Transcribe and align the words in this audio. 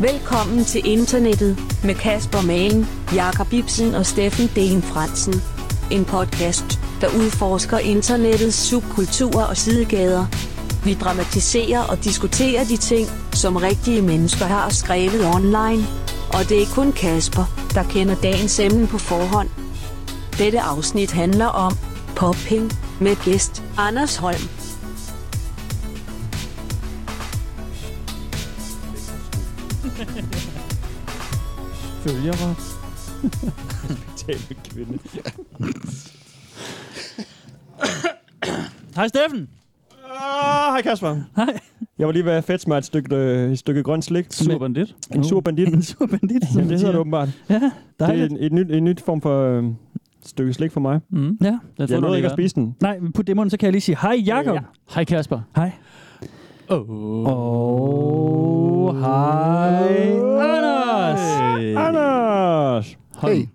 Velkommen 0.00 0.64
til 0.64 0.86
internettet 0.86 1.58
med 1.84 1.94
Kasper 1.94 2.42
Malen, 2.42 2.86
Jakob 3.14 3.52
Ibsen 3.52 3.94
og 3.94 4.06
Steffen 4.06 4.50
Den 4.54 4.82
Fransen. 4.82 5.34
En 5.90 6.04
podcast, 6.04 6.64
der 7.00 7.08
udforsker 7.08 7.78
internettets 7.78 8.56
subkulturer 8.56 9.44
og 9.44 9.56
sidegader. 9.56 10.26
Vi 10.84 10.94
dramatiserer 10.94 11.80
og 11.80 12.04
diskuterer 12.04 12.64
de 12.64 12.76
ting, 12.76 13.08
som 13.32 13.56
rigtige 13.56 14.02
mennesker 14.02 14.44
har 14.44 14.68
skrevet 14.68 15.34
online. 15.34 15.86
Og 16.32 16.48
det 16.48 16.62
er 16.62 16.66
kun 16.74 16.92
Kasper, 16.92 17.44
der 17.74 17.82
kender 17.82 18.14
dagens 18.14 18.58
emne 18.58 18.86
på 18.86 18.98
forhånd. 18.98 19.48
Dette 20.38 20.60
afsnit 20.60 21.10
handler 21.10 21.46
om 21.46 21.72
popping 22.16 22.72
med 23.00 23.16
gæst 23.24 23.62
Anders 23.78 24.16
Holm. 24.16 24.67
Følger 32.08 32.46
mig. 32.46 32.54
Respektabel 34.28 34.56
kvinde. 34.70 34.98
Hej 38.96 39.08
Steffen. 39.08 39.48
Ah, 40.04 40.72
hej 40.72 40.82
Kasper. 40.82 41.16
Hej. 41.36 41.58
Jeg 41.98 42.06
var 42.06 42.12
lige 42.12 42.24
ved 42.24 42.32
at 42.32 42.44
fætte 42.44 42.68
mig 42.68 42.78
et 42.78 42.84
stykke, 42.84 43.16
øh, 43.16 43.52
et 43.52 43.58
stykke 43.58 43.82
grønt 43.82 44.04
slik. 44.04 44.26
Sur 44.30 44.58
bandit. 44.58 44.94
En 45.14 45.24
sur 45.24 45.40
bandit. 45.40 45.68
En 45.68 45.82
sur 45.82 46.06
bandit. 46.06 46.42
Ja, 46.54 46.60
det 46.60 46.70
hedder 46.70 46.86
det 46.86 47.00
åbenbart. 47.00 47.28
Ja, 47.50 47.54
Det 47.54 47.62
er 48.00 48.06
dejligt. 48.06 48.32
en, 48.32 48.38
et, 48.40 48.52
nyt, 48.52 48.70
en 48.70 48.84
nyt 48.84 49.00
form 49.00 49.20
for 49.20 49.58
øh, 49.58 49.64
stykke 50.24 50.52
slik 50.52 50.72
for 50.72 50.80
mig. 50.80 51.00
Mm. 51.10 51.38
Ja. 51.42 51.58
Jeg 51.78 52.00
nåede 52.00 52.16
ikke 52.16 52.26
at 52.28 52.32
spise 52.32 52.54
den. 52.54 52.76
Nej, 52.80 52.98
men 52.98 53.12
put 53.12 53.26
det 53.26 53.32
i 53.32 53.34
munden, 53.36 53.50
så 53.50 53.56
kan 53.56 53.66
jeg 53.66 53.72
lige 53.72 53.80
sige 53.82 53.98
hej 54.02 54.22
Jakob. 54.26 54.54
Ja. 54.54 54.60
Hej 54.94 55.04
Kasper. 55.04 55.40
Hej. 55.56 55.72
Oh. 56.70 57.24
Og 57.26 58.96
hej 59.00 60.10
Anders. 60.40 61.20
Anders! 61.76 62.96
Hey, 63.20 63.46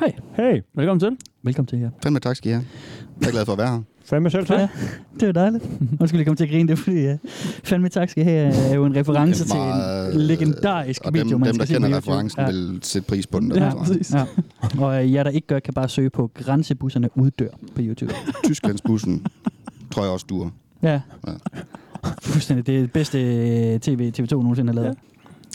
Hej. 0.00 0.12
Hey, 0.36 0.60
Velkommen 0.74 1.00
til. 1.00 1.16
Velkommen 1.42 1.66
til 1.66 1.78
jer. 1.78 1.90
fandme 2.02 2.20
tak 2.20 2.36
skal 2.36 2.50
I 2.50 2.52
have. 2.54 2.64
Jeg 3.20 3.26
er 3.28 3.32
glad 3.32 3.44
for 3.44 3.52
at 3.52 3.58
være 3.58 3.68
her. 3.68 3.82
fandme 4.04 4.30
selv 4.30 4.46
tak. 4.46 4.58
Ja, 4.58 4.68
det 5.20 5.26
var 5.26 5.32
dejligt. 5.32 5.64
Nu 6.00 6.06
skulle 6.06 6.18
jeg 6.18 6.26
komme 6.26 6.36
til 6.36 6.44
at 6.44 6.50
grine, 6.50 6.68
det 6.68 6.72
er 6.72 6.82
fordi, 6.82 6.96
ja. 7.00 7.16
fandme 7.64 7.88
tak 7.88 8.08
skal 8.10 8.22
I 8.22 8.24
have, 8.24 8.54
er 8.70 8.74
jo 8.74 8.84
en 8.84 8.96
reference 8.96 9.44
til 9.44 9.56
en 9.56 10.20
legendarisk 10.20 11.02
Og 11.04 11.14
dem, 11.14 11.24
video, 11.24 11.38
man 11.38 11.48
dem 11.48 11.56
der 11.58 11.64
skal 11.64 11.74
se 11.76 11.80
på 11.80 11.84
kender 11.86 11.98
referencen, 11.98 12.40
ja. 12.40 12.46
vil 12.50 12.78
sætte 12.82 13.08
pris 13.08 13.26
på 13.26 13.40
den. 13.40 13.50
Der, 13.50 13.64
Ja, 13.64 13.70
tror 13.70 13.78
præcis. 13.78 14.14
Ja. 14.14 14.24
Og 14.78 15.04
øh, 15.04 15.12
jer, 15.12 15.22
der 15.22 15.30
ikke 15.30 15.46
gør, 15.46 15.58
kan 15.58 15.74
bare 15.74 15.88
søge 15.88 16.10
på 16.10 16.30
Grænsebusserne 16.34 17.08
uddør 17.14 17.48
på 17.74 17.80
YouTube. 17.80 18.12
Tysklandsbussen 18.44 19.26
tror 19.90 20.02
jeg 20.02 20.12
også 20.12 20.26
duer. 20.28 20.50
Ja. 20.82 21.00
Ja. 21.26 21.32
Fuldstændig. 22.22 22.66
Det 22.66 22.76
er 22.76 22.80
det 22.80 22.92
bedste 22.92 23.22
øh, 23.22 23.80
TV, 23.80 24.12
TV2 24.18 24.32
nogensinde 24.34 24.72
har 24.74 24.80
lavet. 24.82 24.96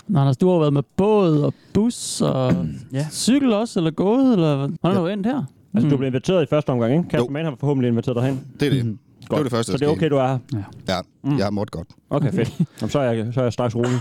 Nå, 0.08 0.20
Anders, 0.20 0.38
du 0.38 0.50
har 0.52 0.60
været 0.60 0.74
med 0.74 0.84
båd 0.98 1.42
og 1.42 1.54
bus 1.74 2.22
og 2.22 2.54
Ja. 2.94 3.08
cykel 3.12 3.54
også, 3.54 3.80
eller 3.80 3.92
gået, 3.92 4.34
eller 4.34 4.56
hvordan 4.82 4.98
er 4.98 5.02
du 5.02 5.08
endt 5.08 5.26
her? 5.26 5.44
Altså, 5.74 5.90
du 5.90 5.96
Mm. 5.96 6.00
blev 6.00 6.08
inviteret 6.08 6.44
i 6.44 6.46
første 6.50 6.70
omgang, 6.70 6.94
ikke? 6.94 7.10
Kasper. 7.10 7.32
Mann 7.32 7.46
har 7.46 7.56
forhåbentlig 7.60 7.90
inviteret 7.90 8.16
dig 8.16 8.24
hen. 8.26 8.40
Det 8.60 8.66
er 8.66 8.70
det. 8.72 8.86
Mhm. 8.86 9.00
Det 9.22 9.30
var 9.38 9.44
det 9.44 9.52
første, 9.52 9.72
Så 9.72 9.78
det 9.78 9.86
er 9.86 9.92
okay, 9.92 10.10
du 10.10 10.16
er 10.16 10.28
her. 10.28 10.64
Ja, 10.88 10.98
Mm. 11.24 11.38
jeg 11.38 11.46
har 11.46 11.52
måttet 11.52 11.72
godt. 11.72 11.88
Okay, 12.10 12.32
fedt. 12.34 12.60
Jamen, 12.82 12.90
så, 12.90 13.00
er 13.00 13.12
jeg, 13.12 13.34
så 13.34 13.40
er 13.40 13.44
jeg 13.46 13.54
straks 13.54 13.76
rolig. 13.76 14.00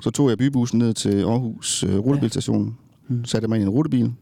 Så 0.00 0.10
tog 0.10 0.28
jeg 0.30 0.38
bybussen 0.38 0.78
ned 0.78 0.94
til 0.94 1.22
Aarhus 1.22 1.84
øh, 1.84 1.98
rutebilstation. 1.98 2.76
Mm. 3.08 3.24
Satte 3.24 3.48
mig 3.48 3.56
ind 3.56 3.62
i 3.62 3.66
en 3.66 3.70
rutebil. 3.70 4.12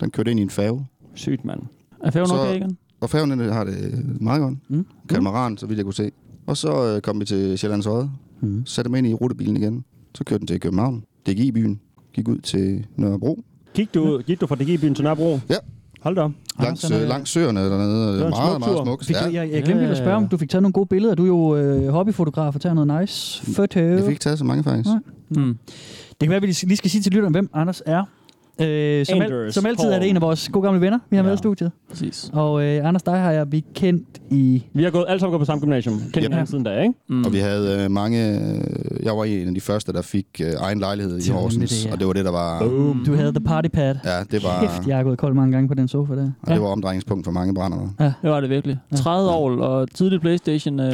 Den 0.00 0.10
kørte 0.10 0.30
ind 0.30 0.40
i 0.40 0.42
en 0.42 0.50
færge. 0.50 0.86
Sygt, 1.14 1.44
mand. 1.44 1.60
Er 2.00 2.10
færgen 2.10 2.28
Så- 2.28 2.34
okay 2.34 2.56
igen? 2.56 2.76
Og 3.00 3.10
færgen 3.10 3.30
den 3.30 3.52
har 3.52 3.64
det 3.64 4.04
meget 4.20 4.40
godt. 4.40 4.54
Mm. 4.68 4.86
Katamaran, 5.08 5.56
så 5.56 5.66
vidt 5.66 5.76
jeg 5.76 5.84
kunne 5.84 5.94
se. 5.94 6.10
Og 6.46 6.56
så 6.56 6.86
øh, 6.94 7.00
kom 7.00 7.20
vi 7.20 7.24
til 7.24 7.58
Sjællands 7.58 7.86
Odde. 7.86 8.10
Mm. 8.40 8.66
Satte 8.66 8.90
mig 8.90 8.98
ind 8.98 9.06
i 9.06 9.14
rutebilen 9.14 9.56
igen. 9.56 9.84
Så 10.14 10.24
kørte 10.24 10.38
den 10.38 10.46
til 10.46 10.60
København. 10.60 11.04
DGI-byen. 11.28 11.80
Gik 12.12 12.28
ud 12.28 12.38
til 12.38 12.86
Nørrebro. 12.96 13.44
Gik 13.74 13.94
du, 13.94 14.18
gik 14.26 14.40
du 14.40 14.46
fra 14.46 14.54
DG-byen 14.56 14.94
til 14.94 15.04
Nørrebro? 15.04 15.38
Ja. 15.50 15.54
Hold 16.00 16.14
da 16.16 16.20
op. 16.20 16.30
Langs, 16.60 16.84
er 16.84 16.94
øh, 16.94 17.00
det. 17.00 17.08
langs 17.08 17.30
søerne 17.30 17.60
dernede. 17.60 18.06
var 18.06 18.12
en 18.26 18.30
Meget, 18.30 18.34
smuk 18.50 18.60
meget 18.60 18.86
smukt. 18.86 19.06
Fik 19.06 19.16
du, 19.16 19.24
Ja, 19.24 19.42
jeg, 19.42 19.50
jeg 19.52 19.62
glemte 19.62 19.82
lige 19.82 19.90
at 19.90 19.96
spørge, 19.96 20.16
om 20.16 20.28
du 20.28 20.36
fik 20.36 20.50
taget 20.50 20.62
nogle 20.62 20.72
gode 20.72 20.86
billeder. 20.86 21.14
Du 21.14 21.22
er 21.22 21.26
jo 21.26 21.56
øh, 21.56 21.88
hobbyfotograf 21.88 22.54
og 22.54 22.60
tager 22.60 22.74
noget 22.74 23.00
nice 23.00 23.46
foto. 23.52 23.80
jeg 23.80 24.04
fik 24.06 24.20
taget 24.20 24.38
så 24.38 24.44
mange 24.44 24.62
faktisk. 24.64 24.88
Nej. 24.88 24.98
Mm. 25.44 25.58
Det 26.08 26.18
kan 26.20 26.28
være, 26.28 26.36
at 26.36 26.42
vi 26.42 26.46
lige 26.62 26.76
skal 26.76 26.90
sige 26.90 27.02
til 27.02 27.12
lytteren, 27.12 27.32
hvem 27.34 27.50
Anders 27.52 27.82
er. 27.86 28.04
Øh, 28.66 29.06
som, 29.06 29.20
al, 29.22 29.32
Anders 29.32 29.54
som 29.54 29.66
altid 29.66 29.88
er 29.88 29.98
det 29.98 30.08
en 30.08 30.16
af 30.16 30.22
vores 30.22 30.48
gode 30.48 30.64
gamle 30.64 30.80
venner, 30.80 30.98
vi 31.10 31.16
har 31.16 31.22
med 31.22 31.30
Ja. 31.30 31.34
i 31.34 31.38
studiet. 31.38 31.72
Præcis. 31.90 32.30
Og 32.32 32.64
øh, 32.64 32.88
Anders, 32.88 33.02
dig 33.02 33.14
har 33.14 33.30
jeg 33.32 33.52
vi 33.52 33.64
kendt 33.74 34.08
i... 34.30 34.62
Vi 34.74 34.82
har 34.82 34.90
gået, 34.90 35.04
alle 35.08 35.20
sammen 35.20 35.32
gået 35.32 35.40
på 35.40 35.44
samme 35.44 35.60
gymnasium. 35.60 35.94
Kendt 35.98 36.16
Yep. 36.16 36.22
hinanden 36.22 36.46
siden 36.46 36.64
da, 36.64 36.80
ikke? 36.80 36.94
Mm. 37.08 37.24
Og 37.24 37.32
vi 37.32 37.38
havde 37.38 37.84
øh, 37.84 37.90
mange... 37.90 38.38
Øh, 38.40 39.04
jeg 39.04 39.16
var 39.16 39.24
en 39.24 39.48
af 39.48 39.54
de 39.54 39.60
første, 39.60 39.92
der 39.92 40.02
fik 40.02 40.26
øh, 40.42 40.52
egen 40.60 40.78
lejlighed 40.78 41.18
i 41.18 41.30
Horsens. 41.30 41.70
det, 41.70 41.86
ja. 41.86 41.92
Og 41.92 41.98
det 41.98 42.06
var 42.06 42.12
det, 42.12 42.24
der 42.24 42.30
var... 42.30 42.58
Boom. 42.58 43.02
Du 43.06 43.14
havde 43.14 43.32
the 43.32 43.40
party 43.44 43.68
pad. 43.68 43.94
Ja, 44.04 44.20
det 44.30 44.42
var, 44.44 44.60
Kæft, 44.60 44.88
jeg 44.88 44.96
har 44.96 45.04
gået 45.04 45.18
kold 45.18 45.34
mange 45.34 45.52
gange 45.52 45.68
på 45.68 45.74
den 45.74 45.88
sofa 45.88 46.14
der. 46.16 46.30
og 46.42 46.52
det 46.54 46.60
var 46.62 46.68
omdrejningspunkt 46.68 47.24
for 47.24 47.32
mange 47.32 47.54
brændere. 47.54 47.90
Det 47.98 48.30
var 48.30 48.40
det 48.40 48.50
virkelig. 48.50 48.78
30 48.96 49.30
år 49.30 49.56
og 49.56 49.88
tidlig 49.94 50.20
Playstation. 50.20 50.80
Øh, 50.80 50.86
Ej, 50.86 50.92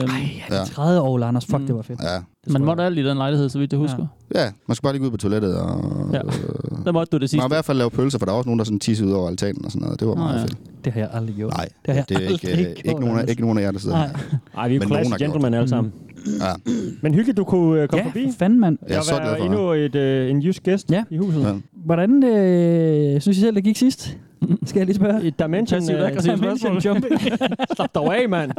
Ja. 0.51 0.57
ja. 0.57 0.65
30 0.65 1.01
år, 1.01 1.23
Anders. 1.23 1.45
Fuck, 1.47 1.61
Mm. 1.61 1.67
det 1.67 1.75
var 1.77 1.83
fedt. 1.83 2.01
Ja. 2.03 2.19
Man 2.53 2.65
måtte 2.65 2.83
alt 2.83 2.99
i 2.99 3.05
den 3.05 3.17
lejlighed, 3.17 3.49
så 3.49 3.59
vidt 3.59 3.73
jeg 3.73 3.79
husker. 3.81 4.07
ja, 4.35 4.45
man 4.69 4.75
skulle 4.75 4.83
bare 4.89 4.93
lige 4.93 5.01
gå 5.01 5.07
ud 5.07 5.11
på 5.11 5.17
toilettet, 5.17 5.57
og 5.61 5.81
Ja. 6.13 6.17
ja. 6.19 6.23
øh, 6.27 6.85
Der 6.85 6.93
måtte 6.93 7.11
du 7.11 7.17
det 7.17 7.21
man 7.23 7.29
sidste. 7.29 7.37
må 7.37 7.45
i 7.45 7.49
hvert 7.49 7.65
fald 7.65 7.79
lave 7.79 7.91
pølser, 7.91 8.19
for 8.19 8.27
der 8.27 8.33
var 8.33 8.39
også 8.39 8.49
nogen, 8.49 8.59
der 8.59 8.65
sådan 8.65 8.79
tissede 8.81 9.09
ud 9.09 9.15
over 9.15 9.29
altanen 9.29 9.65
og 9.65 9.71
sådan 9.71 9.85
noget. 9.85 10.01
Det 10.01 10.09
var 10.09 10.15
Nå, 10.15 10.21
meget 10.21 10.37
ja. 10.39 10.43
fedt. 10.43 10.57
Det 10.85 10.93
har 10.93 11.01
jeg 11.01 11.11
aldrig 11.13 11.37
gjort. 11.37 11.53
Nej, 11.57 11.65
det 11.65 11.73
har 11.87 11.95
jeg 11.95 12.09
det 12.09 12.17
er 12.17 12.21
ikke, 12.21 12.33
aldrig 12.49 12.51
øh, 12.67 12.75
gjort, 12.75 12.79
ikke, 12.85 13.01
nogen, 13.01 13.19
af- 13.21 13.25
ikke 13.29 13.43
nogen 13.43 13.59
af 13.59 13.63
jer, 13.63 13.71
der 13.71 13.79
sidder 13.79 13.97
Nej. 13.97 14.07
her. 14.07 14.39
Ej, 14.57 14.69
vi 14.69 14.75
er 14.77 14.81
jo 14.81 14.87
gjort 15.09 15.19
gentlemen 15.19 15.55
alle 15.55 15.65
Mm. 15.65 15.69
sammen. 15.69 15.93
Ja. 16.41 16.73
Men 17.03 17.15
hyggeligt, 17.15 17.37
du 17.37 17.45
kunne 17.45 17.83
øh, 17.83 17.89
komme 17.89 18.03
Ja, 18.03 18.09
forbi. 18.09 18.27
for 18.33 18.39
fanden, 18.39 18.61
mand. 18.61 18.79
Jeg 18.89 18.97
er 18.97 19.01
så 19.03 19.15
glad 19.17 19.31
var 19.31 19.37
for 19.39 19.45
endnu 19.45 19.73
et, 19.73 19.95
øh, 19.95 20.31
en 20.31 20.41
jysk 20.43 20.63
gæst 20.63 20.91
Ja. 20.91 21.05
i 21.11 21.17
huset. 21.17 21.43
Ja. 21.43 21.53
Hvordan 21.85 22.25
øh, 22.25 23.21
synes 23.21 23.39
I 23.39 23.41
selv, 23.41 23.55
det 23.57 23.65
gik 23.65 23.77
sidst? 23.77 24.17
Skal 24.65 24.79
jeg 24.81 24.87
lige 24.87 24.97
spørge? 24.97 25.31
Dimension, 25.39 25.79
Passivt 25.81 25.99
øh, 26.01 26.07
aggressivt 26.07 26.37
dimension 26.41 26.81
spørgsmål. 26.81 26.95
jumping. 27.11 27.21
Slap 27.77 27.91
dig 27.95 28.03
af, 28.23 28.29
mand. 28.29 28.51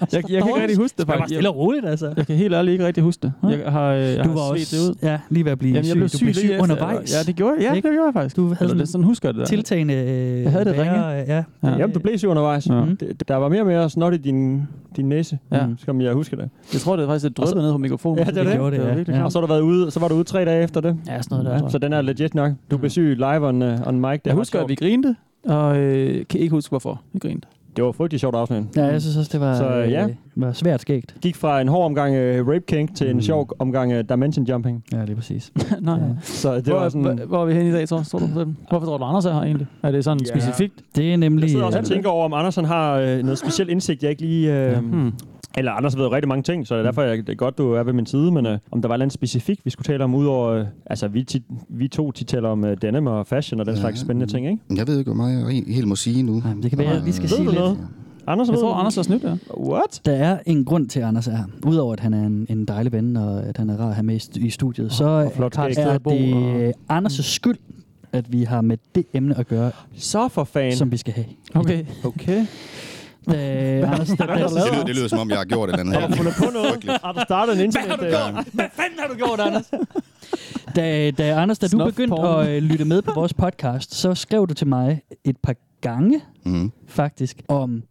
Jeg, 0.00 0.08
jeg 0.12 0.22
kan 0.42 0.48
ikke 0.48 0.60
rigtig 0.60 0.76
huske 0.76 0.94
det, 0.98 0.98
Det 0.98 1.08
var 1.08 1.14
faktisk. 1.18 1.34
stille 1.36 1.48
og 1.50 1.56
roligt, 1.56 1.86
altså. 1.86 2.12
jeg 2.16 2.26
kan 2.26 2.36
helt 2.36 2.54
ærligt 2.54 2.72
ikke 2.72 2.86
rigtig 2.86 3.02
huske 3.02 3.22
det. 3.22 3.32
Jeg 3.64 3.72
har, 3.72 3.88
øh, 3.92 4.00
jeg 4.00 4.24
Du 4.24 4.28
har 4.30 4.36
var 4.36 4.56
svedt 4.56 4.70
det 4.70 4.78
ud. 4.84 4.88
også 4.88 4.98
ja, 5.02 5.18
lige 5.30 5.44
ved 5.44 5.52
at 5.52 5.58
blive 5.58 5.74
Jamen, 5.74 5.88
jeg 5.88 5.96
blev 5.96 6.08
syg. 6.08 6.18
du 6.18 6.24
blev 6.24 6.26
lige 6.34 6.40
syg 6.44 6.50
efter. 6.50 6.62
undervejs. 6.62 7.14
Ja, 7.14 7.22
det 7.26 7.36
gjorde 7.36 7.54
jeg. 7.54 7.62
Ja, 7.62 7.74
Ikke? 7.74 7.88
det 7.88 7.94
gjorde 7.94 8.06
jeg 8.06 8.14
faktisk. 8.14 8.36
Du 8.36 8.54
havde 8.54 8.70
Eller 8.70 8.84
sådan 8.84 9.04
husker 9.04 9.28
det. 9.32 9.38
der. 9.38 9.44
tiltagende 9.44 9.94
øh, 9.94 10.42
Jeg 10.42 10.50
havde 10.52 10.64
det 10.64 10.72
ringe. 10.72 10.92
værre, 10.92 11.08
Ja. 11.10 11.44
Ja. 11.62 11.68
Jamen, 11.70 11.90
du 11.92 11.98
blev 12.00 12.18
syg 12.18 12.28
undervejs. 12.28 12.66
Ja. 12.66 12.84
Mm. 12.84 12.96
Det, 12.96 13.28
der 13.28 13.36
var 13.36 13.48
mere 13.48 13.60
og 13.60 13.66
mere 13.66 13.90
snot 13.90 14.14
i 14.14 14.16
din, 14.16 14.62
din 14.96 15.08
næse, 15.08 15.38
Ja. 15.52 15.66
mm, 15.66 15.78
som 15.78 16.00
jeg 16.00 16.12
husker 16.12 16.36
det. 16.36 16.48
Jeg 16.72 16.80
tror, 16.80 16.96
det 16.96 17.02
er 17.02 17.06
faktisk 17.08 17.26
et 17.30 17.36
drøbet 17.36 17.56
ned 17.62 17.72
på 17.72 17.78
mikrofonen. 17.78 18.18
Ja, 18.18 18.24
det 18.24 18.38
er 18.38 18.42
det. 18.44 18.52
gjorde 18.54 18.76
det, 18.76 19.08
ja. 19.08 19.24
Og 19.24 19.32
så, 19.32 19.38
har 19.38 19.46
du 19.46 19.52
været 19.52 19.60
ude, 19.60 19.90
så 19.90 20.00
var 20.00 20.08
du 20.08 20.14
ude 20.14 20.24
tre 20.24 20.44
dage 20.44 20.62
efter 20.64 20.80
det. 20.80 20.96
Ja, 21.06 21.22
sådan 21.22 21.44
noget 21.44 21.62
der. 21.62 21.68
Så 21.68 21.78
den 21.78 21.92
er 21.92 22.00
legit 22.02 22.34
nok. 22.34 22.52
Du 22.70 22.76
blev 22.76 22.90
syg 22.90 23.14
live 23.16 23.48
on, 23.48 23.62
uh, 23.62 23.68
on 23.86 24.00
mic. 24.00 24.20
Jeg 24.24 24.34
husker, 24.34 24.60
at 24.60 24.68
vi 24.68 24.74
grinte, 24.74 25.16
og 25.44 25.78
øh, 25.78 26.24
kan 26.30 26.40
ikke 26.40 26.50
huske, 26.54 26.68
hvorfor 26.70 27.00
vi 27.12 27.18
grinte. 27.18 27.48
Det 27.76 27.84
var 27.84 27.92
frygtelig 27.92 28.20
sjovt 28.20 28.34
afsnit. 28.36 28.62
Ja, 28.76 28.84
jeg 28.84 29.02
synes 29.02 29.16
også, 29.16 29.30
det 29.32 29.40
var, 29.40 29.56
Så, 29.56 29.64
ja. 29.68 30.04
øh, 30.04 30.10
var 30.36 30.52
svært 30.52 30.80
skægt. 30.80 31.14
Gik 31.22 31.36
fra 31.36 31.60
en 31.60 31.68
hård 31.68 31.84
omgang 31.84 32.14
uh, 32.14 32.48
Rape 32.48 32.64
King 32.68 32.96
til 32.96 33.10
en 33.10 33.16
Mm. 33.16 33.22
sjov 33.22 33.48
omgang 33.58 33.92
uh, 33.92 34.00
Dimension 34.08 34.44
Jumping. 34.46 34.84
Ja, 34.92 35.00
det 35.00 35.10
er 35.10 35.14
præcis. 35.14 35.52
Nej. 35.80 35.94
Ja. 35.94 36.02
Så 36.22 36.54
det 36.56 36.66
Hvor, 36.66 36.74
var 36.78 36.88
sådan... 36.88 37.02
hvor, 37.18 37.26
hvor 37.26 37.42
er 37.42 37.46
vi 37.46 37.54
henne 37.54 37.68
i 37.68 37.72
dag, 37.72 37.88
tror, 37.88 38.02
tror 38.02 38.18
du? 38.18 38.26
Hvorfor 38.68 38.86
tror 38.86 38.98
du, 38.98 39.04
Anders 39.04 39.24
er 39.26 39.32
her 39.32 39.40
egentlig? 39.42 39.66
Er 39.82 39.90
det 39.90 40.04
sådan 40.04 40.20
Ja. 40.20 40.30
specifikt? 40.40 40.74
Det 40.96 41.12
er 41.12 41.16
nemlig... 41.16 41.42
Jeg 41.42 41.50
sidder 41.50 41.64
også 41.64 41.78
og 41.78 41.82
øh, 41.84 41.88
tænker 41.88 42.10
over, 42.10 42.24
om 42.24 42.32
Andersen 42.32 42.64
har 42.64 42.94
øh, 42.96 43.18
noget 43.22 43.38
speciel 43.38 43.68
indsigt, 43.70 44.02
jeg 44.02 44.10
ikke 44.10 44.22
lige... 44.22 44.52
Øh, 44.52 44.72
Ja. 44.72 44.80
Hmm. 44.80 45.12
Eller 45.56 45.72
Anders 45.72 45.96
ved 45.96 46.04
jo 46.04 46.12
rigtig 46.12 46.28
mange 46.28 46.42
ting, 46.42 46.66
så 46.66 46.74
det 46.74 46.80
er 46.80 46.84
derfor, 46.84 47.02
jeg, 47.02 47.16
det 47.18 47.28
er 47.28 47.34
godt, 47.34 47.58
du 47.58 47.72
er 47.72 47.82
ved 47.82 47.92
min 47.92 48.06
side. 48.06 48.32
Men 48.32 48.46
øh, 48.46 48.58
om 48.70 48.82
der 48.82 48.88
var 48.88 48.96
noget 48.96 49.12
specifikt, 49.12 49.60
vi 49.64 49.70
skulle 49.70 49.84
tale 49.86 50.04
om, 50.04 50.14
udover... 50.14 50.48
Øh, 50.50 50.66
altså, 50.86 51.08
vi, 51.08 51.24
tit, 51.24 51.42
vi 51.68 51.88
to 51.88 52.12
tit 52.12 52.26
taler 52.26 52.48
om 52.48 52.64
øh, 52.64 52.76
denim 52.82 53.06
og 53.06 53.26
fashion 53.26 53.60
og 53.60 53.66
den 53.66 53.74
Ja. 53.74 53.80
slags 53.80 54.00
spændende 54.00 54.32
ting, 54.32 54.46
ikke? 54.46 54.58
Jeg 54.76 54.86
ved 54.86 54.98
ikke, 54.98 55.08
hvor 55.08 55.16
meget 55.16 55.38
jeg 55.44 55.48
helt- 55.54 55.74
helt 55.74 55.88
må 55.88 55.96
sige 55.96 56.22
nu. 56.22 56.32
Nej, 56.32 56.54
men 56.54 56.62
det 56.62 56.70
kan 56.70 56.78
være, 56.78 56.96
at 56.96 57.06
vi 57.06 57.12
skal 57.12 57.22
Ved 57.22 57.28
sige 57.36 57.46
du 57.46 57.50
lidt. 57.50 57.60
noget? 57.60 57.78
Anders 58.26 58.48
Jeg 58.48 58.52
ved 58.54 58.60
tror, 58.60 58.68
du? 58.72 58.78
Anders 58.78 58.94
har 58.96 59.02
snydt, 59.02 59.22
ja. 59.22 59.34
What? 59.58 60.00
Der 60.04 60.12
er 60.12 60.38
en 60.46 60.64
grund 60.64 60.88
til, 60.88 61.00
at 61.00 61.06
Anders 61.06 61.26
er 61.28 61.36
her. 61.36 61.44
Udover 61.66 61.92
at 61.92 62.00
han 62.00 62.14
er 62.14 62.26
en, 62.26 62.46
en 62.50 62.64
dejlig 62.64 62.92
ven, 62.92 63.16
og 63.16 63.42
at 63.42 63.56
han 63.56 63.70
er 63.70 63.76
rar 63.76 63.88
at 63.88 63.94
have 63.94 64.04
med 64.04 64.14
i, 64.14 64.18
st- 64.18 64.44
i 64.46 64.50
studiet, 64.50 64.92
så 64.92 65.04
og 65.04 65.32
flot 65.36 65.56
er 65.58 65.98
bo, 65.98 66.10
det 66.10 66.72
Anders' 66.92 67.22
skyld, 67.22 67.56
at 68.12 68.32
vi 68.32 68.42
har 68.42 68.60
med 68.60 68.76
det 68.94 69.04
emne 69.14 69.38
at 69.38 69.48
gøre, 69.48 69.70
Så 69.96 70.28
for 70.28 70.44
fan. 70.44 70.72
som 70.76 70.92
vi 70.92 70.96
skal 70.96 71.12
have. 71.14 71.26
Okay. 71.54 71.84
Okay. 72.04 72.46
Da, 73.30 73.80
Anders, 73.80 74.08
da, 74.08 74.26
Det 74.26 74.38
lyder, 74.38 74.84
det 74.86 74.96
lyder 74.96 75.08
som 75.08 75.18
om, 75.18 75.30
jeg 75.30 75.38
har 75.38 75.44
gjort 75.44 75.68
et 75.68 75.72
eller 75.72 75.80
andet 75.80 76.00
Har 76.00 76.06
du 76.08 76.14
her. 76.14 76.32
fundet 76.32 76.34
på 76.38 76.50
noget? 76.52 77.00
Har 77.04 77.12
du 77.12 77.20
startet 77.24 77.54
en 77.58 77.60
internet? 77.64 77.98
Hvad 77.98 78.12
har 78.12 78.30
du 78.30 78.36
øh, 78.38 78.44
gjort? 78.44 78.46
Hvad 78.52 78.64
fanden 78.72 78.98
har 78.98 79.08
du 79.08 79.14
gjort, 79.14 79.40
Anders? 79.40 79.70
Da, 80.76 81.10
da 81.10 81.34
Anders, 81.42 81.58
da 81.58 81.66
du 81.68 81.84
begyndte 81.84 82.22
at 82.22 82.48
øh, 82.48 82.62
lytte 82.62 82.84
med 82.84 83.02
på 83.02 83.12
vores 83.14 83.34
podcast, 83.34 83.94
så 83.94 84.14
skrev 84.14 84.46
du 84.46 84.54
til 84.54 84.66
mig 84.66 85.00
et 85.24 85.36
par 85.42 85.54
gange, 85.80 86.20
Mm. 86.44 86.72
faktisk, 86.86 87.42
om 87.48 87.82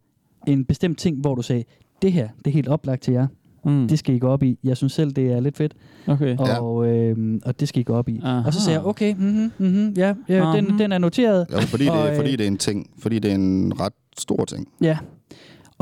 en 0.46 0.64
bestemt 0.64 0.98
ting, 0.98 1.20
hvor 1.20 1.34
du 1.34 1.42
sagde, 1.42 1.64
det 2.02 2.12
her, 2.12 2.28
det 2.38 2.46
er 2.46 2.50
helt 2.50 2.68
oplagt 2.68 3.02
til 3.02 3.12
jer. 3.14 3.26
Mm. 3.64 3.88
Det 3.88 3.98
skal 3.98 4.14
I 4.14 4.18
gå 4.18 4.28
op 4.28 4.42
i. 4.42 4.58
Jeg 4.64 4.76
synes 4.76 4.92
selv, 4.92 5.12
det 5.12 5.32
er 5.32 5.40
lidt 5.40 5.56
fedt, 5.56 5.72
Okay. 6.06 6.36
Ja. 6.38 6.60
og, 6.60 6.86
øh, 6.88 7.40
og 7.44 7.60
det 7.60 7.68
skal 7.68 7.80
I 7.80 7.82
gå 7.82 7.94
op 7.94 8.08
i. 8.08 8.20
Aha. 8.24 8.46
Og 8.46 8.54
så 8.54 8.60
sagde 8.60 8.78
jeg, 8.78 8.86
okay, 8.86 9.14
mm-hmm, 9.18 9.52
mm-hmm, 9.58 9.94
ja, 9.96 10.14
ja 10.28 10.34
den, 10.36 10.42
Aha. 10.68 10.78
den 10.78 10.92
er 10.92 10.98
noteret. 10.98 11.46
Ja, 11.50 11.58
fordi, 11.60 11.88
Og, 11.88 11.96
det, 11.98 12.10
øh, 12.10 12.16
fordi 12.16 12.30
det 12.36 12.40
er 12.40 12.46
en 12.48 12.56
ting. 12.58 12.90
Fordi 12.98 13.18
det 13.18 13.30
er 13.30 13.34
en 13.34 13.72
ret 13.80 13.92
stor 14.18 14.44
ting. 14.44 14.68
Ja. 14.80 14.98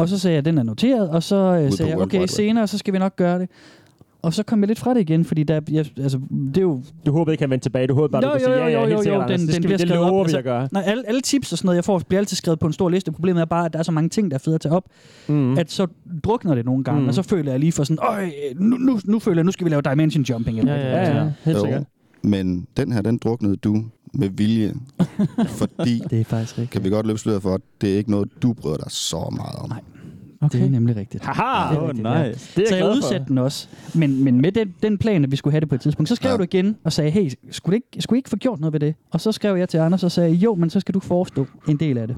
Og 0.00 0.08
så 0.08 0.18
sagde 0.18 0.34
jeg, 0.34 0.44
den 0.44 0.58
er 0.58 0.62
noteret, 0.62 1.08
og 1.08 1.22
så 1.22 1.36
øh, 1.36 1.72
sagde 1.72 1.90
jeg, 1.90 1.98
okay, 2.00 2.26
senere, 2.26 2.66
så 2.66 2.78
skal 2.78 2.94
vi 2.94 2.98
nok 2.98 3.16
gøre 3.16 3.38
det. 3.38 3.48
Og 4.22 4.34
så 4.34 4.42
kom 4.42 4.60
jeg 4.60 4.68
lidt 4.68 4.78
fra 4.78 4.94
det 4.94 5.00
igen, 5.00 5.24
fordi 5.24 5.42
der, 5.42 5.60
jeg, 5.70 5.86
altså, 5.98 6.20
det 6.48 6.56
er 6.56 6.60
jo... 6.62 6.82
Du 7.06 7.12
håbede 7.12 7.34
ikke, 7.34 7.42
han 7.42 7.50
vendte 7.50 7.64
tilbage. 7.64 7.86
Du 7.86 7.94
håbede 7.94 8.12
bare, 8.12 8.22
Jo, 8.24 8.28
du 8.28 8.32
kunne 8.32 8.40
sige, 8.40 8.52
ja, 8.56 8.66
ja, 8.68 8.72
jo, 8.80 8.86
helt 8.86 8.92
jo, 8.98 9.02
sikkert, 9.02 9.28
den- 9.28 9.40
det, 9.40 9.40
den 9.40 9.48
skal 9.48 9.62
vi, 9.62 9.66
bliver 9.66 9.78
det 9.78 9.88
skrevet 9.88 10.06
op. 10.06 10.14
vi 10.14 10.20
Altså, 10.20 10.38
at 10.38 10.44
gøre. 10.44 10.68
Nej, 10.72 10.82
alle, 10.86 11.08
alle 11.08 11.20
tips 11.20 11.52
og 11.52 11.58
sådan 11.58 11.66
noget, 11.66 11.76
jeg 11.76 11.84
får, 11.84 11.98
bliver 12.08 12.18
altid 12.20 12.36
skrevet 12.36 12.58
på 12.58 12.66
en 12.66 12.72
stor 12.72 12.88
liste. 12.88 13.12
Problemet 13.12 13.40
er 13.40 13.44
bare, 13.44 13.66
at 13.66 13.72
der 13.72 13.78
er 13.78 13.82
så 13.82 13.92
mange 13.92 14.08
ting, 14.08 14.30
der 14.30 14.34
er 14.34 14.38
fede 14.38 14.54
at 14.54 14.60
tage 14.60 14.74
op, 14.74 14.84
Mm. 15.28 15.58
at 15.58 15.70
så 15.70 15.86
drukner 16.24 16.54
det 16.54 16.64
nogle 16.64 16.84
gange, 16.84 17.00
Mm. 17.02 17.08
og 17.08 17.14
så 17.14 17.22
føler 17.22 17.50
jeg 17.50 17.60
lige 17.60 17.72
for 17.72 17.84
sådan, 17.84 17.98
Øj, 18.02 18.30
nu, 18.54 18.76
nu, 18.76 18.98
nu 19.04 19.18
føler 19.18 19.38
jeg, 19.38 19.44
nu 19.44 19.52
skal 19.52 19.64
vi 19.64 19.70
lave 19.70 19.82
dimension 19.82 20.22
jumping. 20.24 20.58
Eller 20.58 20.74
Ja, 20.74 20.80
hvad 20.82 20.90
ja, 20.92 21.00
det 21.00 21.08
er. 21.08 21.14
Ja, 21.16 21.22
ja, 21.24 21.30
helt 21.44 21.60
sikkert. 21.60 21.82
Men 22.22 22.66
den 22.76 22.92
her, 22.92 23.02
den 23.02 23.18
druknede 23.18 23.56
du 23.56 23.84
med 24.14 24.28
vilje. 24.28 24.74
fordi, 25.60 26.02
Det 26.10 26.20
er 26.20 26.24
faktisk 26.24 26.58
rigtigt. 26.58 26.70
kan 26.70 26.84
vi 26.84 26.90
godt 26.90 27.06
løbe 27.06 27.18
sløret 27.18 27.42
for, 27.42 27.54
at 27.54 27.60
det 27.80 27.92
er 27.92 27.96
ikke 27.96 28.10
noget, 28.10 28.28
du 28.42 28.52
bryder 28.52 28.76
dig 28.76 28.90
så 28.90 29.34
meget 29.36 29.56
om. 29.58 29.68
Nej. 29.68 29.80
Okay. 30.42 30.58
Det 30.58 30.66
er 30.66 30.70
nemlig 30.70 30.96
rigtigt. 30.96 31.24
Haha! 31.24 31.70
Det 31.74 31.78
er 31.78 31.82
rigtigt, 31.88 32.02
nice. 32.02 32.18
ja. 32.18 32.22
Det 32.24 32.32
er 32.32 32.34
så 32.54 32.60
jeg 32.60 32.70
jeg 32.70 32.78
glad 32.78 32.90
for. 32.92 32.96
udsatte 32.96 33.26
den 33.28 33.38
også. 33.38 33.68
Men, 33.94 34.24
men 34.24 34.40
med 34.40 34.52
den, 34.52 34.74
den 34.82 34.98
plan, 34.98 35.24
at 35.24 35.30
vi 35.30 35.36
skulle 35.36 35.52
have 35.52 35.60
det 35.60 35.68
på 35.68 35.74
et 35.74 35.80
tidspunkt, 35.80 36.08
så 36.08 36.14
skrev 36.16 36.30
Ja. 36.30 36.36
du 36.36 36.42
igen 36.42 36.76
og 36.84 36.92
sagde, 36.92 37.10
hey, 37.10 37.30
skulle, 37.50 37.76
det 37.76 37.82
ikke, 37.92 38.02
skulle 38.02 38.16
I 38.16 38.18
ikke 38.18 38.30
få 38.30 38.36
gjort 38.36 38.60
noget 38.60 38.72
ved 38.72 38.80
det? 38.80 38.94
Og 39.10 39.20
så 39.20 39.32
skrev 39.32 39.56
jeg 39.56 39.68
til 39.68 39.78
Anders 39.78 40.04
og 40.04 40.12
sagde, 40.12 40.30
jo, 40.34 40.54
men 40.54 40.70
så 40.70 40.80
skal 40.80 40.94
du 40.94 41.00
forestå 41.00 41.46
en 41.68 41.76
del 41.76 41.98
af 41.98 42.08
det. 42.08 42.16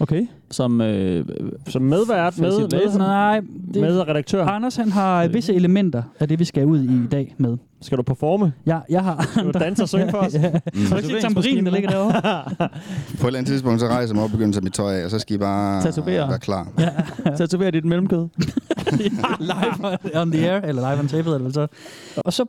Okay. 0.00 0.26
Som, 0.50 0.80
øh, 0.80 1.24
Som 1.68 1.82
medvært, 1.82 2.38
med, 2.38 2.58
med, 2.58 2.98
Nej, 2.98 3.40
det, 3.74 3.82
med 3.82 4.08
redaktør. 4.08 4.44
Anders 4.46 4.76
han 4.76 4.92
har 4.92 5.28
visse 5.28 5.54
elementer 5.54 6.02
af 6.20 6.28
det, 6.28 6.38
vi 6.38 6.44
skal 6.44 6.66
ud 6.66 6.82
i 6.82 7.04
i 7.04 7.06
dag 7.10 7.34
med. 7.38 7.56
Skal 7.80 7.98
du 7.98 8.02
performe? 8.02 8.52
Jeg, 8.66 8.80
jeg 8.88 9.02
har 9.02 9.28
Skal 9.32 9.44
du 9.44 9.58
danse 9.58 9.82
og 9.82 9.88
synge 9.88 10.10
for 10.10 10.18
os? 10.18 10.34
ja. 10.42 10.50
Mm. 10.74 10.86
Har 10.86 11.00
du 11.00 11.06
ikke 11.06 11.20
tamburinen, 11.20 11.66
der 11.66 11.72
ligger 11.72 11.90
derovre? 11.90 12.22
På 13.20 13.26
et 13.26 13.26
eller 13.26 13.38
andet 13.38 13.46
tidspunkt, 13.46 13.80
så 13.80 13.86
rejser 13.86 14.08
jeg 14.08 14.14
mig 14.14 14.24
op 14.24 14.30
og 14.32 14.38
begynder 14.38 14.56
at 14.56 14.64
mit 14.64 14.72
tøj 14.72 14.94
af, 14.94 15.04
og 15.04 15.10
så 15.10 15.18
skal 15.18 15.34
I 15.34 15.38
bare 15.38 15.82
Tatovere. 15.82 16.28
være 16.28 16.38
klar. 16.38 16.68
tatoverer 17.38 17.70
dit 17.70 17.84
mellemkød. 17.84 18.28
live 19.40 20.20
on 20.20 20.32
the 20.32 20.50
air, 20.50 20.60
eller 20.60 20.90
live 20.90 21.00
on 21.00 21.08
tape, 21.08 21.34
eller 21.34 21.50
så. 21.52 21.66
Og 22.16 22.32
så, 22.32 22.44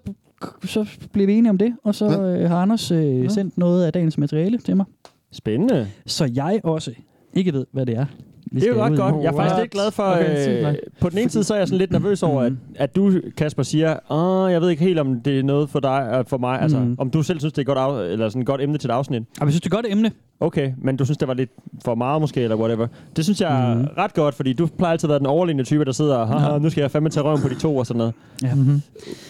så 0.63 0.85
blev 1.13 1.27
vi 1.27 1.33
enige 1.33 1.49
om 1.49 1.57
det, 1.57 1.73
og 1.83 1.95
så 1.95 2.21
øh, 2.21 2.49
har 2.49 2.57
Anders 2.57 2.91
øh, 2.91 3.29
sendt 3.29 3.57
noget 3.57 3.85
af 3.85 3.93
dagens 3.93 4.17
materiale 4.17 4.57
til 4.57 4.77
mig. 4.77 4.85
Spændende. 5.31 5.87
Så 6.05 6.31
jeg 6.35 6.59
også 6.63 6.91
ikke 7.35 7.53
ved, 7.53 7.65
hvad 7.71 7.85
det 7.85 7.97
er. 7.97 8.05
vi 8.51 8.59
Det 8.59 8.69
er 8.69 8.73
jo 8.75 8.83
ret 8.83 8.97
godt. 8.97 9.23
Jeg 9.23 9.31
er 9.31 9.35
faktisk 9.35 9.59
lidt 9.59 9.71
glad 9.71 9.91
for... 9.91 10.03
Okay, 10.03 10.67
øh, 10.67 10.75
på 11.01 11.09
den 11.09 11.17
ene 11.17 11.29
side, 11.29 11.43
så 11.43 11.53
er 11.53 11.57
jeg 11.57 11.67
sådan 11.67 11.77
lidt 11.77 11.91
nervøs 11.91 12.23
over, 12.23 12.41
at, 12.41 12.53
at 12.75 12.95
du, 12.95 13.13
Kasper, 13.37 13.63
siger, 13.63 14.11
Åh, 14.11 14.51
jeg 14.51 14.61
ved 14.61 14.69
ikke 14.69 14.83
helt, 14.83 14.99
om 14.99 15.21
det 15.21 15.39
er 15.39 15.43
noget 15.43 15.69
for 15.69 15.79
dig 15.79 16.09
og 16.09 16.25
for 16.27 16.37
mig. 16.37 16.61
Altså, 16.61 16.79
Mm. 16.79 16.95
om 16.97 17.09
du 17.09 17.23
selv 17.23 17.39
synes, 17.39 17.53
det 17.53 17.57
er 17.57 17.61
et 17.71 17.77
godt, 17.77 17.77
af, 18.07 18.11
eller 18.11 18.29
sådan 18.29 18.41
et 18.41 18.45
godt 18.47 18.61
emne 18.61 18.77
til 18.77 18.87
et 18.89 18.93
afsnit. 18.93 19.21
Og 19.21 19.45
jeg 19.45 19.51
synes, 19.51 19.61
det 19.61 19.73
er 19.73 19.77
et 19.77 19.83
godt 19.83 19.91
emne. 19.93 20.11
Okay, 20.43 20.71
men 20.81 20.97
du 20.97 21.05
synes, 21.05 21.17
det 21.17 21.27
var 21.27 21.33
lidt 21.33 21.49
for 21.85 21.95
meget 21.95 22.21
måske, 22.21 22.41
eller 22.41 22.55
whatever. 22.55 22.87
Det 23.15 23.23
synes 23.23 23.41
jeg 23.41 23.71
er 23.71 23.75
Mhm. 23.75 23.87
ret 23.97 24.13
godt, 24.13 24.35
fordi 24.35 24.53
du 24.53 24.65
plejer 24.77 24.91
altid 24.91 25.07
at 25.07 25.09
være 25.09 25.19
den 25.19 25.25
overliggende 25.27 25.63
type, 25.63 25.85
der 25.85 25.91
sidder 25.91 26.15
og, 26.15 26.27
haha, 26.27 26.57
nu 26.57 26.69
skal 26.69 26.81
jeg 26.81 26.91
fandme 26.91 27.09
tage 27.09 27.23
røven 27.23 27.41
på 27.41 27.49
de 27.49 27.55
to 27.55 27.77
og 27.77 27.85
sådan 27.85 27.97
noget. 27.97 28.13
Ja. 28.43 28.53
Mm-hmm. 28.55 28.81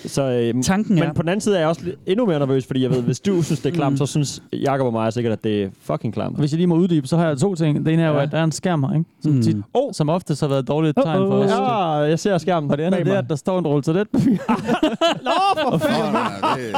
Så, 0.06 0.22
øh, 0.24 0.64
Tanken 0.64 0.98
er... 0.98 1.06
men 1.06 1.16
på 1.16 1.22
den 1.22 1.30
anden 1.30 1.42
side 1.42 1.56
er 1.56 1.60
jeg 1.60 1.68
også 1.70 1.82
lidt- 1.84 1.96
endnu 2.06 2.26
mere 2.26 2.40
nervøs, 2.40 2.66
fordi 2.66 2.82
jeg 2.84 2.90
ved, 2.92 3.02
hvis 3.02 3.20
du 3.20 3.42
synes, 3.44 3.60
det 3.60 3.70
er 3.70 3.74
klamt, 3.76 3.94
Mm. 3.94 3.98
så 3.98 4.06
synes 4.06 4.44
Jakob 4.54 4.86
og 4.86 4.92
mig 4.94 5.14
sikkert, 5.14 5.34
at 5.34 5.44
det 5.44 5.64
er 5.64 5.68
fucking 5.82 6.14
klamt. 6.14 6.38
Hvis 6.40 6.52
jeg 6.52 6.58
lige 6.58 6.68
må 6.68 6.76
uddybe, 6.76 7.08
så 7.08 7.18
har 7.18 7.28
jeg 7.28 7.38
to 7.38 7.56
ting. 7.56 7.86
Det 7.86 7.94
ene 7.94 8.02
er 8.04 8.08
jo, 8.08 8.14
Ja. 8.16 8.22
at 8.24 8.32
der 8.32 8.38
er 8.40 8.44
en 8.44 8.52
skærm 8.52 8.84
her, 8.84 8.94
ikke? 8.94 9.06
Som, 9.24 9.32
Mm. 9.32 9.42
tit, 9.42 9.58
oh. 9.74 9.92
som 9.94 10.10
ofte 10.10 10.36
har 10.40 10.48
været 10.48 10.60
et 10.60 10.68
dårligt 10.68 10.96
tegn 11.04 11.28
for 11.28 11.36
os. 11.38 11.52
Ja, 11.52 11.84
jeg 12.10 12.20
ser 12.20 12.38
skærmen. 12.38 12.72
Og 12.72 12.78
det 12.78 12.84
andet 12.84 13.06
det 13.06 13.14
er, 13.14 13.18
at 13.18 13.30
der 13.30 13.36
står 13.36 13.60
en 13.60 13.68
rulle 13.68 13.84
toiletpapir. 13.84 14.38
Nå, 15.28 15.32
for 15.80 15.88
det, 16.58 16.76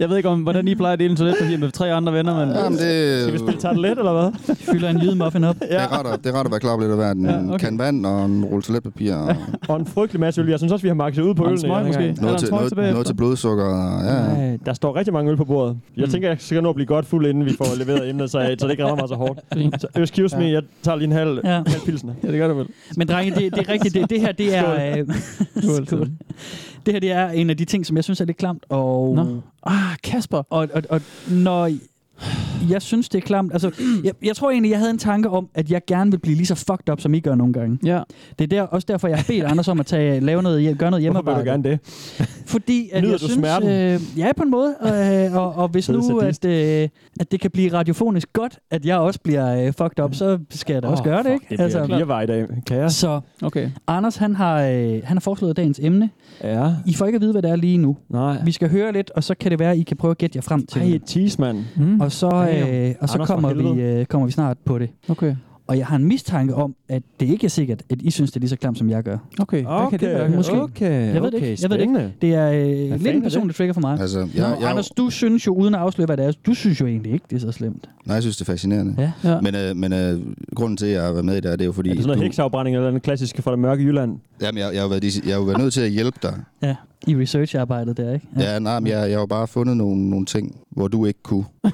jeg 0.00 0.08
ved 0.08 0.16
ikke, 0.16 0.28
om, 0.28 0.42
hvordan 0.42 0.68
I 0.68 0.74
plejer 0.74 0.92
at 0.92 0.98
dele 0.98 1.10
en 1.10 1.16
toiletpapir 1.16 1.58
med 1.58 1.70
tre 1.70 1.92
andre 1.92 2.12
venner, 2.12 2.46
men... 2.46 2.54
jamen, 2.56 2.78
det, 2.78 3.17
Skal 3.22 3.32
vi 3.32 3.38
spille 3.38 3.60
tartelet, 3.60 3.98
eller 3.98 4.12
hvad? 4.12 4.54
fylder 4.56 4.88
en 4.90 4.98
jydemuffin 5.02 5.44
op. 5.44 5.54
det, 5.60 5.66
er 5.70 5.98
ret 5.98 6.12
at, 6.12 6.24
det 6.24 6.34
er 6.34 6.40
ret 6.40 6.44
at 6.44 6.50
være 6.50 6.60
klar 6.60 6.76
på 6.76 6.80
lidt 6.82 6.92
at 6.92 6.98
være 6.98 7.12
en 7.12 7.24
Ja, 7.24 7.32
ja, 7.32 7.48
okay. 7.48 7.58
kan 7.58 7.78
vand 7.78 8.06
og 8.06 8.24
en 8.24 8.44
rulle 8.44 8.62
toiletpapir. 8.62 9.14
Og 9.14 9.36
Og 9.68 9.76
en 9.80 9.86
frygtelig 9.86 10.20
masse 10.20 10.40
øl. 10.40 10.48
Jeg 10.48 10.58
synes 10.58 10.72
også, 10.72 10.82
vi 10.82 10.88
har 10.88 10.94
makset 10.94 11.22
ud 11.22 11.34
på 11.34 11.56
smøg 11.56 11.70
ja, 11.70 11.86
måske. 11.86 12.02
Er 12.08 12.14
noget, 12.22 12.38
til, 12.38 12.50
noget, 12.50 12.76
noget 12.76 13.06
til 13.06 13.14
blodsukker. 13.14 13.64
Ja, 14.04 14.14
ja. 14.14 14.50
Ej, 14.50 14.58
der 14.66 14.72
står 14.72 14.96
rigtig 14.96 15.12
mange 15.14 15.30
øl 15.30 15.36
på 15.36 15.44
bordet. 15.44 15.78
Jeg 15.96 16.04
Mm. 16.04 16.10
tænker, 16.10 16.28
jeg 16.28 16.36
skal 16.40 16.62
nå 16.62 16.68
at 16.68 16.74
blive 16.74 16.86
godt 16.86 17.06
fuld, 17.06 17.26
inden 17.26 17.44
vi 17.44 17.52
får 17.58 17.66
leveret 17.78 18.10
emnet, 18.10 18.30
så, 18.30 18.56
så 18.58 18.66
det 18.66 18.70
ikke 18.70 18.84
rammer 18.84 18.96
mig 19.02 19.08
så 19.08 19.14
hårdt. 19.14 19.40
Så 19.80 19.86
excuse 20.02 20.36
me, 20.38 20.44
jeg 20.50 20.62
tager 20.82 20.96
lige 20.96 21.06
en 21.06 21.12
halv, 21.12 21.40
Ja. 21.44 21.50
halv 21.50 21.80
pilsner. 21.84 22.12
Ja, 22.22 22.28
det 22.28 22.38
gør 22.38 22.48
du 22.48 22.54
vel. 22.54 22.66
Men 22.96 23.08
drenge, 23.08 23.34
det, 23.34 23.54
det 23.56 23.68
er 23.68 23.72
rigtigt. 23.72 23.94
Det, 23.94 24.10
det 24.10 24.20
her, 24.20 24.32
det 24.32 24.56
er... 24.56 24.96
Øh, 24.98 25.06
Skål. 25.62 25.86
skål. 25.86 26.08
Det 26.86 26.94
her, 26.94 27.00
det 27.00 27.12
er 27.12 27.28
en 27.28 27.50
af 27.50 27.56
de 27.56 27.64
ting, 27.64 27.86
som 27.86 27.96
jeg 27.96 28.04
synes 28.04 28.20
er 28.20 28.24
lidt 28.24 28.36
klamt. 28.36 28.64
Og, 28.68 29.14
Nå. 29.14 29.40
Ah, 29.66 29.74
Kasper. 30.04 30.42
og, 30.50 30.68
og, 30.74 30.82
og 30.90 31.00
når 31.30 31.70
jeg 32.70 32.82
synes, 32.82 33.08
det 33.08 33.18
er 33.18 33.22
klamt... 33.22 33.52
Altså, 33.52 33.70
jeg, 34.04 34.12
jeg 34.24 34.36
tror 34.36 34.50
egentlig, 34.50 34.70
jeg 34.70 34.78
havde 34.78 34.90
en 34.90 34.98
tanke 34.98 35.28
om, 35.30 35.48
at 35.54 35.70
jeg 35.70 35.82
gerne 35.86 36.10
vil 36.10 36.18
blive 36.18 36.36
lige 36.36 36.46
så 36.46 36.54
fucked 36.54 36.88
up, 36.92 37.00
som 37.00 37.14
I 37.14 37.20
gør 37.20 37.34
nogle 37.34 37.52
gange. 37.52 37.78
Ja. 37.84 38.00
Det 38.38 38.44
er 38.44 38.48
der, 38.48 38.62
også 38.62 38.86
derfor, 38.88 39.08
jeg 39.08 39.16
har 39.16 39.24
bedt 39.28 39.44
Anders 39.50 39.68
om 39.68 39.80
at 39.80 39.86
tage, 39.86 40.20
lave 40.20 40.42
noget, 40.42 40.78
gøre 40.78 40.90
noget 40.90 40.90
Hvorfor 40.90 40.96
vil 40.96 41.02
hjemmearbejde. 41.02 41.40
du 41.40 41.50
gerne 41.50 41.62
det? 41.62 41.78
Fordi 42.46 42.88
at 42.92 43.02
Nyder 43.02 43.12
jeg 43.12 43.20
du 43.20 43.24
synes, 43.28 43.38
smerten? 43.38 43.68
Øh, 43.68 44.18
ja, 44.18 44.32
på 44.36 44.42
en 44.42 44.50
måde. 44.50 44.74
Øh, 44.82 45.36
og, 45.36 45.54
og 45.54 45.68
hvis 45.68 45.88
nu, 45.88 46.18
at, 46.18 46.44
øh, 46.44 46.88
at 47.20 47.32
det 47.32 47.40
kan 47.40 47.50
blive 47.50 47.72
radiofonisk 47.72 48.32
godt, 48.32 48.58
at 48.70 48.84
jeg 48.86 48.98
også 48.98 49.20
bliver 49.24 49.66
øh, 49.66 49.72
fucked 49.72 50.04
up, 50.04 50.14
så 50.14 50.38
skal 50.50 50.72
jeg 50.72 50.82
da 50.82 50.88
også 50.88 51.02
Åh, 51.02 51.04
gøre 51.04 51.22
det, 51.22 51.24
fuck, 51.24 51.32
ikke? 51.50 51.62
Det 51.62 51.70
bliver 51.70 51.82
altså, 51.82 52.04
vej 52.04 52.22
i 52.22 52.26
dag. 52.26 52.46
Kaos. 52.66 52.92
så 52.94 53.20
Okay. 53.42 53.70
Anders, 53.86 54.16
han 54.16 54.34
har, 54.36 54.62
øh, 54.62 55.00
han 55.04 55.16
har 55.16 55.20
foreslået 55.20 55.56
dagens 55.56 55.80
emne. 55.82 56.10
Ja. 56.44 56.72
I 56.86 56.94
får 56.94 57.06
ikke 57.06 57.16
at 57.16 57.22
vide, 57.22 57.32
hvad 57.32 57.42
det 57.42 57.50
er 57.50 57.56
lige 57.56 57.78
nu. 57.78 57.96
Nej. 58.08 58.36
Vi 58.44 58.52
skal 58.52 58.70
høre 58.70 58.92
lidt, 58.92 59.10
og 59.10 59.24
så 59.24 59.34
kan 59.34 59.50
det 59.50 59.58
være, 59.58 59.70
at 59.70 59.78
I 59.78 59.82
kan 59.82 59.96
prøve 59.96 60.10
at 60.10 60.18
gætte 60.18 60.36
jer 60.36 60.42
frem 60.42 60.66
til 60.66 60.80
Ej, 60.80 60.86
det. 60.86 60.94
et 60.94 61.02
tease, 61.06 61.40
mand. 61.40 61.64
Mm. 61.76 62.00
Og 62.00 62.12
så, 62.12 62.26
øh, 62.26 62.47
og 63.00 63.08
så 63.08 63.14
Anders, 63.14 63.28
kommer, 63.28 63.74
vi, 63.74 63.82
øh, 63.82 64.06
kommer 64.06 64.26
vi 64.26 64.32
snart 64.32 64.56
på 64.64 64.78
det. 64.78 64.90
Okay. 65.08 65.36
Og 65.66 65.78
jeg 65.78 65.86
har 65.86 65.96
en 65.96 66.04
mistanke 66.04 66.54
om, 66.54 66.74
at 66.88 67.02
det 67.20 67.26
ikke 67.26 67.44
er 67.44 67.48
sikkert, 67.48 67.82
at 67.90 68.02
I 68.02 68.10
synes, 68.10 68.30
det 68.30 68.36
er 68.36 68.40
lige 68.40 68.48
så 68.50 68.56
klamt, 68.56 68.78
som 68.78 68.90
jeg 68.90 69.02
gør. 69.02 69.18
Okay. 69.40 69.62
Hvad 69.62 69.72
Okay, 69.72 69.98
kan 69.98 70.08
det 70.08 70.16
være? 70.18 70.28
Måske. 70.28 70.62
Okay, 70.62 71.14
Jeg 71.14 71.22
ved 71.22 71.30
det 71.30 71.34
okay, 71.34 71.50
ikke. 71.50 71.62
Jeg 71.62 71.70
ved 71.70 71.78
det 71.78 71.82
ikke. 71.82 72.12
Det 72.22 72.34
er 72.34 72.50
øh, 72.52 72.90
lidt 72.90 73.06
en 73.06 73.16
er 73.18 73.20
personlig 73.22 73.56
trigger 73.56 73.72
for 73.72 73.80
mig. 73.80 74.00
Altså, 74.00 74.18
Nå, 74.18 74.26
jeg, 74.34 74.56
jeg, 74.60 74.70
Anders, 74.70 74.88
du 74.90 75.10
synes 75.10 75.46
jo, 75.46 75.54
uden 75.54 75.74
at 75.74 75.80
afsløre, 75.80 76.06
hvad 76.06 76.16
det 76.16 76.26
er, 76.26 76.32
du 76.46 76.54
synes 76.54 76.80
jo 76.80 76.86
egentlig 76.86 77.12
ikke, 77.12 77.24
det 77.30 77.36
er 77.36 77.40
så 77.40 77.52
slemt. 77.52 77.88
nej, 78.06 78.14
jeg 78.14 78.22
synes, 78.22 78.36
det 78.36 78.48
er 78.48 78.52
fascinerende. 78.52 78.94
Ja. 78.98 79.30
Ja. 79.30 79.40
Men, 79.40 79.54
øh, 79.54 79.76
men 79.76 79.92
øh, 79.92 80.20
grunden 80.54 80.76
til, 80.76 80.86
at 80.86 80.92
jeg 80.92 81.02
har 81.02 81.12
været 81.12 81.24
med 81.24 81.34
i 81.34 81.40
det, 81.40 81.44
her, 81.50 81.56
det 81.56 81.60
er 81.60 81.66
jo 81.66 81.72
fordi... 81.72 81.90
Er 81.90 81.94
det 81.94 82.02
sådan 82.02 82.08
noget 82.08 82.18
du, 82.18 82.24
hekseafbrænding 82.24 82.76
eller 82.76 82.90
den 82.90 83.00
klassiske 83.00 83.42
fra 83.42 83.50
det 83.50 83.58
mørke 83.58 83.82
Jylland? 83.84 84.18
jamen, 84.42 84.58
jeg, 84.58 84.74
jeg, 84.74 84.82
har 84.82 84.88
været, 84.88 85.26
jeg 85.26 85.34
har 85.34 85.40
jo 85.40 85.44
været 85.46 85.58
nødt 85.58 85.72
til 85.72 85.80
at 85.80 85.90
hjælpe 85.90 86.18
dig. 86.22 86.34
Ja, 86.62 86.76
i 87.06 87.16
researcharbejdet 87.16 87.96
der, 87.96 88.12
ikke? 88.14 88.26
Ja, 88.38 88.52
ja 88.52 88.58
nej, 88.58 88.80
men 88.80 88.86
jeg, 88.92 89.10
jeg 89.10 89.18
har 89.18 89.26
bare 89.26 89.46
fundet 89.48 89.76
nogle, 89.76 90.10
nogle 90.10 90.26
ting, 90.26 90.56
hvor 90.70 90.88
du 90.88 91.06
ikke 91.06 91.22
kunne. 91.22 91.44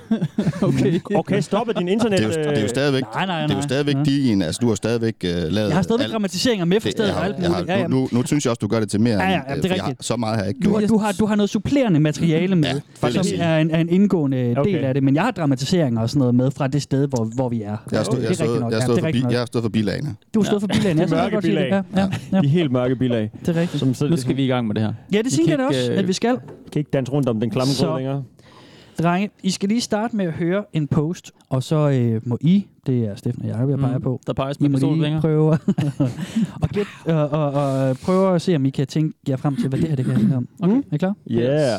Okay. 0.63 1.01
Okay, 1.15 1.41
stoppe 1.41 1.73
din 1.73 1.89
internet. 1.89 2.19
Det 2.19 2.25
er 2.25 2.29
jo, 2.45 2.51
det 2.51 2.59
er 2.59 2.63
jo 2.63 2.69
stadigvæk, 2.69 3.03
Nej, 3.15 3.27
nej, 3.27 3.37
nej. 3.39 3.47
det 3.47 3.53
er 3.53 3.57
jo 3.57 3.63
stadigvæk 3.63 3.95
Ja. 3.97 4.03
din, 4.03 4.43
altså 4.43 4.59
du 4.63 4.69
har 4.69 4.75
stadigvæk 4.75 5.15
uh, 5.25 5.31
lavet... 5.31 5.69
Jeg 5.69 5.77
har 5.77 5.83
stadigvæk 5.83 6.05
alt- 6.05 6.13
dramatiseringer 6.13 6.65
med 6.65 6.81
for 6.81 6.85
det, 6.89 6.93
stedet 6.93 7.09
jeg 7.09 7.17
og 7.17 7.23
har, 7.23 7.29
alt 7.29 7.39
muligt. 7.39 7.69
Ja, 7.69 7.73
har, 7.75 7.81
ja. 7.81 7.87
nu, 7.87 7.97
nu, 8.01 8.09
nu 8.13 8.27
synes 8.27 8.45
jeg 8.45 8.51
også, 8.51 8.59
du 8.61 8.67
gør 8.67 8.81
det 8.81 8.91
til 8.91 9.01
mere. 9.01 9.23
Ja, 9.23 9.31
ja, 9.31 9.41
ja, 9.49 9.57
øh, 9.57 9.63
det 9.63 9.65
er 9.71 9.75
jeg 9.75 9.83
har, 9.83 9.89
rigtigt. 9.91 10.07
så 10.07 10.17
meget 10.17 10.37
har 10.37 10.43
jeg 10.43 10.49
ikke 10.49 10.61
Du, 10.65 10.69
gjort. 10.71 10.81
har, 10.83 10.87
du, 10.89 10.97
har, 10.99 11.13
du 11.13 11.27
har 11.27 11.35
noget 11.37 11.51
supplerende 11.51 12.01
materiale 12.01 12.57
med, 12.57 12.65
Ja, 13.03 13.07
ja, 13.09 13.11
som 13.11 13.25
er 13.39 13.59
en, 13.59 13.71
er 13.71 13.79
en 13.81 13.89
indgående 13.89 14.55
okay. 14.59 14.71
Del 14.75 14.85
af 14.85 14.95
det. 14.95 15.03
Men 15.03 15.15
jeg 15.15 15.23
har 15.23 15.31
dramatiseringer 15.31 16.01
og 16.01 16.11
sådan 16.11 16.19
noget 16.19 16.35
med 16.35 16.51
fra 16.51 16.67
det 16.67 16.83
sted, 16.83 17.09
hvor, 17.09 17.25
hvor 17.35 17.49
vi 17.49 17.63
er. 17.63 17.77
Jeg 17.91 17.99
har 17.99 18.05
stået, 18.05 18.19
jeg 18.19 18.25
er 18.25 18.29
har 18.29 18.35
stået, 18.35 18.49
rigtigt 18.51 18.61
nok. 18.61 18.73
jeg 18.73 18.77
har 18.77 18.81
Ja, 18.81 18.85
stået 18.87 18.97
det 18.97 19.03
er 19.03 19.03
for, 19.03 19.03
bi, 19.03 19.07
rigtigt 19.07 19.25
nok. 19.25 19.33
jeg 19.33 19.41
har 19.41 19.47
stået 19.47 19.63
for 19.63 19.69
bilagene. 19.69 20.15
Du 20.35 20.41
har 20.41 20.45
stået 20.47 20.61
for 20.61 20.69
bilagen. 20.69 20.99
Jeg 20.99 21.09
De 21.09 21.15
mørke 21.15 21.41
bilag. 21.41 21.69
Ja, 21.71 21.83
ja, 22.01 22.09
ja, 22.33 22.41
De 22.41 22.49
helt 22.49 22.73
mørke 22.73 22.97
bilag. 22.97 23.31
det 23.47 23.57
er 23.57 23.61
rigtigt. 23.61 24.11
Nu 24.11 24.17
skal 24.17 24.37
vi 24.37 24.45
i 24.45 24.49
gang 24.49 24.67
med 24.67 24.75
det 24.75 24.83
her. 24.83 24.93
Ja, 25.15 25.23
det 25.23 25.39
Vi 25.39 25.45
kan 25.45 25.59
da 25.59 25.67
også, 25.67 25.93
øh, 25.93 25.99
at 25.99 26.09
vi 26.09 26.13
skal. 26.13 26.37
kan 26.73 26.81
ikke 26.81 26.91
danse 26.93 27.13
rundt 27.13 27.29
om 27.29 27.41
den 27.41 27.51
klamme 27.51 27.73
Så- 27.75 27.87
grød 27.87 27.97
længere. 27.97 28.23
Drenge, 29.03 29.31
I 29.43 29.51
skal 29.51 29.69
lige 29.69 29.81
starte 29.81 30.17
med 30.17 30.25
at 30.27 30.33
høre 30.33 30.65
en 30.73 30.87
post, 30.87 31.33
og 31.49 31.63
så 31.63 31.77
øh, 31.91 32.21
må 32.25 32.39
I, 32.41 32.67
det 32.87 33.05
er 33.05 33.15
Steffen 33.17 33.43
og 33.43 33.49
Jacob, 33.49 33.71
jeg 33.71 33.79
peger 33.79 33.99
Mm. 33.99 34.03
på, 34.05 34.21
Der 34.27 34.33
peges 34.33 34.57
I 34.57 34.63
med 34.69 34.81
må 34.81 34.95
lige 34.95 35.21
prøve 35.21 35.51
og, 36.63 36.69
gæt, 36.73 36.87
og, 37.07 37.29
og, 37.29 37.51
og 37.53 37.97
prøve 37.97 38.35
at 38.35 38.43
se, 38.43 38.57
om 38.57 38.65
I 38.65 38.71
kan 38.71 38.87
tænke 38.87 39.19
jer 39.29 39.37
frem 39.37 39.57
til, 39.57 39.69
hvad 39.69 39.79
det 39.79 39.89
her 39.89 39.97
det 39.97 40.05
kan 40.05 40.15
handle 40.17 40.37
om. 40.37 40.49
Okay, 40.63 40.77
er 40.77 40.95
I 40.95 40.97
klar? 40.97 41.15
Yeah. 41.31 41.79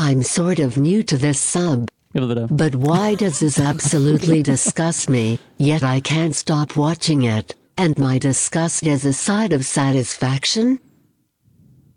I'm 0.00 0.22
sort 0.22 0.60
of 0.60 0.76
new 0.78 1.02
to 1.02 1.16
this 1.16 1.36
sub, 1.36 1.88
Jeg 2.14 2.22
ved, 2.22 2.26
hvad 2.26 2.36
det 2.36 2.42
er. 2.42 2.46
but 2.56 2.74
why 2.90 3.14
does 3.20 3.38
this 3.38 3.60
absolutely 3.60 4.40
disgust 4.52 5.10
me? 5.10 5.30
Yet 5.60 5.82
I 5.82 6.00
can't 6.12 6.32
stop 6.32 6.76
watching 6.78 7.24
it, 7.38 7.54
and 7.76 7.94
my 7.98 8.18
disgust 8.18 8.82
is 8.86 9.06
a 9.06 9.12
side 9.12 9.54
of 9.56 9.62
satisfaction? 9.62 10.78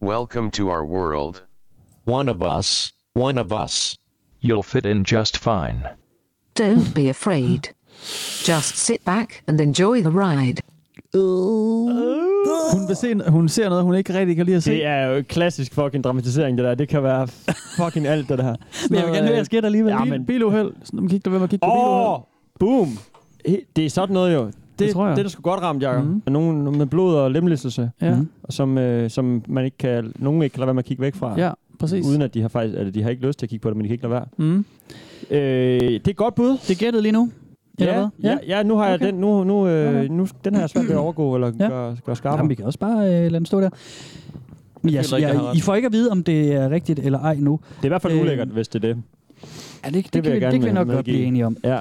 Welcome 0.01 0.51
to 0.51 0.69
our 0.69 0.85
world. 0.85 1.43
One 2.07 2.29
of 2.29 2.41
us, 2.59 2.93
one 3.15 3.37
of 3.41 3.51
us. 3.63 3.97
You'll 4.41 4.63
fit 4.63 4.85
in 4.85 5.03
just 5.03 5.37
fine. 5.37 5.83
Don't 6.59 6.93
be 6.95 7.09
afraid. 7.09 7.59
Just 8.47 8.77
sit 8.77 9.03
back 9.05 9.43
and 9.47 9.59
enjoy 9.61 10.01
the 10.01 10.11
ride. 10.11 10.59
Hun, 11.13 12.87
vil 12.87 12.95
se, 12.95 13.29
hun 13.29 13.49
ser 13.49 13.69
noget, 13.69 13.83
hun 13.83 13.95
ikke 13.95 14.13
rigtig 14.13 14.35
kan 14.35 14.45
lide 14.45 14.57
at 14.57 14.63
se. 14.63 14.71
Det 14.71 14.85
er 14.85 15.05
jo 15.05 15.23
klassisk 15.29 15.73
fucking 15.73 16.03
dramatisering, 16.03 16.57
det 16.57 16.65
der. 16.65 16.75
Det 16.75 16.89
kan 16.89 17.03
være 17.03 17.27
fucking 17.77 18.07
alt, 18.07 18.29
det 18.29 18.37
der. 18.37 18.55
Men 18.89 18.99
jeg 18.99 19.05
vil 19.05 19.13
gerne 19.13 19.27
høre 19.27 19.35
jeres 19.35 19.49
gæt 19.49 19.65
alligevel. 19.65 19.91
Ja, 19.91 20.03
men- 20.03 20.25
biluheld. 20.25 20.73
Så 20.83 20.91
nu 20.95 21.07
kigger 21.07 21.31
du 21.31 21.37
ved 21.37 21.43
at 21.43 21.49
kigge 21.49 21.65
på 21.65 21.71
Åh, 21.71 22.09
oh, 22.13 22.19
biluheld. 22.59 22.87
boom. 22.87 22.97
Det 23.75 23.85
er 23.85 23.89
sådan 23.89 24.13
noget 24.13 24.33
jo. 24.33 24.51
Det, 24.79 24.85
Det 24.87 24.93
tror 24.93 25.07
jeg. 25.07 25.17
det 25.17 25.25
er 25.25 25.29
sgu 25.29 25.41
godt 25.41 25.61
ramt, 25.61 25.83
Jacob. 25.83 26.03
Mm. 26.05 26.09
Med, 26.25 26.33
nogen, 26.33 26.77
med 26.77 26.85
blod 26.85 27.15
og 27.15 27.31
lemlæstelse, 27.31 27.91
Ja, 28.01 28.15
Mhm. 28.15 28.29
som, 28.49 28.77
øh, 28.77 29.09
som 29.09 29.43
man 29.47 29.65
ikke 29.65 29.77
kan, 29.77 30.11
nogen 30.19 30.41
ikke 30.41 30.53
kan 30.53 30.59
lade 30.59 30.67
være 30.67 30.73
med 30.73 30.83
at 30.83 30.85
kigge 30.87 31.01
væk 31.01 31.15
fra. 31.15 31.33
ja, 31.37 31.51
præcis. 31.79 32.05
Uden 32.05 32.21
at 32.21 32.33
de 32.33 32.41
har 32.41 32.47
faktisk, 32.47 32.77
eller 32.77 32.91
de 32.91 33.03
har 33.03 33.09
ikke 33.09 33.27
lyst 33.27 33.39
til 33.39 33.45
at 33.45 33.49
kigge 33.49 33.61
på 33.63 33.69
det, 33.69 33.77
men 33.77 33.83
de 33.83 33.87
kan 33.87 33.93
ikke 33.93 34.03
lade 34.03 34.11
være. 34.13 34.25
Mm. 34.37 34.65
Øh, 35.31 35.37
det 35.81 35.93
er 36.07 36.11
et 36.11 36.15
godt 36.15 36.35
bud. 36.35 36.49
Det 36.51 36.69
er 36.71 36.75
gættet 36.75 37.03
lige 37.03 37.11
nu. 37.11 37.29
Ja, 37.79 37.93
hvad? 37.93 38.07
ja, 38.23 38.37
ja, 38.47 38.63
nu 38.63 38.75
har 38.75 38.85
jeg 38.85 38.95
Okay. 38.95 39.05
den, 39.07 39.15
nu, 39.15 39.43
nu, 39.43 39.67
øh, 39.67 39.89
Okay. 39.89 40.07
nu, 40.07 40.27
den 40.45 40.53
har 40.53 40.61
jeg 40.61 40.69
svært 40.69 40.85
ved 40.85 40.91
at 40.91 40.97
overgå, 41.05 41.35
eller 41.35 41.51
Ja. 41.59 41.67
gøre, 41.67 41.97
gøre 42.05 42.15
skarpere. 42.15 42.37
Jamen, 42.37 42.49
vi 42.49 42.55
kan 42.55 42.65
også 42.65 42.79
bare 42.79 43.05
øh, 43.05 43.11
lade 43.11 43.31
den 43.33 43.45
stå 43.45 43.61
der. 43.61 43.69
Men 44.81 44.93
jeg, 44.93 45.03
jeg 45.11 45.21
jeg. 45.21 45.51
I 45.55 45.59
får 45.61 45.75
ikke 45.75 45.85
at 45.85 45.91
vide, 45.93 46.11
om 46.11 46.23
det 46.23 46.53
er 46.53 46.69
rigtigt 46.69 46.99
eller 46.99 47.19
ej 47.19 47.35
nu. 47.39 47.59
Det 47.69 47.81
er 47.81 47.85
i 47.85 47.87
hvert 47.87 48.01
fald 48.01 48.13
Øh, 48.13 48.21
ulækkert, 48.21 48.47
hvis 48.47 48.67
det 48.67 48.83
er 48.83 48.87
det. 48.93 48.97
Ja, 49.85 49.89
det, 49.89 49.95
det, 50.05 50.13
det, 50.13 50.23
kan, 50.23 50.25
jeg 50.25 50.33
vi, 50.35 50.39
gerne 50.39 50.51
det 50.51 50.59
kan 50.61 50.69
vi 50.69 50.73
nok 50.73 50.87
godt 50.87 51.03
blive 51.03 51.23
enige 51.23 51.45
om. 51.45 51.57
Ja. 51.63 51.79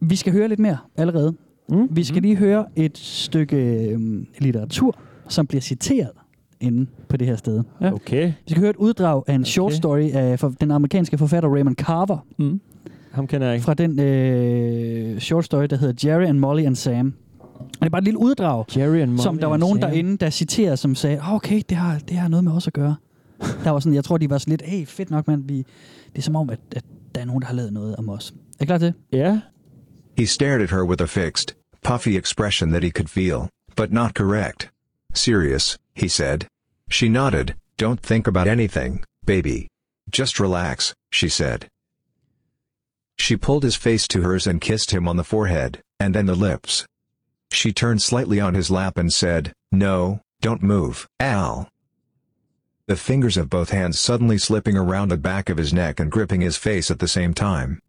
Vi 0.00 0.16
skal 0.16 0.32
høre 0.32 0.48
lidt 0.48 0.60
mere 0.60 0.76
allerede. 0.96 1.34
Mm. 1.68 1.88
Vi 1.90 2.04
skal 2.04 2.22
lige 2.22 2.36
høre 2.36 2.66
et 2.76 2.98
stykke 2.98 3.56
øhm, 3.88 4.26
litteratur, 4.38 4.98
som 5.28 5.46
bliver 5.46 5.60
citeret 5.62 6.10
inde 6.60 6.86
på 7.08 7.16
det 7.16 7.26
her 7.26 7.36
sted. 7.36 7.62
Ja. 7.80 7.92
Okay. 7.92 8.26
Vi 8.26 8.50
skal 8.50 8.60
høre 8.60 8.70
et 8.70 8.76
uddrag 8.76 9.22
af 9.26 9.34
en 9.34 9.44
short 9.44 9.70
Okay. 9.72 9.76
story 9.76 10.10
af 10.12 10.38
for, 10.40 10.48
den 10.60 10.70
amerikanske 10.70 11.18
forfatter 11.18 11.48
Raymond 11.54 11.76
Carver, 11.76 12.18
Mm. 12.38 12.60
Ham 13.10 13.26
kender 13.26 13.46
jeg 13.46 13.54
ikke. 13.54 13.64
fra 13.64 13.74
den 13.74 14.00
øh, 14.00 15.18
short 15.20 15.44
story, 15.44 15.64
der 15.70 15.76
hedder 15.76 16.08
Jerry 16.08 16.24
and 16.24 16.38
Molly 16.38 16.62
and 16.64 16.76
Sam. 16.76 17.14
Og 17.58 17.66
det 17.80 17.86
er 17.86 17.90
bare 17.90 17.98
et 17.98 18.04
lille 18.04 18.20
uddrag, 18.20 18.64
Jerry 18.76 18.96
and 18.96 19.10
Molly 19.10 19.22
som 19.22 19.38
der 19.38 19.46
var 19.46 19.56
nogen 19.56 19.80
Sam. 19.80 19.90
derinde, 19.90 20.16
der 20.16 20.30
citerede, 20.30 20.76
som 20.76 20.94
sagde, 20.94 21.18
oh, 21.18 21.34
okay, 21.34 21.62
det 21.68 21.76
har, 21.76 21.98
det 22.08 22.16
har 22.16 22.28
noget 22.28 22.44
med 22.44 22.52
os 22.52 22.66
at 22.66 22.72
gøre. 22.72 22.96
der 23.64 23.70
var 23.70 23.78
sådan, 23.78 23.94
jeg 23.94 24.04
tror, 24.04 24.18
de 24.18 24.30
var 24.30 24.38
sådan 24.38 24.50
lidt, 24.50 24.62
hey, 24.62 24.86
fedt 24.86 25.10
nok, 25.10 25.26
mand, 25.28 25.44
vi, 25.48 25.56
det 26.12 26.18
er 26.18 26.22
som 26.22 26.36
om, 26.36 26.50
at, 26.50 26.60
at 26.76 26.84
der 27.14 27.20
er 27.20 27.24
nogen, 27.24 27.40
der 27.40 27.46
har 27.46 27.54
lavet 27.54 27.72
noget 27.72 27.96
om 27.96 28.08
os. 28.08 28.34
Er 28.58 28.62
I 28.62 28.66
klar 28.66 28.78
til? 28.78 28.92
Ja. 29.12 29.40
He 30.16 30.26
stared 30.26 30.62
at 30.62 30.70
her 30.70 30.84
with 30.84 31.00
a 31.00 31.08
fixed, 31.08 31.54
puffy 31.82 32.16
expression 32.16 32.70
that 32.70 32.82
he 32.82 32.90
could 32.90 33.10
feel, 33.10 33.50
but 33.74 33.92
not 33.92 34.14
correct. 34.14 34.70
Serious, 35.12 35.76
he 35.94 36.08
said. 36.08 36.46
She 36.88 37.08
nodded. 37.08 37.56
Don't 37.76 38.00
think 38.00 38.26
about 38.26 38.46
anything, 38.46 39.04
baby. 39.24 39.68
Just 40.10 40.38
relax, 40.38 40.94
she 41.10 41.28
said. 41.28 41.68
She 43.18 43.36
pulled 43.36 43.64
his 43.64 43.76
face 43.76 44.06
to 44.08 44.22
hers 44.22 44.46
and 44.46 44.60
kissed 44.60 44.92
him 44.92 45.08
on 45.08 45.16
the 45.16 45.24
forehead, 45.24 45.80
and 45.98 46.14
then 46.14 46.26
the 46.26 46.34
lips. 46.34 46.86
She 47.50 47.72
turned 47.72 48.02
slightly 48.02 48.40
on 48.40 48.54
his 48.54 48.70
lap 48.70 48.96
and 48.96 49.12
said, 49.12 49.52
No, 49.72 50.20
don't 50.40 50.62
move, 50.62 51.08
Al. 51.18 51.68
The 52.86 52.96
fingers 52.96 53.36
of 53.36 53.48
both 53.48 53.70
hands 53.70 53.98
suddenly 53.98 54.38
slipping 54.38 54.76
around 54.76 55.08
the 55.08 55.16
back 55.16 55.48
of 55.48 55.56
his 55.56 55.72
neck 55.72 55.98
and 55.98 56.12
gripping 56.12 56.42
his 56.42 56.56
face 56.56 56.90
at 56.90 56.98
the 56.98 57.08
same 57.08 57.32
time. 57.34 57.80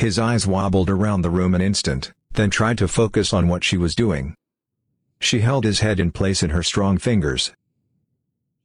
His 0.00 0.18
eyes 0.18 0.46
wobbled 0.46 0.88
around 0.88 1.20
the 1.22 1.30
room 1.30 1.54
an 1.54 1.60
instant, 1.60 2.12
then 2.32 2.48
tried 2.50 2.78
to 2.78 2.88
focus 2.88 3.32
on 3.34 3.48
what 3.48 3.62
she 3.64 3.76
was 3.76 3.94
doing. 3.94 4.34
She 5.20 5.40
held 5.40 5.64
his 5.66 5.80
head 5.80 6.00
in 6.00 6.10
place 6.10 6.42
in 6.42 6.50
her 6.50 6.62
strong 6.62 6.96
fingers. 6.98 7.52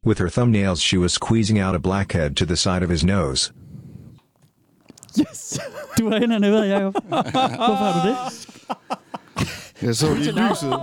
With 0.06 0.20
her 0.20 0.30
thumbnails 0.30 0.82
she 0.82 0.98
was 0.98 1.12
squeezing 1.12 1.60
out 1.60 1.76
a 1.76 1.80
blackhead 1.80 2.38
to 2.38 2.46
the 2.46 2.56
side 2.56 2.84
of 2.84 2.90
his 2.90 3.04
nose. 3.04 3.52
Yes! 5.20 5.60
Du 5.98 6.10
var 6.10 6.16
inde 6.18 6.36
og 6.36 6.42
nede, 6.42 6.68
Jacob. 6.68 6.94
Hvorfor 7.08 7.76
har 7.76 8.04
du 8.04 8.10
det? 8.10 8.18
Jeg 9.82 9.96
så 9.96 10.14
lige 10.14 10.32
lyset. 10.32 10.74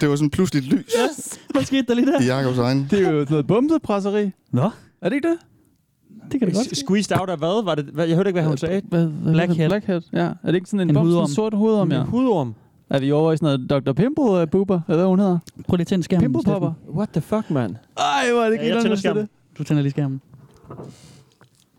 Det 0.00 0.08
var 0.08 0.16
sådan 0.16 0.30
pludselig 0.30 0.62
lys 0.62 0.92
Yes! 1.00 1.40
Hvad 1.50 1.64
skete 1.64 1.82
der 1.82 1.94
lige 1.94 2.06
der? 2.06 2.20
i 2.20 2.24
Jakobs 2.24 2.58
øjne. 2.58 2.88
Det 2.90 3.06
er 3.06 3.10
jo 3.10 3.26
noget 3.30 3.46
bumsepresseri. 3.46 4.30
Nå, 4.52 4.70
Er 5.02 5.08
det 5.08 5.16
ikke 5.16 5.28
det? 5.28 5.38
Det 6.32 6.40
kan 6.40 6.48
det 6.48 6.54
godt. 6.56 6.76
Squeezed 6.76 7.20
out 7.20 7.30
af 7.30 7.38
hvad? 7.38 7.64
Var 7.64 7.74
det, 7.74 7.84
hvad? 7.84 8.06
Jeg 8.06 8.16
hørte 8.16 8.28
ikke, 8.28 8.40
hvad 8.40 8.48
hun 8.48 8.56
sagde. 8.58 8.82
Hvad, 8.88 9.06
hvad 9.06 9.32
Blackhead. 9.32 9.68
Blackhead. 9.68 10.00
Ja. 10.12 10.18
Er 10.20 10.32
det 10.46 10.54
ikke 10.54 10.68
sådan 10.70 10.80
en, 10.80 10.90
En 10.90 10.96
en 10.96 11.02
hudorm. 11.02 11.20
bumsen 11.22 11.34
sort 11.34 11.54
hudorm, 11.54 11.92
ja? 11.92 12.00
En 12.00 12.06
hudorm. 12.06 12.54
Er 12.90 12.98
vi 12.98 13.12
over 13.12 13.32
i 13.32 13.36
sådan 13.36 13.60
noget 13.70 13.86
Dr. 13.86 13.92
Pimple 13.92 14.24
uh, 14.24 14.48
Boober, 14.52 14.80
eller 14.88 14.96
hvad 14.96 15.06
hun 15.06 15.18
hedder? 15.18 15.38
Prøv 15.68 15.76
lige 15.76 15.82
at 15.82 15.86
tænde 15.86 16.04
skærmen, 16.04 16.22
Pimple 16.32 16.52
Popper. 16.52 16.72
What 16.94 17.08
the 17.12 17.20
fuck, 17.20 17.50
man? 17.50 17.76
Ej, 17.98 18.32
hvor 18.32 18.42
er 18.42 18.50
det 18.50 18.56
Ja, 18.56 18.74
jeg 18.74 18.82
tænder 18.82 19.12
det. 19.12 19.28
Du 19.58 19.64
tænder 19.64 19.82
lige 19.82 19.90
skærmen. 19.90 20.20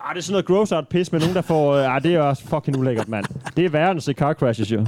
Ah, 0.04 0.14
det 0.16 0.20
er 0.20 0.24
sådan 0.24 0.34
noget 0.34 0.46
gross 0.46 0.72
out 0.72 0.88
pis 0.88 1.12
med 1.12 1.20
nogen, 1.20 1.36
der 1.36 1.42
får... 1.42 1.74
Øh, 1.76 1.96
ah, 1.96 2.04
det 2.04 2.16
er 2.16 2.22
også 2.22 2.44
fucking 2.48 2.78
ulækkert, 2.80 3.10
mand. 3.10 3.26
Det 3.56 3.66
er 3.66 3.70
værre 3.70 3.92
end 3.92 3.98
at 3.98 4.04
se 4.04 4.14
car 4.14 4.34
crashes, 4.34 4.72
jo. 4.72 4.86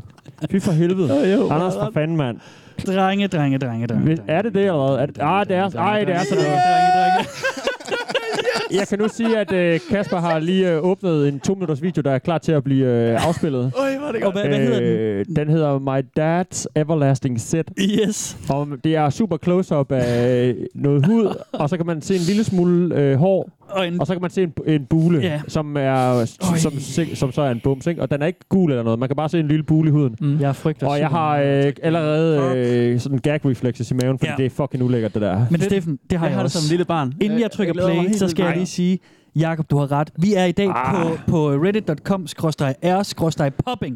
Fy 0.51 0.59
for 0.59 0.71
helvede. 0.71 1.15
Jo, 1.15 1.41
jo, 1.41 1.49
Anders, 1.49 1.73
for 1.73 1.91
fanden, 1.93 2.17
mand. 2.17 2.39
Drenge, 2.87 3.27
drenge, 3.27 3.57
drenge, 3.57 3.87
drenge. 3.87 4.17
Er 4.27 4.41
det 4.41 4.53
det, 4.53 4.61
eller 4.61 4.87
hvad? 4.87 5.01
Er 5.01 5.05
det, 5.05 5.17
ah, 5.21 5.47
det 5.47 5.55
er... 5.55 5.79
Ej, 5.79 6.03
det 6.03 6.15
er 6.15 6.23
sådan 6.23 6.43
noget. 6.43 6.59
Drenge, 6.65 6.91
drenge. 6.95 7.29
Jeg 8.73 8.87
kan 8.87 8.99
nu 8.99 9.07
sige, 9.07 9.37
at 9.39 9.51
øh, 9.51 9.79
Kasper 9.89 10.17
har 10.17 10.39
lige 10.39 10.71
øh, 10.71 10.83
åbnet 10.83 11.27
en 11.27 11.39
to 11.39 11.53
minutters 11.53 11.81
video, 11.81 12.01
der 12.01 12.11
er 12.11 12.19
klar 12.19 12.37
til 12.37 12.51
at 12.51 12.63
blive 12.63 12.87
øh, 12.87 13.27
afspillet. 13.27 13.71
Øj, 13.77 13.97
hvor 13.97 14.07
er 14.07 14.11
det 14.11 14.23
Og 14.23 14.31
hvad, 14.31 14.47
hvad 14.47 14.57
hedder 14.59 14.79
den? 14.79 14.89
Øh, 14.89 15.25
den 15.35 15.49
hedder 15.49 15.79
My 15.79 16.05
Dad's 16.19 16.65
Everlasting 16.75 17.41
Set. 17.41 17.71
Yes. 17.79 18.37
Og 18.49 18.67
det 18.83 18.95
er 18.95 19.09
super 19.09 19.37
close-up 19.37 19.91
af 19.91 20.47
øh, 20.47 20.55
noget 20.75 21.05
hud, 21.05 21.35
og 21.51 21.69
så 21.69 21.77
kan 21.77 21.85
man 21.85 22.01
se 22.01 22.15
en 22.15 22.21
lille 22.21 22.43
smule 22.43 22.95
øh, 22.95 23.15
hår, 23.17 23.49
Og 23.69 23.87
en, 23.87 23.99
og 24.01 24.07
så 24.07 24.13
kan 24.13 24.21
man 24.21 24.31
se 24.31 24.43
en, 24.43 24.53
en 24.67 24.85
bule, 24.85 25.19
Ja. 25.19 25.41
som, 25.47 25.77
er, 25.77 26.25
som, 26.25 26.71
som, 26.79 27.05
som 27.15 27.31
så 27.31 27.41
er 27.41 27.51
en 27.51 27.59
bums, 27.63 27.87
ikke? 27.87 28.01
Og 28.01 28.11
den 28.11 28.21
er 28.21 28.25
ikke 28.25 28.39
gul 28.49 28.71
eller 28.71 28.83
noget, 28.83 28.99
man 28.99 29.09
kan 29.09 29.15
bare 29.15 29.29
se 29.29 29.39
en 29.39 29.47
lille 29.47 29.63
bule 29.63 29.89
i 29.89 29.91
huden. 29.91 30.15
Mm. 30.21 30.39
jeg 30.39 30.55
frygter 30.55 30.87
Og 30.87 30.99
jeg 30.99 31.07
har 31.07 31.37
øh, 31.37 31.73
allerede 31.83 32.53
øh, 32.57 32.99
sådan 32.99 33.17
gag 33.17 33.45
reflexes 33.45 33.91
i 33.91 33.93
maven, 33.93 34.19
fordi 34.19 34.31
Ja. 34.31 34.35
det 34.37 34.45
er 34.45 34.49
fucking 34.49 34.83
ulækkert, 34.83 35.13
det 35.13 35.21
der. 35.21 35.45
Men 35.51 35.61
Steffen, 35.61 35.99
det 36.09 36.19
har 36.19 36.25
Jeg 36.25 36.31
jeg, 36.31 36.37
har 36.37 36.43
det 36.43 36.51
som 36.51 36.61
lille 36.69 36.85
barn. 36.85 37.13
Inden 37.21 37.39
jeg 37.39 37.51
trykker 37.51 37.73
play, 37.73 38.13
så 38.13 38.27
skal 38.27 38.45
jeg 38.45 38.53
lige 38.55 38.65
sige, 38.65 38.99
Jakob, 39.35 39.69
du 39.71 39.77
har 39.77 39.91
ret. 39.91 40.09
Vi 40.17 40.33
er 40.33 40.45
i 40.45 40.51
dag 40.51 40.69
Ah. 40.69 40.95
på, 40.95 41.17
på 41.31 41.49
reddit.com-r-popping. 41.49 43.95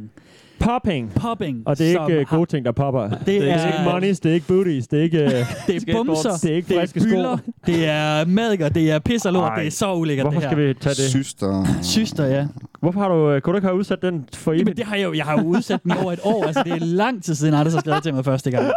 Popping. 0.59 1.11
Popping. 1.15 1.63
Og 1.65 1.77
det 1.77 1.85
er 1.95 2.07
ikke 2.07 2.25
har- 2.29 2.37
gode 2.37 2.49
ting, 2.49 2.65
der 2.65 2.71
popper. 2.71 3.09
Det, 3.09 3.19
det 3.25 3.49
er, 3.51 3.55
er- 3.55 3.67
ikke 3.67 3.89
monies, 3.91 4.19
det 4.19 4.29
er 4.29 4.33
ikke 4.33 4.47
booties, 4.47 4.87
det 4.87 4.99
er 4.99 5.03
ikke... 5.03 5.19
Øh, 5.23 5.31
Det 5.67 5.75
er 5.89 5.93
bumser, 5.93 6.31
Det 6.41 6.51
er 6.51 6.55
ikke 6.55 6.67
det 6.67 6.75
er 6.77 6.79
friske 6.79 6.99
sko. 6.99 7.37
det 7.65 7.85
er 7.87 8.25
madikker, 8.25 8.69
det 8.69 8.91
er 8.91 8.99
pis 8.99 9.25
og 9.25 9.33
lort, 9.33 9.43
Ej. 9.51 9.55
det 9.59 9.67
er 9.67 9.71
så 9.71 9.93
ulækkert 9.93 10.23
hvorfor 10.25 10.39
det 10.39 10.49
her. 10.49 10.55
skal 10.55 10.67
vi 10.67 10.73
tage 10.73 10.95
det? 10.95 11.09
Syster. 11.09 11.65
Syster, 11.81 12.25
ja. 12.25 12.47
Hvorfor 12.79 12.99
har 12.99 13.07
du... 13.07 13.29
øh, 13.31 13.41
Kunne 13.41 13.51
du 13.53 13.57
ikke 13.57 13.67
have 13.67 13.77
udsat 13.77 14.01
den 14.01 14.25
for 14.33 14.51
Jamen, 14.51 14.61
evigt? 14.61 14.77
det 14.77 14.85
har 14.85 14.95
jeg 14.95 15.03
jo, 15.05 15.13
jeg 15.13 15.25
har 15.25 15.37
jo 15.41 15.43
udsat 15.47 15.83
den 15.83 15.91
over 15.91 16.11
et 16.13 16.19
år. 16.23 16.43
Altså, 16.45 16.63
det 16.63 16.71
er 16.73 16.79
lang 16.85 17.23
tid 17.23 17.35
siden, 17.35 17.53
Anders 17.53 17.73
har 17.73 17.79
skrevet 17.79 18.03
til 18.03 18.13
mig 18.13 18.25
første 18.25 18.51
gang. 18.51 18.71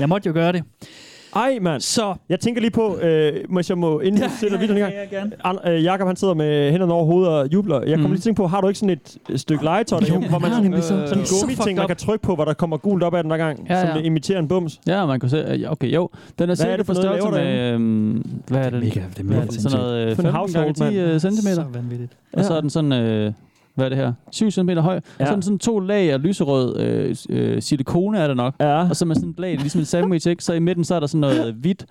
Jeg 0.00 0.08
måtte 0.08 0.26
jo 0.28 0.32
gøre 0.34 0.52
det. 0.52 0.62
Ej, 1.36 1.58
mand. 1.60 1.80
Så... 1.80 2.14
Jeg 2.28 2.40
tænker 2.40 2.60
lige 2.60 2.70
på, 2.70 2.98
øh, 2.98 3.32
hvis 3.50 3.68
jeg 3.70 3.78
må, 3.78 4.00
inden 4.00 4.20
ja, 4.22 4.28
sætter 4.40 4.58
videoen 4.58 4.78
i 4.78 4.80
gang. 4.80 4.92
ja. 5.12 5.20
An- 5.44 5.72
øh, 5.72 5.84
Jakob 5.84 6.06
han 6.06 6.16
sidder 6.16 6.34
med 6.34 6.70
hænderne 6.70 6.92
over 6.92 7.04
hovedet 7.04 7.32
og 7.32 7.52
jubler. 7.52 7.80
Jeg 7.80 7.88
kommer 7.88 7.98
Mhm. 7.98 8.12
lige 8.12 8.16
til 8.16 8.20
at 8.20 8.22
tænke 8.24 8.36
på, 8.36 8.46
har 8.46 8.60
du 8.60 8.68
ikke 8.68 8.78
sådan 8.78 8.90
et 8.90 9.16
øh, 9.30 9.38
stykke 9.38 9.64
legetøj 9.64 9.98
derhjemme, 10.00 10.28
hvor 10.28 10.38
man 10.38 10.50
sådan, 10.50 10.74
øh, 10.74 10.82
sådan 10.82 11.18
en 11.18 11.24
gummi-ting, 11.40 11.78
man 11.78 11.86
kan 11.86 11.96
trykke 11.96 12.22
på, 12.22 12.34
hvor 12.34 12.44
der 12.44 12.54
kommer 12.54 12.76
gult 12.76 13.02
op 13.02 13.14
af 13.14 13.22
den 13.22 13.30
hver 13.30 13.36
gang, 13.38 13.66
Ja, 13.70 13.80
som 13.80 13.88
ja. 13.88 13.94
det 13.94 14.04
imiterer 14.04 14.38
en 14.38 14.48
bums. 14.48 14.80
Ja, 14.86 15.06
man 15.06 15.20
kan 15.20 15.28
se, 15.28 15.36
ja, 15.60 15.72
okay, 15.72 15.94
jo. 15.94 16.08
Den 16.38 16.48
er 16.48 16.52
er 16.52 16.56
cirka 16.56 16.76
det 16.76 16.86
for 16.86 16.94
på 16.94 17.00
størrelse 17.00 17.30
med, 17.30 17.72
øhm, 17.74 18.24
hvad 18.48 18.58
er 18.66 18.70
det? 18.70 18.80
Mega, 18.82 19.00
det 19.10 19.18
er 19.20 19.24
mega 19.24 19.40
er? 19.40 19.46
Sådan 19.52 19.78
noget 19.78 20.06
øh, 20.10 20.16
For 20.16 20.22
en 20.22 20.32
15 20.32 20.32
gange 20.32 20.38
household, 20.38 20.74
10 20.92 20.98
øh, 20.98 21.20
centimeter. 21.20 21.54
Så 21.54 21.64
vanvittigt. 21.78 22.12
Og 22.32 22.44
så 22.44 22.54
er 22.54 22.60
den 22.60 22.70
sådan, 22.70 22.92
øh, 22.92 23.32
hvad 23.74 23.84
er 23.84 23.88
det 23.88 23.98
her? 23.98 24.12
7 24.30 24.50
cm 24.50 24.70
høj. 24.70 24.96
Og 24.96 25.02
så 25.18 25.24
er 25.26 25.32
den 25.32 25.42
sådan 25.42 25.58
to 25.58 25.78
lag 25.78 26.12
af 26.12 26.22
lyserød 26.22 26.80
øh, 26.80 27.16
øh, 27.30 27.62
silikone 27.62 28.18
er 28.18 28.26
det 28.26 28.36
nok. 28.36 28.54
Ja. 28.60 28.88
Og 28.88 28.96
så 28.96 29.04
med 29.04 29.14
sådan 29.16 29.28
en 29.28 29.34
lag, 29.38 29.56
ligesom 29.56 29.78
en 29.80 29.84
sandwich, 29.84 30.28
ikke? 30.28 30.44
Så 30.44 30.52
i 30.52 30.58
midten, 30.58 30.84
så 30.84 30.94
er 30.94 31.00
der 31.00 31.06
sådan 31.06 31.20
noget 31.20 31.54
hvidt 31.54 31.86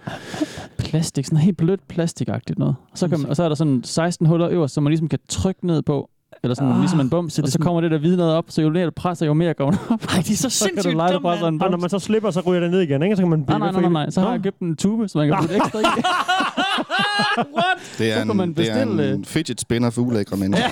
plastik, 0.78 1.26
sådan 1.26 1.38
helt 1.38 1.58
blødt 1.58 1.88
plastikagtigt 1.88 2.60
noget. 2.60 2.76
Og 2.92 2.98
så, 2.98 3.08
kan 3.08 3.20
man, 3.20 3.30
og 3.30 3.36
så 3.36 3.44
er 3.44 3.48
der 3.48 3.56
sådan 3.56 3.82
16 3.84 4.26
huller 4.28 4.50
øverst, 4.50 4.74
som 4.74 4.84
man 4.84 4.92
ligesom 4.92 5.08
kan 5.08 5.20
trykke 5.30 5.68
ned 5.68 5.82
på. 5.82 6.10
Eller 6.44 6.56
sådan, 6.56 6.70
Ah, 6.70 6.76
ah, 6.76 6.80
ligesom 6.82 7.00
en 7.00 7.10
bums. 7.10 7.34
så 7.34 7.42
det 7.42 7.44
Og 7.44 7.48
så 7.48 7.52
sådan- 7.52 7.64
kommer 7.66 7.82
det 7.82 7.92
der 7.92 7.98
hvide 7.98 8.18
noget 8.18 8.34
op, 8.34 8.46
så 8.48 8.62
jo 8.62 8.70
mere 8.70 8.86
du 8.86 8.92
presser, 8.96 9.26
jo 9.26 9.34
mere 9.34 9.54
går 9.54 9.72
den 9.72 9.80
op. 9.90 10.02
Ej, 10.10 10.18
det 10.18 10.32
er 10.32 10.36
så 10.36 10.50
Så 10.60 10.66
kan 10.66 10.76
du 10.76 10.82
sindssygt 10.82 11.14
dumt. 11.14 11.64
Og 11.64 11.72
når 11.72 11.78
man 11.78 11.90
så 11.90 12.00
slipper, 12.00 12.32
så 12.32 12.40
ryger 12.48 12.60
det 12.62 12.72
ned 12.72 12.80
igen, 12.82 13.04
ikke? 13.04 13.16
Så 13.16 13.22
kan 13.22 13.30
man 13.30 13.40
Nej, 13.40 13.46
blive 13.46 13.60
nej, 13.60 13.72
nej, 13.72 13.80
evigt. 13.80 13.94
nej. 13.94 14.10
Så 14.10 14.22
har 14.22 14.32
jeg 14.32 14.42
købt 14.44 14.60
en 14.60 14.76
tube, 14.76 15.08
så 15.08 15.18
man 15.18 15.28
kan 15.28 15.38
putte 15.42 15.56
ekstra 15.56 15.80
i. 15.80 15.84
Det 17.98 18.12
er, 18.12 18.20
Så 18.20 18.26
kan 18.28 18.36
man 18.36 18.50
en, 18.50 18.56
det 18.56 18.70
er 18.70 18.86
bestille, 18.86 19.14
en 19.14 19.26
fidget 19.26 19.62
spinner 19.62 19.90
for 19.90 20.02
ulækre 20.02 20.38
mennesker. 20.44 20.68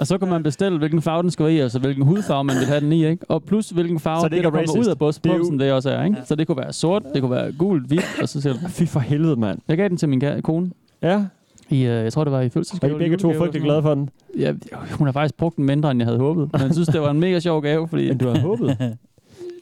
Og 0.00 0.06
så 0.06 0.18
kan 0.18 0.28
man 0.28 0.42
bestille, 0.42 0.78
hvilken 0.78 1.02
farve 1.02 1.22
den 1.22 1.30
skal 1.30 1.44
være 1.44 1.54
i, 1.54 1.58
altså 1.60 1.78
hvilken 1.78 2.04
hudfarve 2.04 2.44
man 2.44 2.56
vil 2.56 2.66
have 2.66 2.80
den 2.80 2.92
i, 2.92 3.06
ikke? 3.06 3.30
Og 3.30 3.42
plus 3.42 3.70
hvilken 3.70 4.00
farve 4.00 4.20
Så 4.20 4.24
det 4.24 4.32
det, 4.32 4.44
der 4.44 4.50
er 4.60 4.64
kommer 4.66 4.78
ud 4.80 4.86
af 4.86 4.98
bus- 4.98 5.58
Det 5.60 5.72
også 5.72 5.90
er, 5.90 6.04
ikke? 6.04 6.16
Så 6.24 6.34
det 6.34 6.46
kunne 6.46 6.56
være 6.58 6.72
sort, 6.72 7.02
det 7.14 7.22
kunne 7.22 7.30
være 7.30 7.52
gult, 7.52 7.86
hvidt, 7.86 8.06
og 8.22 8.28
så 8.28 8.40
siger 8.40 8.52
du, 8.52 8.58
Fy 8.78 8.82
for 8.84 9.00
helvede, 9.00 9.36
mand. 9.36 9.58
jeg 9.68 9.76
gav 9.76 9.88
den 9.88 9.96
til 9.96 10.08
min 10.08 10.22
kone. 10.42 10.70
Ja, 11.02 11.24
I, 11.70 11.80
øh, 11.82 12.04
jeg 12.04 12.12
tror, 12.12 12.24
det 12.24 12.32
var 12.32 12.40
i 12.40 12.46
og 12.46 12.52
fødselsdagsgave. 12.52 12.94
I 12.96 12.98
begge 12.98 13.16
to 13.16 13.30
er 13.30 13.38
frygtelig 13.38 13.62
glade 13.62 13.82
for 13.82 13.94
den. 13.94 14.08
Ja, 14.38 14.52
hun 14.92 15.06
har 15.06 15.12
faktisk 15.12 15.34
brugt 15.36 15.56
den 15.56 15.64
mindre, 15.64 15.90
end 15.90 16.00
jeg 16.00 16.06
havde 16.06 16.18
håbet. 16.18 16.48
Men 16.52 16.62
jeg 16.62 16.72
synes, 16.72 16.88
det 16.88 17.00
var 17.00 17.10
en 17.10 17.20
mega 17.20 17.40
sjov 17.40 17.62
gave, 17.62 17.88
fordi... 17.88 18.08
Men 18.08 18.18
du 18.18 18.26
havde 18.28 18.40
håbet. 18.40 18.96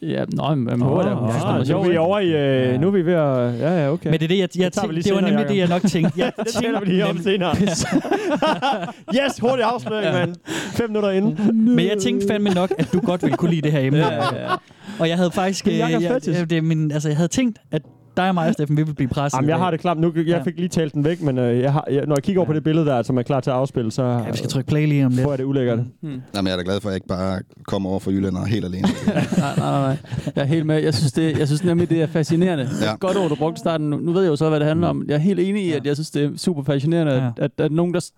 Ja, 0.03 0.25
nå, 0.33 0.55
men 0.55 0.65
man 0.65 0.81
det. 0.81 1.17
Hun 1.17 1.31
synes, 1.31 1.43
den 1.45 1.75
var 1.75 1.83
nu 1.83 1.83
er 1.85 1.89
vi 1.91 1.97
over 1.97 2.19
i... 2.19 2.27
Øh, 2.27 2.33
Ja. 2.73 2.77
nu 2.77 2.87
er 2.87 2.91
vi 2.91 3.07
ved 3.07 3.13
at... 3.13 3.61
Ja, 3.61 3.85
ja, 3.85 3.93
okay. 3.93 4.11
Men 4.11 4.21
det 4.21 4.25
er 4.25 4.29
det, 4.29 4.39
jeg, 4.39 4.49
jeg 4.57 4.65
Det 4.75 4.81
tænkte, 4.83 5.03
det 5.03 5.15
var 5.15 5.21
nemlig 5.21 5.49
det, 5.49 5.57
jeg 5.57 5.69
Jacob. 5.69 5.83
nok 5.83 5.91
tænkte. 5.91 6.13
Jeg 6.21 6.33
det 6.45 6.47
taler 6.47 6.81
vi 6.81 6.87
lige 6.87 7.07
om 7.07 7.19
senere. 7.19 7.57
yes, 9.17 9.39
hurtig 9.41 9.65
afsløring, 9.65 10.13
mand. 10.13 10.35
Fem 10.73 10.91
minutter 10.91 11.11
inden. 11.11 11.75
Men 11.77 11.87
jeg 11.87 11.99
tænkte 11.99 12.27
fandme 12.31 12.51
nok, 12.51 12.73
at 12.79 12.89
du 12.93 13.01
godt 13.01 13.23
ville 13.23 13.37
kunne 13.37 13.51
lide 13.51 13.63
det 13.63 13.73
her 13.73 13.81
emne. 13.81 13.99
Ja, 13.99 14.15
ja, 14.15 14.43
ja. 14.51 14.55
Og 14.99 15.09
jeg 15.09 15.17
havde 15.17 15.31
faktisk... 15.31 15.65
Det 15.65 15.73
øh, 15.73 15.79
jeg, 15.79 16.03
jeg, 16.03 16.51
det 16.51 16.59
er 16.59 16.63
min, 16.63 16.91
altså, 16.93 17.09
jeg 17.09 17.17
havde 17.17 17.29
tænkt, 17.29 17.59
at 17.73 17.83
dig 18.17 18.29
og 18.29 18.35
mig 18.35 18.53
Steffen, 18.53 18.77
vi 18.77 18.83
ville 18.83 18.95
blive 18.95 19.09
presset. 19.09 19.37
Jamen, 19.37 19.49
jeg 19.49 19.59
har 19.59 19.71
det 19.71 19.81
klart. 19.81 19.99
Nu, 19.99 20.13
jeg 20.17 20.25
Ja. 20.27 20.43
fik 20.43 20.57
lige 20.57 20.69
talt 20.69 20.95
den 20.95 21.05
væk, 21.05 21.23
men 21.23 21.39
øh, 21.39 21.61
jeg 21.61 21.73
har, 21.73 21.85
jeg, 21.91 22.07
når 22.07 22.15
jeg 22.17 22.23
kigger 22.23 22.41
over 22.41 22.47
på 22.47 22.53
det 22.53 22.65
billede 22.65 22.87
der, 22.87 23.03
som 23.03 23.19
er 23.19 23.23
klar 23.23 23.41
til 23.41 23.51
at 23.51 23.57
afspille, 23.57 23.93
så 23.93 24.03
Ja, 24.03 24.31
vi 24.31 24.37
skal 24.37 24.51
trykke 24.51 24.69
play 24.69 24.87
lige 24.87 25.07
om 25.07 25.13
lidt. 25.13 25.23
får 25.23 25.31
jeg 25.33 25.39
det 25.39 25.45
ulækkert. 25.45 25.79
Jamen, 26.03 26.23
jeg 26.35 26.53
er 26.53 26.57
da 26.57 26.63
glad 26.65 26.81
for, 26.81 26.89
at 26.89 26.93
jeg 26.93 26.97
ikke 26.97 27.07
bare 27.09 27.41
kommer 27.67 27.91
over 27.91 27.99
for 28.01 28.11
Jylland 28.11 28.37
og 28.37 28.43
er 28.43 28.47
helt 28.47 28.65
alene. 28.65 28.89
Nej, 29.07 29.15
nej, 29.39 29.55
nej, 29.57 29.81
nej. 29.81 29.97
Jeg 30.37 30.43
er 30.43 30.47
helt 30.47 30.67
med. 30.67 30.83
Jeg 30.83 30.95
synes, 30.95 31.13
det, 31.13 31.39
jeg 31.39 31.47
synes 31.47 31.65
nemlig, 31.65 31.91
det 31.91 32.03
er 32.03 32.07
fascinerende. 32.07 32.69
Ja. 32.81 32.87
Ja. 32.91 32.97
Godt 32.97 33.17
ord, 33.17 33.29
du 33.29 33.35
brugte 33.35 33.59
starten. 33.59 33.91
Nu, 33.91 34.13
ved 34.13 34.23
jeg 34.23 34.31
jo 34.31 34.37
så, 34.37 34.49
hvad 34.49 34.61
det 34.61 34.69
handler 34.69 34.89
om. 34.89 35.05
Jeg 35.09 35.15
er 35.15 35.19
helt 35.19 35.41
enig 35.41 35.65
i, 35.67 35.73
at 35.73 35.87
jeg 35.87 35.97
synes, 35.97 36.11
det 36.11 36.25
er 36.25 36.31
super 36.37 36.63
fascinerende, 36.63 37.13
Ja. 37.13 37.27
at, 37.27 37.33
at, 37.59 37.65
at 37.65 37.73
nogen, 37.73 37.95
der 37.95 38.11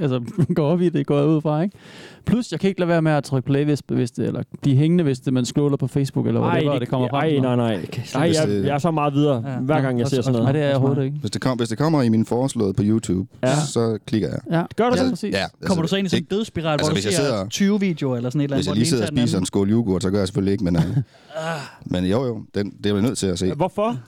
altså, 0.00 0.20
går 0.56 0.66
op 0.66 0.80
i 0.80 0.88
det, 0.88 1.06
går 1.06 1.22
ud 1.22 1.40
fra, 1.40 1.62
ikke? 1.62 1.76
Plus, 2.26 2.52
jeg 2.52 2.60
kan 2.60 2.68
ikke 2.68 2.80
lade 2.80 2.88
være 2.88 3.02
med 3.02 3.12
at 3.12 3.24
trykke 3.24 3.46
play, 3.46 3.64
hvis, 3.64 3.82
hvis 3.88 4.10
det, 4.10 4.26
eller 4.26 4.42
blive 4.62 4.76
hængende, 4.76 5.04
hvis 5.04 5.20
det, 5.20 5.32
man 5.32 5.44
scroller 5.44 5.76
på 5.76 5.86
Facebook, 5.86 6.26
eller 6.26 6.40
whatever, 6.40 6.72
det, 6.72 6.80
det 6.80 6.88
kommer 6.88 7.08
frem. 7.08 7.30
til 7.30 7.40
nej, 7.42 7.56
mig. 7.56 7.66
nej. 7.66 7.86
Nej, 8.14 8.32
jeg, 8.34 8.64
jeg 8.66 8.74
er 8.74 8.78
så 8.78 8.90
meget 8.90 9.14
videre, 9.14 9.44
Ja. 9.46 9.58
hver 9.58 9.80
gang 9.80 9.98
jeg 9.98 10.08
ser 10.08 10.22
sådan 10.22 10.32
noget. 10.32 10.44
Nej, 10.44 10.52
det 10.52 10.62
er 10.62 10.66
jeg 10.66 10.76
overhovedet 10.76 11.04
ikke. 11.04 11.16
Hvis 11.20 11.30
det, 11.30 11.40
kom, 11.40 11.58
hvis 11.58 11.68
det 11.68 11.78
kommer 11.78 12.02
i 12.02 12.08
min 12.08 12.26
foreslåede 12.26 12.72
på 12.74 12.82
YouTube, 12.86 13.28
Ja. 13.42 13.48
ja. 13.48 13.54
så 13.66 13.98
klikker 14.06 14.28
jeg. 14.28 14.38
Ja, 14.50 14.62
Gør 14.76 14.90
du 14.90 14.96
ja, 14.96 15.02
det? 15.02 15.10
præcis. 15.10 15.34
Ja, 15.34 15.44
Kommer 15.66 15.82
du 15.82 15.88
så 15.88 15.96
ind 15.96 16.06
i 16.06 16.10
sådan 16.10 16.22
en 16.22 16.26
dødsspiral, 16.30 16.72
altså, 16.72 16.84
hvor 16.86 16.88
du 16.90 16.94
hvis 16.94 17.04
jeg 17.04 17.12
ser 17.12 17.22
sidder- 17.22 17.48
20 17.48 17.80
videoer 17.80 18.16
eller 18.16 18.30
sådan 18.30 18.40
et 18.40 18.44
eller 18.44 18.56
andet? 18.56 18.64
Hvis 18.64 18.68
jeg 18.68 18.76
lige 18.76 18.86
sidder 18.86 19.02
og 19.04 19.08
spiser 19.08 19.38
en 19.38 19.46
skål 19.46 19.70
yoghurt, 19.70 20.02
så 20.02 20.10
gør 20.10 20.18
jeg 20.18 20.28
selvfølgelig 20.28 20.52
ikke, 20.52 20.64
men, 20.64 20.76
øh, 20.76 20.82
men 21.84 22.04
jo 22.04 22.24
jo, 22.24 22.42
den, 22.54 22.70
det 22.84 22.90
er 22.90 22.94
jeg 22.94 23.02
nødt 23.02 23.18
til 23.18 23.26
at 23.26 23.38
se. 23.38 23.52
Hvorfor? 23.54 23.98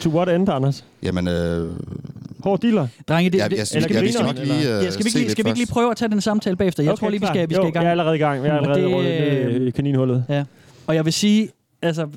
To 0.00 0.10
what 0.10 0.28
end, 0.28 0.48
Anders? 0.48 0.84
Jamen, 1.02 1.28
øh, 1.28 1.70
Hård 2.44 2.60
dealer? 2.60 2.86
Drenge, 3.08 3.30
det, 3.30 3.38
jeg, 3.38 3.50
det, 3.50 3.56
jeg, 3.56 3.66
eller 3.74 3.88
jeg, 3.88 3.94
jeg, 3.96 4.04
jeg 4.04 4.12
skal 4.12 4.26
nok 4.26 4.34
lige 4.34 4.58
eller- 4.60 4.78
øh, 4.78 4.84
ja, 4.84 4.90
skal 4.90 5.04
vi 5.04 5.08
ikke, 5.08 5.18
lige, 5.18 5.22
lidt 5.24 5.32
skal 5.32 5.44
vi 5.44 5.48
ikke 5.48 5.58
lige 5.58 5.66
først. 5.66 5.72
prøve 5.72 5.90
at 5.90 5.96
tage 5.96 6.08
den 6.08 6.20
samtale 6.20 6.56
bagefter? 6.56 6.82
Jeg 6.82 6.98
tror 6.98 7.08
lige, 7.10 7.20
vi 7.20 7.26
klar. 7.26 7.39
Skal, 7.40 7.48
vi 7.48 7.54
skal 7.54 7.62
jo, 7.64 7.68
i 7.68 7.72
gang. 7.72 7.82
Jeg 7.84 7.86
er 7.86 7.90
allerede 7.90 8.16
i 8.16 8.18
gang. 8.18 8.44
Jeg 8.44 8.50
er 8.50 8.56
allerede 8.56 8.82
det, 8.82 9.04
det, 9.54 9.60
øh, 9.60 9.66
i, 9.66 9.70
kaninhullet. 9.70 10.24
Ja. 10.28 10.44
Og 10.86 10.94
jeg 10.94 11.04
vil 11.04 11.12
sige, 11.12 11.48
altså, 11.82 12.02
øh, 12.02 12.08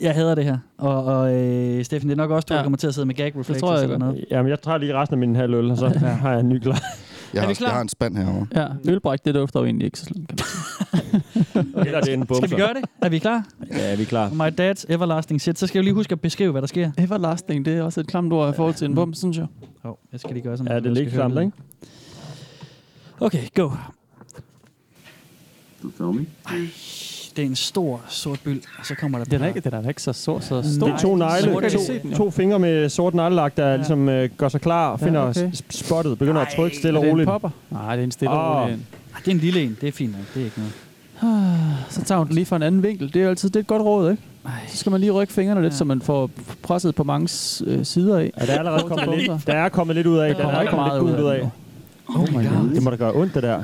jeg 0.00 0.14
hader 0.14 0.34
det 0.34 0.44
her. 0.44 0.58
Og, 0.78 1.04
og 1.04 1.34
øh, 1.34 1.84
Steffen, 1.84 2.10
det 2.10 2.14
er 2.14 2.22
nok 2.22 2.30
også, 2.30 2.46
du 2.48 2.54
Ja. 2.54 2.62
kommer 2.62 2.76
til 2.78 2.86
at 2.86 2.94
sidde 2.94 3.06
med 3.06 3.14
gag 3.14 3.26
reflexes 3.36 3.60
tror 3.60 3.74
jeg 3.74 3.82
eller 3.82 3.98
noget. 3.98 4.24
Jamen, 4.30 4.50
jeg 4.50 4.60
tager 4.62 4.78
lige 4.78 4.94
resten 4.94 5.14
af 5.14 5.18
min 5.18 5.36
halv 5.36 5.54
øl, 5.54 5.70
og 5.70 5.76
så 5.78 5.86
Ja. 6.02 6.06
har 6.06 6.30
jeg 6.30 6.40
en 6.40 6.48
ny 6.48 6.58
klar. 6.58 6.82
Jeg 7.34 7.42
Er 7.42 7.46
vi 7.46 7.46
har, 7.46 7.54
klar? 7.54 7.68
jeg 7.68 7.74
har 7.74 7.82
en 7.82 7.88
spand 7.88 8.16
herovre. 8.16 8.46
Ja, 8.56 8.66
ølbræk, 8.88 9.18
det 9.24 9.34
dufter 9.34 9.60
jo 9.60 9.66
egentlig 9.66 9.84
ikke 9.86 9.98
så 9.98 10.04
slemt. 10.04 10.32
Eller 11.86 12.00
det 12.00 12.08
er 12.08 12.14
en 12.14 12.26
bumser. 12.26 12.46
Skal 12.46 12.50
vi 12.56 12.62
gøre 12.62 12.74
det? 12.74 12.84
Er 13.02 13.08
vi 13.08 13.18
klar? 13.18 13.46
Ja, 13.70 13.94
vi 13.96 14.02
er 14.02 14.06
klar. 14.06 14.28
My 14.30 14.48
dad's 14.60 14.84
everlasting 14.88 15.40
shit. 15.40 15.58
Så 15.58 15.66
skal 15.66 15.78
jeg 15.78 15.84
lige 15.84 15.94
huske 15.94 16.12
at 16.12 16.20
beskrive, 16.20 16.50
hvad 16.50 16.62
der 16.62 16.68
sker. 16.68 16.90
Everlasting, 16.98 17.64
det 17.64 17.76
er 17.76 17.82
også 17.82 18.00
et 18.00 18.06
klamt 18.06 18.32
ord 18.32 18.50
i 18.52 18.56
forhold 18.56 18.74
til 18.74 18.84
en 18.88 18.94
bum, 18.94 19.14
synes 19.14 19.36
jeg. 19.38 19.46
Oh, 19.84 19.94
jeg 20.12 20.20
skal 20.20 20.32
lige 20.34 20.42
gøre 20.44 20.56
sådan. 20.56 20.72
Ja, 20.72 20.78
det 20.80 20.86
er 20.86 20.90
lidt 20.90 21.08
skal 21.08 21.18
klamt, 21.18 21.38
ikke? 21.40 21.52
Okay, 23.20 23.42
go. 23.54 23.70
Det 27.36 27.42
er 27.42 27.46
en 27.46 27.56
stor 27.56 28.00
sort 28.08 28.40
byld, 28.44 28.60
og 28.78 28.86
så 28.86 28.94
kommer 28.94 29.18
der... 29.18 29.24
Den 29.24 29.42
er 29.42 29.46
ikke, 29.48 29.60
den 29.60 29.74
er 29.74 29.82
da 29.82 29.88
ikke 29.88 30.02
så 30.02 30.12
stor, 30.12 30.40
så 30.40 30.46
stor. 30.76 30.86
Det 30.86 30.94
er 30.94 30.98
to 30.98 31.16
negle, 31.16 31.52
Sort, 31.52 31.62
to, 31.62 31.78
se 31.86 31.98
den, 32.02 32.12
to 32.14 32.30
fingre 32.30 32.58
med 32.58 32.88
sort 32.88 33.14
neglelak, 33.14 33.56
der 33.56 33.76
ligesom 33.76 34.08
øh, 34.08 34.28
gør 34.36 34.48
sig 34.48 34.60
klar 34.60 34.88
og 34.90 35.00
Ja, 35.00 35.06
finder 35.06 35.20
okay. 35.20 35.52
s- 35.52 35.62
spottet, 35.70 36.18
begynder 36.18 36.40
at 36.40 36.48
trykke 36.56 36.76
stille 36.76 36.94
Er 36.96 37.00
og 37.00 37.04
det 37.04 37.08
en 37.10 37.12
roligt. 37.14 37.28
popper? 37.28 37.50
Nej, 37.70 37.96
det 37.96 38.00
er 38.00 38.04
en 38.04 38.10
stille 38.10 38.30
og 38.34 38.62
rolig 38.62 38.74
en. 38.74 38.86
Ah, 39.14 39.20
Det 39.24 39.28
er 39.30 39.34
en 39.34 39.38
lille 39.40 39.62
en, 39.62 39.76
det 39.80 39.88
er 39.88 39.92
fint 39.92 40.12
nok, 40.12 40.20
det 40.34 40.40
er 40.40 40.44
ikke 40.44 40.56
noget. 40.58 40.72
Så 41.90 42.04
tager 42.04 42.18
hun 42.18 42.26
den 42.26 42.34
lige 42.34 42.46
fra 42.46 42.56
en 42.56 42.62
anden 42.62 42.82
vinkel. 42.82 43.14
Det 43.14 43.22
er 43.22 43.28
altid 43.28 43.48
det 43.50 43.56
er 43.56 43.60
et 43.60 43.66
godt 43.66 43.82
råd, 43.82 44.10
ikke? 44.10 44.22
Så 44.68 44.76
skal 44.76 44.92
man 44.92 45.00
lige 45.00 45.10
rykke 45.12 45.32
fingrene 45.32 45.62
lidt, 45.62 45.72
Ja. 45.72 45.76
så 45.76 45.84
man 45.84 46.02
får 46.02 46.30
presset 46.62 46.94
på 46.94 47.04
mange 47.04 47.28
øh, 47.66 47.84
sider 47.84 48.18
af. 48.18 48.30
Ja, 48.40 48.46
der 48.46 48.52
er 48.52 48.58
allerede 48.58 48.82
kommet 48.82 49.18
lidt, 49.18 49.46
der 49.46 49.52
er 49.54 49.68
kommet 49.68 49.96
lidt 49.96 50.06
ud 50.06 50.18
af. 50.18 50.34
Der 50.34 50.42
kommer 50.42 50.56
er 50.58 50.60
ikke 50.60 50.70
kommet 50.70 50.86
meget 50.86 51.04
lidt 51.10 51.20
ud 51.20 51.30
af 51.30 51.48
den 52.06 52.16
Oh 52.16 52.28
my 52.30 52.48
god. 52.48 52.74
Det 52.74 52.82
må 52.82 52.90
da 52.90 52.96
gøre 52.96 53.12
ondt, 53.14 53.34
det 53.34 53.42
der. 53.42 53.60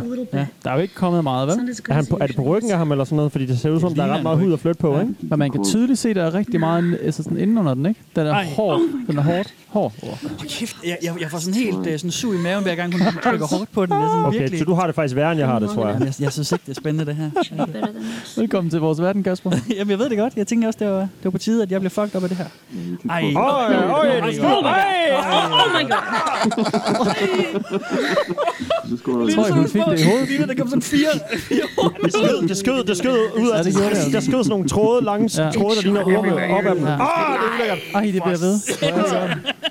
Der 0.65 0.71
er 0.71 0.75
jo 0.75 0.81
ikke 0.81 0.95
kommet 0.95 1.25
meget, 1.25 1.49
vel? 1.49 1.57
Er, 1.89 1.95
han 1.95 2.07
på, 2.07 2.19
er 2.21 2.27
det 2.27 2.37
på 2.37 2.43
ryggen 2.43 2.71
af 2.71 2.79
ham 2.79 2.91
eller 2.91 3.05
sådan 3.05 3.17
noget? 3.17 3.33
Fordi 3.33 3.47
det 3.47 3.59
ser 3.59 3.71
ud 3.71 3.81
som, 3.81 3.95
der 3.95 4.05
er 4.05 4.15
ret 4.15 4.23
meget 4.23 4.39
hud 4.39 4.53
at 4.53 4.61
flytte 4.61 4.81
på, 4.81 5.01
ikke? 5.01 5.15
Men 5.21 5.39
man 5.39 5.51
kan 5.51 5.65
tydeligt 5.65 5.99
se, 5.99 6.15
der 6.15 6.23
er 6.23 6.35
rigtig 6.35 6.61
meget 6.61 6.99
altså 7.03 7.23
sådan 7.23 7.39
inden 7.39 7.59
under 7.59 7.75
den, 7.75 7.87
ikke? 7.87 8.01
Den 8.17 8.27
er 8.27 8.33
Ej. 8.33 8.47
hård. 8.57 8.81
Den 9.07 9.19
er 9.19 9.23
hårdt. 9.23 9.55
Hård. 9.69 9.93
Oh. 10.03 10.09
Hold 10.09 10.49
kæft, 10.49 10.77
jeg, 10.85 10.99
jeg, 11.03 11.15
jeg 11.21 11.31
får 11.31 11.39
sådan 11.39 11.55
helt 11.55 11.77
uh, 11.77 11.85
sådan 11.85 12.11
sug 12.11 12.35
i 12.35 12.39
maven, 12.39 12.63
hver 12.63 12.75
gang 12.75 12.93
hun 12.93 13.03
trykker 13.25 13.47
hårdt 13.47 13.73
på 13.73 13.87
den. 13.87 13.93
Det 13.93 14.03
er 14.05 14.09
sådan 14.09 14.25
Okay, 14.25 14.39
virkelig... 14.39 14.59
så 14.59 14.65
du 14.65 14.75
har 14.75 14.87
det 14.87 14.95
faktisk 14.95 15.17
værre, 15.17 15.31
end 15.33 15.39
jeg 15.39 15.49
har 15.49 15.59
det, 15.59 15.71
tror 15.71 15.87
jeg. 15.87 15.93
Jamen, 15.93 16.07
jeg, 16.07 16.15
jeg 16.21 16.33
synes 16.33 16.53
ikke, 16.53 16.63
det 16.67 16.77
er 16.77 16.81
spændende, 16.81 17.07
det 17.07 17.17
her. 17.17 17.31
Velkommen 18.41 18.71
til 18.71 18.81
vores 18.81 19.01
verden, 19.01 19.23
Kasper. 19.23 19.51
Jamen, 19.77 19.91
jeg 19.91 19.99
ved 19.99 20.09
det 20.09 20.19
godt. 20.19 20.37
Jeg 20.37 20.47
tænker 20.47 20.67
også, 20.67 20.79
det 20.79 20.89
var, 20.89 20.99
det 20.99 21.25
var 21.25 21.31
på 21.31 21.39
tide, 21.39 21.63
at 21.63 21.73
jeg 21.73 21.81
blev 21.81 21.91
fucked 21.91 22.17
op 22.17 22.23
af 22.23 22.29
det 22.29 22.39
her. 22.39 22.47
Ej. 23.11 23.23
Åh, 23.23 23.33
ja, 23.33 24.01
åh, 24.01 24.07
ja, 24.07 24.27
det 24.27 24.39
er 24.39 24.51
Oh 24.51 24.65
my 24.65 25.91
Ej! 28.31 28.87
Jeg 28.91 28.99
tror, 29.35 29.45
jeg, 29.47 29.55
hun 29.55 29.69
fik 29.69 29.83
det 29.91 30.01
i 30.01 30.05
hovedet. 30.05 30.29
Lige 30.29 30.47
der 30.47 30.55
kom 30.55 30.69
sådan 30.69 30.83
fire. 30.83 31.09
Det 32.05 32.13
skød, 32.13 32.49
det 32.49 32.57
skød, 32.57 32.85
det 32.85 32.97
skød 32.97 33.19
ud 33.39 33.49
af 33.51 33.59
Ja, 33.59 33.63
det 33.63 33.73
gjorde 33.73 33.91
det, 33.91 33.97
altså. 33.97 34.11
Der 34.13 34.21
skød 34.21 34.31
sådan 34.45 34.49
nogle 34.51 34.69
tråde, 34.69 35.05
lange 35.05 35.43
Ja. 35.43 35.51
tråde, 35.51 35.77
der 35.77 35.83
ligner 35.83 36.05
orme 36.05 36.33
op 36.59 36.67
af 36.67 36.75
dem. 36.75 36.85
Ja. 36.85 36.93
Ah, 36.93 36.99
det 37.33 37.47
er 37.47 37.55
ulækkert. 37.55 37.79
Ej, 37.95 38.01
det 38.03 38.23
bliver 38.23 38.39
ved. 38.39 38.55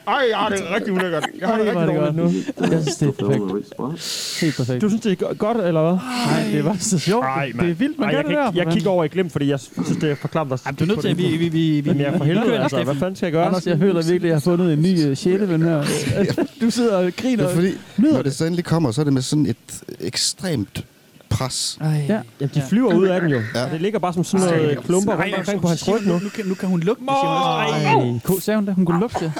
Ej, 0.07 0.23
ja, 0.33 0.55
det 0.55 0.63
er 0.69 0.75
rigtig 0.75 0.93
ulækkert. 0.93 1.27
Jeg 1.39 1.47
har 1.47 1.57
det 1.57 1.67
er 1.67 1.81
rigtig 1.81 1.95
dårligt 1.97 2.15
nu. 2.15 2.23
Jeg 2.71 2.81
synes, 2.81 2.95
det 2.95 3.07
er 3.07 3.11
perfekt. 3.11 4.41
Helt 4.41 4.55
perfekt. 4.57 4.81
Du 4.81 4.89
synes, 4.89 5.01
det 5.01 5.11
er 5.11 5.15
go- 5.15 5.33
godt, 5.37 5.57
eller 5.57 5.81
hvad? 5.81 5.91
Nej, 5.91 6.51
det 6.53 6.65
var 6.65 6.75
så 6.79 6.99
sjovt. 6.99 7.25
Ej, 7.25 7.51
det 7.61 7.69
er 7.69 7.73
vildt, 7.73 7.99
man 7.99 8.09
gør 8.09 8.15
jeg, 8.17 8.25
det 8.25 8.35
der. 8.35 8.51
jeg 8.55 8.67
kigger 8.73 8.89
over 8.89 9.03
i 9.03 9.07
glem, 9.07 9.29
fordi 9.29 9.49
jeg 9.49 9.59
synes, 9.59 9.97
det 10.01 10.11
er 10.11 10.15
for 10.15 10.27
klamt 10.27 10.53
at 10.53 10.61
Jamen, 10.65 10.77
du 10.77 10.83
er 10.83 10.87
nødt 10.87 10.99
til, 11.01 11.07
at 11.07 11.17
vi... 11.17 11.23
vi, 11.23 11.37
vi, 11.37 11.47
vi 11.49 11.81
Jamen, 11.85 12.01
jeg 12.01 12.13
er 12.13 12.17
for 12.17 12.25
helvede, 12.25 12.57
altså. 12.59 12.83
Hvad 12.83 12.95
fanden 12.95 13.15
skal 13.15 13.25
jeg 13.25 13.33
gøre? 13.33 13.45
Anders, 13.45 13.67
jeg 13.67 13.77
føler 13.79 13.93
virkelig, 13.93 14.15
at 14.17 14.23
jeg 14.25 14.35
har 14.35 14.39
fundet 14.39 14.73
en 14.73 14.81
ny 14.81 15.09
uh, 15.11 15.15
sjæleven 15.17 15.61
her. 15.61 15.83
Du 16.61 16.69
sidder 16.69 16.97
og 16.97 17.05
Det 17.05 17.15
griner. 17.15 17.43
er 17.43 17.55
fordi, 17.55 17.71
Nyder 17.97 18.13
når 18.13 18.21
det. 18.21 18.33
Det 18.49 18.55
så 18.55 18.61
endelig 18.61 18.65
kommer, 18.65 18.91
så 18.91 19.01
er 19.01 19.03
det 19.03 19.13
med 19.13 19.21
sådan 19.21 19.45
et 19.45 19.83
ekstremt 19.99 20.85
pres. 21.29 21.77
Ej. 21.81 21.87
Ja. 22.09 22.21
Jamen, 22.39 22.51
de 22.55 22.63
flyver 22.69 22.93
ud 22.93 23.05
af 23.07 23.21
den 23.21 23.29
jo. 23.29 23.41
Ja. 23.55 23.69
Det 23.71 23.81
ligger 23.81 23.99
bare 23.99 24.13
som 24.13 24.23
sådan 24.23 24.47
noget 24.47 24.79
klumper 24.85 25.13
rundt 25.23 25.35
omkring 25.35 25.61
på 25.61 25.67
hans 25.67 25.87
ryg 25.87 26.01
nu. 26.05 26.13
Nu 26.13 26.29
kan, 26.35 26.45
nu 26.45 26.53
kan 26.55 26.69
hun 26.69 26.79
lugte 26.79 27.03
det, 27.05 27.13
siger 27.21 27.95
hun. 27.99 28.15
Ej, 28.35 28.39
sagde 28.39 28.57
hun 28.57 28.67
det? 28.67 28.75
Hun 28.75 28.85
kunne 28.85 28.99
lugte 28.99 29.25
det. 29.25 29.31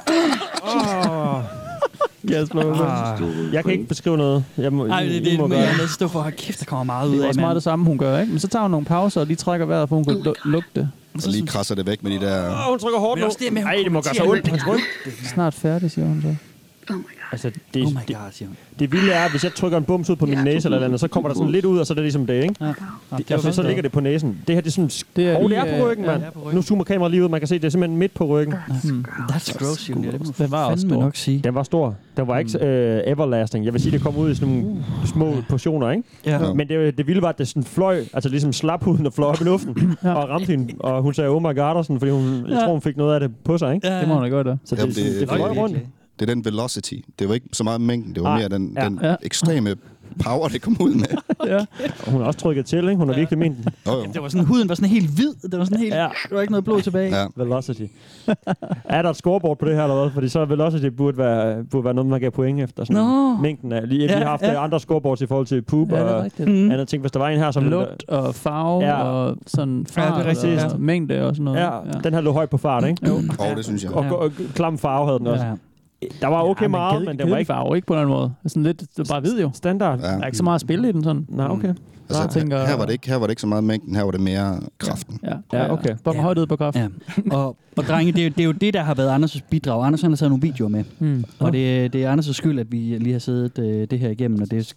Åh. 0.64 1.42
Kasper, 2.28 2.82
Ah, 2.82 3.54
Jeg 3.54 3.64
kan 3.64 3.72
ikke 3.72 3.84
beskrive 3.84 4.16
noget. 4.16 4.44
Jeg 4.58 4.72
må, 4.72 4.86
Nej, 4.86 5.02
det, 5.04 5.24
det, 5.24 5.38
må 5.38 5.44
det, 5.44 5.50
gøre 5.50 5.60
jeg 5.60 5.72
er 5.72 5.76
det. 5.76 5.90
stå 5.90 6.08
for. 6.08 6.30
Kæft, 6.38 6.60
der 6.60 6.64
kommer 6.64 6.84
meget 6.84 7.08
ud 7.08 7.12
det 7.12 7.20
er 7.20 7.24
af, 7.24 7.28
også 7.28 7.40
meget 7.40 7.54
det 7.54 7.62
samme, 7.62 7.84
hun 7.84 7.98
gør, 7.98 8.20
ikke? 8.20 8.30
Men 8.30 8.38
så 8.40 8.48
tager 8.48 8.62
hun 8.62 8.70
nogle 8.70 8.86
pauser 8.86 9.20
og 9.20 9.26
lige 9.26 9.36
trækker 9.36 9.66
vejret, 9.66 9.88
for 9.88 9.96
hun 9.96 10.04
kan 10.04 10.14
lu- 10.14 10.32
lugte. 10.44 10.88
Og 11.14 11.20
lige 11.26 11.46
krasser 11.46 11.74
det 11.74 11.86
væk 11.86 12.02
med 12.02 12.10
de 12.20 12.26
der... 12.26 12.50
Åh, 12.50 12.70
hun 12.70 12.78
trykker 12.78 12.98
hårdt 13.00 13.20
nu. 13.20 13.28
det 13.38 13.58
Ej, 13.58 13.76
det 13.84 13.92
må 13.92 14.00
gøre 14.00 14.14
så 14.14 14.24
ondt 14.24 14.44
på 14.44 14.50
hans 14.50 14.66
ryg. 14.68 14.80
Snart 15.24 15.54
færdig, 15.54 15.90
siger 15.90 16.06
hun 16.06 16.22
så. 16.22 16.94
Altså, 17.32 17.50
det, 17.74 17.82
Oh 17.86 17.92
my 17.92 17.98
det, 18.08 18.16
god, 18.16 18.24
siger 18.32 18.48
hun. 18.48 18.56
det 18.78 18.92
vilde 18.92 19.12
er, 19.12 19.24
at 19.24 19.30
hvis 19.30 19.44
jeg 19.44 19.54
trykker 19.54 19.78
en 19.78 19.84
bums 19.84 20.10
ud 20.10 20.16
på 20.16 20.26
min 20.26 20.38
næse 20.44 20.66
eller 20.68 20.84
andet, 20.84 21.00
så 21.00 21.08
kommer 21.08 21.28
der 21.28 21.34
sådan 21.36 21.50
lidt 21.52 21.64
ud, 21.64 21.78
og 21.78 21.86
så 21.86 21.92
er 21.92 21.94
det 21.94 22.02
ligesom 22.04 22.26
det, 22.26 22.42
ikke? 22.42 22.54
Ja. 22.60 22.66
Ja, 22.66 22.72
Det, 23.18 23.30
altså, 23.30 23.52
så 23.52 23.62
ligger 23.62 23.82
det 23.82 23.92
på 23.92 24.00
næsen. 24.00 24.38
Det 24.46 24.54
her, 24.54 24.60
det 24.62 24.68
er 24.68 24.72
sådan... 24.72 24.90
Det 25.16 25.28
er 25.28 25.36
oh, 25.44 25.50
det 25.50 25.58
er 25.58 25.78
på 25.80 25.86
ryggen, 25.90 26.04
øh, 26.04 26.10
mand. 26.10 26.22
Nu 26.52 26.62
zoomer 26.62 26.84
kameraet 26.84 27.10
lige 27.10 27.24
ud. 27.24 27.28
Man 27.28 27.40
kan 27.40 27.46
se, 27.48 27.54
det 27.54 27.64
er 27.64 27.68
simpelthen 27.68 27.98
midt 27.98 28.14
på 28.14 28.24
ryggen. 28.26 28.54
Hmm. 28.84 29.04
That's 29.30 29.58
gross. 29.58 29.88
Ja, 29.88 29.94
det 29.94 30.34
Den 30.38 30.50
var 30.50 30.64
også 30.64 30.86
stor. 30.88 31.00
nok 31.00 31.16
sige. 31.16 31.38
Den 31.44 31.54
var 31.54 31.62
stor. 31.62 31.94
Den 32.16 32.26
var 32.26 32.38
ikke 32.38 32.58
øh, 32.66 33.02
everlasting. 33.06 33.64
Jeg 33.64 33.72
vil 33.72 33.80
sige, 33.82 33.92
det 33.92 34.00
kom 34.00 34.16
ud 34.16 34.30
i 34.30 34.34
sådan 34.34 34.54
nogle 34.54 34.76
små 35.06 35.34
portioner, 35.48 35.90
ikke? 35.90 36.02
Ja. 36.26 36.52
Men 36.54 36.68
det, 36.68 36.98
det 36.98 37.06
vilde 37.06 37.22
var, 37.22 37.28
at 37.28 37.38
det 37.38 37.48
sådan 37.48 37.64
fløj, 37.64 38.04
altså 38.12 38.28
ligesom 38.28 38.52
slap 38.52 38.82
huden 38.84 39.06
og 39.06 39.12
fløj 39.12 39.28
op 39.28 39.40
i 39.40 39.44
luften, 39.44 39.76
og 40.02 40.28
ramte 40.28 40.46
hende. 40.46 40.74
Og 40.80 41.02
hun 41.02 41.14
sagde, 41.14 41.30
oh 41.30 41.42
my 41.42 41.54
god, 41.56 41.56
og 41.76 41.84
sådan, 41.84 41.98
fordi 41.98 42.12
hun, 42.12 42.34
jeg 42.48 42.58
Ja. 42.58 42.64
tror, 42.64 42.72
hun 42.72 42.80
fik 42.82 42.96
noget 42.96 43.14
af 43.14 43.20
det 43.20 43.30
på 43.44 43.58
sig, 43.58 43.74
ikke? 43.74 43.88
Ja, 43.88 44.00
Det 44.00 44.08
må 44.08 44.14
hun 44.14 44.22
da 44.22 44.28
godt 44.28 44.46
da. 44.46 44.56
Så 44.64 44.74
det, 44.74 44.80
Jamen, 44.82 44.94
det, 44.94 45.04
det- 45.04 45.20
det, 45.20 45.28
fløj 45.28 45.48
det- 45.48 45.56
rundt. 45.58 45.76
Det 46.20 46.30
er 46.30 46.34
den 46.34 46.44
velocity. 46.44 46.94
Det 47.18 47.28
var 47.28 47.34
ikke 47.34 47.46
så 47.52 47.64
meget 47.64 47.80
mængden, 47.80 48.14
det 48.14 48.22
var 48.22 48.28
Nej, 48.28 48.38
mere 48.38 48.48
den, 48.48 48.74
ja. 48.78 48.84
den 48.84 49.00
Ja. 49.02 49.14
ekstreme 49.22 49.74
power, 50.24 50.48
det 50.48 50.62
kom 50.62 50.76
ud 50.80 50.94
med. 50.94 51.04
Ja. 51.46 51.56
Og 52.06 52.12
hun 52.12 52.20
har 52.20 52.26
også 52.26 52.38
trykket 52.40 52.66
til, 52.66 52.78
ikke? 52.78 52.96
Hun 52.96 53.08
har 53.08 53.14
virkelig 53.16 53.38
ment 53.38 53.56
den. 53.56 53.64
Jo, 53.86 53.92
jo. 53.92 54.02
Det 54.14 54.22
var 54.22 54.28
sådan, 54.28 54.46
huden 54.46 54.68
var 54.68 54.74
sådan 54.74 54.88
helt 54.88 55.10
hvid. 55.10 55.34
Det 55.50 55.58
var 55.58 55.64
sådan 55.64 55.78
helt... 55.78 55.94
Ja. 55.94 56.00
Der 56.00 56.34
var 56.34 56.40
ikke 56.40 56.50
noget 56.50 56.64
blod 56.64 56.82
tilbage. 56.82 57.16
Ja. 57.20 57.26
Velocity. 57.36 57.82
er 58.84 59.02
der 59.02 59.10
et 59.10 59.16
scoreboard 59.16 59.58
på 59.58 59.64
det 59.66 59.74
her, 59.76 59.82
eller 59.82 60.00
hvad? 60.02 60.10
Fordi 60.10 60.28
så 60.28 60.44
Velocity 60.44 60.86
burde 60.86 61.18
være, 61.18 61.64
burde 61.64 61.84
være 61.84 61.94
noget, 61.94 62.10
man 62.10 62.20
gav 62.20 62.30
point 62.30 62.60
efter. 62.60 62.84
Sådan 62.84 63.02
Nå. 63.04 63.36
Mængden 63.36 63.72
af. 63.72 63.88
Lige, 63.88 63.98
vi 64.00 64.04
Ja, 64.12 64.18
har 64.18 64.24
haft 64.24 64.42
ja. 64.42 64.64
andre 64.64 64.80
scoreboards 64.80 65.20
i 65.20 65.26
forhold 65.26 65.46
til 65.46 65.62
poop 65.62 65.92
Ja, 65.92 66.02
og. 66.02 66.30
Mm. 66.38 66.44
andre 66.70 66.84
ting. 66.84 67.00
Hvis 67.00 67.12
der 67.12 67.18
var 67.18 67.28
en 67.28 67.38
her, 67.38 67.50
som... 67.50 67.64
Lugt 67.64 68.04
og 68.08 68.34
farve 68.34 68.80
Ja. 68.84 69.02
og 69.02 69.36
sådan 69.46 69.74
Ja, 69.76 69.78
det 69.80 69.88
er 70.08 70.12
fart 70.12 70.26
rigtigt. 70.26 70.64
og 70.64 70.80
mængde 70.80 71.22
og 71.26 71.34
sådan 71.36 71.44
noget. 71.44 71.58
Ja, 71.60 71.70
den 72.04 72.14
her 72.14 72.20
lå 72.20 72.32
højt 72.32 72.50
på 72.50 72.56
fart, 72.56 72.84
ikke? 72.88 73.08
Jo. 73.08 73.14
Og 73.38 73.56
det 73.56 73.64
synes 73.64 73.84
jeg. 73.84 73.92
Og, 73.92 74.04
og, 74.04 74.18
og 74.18 74.30
klam 74.54 74.78
farve 74.78 75.06
havde 75.06 75.18
den 75.18 75.26
også. 75.26 75.44
Ja. 75.44 75.52
Der 76.20 76.26
var 76.26 76.42
okay 76.42 76.62
ja, 76.62 76.68
meget, 76.68 77.00
ked- 77.02 77.04
men 77.06 77.18
den 77.18 77.30
var 77.30 77.36
ikke 77.36 77.46
farve, 77.46 77.76
ikke 77.76 77.86
på 77.86 77.96
den 77.96 78.08
måde. 78.08 78.32
Sådan 78.46 78.62
lidt, 78.62 78.80
det 78.80 78.98
er 78.98 79.04
bare 79.12 79.20
hvid 79.20 79.40
jo. 79.40 79.50
standard. 79.54 80.00
Ja. 80.00 80.06
Der 80.06 80.18
er 80.20 80.26
ikke 80.26 80.36
så 80.38 80.44
meget 80.44 80.54
at 80.54 80.60
spille 80.60 80.88
i 80.88 80.92
den 80.92 81.04
sådan. 81.04 81.26
Nå, 81.28 81.42
okay. 81.48 81.74
Altså, 82.08 82.22
Jeg 82.22 82.30
tænker- 82.30 82.66
her, 82.66 82.76
var 82.76 82.84
det 82.86 82.92
ikke, 82.92 83.08
her 83.08 83.16
var 83.16 83.26
det 83.26 83.30
ikke 83.30 83.40
så 83.40 83.46
meget 83.46 83.64
mængden, 83.64 83.94
her 83.94 84.02
var 84.02 84.10
det 84.10 84.20
mere 84.20 84.60
kraften. 84.78 85.20
Ja, 85.22 85.32
Ja, 85.52 85.72
okay. 85.72 85.96
Hvor 86.02 86.14
Ja. 86.14 86.20
højt 86.22 86.38
ud 86.38 86.46
på 86.46 86.56
kraft. 86.56 86.76
Ja. 86.76 86.88
Og, 87.30 87.56
og 87.76 87.84
drenge, 87.84 88.12
det 88.12 88.20
er, 88.20 88.24
jo, 88.24 88.30
det 88.36 88.40
er 88.40 88.44
jo 88.44 88.52
det, 88.52 88.74
der 88.74 88.82
har 88.82 88.94
været 88.94 89.24
Anders' 89.24 89.40
bidrag. 89.50 89.86
Anders 89.86 90.00
han 90.00 90.10
har 90.10 90.16
taget 90.16 90.30
nogle 90.30 90.42
videoer 90.42 90.68
med. 90.68 90.84
Mm. 90.98 91.24
Og 91.38 91.52
det, 91.52 91.92
det 91.92 92.04
er 92.04 92.16
Anders' 92.16 92.32
skyld, 92.32 92.58
at 92.58 92.72
vi 92.72 92.76
lige 92.78 93.12
har 93.12 93.18
siddet 93.18 93.58
øh, 93.58 93.86
det 93.90 93.98
her 93.98 94.10
igennem. 94.10 94.42
Og 94.42 94.50
det 94.50 94.58
er, 94.58 94.72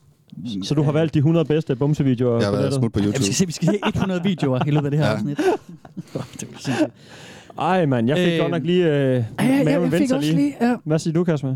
Så 0.63 0.73
du 0.75 0.83
har 0.83 0.91
valgt 0.91 1.13
de 1.13 1.19
100 1.19 1.45
bedste 1.45 1.75
bumsevideoer 1.75 2.35
Jeg 2.37 2.45
har 2.45 2.51
på 2.51 2.55
været 2.55 2.63
nettet? 2.65 2.79
smut 2.79 2.93
på 2.93 2.99
Ja, 2.99 3.05
vi 3.05 3.07
YouTube. 3.07 3.23
skal 3.23 3.35
se, 3.35 3.45
vi 3.45 3.51
skal 3.51 3.67
se 3.67 3.79
100 3.95 4.23
videoer 4.23 4.59
i 4.67 4.71
løbet 4.71 4.85
af 4.85 4.91
det 4.91 4.99
her 4.99 5.07
Ja. 5.07 5.13
afsnit. 5.13 5.37
det. 6.39 6.47
Ej, 7.59 7.85
mand. 7.85 8.07
Jeg 8.07 8.17
fik 8.17 8.33
Øh, 8.33 8.39
godt 8.39 8.51
nok 8.51 8.63
lige... 8.63 8.85
Øh, 8.85 8.91
Ja, 8.93 9.23
ja, 9.39 9.55
ja, 9.57 9.63
maven 9.63 9.91
jeg 9.91 9.99
fik 9.99 10.11
også 10.11 10.27
sig 10.27 10.35
lige... 10.35 10.55
Ja. 10.61 10.75
Hvad 10.83 10.99
siger 10.99 11.13
du, 11.13 11.23
Kasper? 11.23 11.55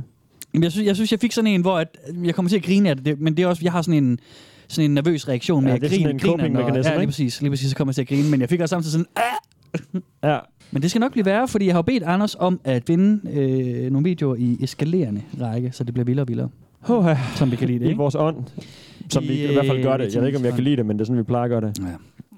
Jeg 0.62 0.72
synes, 0.72 0.88
jeg 0.88 0.96
synes, 0.96 1.12
jeg 1.12 1.20
fik 1.20 1.32
sådan 1.32 1.52
en, 1.52 1.62
hvor 1.62 1.78
at, 1.78 1.98
jeg 2.24 2.36
kommer 2.36 2.50
til 2.50 2.58
at 2.58 2.64
grine 2.64 2.90
af 2.90 2.98
det, 2.98 3.22
men 3.22 3.38
det 3.38 3.44
er 3.44 3.48
også, 3.48 3.62
jeg 3.64 3.72
har 3.72 3.82
sådan 3.82 4.04
en, 4.04 4.20
sådan 4.68 4.90
en 4.90 4.94
nervøs 4.96 5.28
reaktion 5.28 5.64
med 5.64 5.72
Ja, 5.72 5.76
at 5.76 5.82
det 5.82 5.88
er 5.88 5.92
sådan 5.92 6.04
grine, 6.06 6.14
en 6.14 6.20
coping-mekanisme, 6.20 6.92
ja, 6.92 6.98
lige 6.98 7.08
præcis, 7.08 7.42
lige 7.42 7.50
præcis, 7.52 7.70
så 7.70 7.76
kommer 7.76 7.90
jeg 7.90 7.96
til 7.96 8.02
at 8.02 8.08
grine, 8.08 8.30
men 8.32 8.42
jeg 8.42 8.50
fik 8.50 8.62
også 8.62 8.74
samtidig 8.74 8.92
sådan, 8.92 9.06
ah! 9.16 10.02
Ja. 10.32 10.38
Men 10.72 10.82
det 10.82 10.90
skal 10.90 11.00
nok 11.00 11.12
blive 11.12 11.26
værre, 11.26 11.48
fordi 11.48 11.66
jeg 11.66 11.76
har 11.76 11.82
bedt 11.82 12.04
Anders 12.04 12.36
om 12.40 12.60
at 12.64 12.84
finde 12.88 13.32
øh, 13.40 13.92
nogle 13.92 14.04
videoer 14.04 14.36
i 14.36 14.58
eskalerende 14.64 15.22
række, 15.42 15.72
så 15.72 15.84
det 15.84 15.94
bliver 15.94 16.06
vildere 16.06 16.24
og 16.24 16.28
vildere, 16.28 16.50
Oh, 16.90 17.18
som 17.36 17.52
vi 17.52 17.56
kan 17.56 17.68
lide 17.68 17.80
det, 17.80 17.86
I 17.86 17.88
ikke? 17.88 17.98
vores 17.98 18.16
ånd. 18.16 18.36
Som 19.10 19.24
vi 19.24 19.28
I, 19.34 19.50
i 19.50 19.54
hvert 19.54 19.66
fald 19.66 19.84
gør 19.84 19.98
det. 19.98 20.14
Jeg 20.14 20.22
ved 20.22 20.28
ikke, 20.28 20.40
om 20.40 20.46
jeg 20.46 20.54
kan 20.54 20.64
lide 20.64 20.76
det, 20.78 20.86
men 20.86 20.98
det 20.98 21.02
er 21.02 21.06
sådan, 21.06 21.18
vi 21.18 21.24
plejer 21.24 21.44
at 21.44 21.50
gøre 21.50 21.62
det. 21.62 21.80
Ja. 21.80 21.86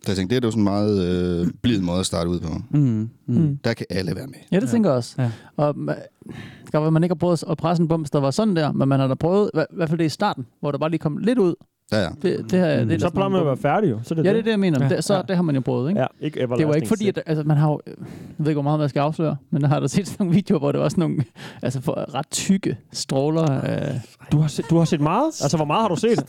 Så 0.05 0.11
jeg 0.11 0.17
tænkte, 0.17 0.35
det 0.35 0.43
er 0.43 0.47
jo 0.47 0.51
sådan 0.51 0.59
en 0.61 0.63
meget 0.63 1.05
øh, 1.41 1.47
blid 1.61 1.81
måde 1.81 1.99
at 1.99 2.05
starte 2.05 2.29
ud 2.29 2.39
på. 2.39 2.49
Mm. 2.69 3.09
Mm. 3.27 3.57
Der 3.63 3.73
kan 3.73 3.85
alle 3.89 4.15
være 4.15 4.27
med. 4.27 4.35
Ja, 4.51 4.59
det 4.59 4.69
tænker 4.69 4.89
jeg 4.89 4.97
også. 4.97 5.15
Ja. 5.21 5.31
Og 5.57 5.69
ma- 5.69 6.07
det 6.63 6.71
kan 6.71 6.79
være, 6.79 6.87
at 6.87 6.93
man 6.93 7.03
ikke 7.03 7.13
har 7.13 7.17
prøvet 7.19 7.43
at 7.49 7.57
presse 7.57 7.81
en 7.81 7.87
bums, 7.87 8.09
der 8.11 8.19
var 8.19 8.31
sådan 8.31 8.55
der, 8.55 8.71
men 8.71 8.89
man 8.89 8.99
har 8.99 9.07
da 9.07 9.13
prøvet, 9.13 9.51
i 9.55 9.59
hvert 9.75 9.89
fald 9.89 9.99
det 9.99 10.05
i 10.05 10.09
starten, 10.09 10.45
hvor 10.59 10.71
der 10.71 10.77
bare 10.77 10.89
lige 10.89 10.99
kom 10.99 11.17
lidt 11.17 11.39
ud. 11.39 11.53
Ja, 11.91 11.99
ja. 12.01 12.07
Det, 12.21 12.51
det, 12.51 12.59
her, 12.59 12.83
det 12.85 12.91
er 12.95 12.99
Så 12.99 13.09
plejer 13.09 13.29
man 13.29 13.39
at 13.39 13.45
være 13.45 13.57
færdig 13.57 13.89
jo. 13.91 13.99
Så 14.03 14.15
det 14.15 14.25
Ja, 14.25 14.29
det 14.29 14.39
er 14.39 14.43
det, 14.43 14.51
jeg 14.51 14.59
mener. 14.59 14.83
Ja. 14.83 14.95
Det, 14.95 15.03
så 15.03 15.15
Ja. 15.15 15.21
det 15.27 15.35
har 15.35 15.43
man 15.43 15.55
jo 15.55 15.61
prøvet, 15.61 15.89
ikke? 15.89 16.01
Ja, 16.01 16.07
ikke 16.21 16.39
Det 16.57 16.67
var 16.67 16.73
ikke 16.73 16.87
fordi, 16.87 17.07
at, 17.07 17.19
altså, 17.25 17.43
man 17.43 17.57
har 17.57 17.69
jo, 17.69 17.81
jeg 17.87 17.95
ved 18.37 18.47
ikke, 18.47 18.55
hvor 18.55 18.61
meget 18.63 18.79
man 18.79 18.89
skal 18.89 18.99
afsløre, 18.99 19.35
men 19.51 19.61
jeg 19.61 19.69
har 19.69 19.79
da 19.79 19.87
set 19.87 20.07
sådan 20.07 20.15
nogle 20.25 20.35
videoer, 20.35 20.59
hvor 20.59 20.71
det 20.71 20.81
var 20.81 20.89
sådan 20.89 21.01
nogle 21.01 21.23
altså, 21.61 21.81
for 21.81 22.15
ret 22.15 22.25
tykke 22.31 22.77
stråler. 22.93 23.53
Øh. 23.53 23.95
Du 24.31 24.39
har, 24.39 24.47
set, 24.47 24.65
du 24.69 24.77
har 24.77 24.85
set 24.85 25.01
meget? 25.01 25.25
Altså, 25.41 25.57
hvor 25.57 25.65
meget 25.65 25.81
har 25.81 25.87
du 25.89 25.95
set? 25.95 26.23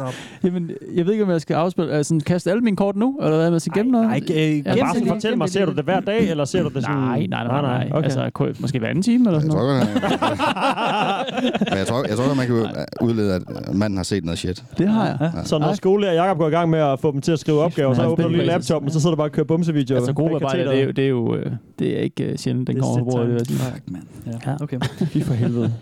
Jamen, 0.45 0.71
jeg 0.95 1.07
ved 1.07 1.13
ikke, 1.13 1.25
om 1.25 1.31
jeg 1.31 1.41
skal 1.41 1.55
afspille, 1.55 1.93
altså, 1.93 2.21
kaste 2.27 2.51
alle 2.51 2.63
mine 2.63 2.77
kort 2.77 2.97
nu, 2.97 3.19
eller 3.23 3.37
hvad, 3.37 3.51
jeg 3.53 3.61
skal 3.61 3.73
gemme 3.75 3.93
noget? 3.93 4.07
nej, 4.07 4.17
ikke, 4.17 4.57
Ja, 4.57 4.75
Bare 4.85 4.95
det 4.95 5.09
fortæl 5.09 5.39
mig, 5.39 5.49
ser 5.49 5.67
du 5.67 5.73
det 5.73 5.85
hver 5.85 6.01
dag, 6.01 6.31
eller 6.31 6.45
ser 6.45 6.63
du 6.63 6.69
det 6.69 6.83
sådan... 6.83 6.97
Nej, 6.99 7.27
nej, 7.27 7.45
nej, 7.47 7.61
nej. 7.61 7.79
nej. 7.89 7.89
Okay. 7.93 8.05
Altså, 8.05 8.31
kunne- 8.33 8.55
måske 8.61 8.79
hver 8.79 8.89
anden 8.89 9.03
time, 9.03 9.29
eller 9.29 9.41
sådan 9.41 9.55
noget. 9.57 9.81
jeg 11.79 11.87
tror, 11.87 12.05
jeg 12.09 12.17
tror 12.17 12.35
man 12.35 12.47
kan 12.47 12.67
udlede, 13.01 13.35
at 13.35 13.43
manden 13.75 13.97
har 13.97 14.05
set 14.05 14.25
noget 14.25 14.39
shit. 14.39 14.65
Det 14.79 14.89
har 14.89 15.07
jeg. 15.07 15.31
Så 15.51 15.59
når 15.59 15.73
skolelærer 15.75 16.15
Jakob 16.15 16.39
går 16.39 16.49
i 16.49 16.51
gang 16.51 16.71
med 16.71 16.79
at 16.79 17.01
få 17.01 17.13
dem 17.13 17.21
til 17.21 17.33
at 17.33 17.39
skrive 17.39 17.61
opgaver, 17.61 17.95
så 17.95 18.07
åbner 18.07 18.25
du 18.27 18.33
lige 18.33 18.45
laptopen, 18.45 18.87
og 18.87 18.93
så 18.93 19.01
sidder 19.01 19.11
du 19.15 19.17
bare 19.17 19.27
og 19.29 19.33
kører 19.33 19.45
bumsevideoer. 19.47 19.99
Altså, 19.99 20.13
gruppearbejde, 20.13 20.65
det, 20.65 20.79
er 20.81 20.85
jo- 20.85 20.91
det 20.91 21.05
er 21.05 21.09
jo 21.09 21.35
øh, 21.37 21.53
det 21.79 21.97
er 21.99 22.01
ikke 22.03 22.25
øh, 22.25 22.39
sjældent, 22.39 22.67
den 22.69 22.77
Det 22.77 22.83
er 22.83 22.87
kommer 22.87 23.05
på 23.05 23.11
bordet. 23.11 23.47
Fuck, 23.47 23.83
mand. 23.87 24.03
Ja. 24.47 24.55
okay. 24.61 24.79
Fy 25.13 25.19
for 25.23 25.35
helvede. 25.35 25.73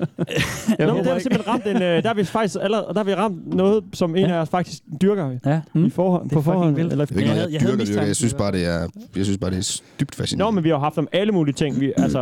Jeg 0.78 0.86
Nå, 0.86 0.94
men 0.94 0.96
det 0.96 1.06
har 1.06 1.14
vi 1.14 1.20
simpelthen 1.20 1.52
ramt 1.52 1.66
en, 1.66 1.76
øh, 1.76 1.82
der 1.82 2.06
har 2.08 2.14
vi 2.14 2.24
faktisk 2.24 2.56
allerede, 2.60 2.86
der 2.88 2.96
har 2.98 3.04
vi 3.04 3.14
ramt 3.14 3.54
noget, 3.54 3.84
som 3.92 4.16
en 4.16 4.24
af 4.26 4.38
os 4.40 4.48
faktisk 4.48 4.82
dyrker 5.02 5.30
Ja. 5.46 5.60
i 5.74 5.90
forhold, 5.90 6.24
Det 6.24 6.32
er 6.32 6.36
på 6.36 6.42
fucking 6.42 6.54
forhånd. 6.54 6.74
vildt. 6.76 6.92
Eller, 6.92 7.04
er 7.04 7.20
Jeg 7.20 7.26
jeg 7.26 7.36
jeg 7.52 7.60
dyrker, 7.60 7.84
dyrker. 7.84 8.02
Jeg 8.02 8.16
synes 8.16 8.34
bare, 8.34 8.52
det 8.52 8.66
er, 8.66 8.86
jeg 9.16 9.24
synes 9.24 9.38
bare, 9.38 9.50
det 9.50 9.58
er 9.58 9.80
dybt 10.00 10.10
Nå, 10.18 10.22
fascinerende. 10.22 10.54
men 10.54 10.64
vi 10.64 10.68
har 10.68 10.78
haft 10.78 10.98
om 10.98 11.08
alle 11.12 11.32
mulige 11.32 11.54
ting. 11.54 11.80
Vi, 11.80 11.92
altså, 11.96 12.20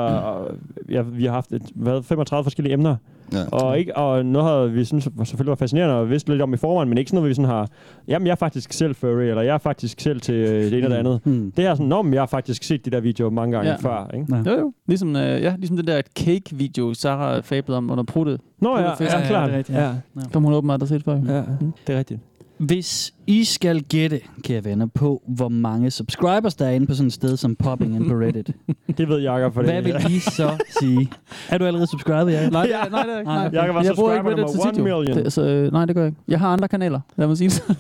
øh, 0.89 0.95
ja, 0.95 1.03
vi 1.03 1.25
har 1.25 1.33
haft 1.33 1.53
et, 1.53 1.63
hvad, 1.75 2.03
35 2.03 2.45
forskellige 2.45 2.73
emner. 2.75 2.97
Ja. 3.33 3.39
Og, 3.53 3.79
ikke, 3.79 3.97
og 3.97 4.27
noget 4.27 4.49
har 4.49 4.65
vi 4.67 4.85
synes 4.85 5.09
var 5.15 5.25
selvfølgelig 5.25 5.51
var 5.51 5.55
fascinerende 5.57 5.95
og 5.95 6.11
vidste 6.11 6.31
lidt 6.31 6.43
om 6.43 6.55
i 6.55 6.57
forvejen, 6.57 6.89
men 6.89 6.99
ikke 6.99 7.09
sådan 7.09 7.17
noget, 7.17 7.29
vi 7.29 7.35
sådan 7.35 7.49
har, 7.51 7.69
jamen 8.09 8.27
jeg 8.27 8.33
er 8.33 8.37
faktisk 8.37 8.73
selv 8.73 8.95
furry, 8.95 9.23
eller 9.23 9.43
jeg 9.43 9.55
er 9.55 9.59
faktisk 9.59 10.01
selv 10.01 10.21
til 10.21 10.35
øh, 10.35 10.49
det 10.49 10.67
ene 10.67 10.77
eller 10.77 10.89
det 10.89 10.97
andet. 10.97 11.21
Mm. 11.27 11.53
Det 11.57 11.67
er 11.67 11.75
sådan, 11.75 12.05
men 12.05 12.15
jeg 12.15 12.23
har 12.23 12.27
faktisk 12.27 12.63
set 12.63 12.85
de 12.85 12.91
der 12.91 13.01
videoer 13.01 13.31
mange 13.31 13.57
gange 13.57 13.71
Ja. 13.71 13.77
før, 13.77 14.11
ikke? 14.15 14.27
Ja. 14.37 14.53
Jo, 14.53 14.59
jo. 14.61 14.73
Ligesom, 14.89 15.17
øh, 15.17 15.43
ja, 15.43 15.55
ligesom 15.59 15.77
den 15.77 15.87
der 15.87 16.03
cake-video, 16.19 16.95
Sarah 16.95 17.43
fablede 17.43 17.79
om 17.79 17.91
under 17.91 18.05
pruttet. 18.05 18.41
Nå 18.61 18.77
ja, 18.79 18.83
ja, 18.83 18.91
Ja, 19.01 19.19
ja, 19.19 19.27
klart. 19.27 19.47
det 19.49 19.55
er 19.55 19.59
rigtigt, 19.59 19.79
Ja, 19.79 19.85
ja. 19.85 19.95
Som 20.33 20.43
hun 20.45 20.53
åbenbart 20.55 20.81
har 20.81 20.87
set 20.87 21.03
før. 21.05 21.13
ja, 21.29 21.43
det 21.87 21.95
er 21.95 21.99
rigtigt. 21.99 22.21
Hvis 22.59 23.15
I 23.27 23.45
skal 23.45 23.83
gætte, 23.83 24.21
kære 24.43 24.65
venner, 24.65 24.87
på 24.87 25.23
hvor 25.27 25.49
mange 25.49 25.91
subscribers 25.91 26.55
der 26.55 26.67
er 26.67 26.71
inde 26.71 26.87
på 26.87 26.95
sådan 26.95 27.07
et 27.07 27.13
sted 27.13 27.37
som 27.37 27.57
Popping 27.57 27.97
ind 27.97 28.09
på 28.09 28.15
Reddit, 28.15 28.51
Det 28.99 29.09
ved 29.09 29.21
Jakob, 29.21 29.55
for 29.55 29.63
hvad 29.63 29.83
det. 29.83 29.85
vil 29.85 30.17
I 30.17 30.19
så 30.19 30.51
sige? 30.81 31.11
Er 31.51 31.59
du 31.59 31.65
allerede 31.65 31.87
subscribet, 31.91 32.33
Jacob? 32.33 32.53
Nej, 32.53 32.63
er, 32.73 32.91
nej, 32.91 33.03
det 33.03 33.15
er 33.15 33.19
ikke. 33.19 33.29
Nej, 33.29 33.37
Nej. 33.39 33.47
okay. 33.47 33.57
Jakob 33.57 33.75
var 33.75 33.81
jeg 33.83 33.87
subscriber 33.89 34.13
ikke 34.15 34.31
Reddit 34.31 34.45
nummer 34.47 34.63
til 34.63 34.69
1 34.69 34.75
tit, 34.75 34.79
jo. 34.79 34.83
million. 34.85 35.07
Det, 35.07 35.17
altså, 35.25 35.43
øh, 35.43 35.73
nej, 35.73 35.85
det 35.85 35.95
gør 35.95 36.03
jeg 36.03 36.09
ikke. 36.09 36.21
Jeg 36.29 36.39
har 36.41 36.49
andre 36.53 36.69
kanaler, 36.69 37.01
lad 37.17 37.27
mig 37.27 37.37
sige 37.39 37.51
det. 37.51 37.77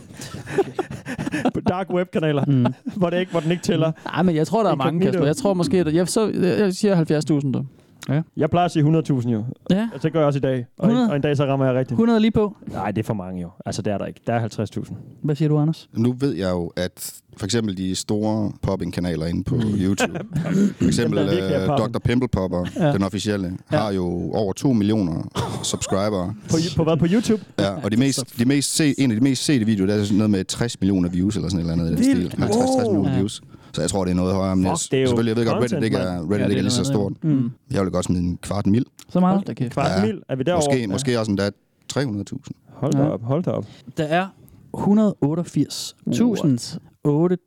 På 1.54 1.60
dark 1.68 1.90
web 1.90 2.10
kanaler, 2.10 2.44
Mm. 2.46 2.66
hvor, 2.98 3.10
det 3.10 3.18
ikke, 3.20 3.32
hvor 3.32 3.40
den 3.40 3.50
ikke 3.50 3.62
tæller. 3.62 3.92
Nej, 4.04 4.22
men 4.22 4.36
jeg 4.36 4.46
tror, 4.46 4.62
der 4.62 4.70
er 4.70 4.74
mange. 4.76 5.00
Kasper. 5.00 5.24
Jeg 5.26 5.36
tror 5.36 5.54
måske, 5.54 5.78
at 5.80 5.94
jeg, 5.94 6.08
så, 6.08 6.28
jeg 6.58 6.74
siger 6.74 7.20
70.000 7.40 7.64
du. 8.08 8.22
Jeg 8.36 8.50
plejer 8.50 8.64
at 8.64 8.70
sige 8.70 8.84
100.000 8.84 9.28
jo. 9.28 9.44
Ja, 9.70 9.88
Og 9.94 10.02
det 10.02 10.12
gør 10.12 10.18
jeg 10.20 10.26
også 10.26 10.36
i 10.38 10.40
dag. 10.40 10.66
Og, 10.78 10.84
100? 10.88 11.04
en, 11.04 11.10
og 11.10 11.16
en 11.16 11.22
dag 11.22 11.36
så 11.36 11.44
rammer 11.44 11.66
jeg 11.66 11.74
rigtigt. 11.74 11.92
100 11.92 12.20
lige 12.20 12.30
på. 12.30 12.56
Nej, 12.72 12.90
det 12.90 12.98
er 13.02 13.04
for 13.06 13.14
mange 13.14 13.42
jo. 13.42 13.50
Altså, 13.66 13.82
det 13.82 13.92
er 13.92 13.98
der 13.98 14.06
ikke. 14.06 14.20
Der 14.26 14.32
er 14.32 14.48
50.000. 14.48 14.94
Hvad 15.22 15.34
siger 15.36 15.48
du, 15.48 15.58
Anders? 15.58 15.88
Nu 15.92 16.14
ved 16.20 16.32
jeg 16.34 16.50
jo, 16.50 16.72
at 16.76 17.12
for 17.36 17.44
eksempel 17.44 17.76
de 17.76 17.94
store 17.94 18.52
popping-kanaler 18.62 19.26
inde 19.26 19.44
på 19.44 19.56
YouTube, 19.78 20.18
for 20.78 20.86
eksempel 20.86 21.18
uh, 21.18 21.66
poppen. 21.66 21.92
Dr. 21.92 21.98
Pimple 21.98 22.28
Popper, 22.28 22.64
Ja. 22.76 22.92
den 22.92 23.02
officielle, 23.02 23.52
Ja. 23.72 23.76
har 23.76 23.92
jo 23.92 24.04
over 24.32 24.52
2 24.52 24.72
millioner 24.72 25.28
subscribere. 25.62 26.34
På, 26.50 26.56
på 26.76 26.84
hvad? 26.84 26.96
På 26.96 27.06
YouTube? 27.10 27.42
Ja, 27.58 27.70
og 27.84 27.92
de 27.92 27.96
mest, 27.96 28.38
de 28.38 28.44
mest 28.44 28.76
se, 28.76 28.94
en 29.00 29.10
af 29.10 29.16
de 29.16 29.22
mest 29.24 29.44
sete 29.44 29.64
videoer, 29.64 29.86
der 29.86 29.94
er 30.00 30.04
sådan 30.04 30.16
noget 30.18 30.30
med 30.30 30.44
60 30.44 30.80
millioner 30.80 31.08
views 31.08 31.36
eller 31.36 31.48
sådan 31.48 31.66
et 31.66 31.70
eller 31.72 31.84
andet 31.84 32.00
i 32.00 32.04
den 32.10 32.16
Vildt. 32.18 32.32
stil. 32.32 32.42
50-60 32.42 32.56
Wow. 32.56 32.82
millioner 32.92 33.10
Ja. 33.10 33.16
views. 33.16 33.42
Så 33.76 33.82
jeg 33.82 33.90
tror, 33.90 34.04
det 34.04 34.10
er 34.10 34.14
noget 34.14 34.34
højere. 34.34 34.56
Men 34.56 34.66
jeg, 34.66 34.72
Fuck, 34.78 34.90
det 34.90 34.96
er 34.96 35.00
jo 35.02 35.06
selvfølgelig, 35.08 35.36
jeg 35.36 35.44
ved 35.44 35.52
godt, 35.52 35.62
Reddit 35.72 35.84
ikke 35.84 35.96
er. 35.96 36.20
Reddit 36.20 36.30
Ja, 36.30 36.36
det 36.44 36.50
ikke 36.50 36.58
er 36.58 36.62
lige 36.62 36.70
så 36.72 36.84
stort. 36.84 37.12
Mm. 37.24 37.50
Jeg 37.72 37.82
vil 37.82 37.90
godt 37.92 38.04
smide 38.04 38.22
en 38.22 38.38
kvart 38.42 38.66
mil. 38.66 38.84
Så 39.08 39.20
meget? 39.20 39.34
Hold 39.34 39.44
da 39.44 39.54
kæft. 39.54 39.72
Kvart 39.72 39.90
Ja. 40.00 40.06
mil? 40.06 40.22
Er 40.28 40.36
vi 40.36 40.42
derovre? 40.42 40.66
Måske, 40.70 40.86
måske 40.86 41.18
også 41.20 41.30
endda 41.30 41.50
300.000. 41.92 42.38
Hold 42.68 42.92
da 42.92 42.98
Ja. 43.02 43.08
op, 43.08 43.22
hold 43.22 43.42
da 43.44 43.50
op. 43.50 43.64
Der 43.96 44.04
er 44.04 44.26
188.000 44.74 46.78
8 47.04 47.38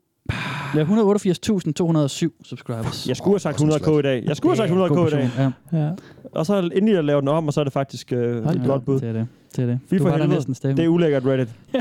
Ja, 0.76 0.84
188.207 0.84 2.32
subscribers. 2.44 3.08
Jeg 3.08 3.18
skulle 3.18 3.34
have 3.34 3.40
sagt 3.40 3.62
100k 3.62 4.00
i 4.00 4.02
dag. 4.02 4.24
Jeg 4.26 4.38
skulle 4.38 4.58
have 4.58 4.68
sagt 4.70 4.92
100k 4.92 5.08
i 5.08 5.10
dag. 5.10 5.30
Ja. 5.38 5.52
Ja. 5.80 5.92
Og 6.32 6.46
så 6.46 6.70
endelig 6.76 6.98
at 6.98 7.06
lave 7.06 7.20
den 7.22 7.28
om, 7.28 7.48
og 7.48 7.54
så 7.54 7.60
er 7.60 7.64
det 7.64 7.74
faktisk 7.74 8.14
øh, 8.14 8.38
et 8.38 8.44
Ja, 8.56 8.66
godt 8.66 8.86
bud. 8.86 9.00
Det 9.00 9.10
er 9.10 9.14
det. 9.14 9.28
Det 9.56 9.62
er 9.64 9.66
det. 9.66 9.80
Fy 9.90 9.94
du 9.96 9.98
for 9.98 10.04
var 10.04 10.12
der 10.12 10.18
helvede. 10.18 10.38
næsten 10.38 10.56
stemme. 10.56 10.78
Det 10.78 10.84
er 10.86 10.88
ulækkert 10.90 11.26
Reddit. 11.26 11.50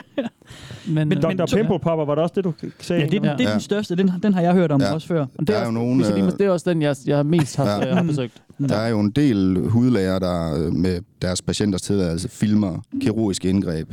Men, 0.89 1.09
Men- 1.09 1.21
Dr. 1.21 1.29
men- 1.29 1.39
Pimple 1.39 1.79
Popper, 1.79 2.05
var 2.05 2.15
det 2.15 2.23
også 2.23 2.33
det, 2.37 2.45
du 2.45 2.53
sagde? 2.81 3.03
Ja, 3.03 3.09
det, 3.09 3.17
er- 3.27 3.37
det 3.37 3.45
er 3.45 3.49
Ja. 3.49 3.53
den 3.53 3.61
største. 3.61 3.97
Den, 3.97 4.11
den 4.23 4.35
har 4.35 4.41
jeg 4.41 4.53
hørt 4.55 4.73
om 4.73 4.81
Ja. 4.81 4.95
også 4.95 5.07
før. 5.09 5.27
det 5.39 5.49
Der 5.49 5.55
er, 5.55 5.57
er 5.59 5.61
jo 5.61 5.67
også, 5.67 5.73
nogen, 5.73 6.01
øh, 6.01 6.33
det 6.39 6.41
er 6.41 6.51
også 6.51 6.71
den, 6.71 6.83
jeg, 6.83 6.97
jeg 7.07 7.27
mest 7.27 7.57
har, 7.57 7.67
Ja. 7.71 7.87
ja. 7.89 7.95
har 7.95 8.03
besøgt. 8.03 8.43
Der 8.69 8.77
er 8.77 8.89
jo 8.89 9.01
en 9.01 9.11
del 9.11 9.59
hudlæger, 9.69 10.19
der 10.19 10.67
øh, 10.67 10.73
med 10.73 11.01
deres 11.23 11.43
patienters 11.43 11.83
tilladelse 11.83 12.29
filmer 12.29 12.79
kirurgiske 13.01 13.49
indgreb. 13.49 13.93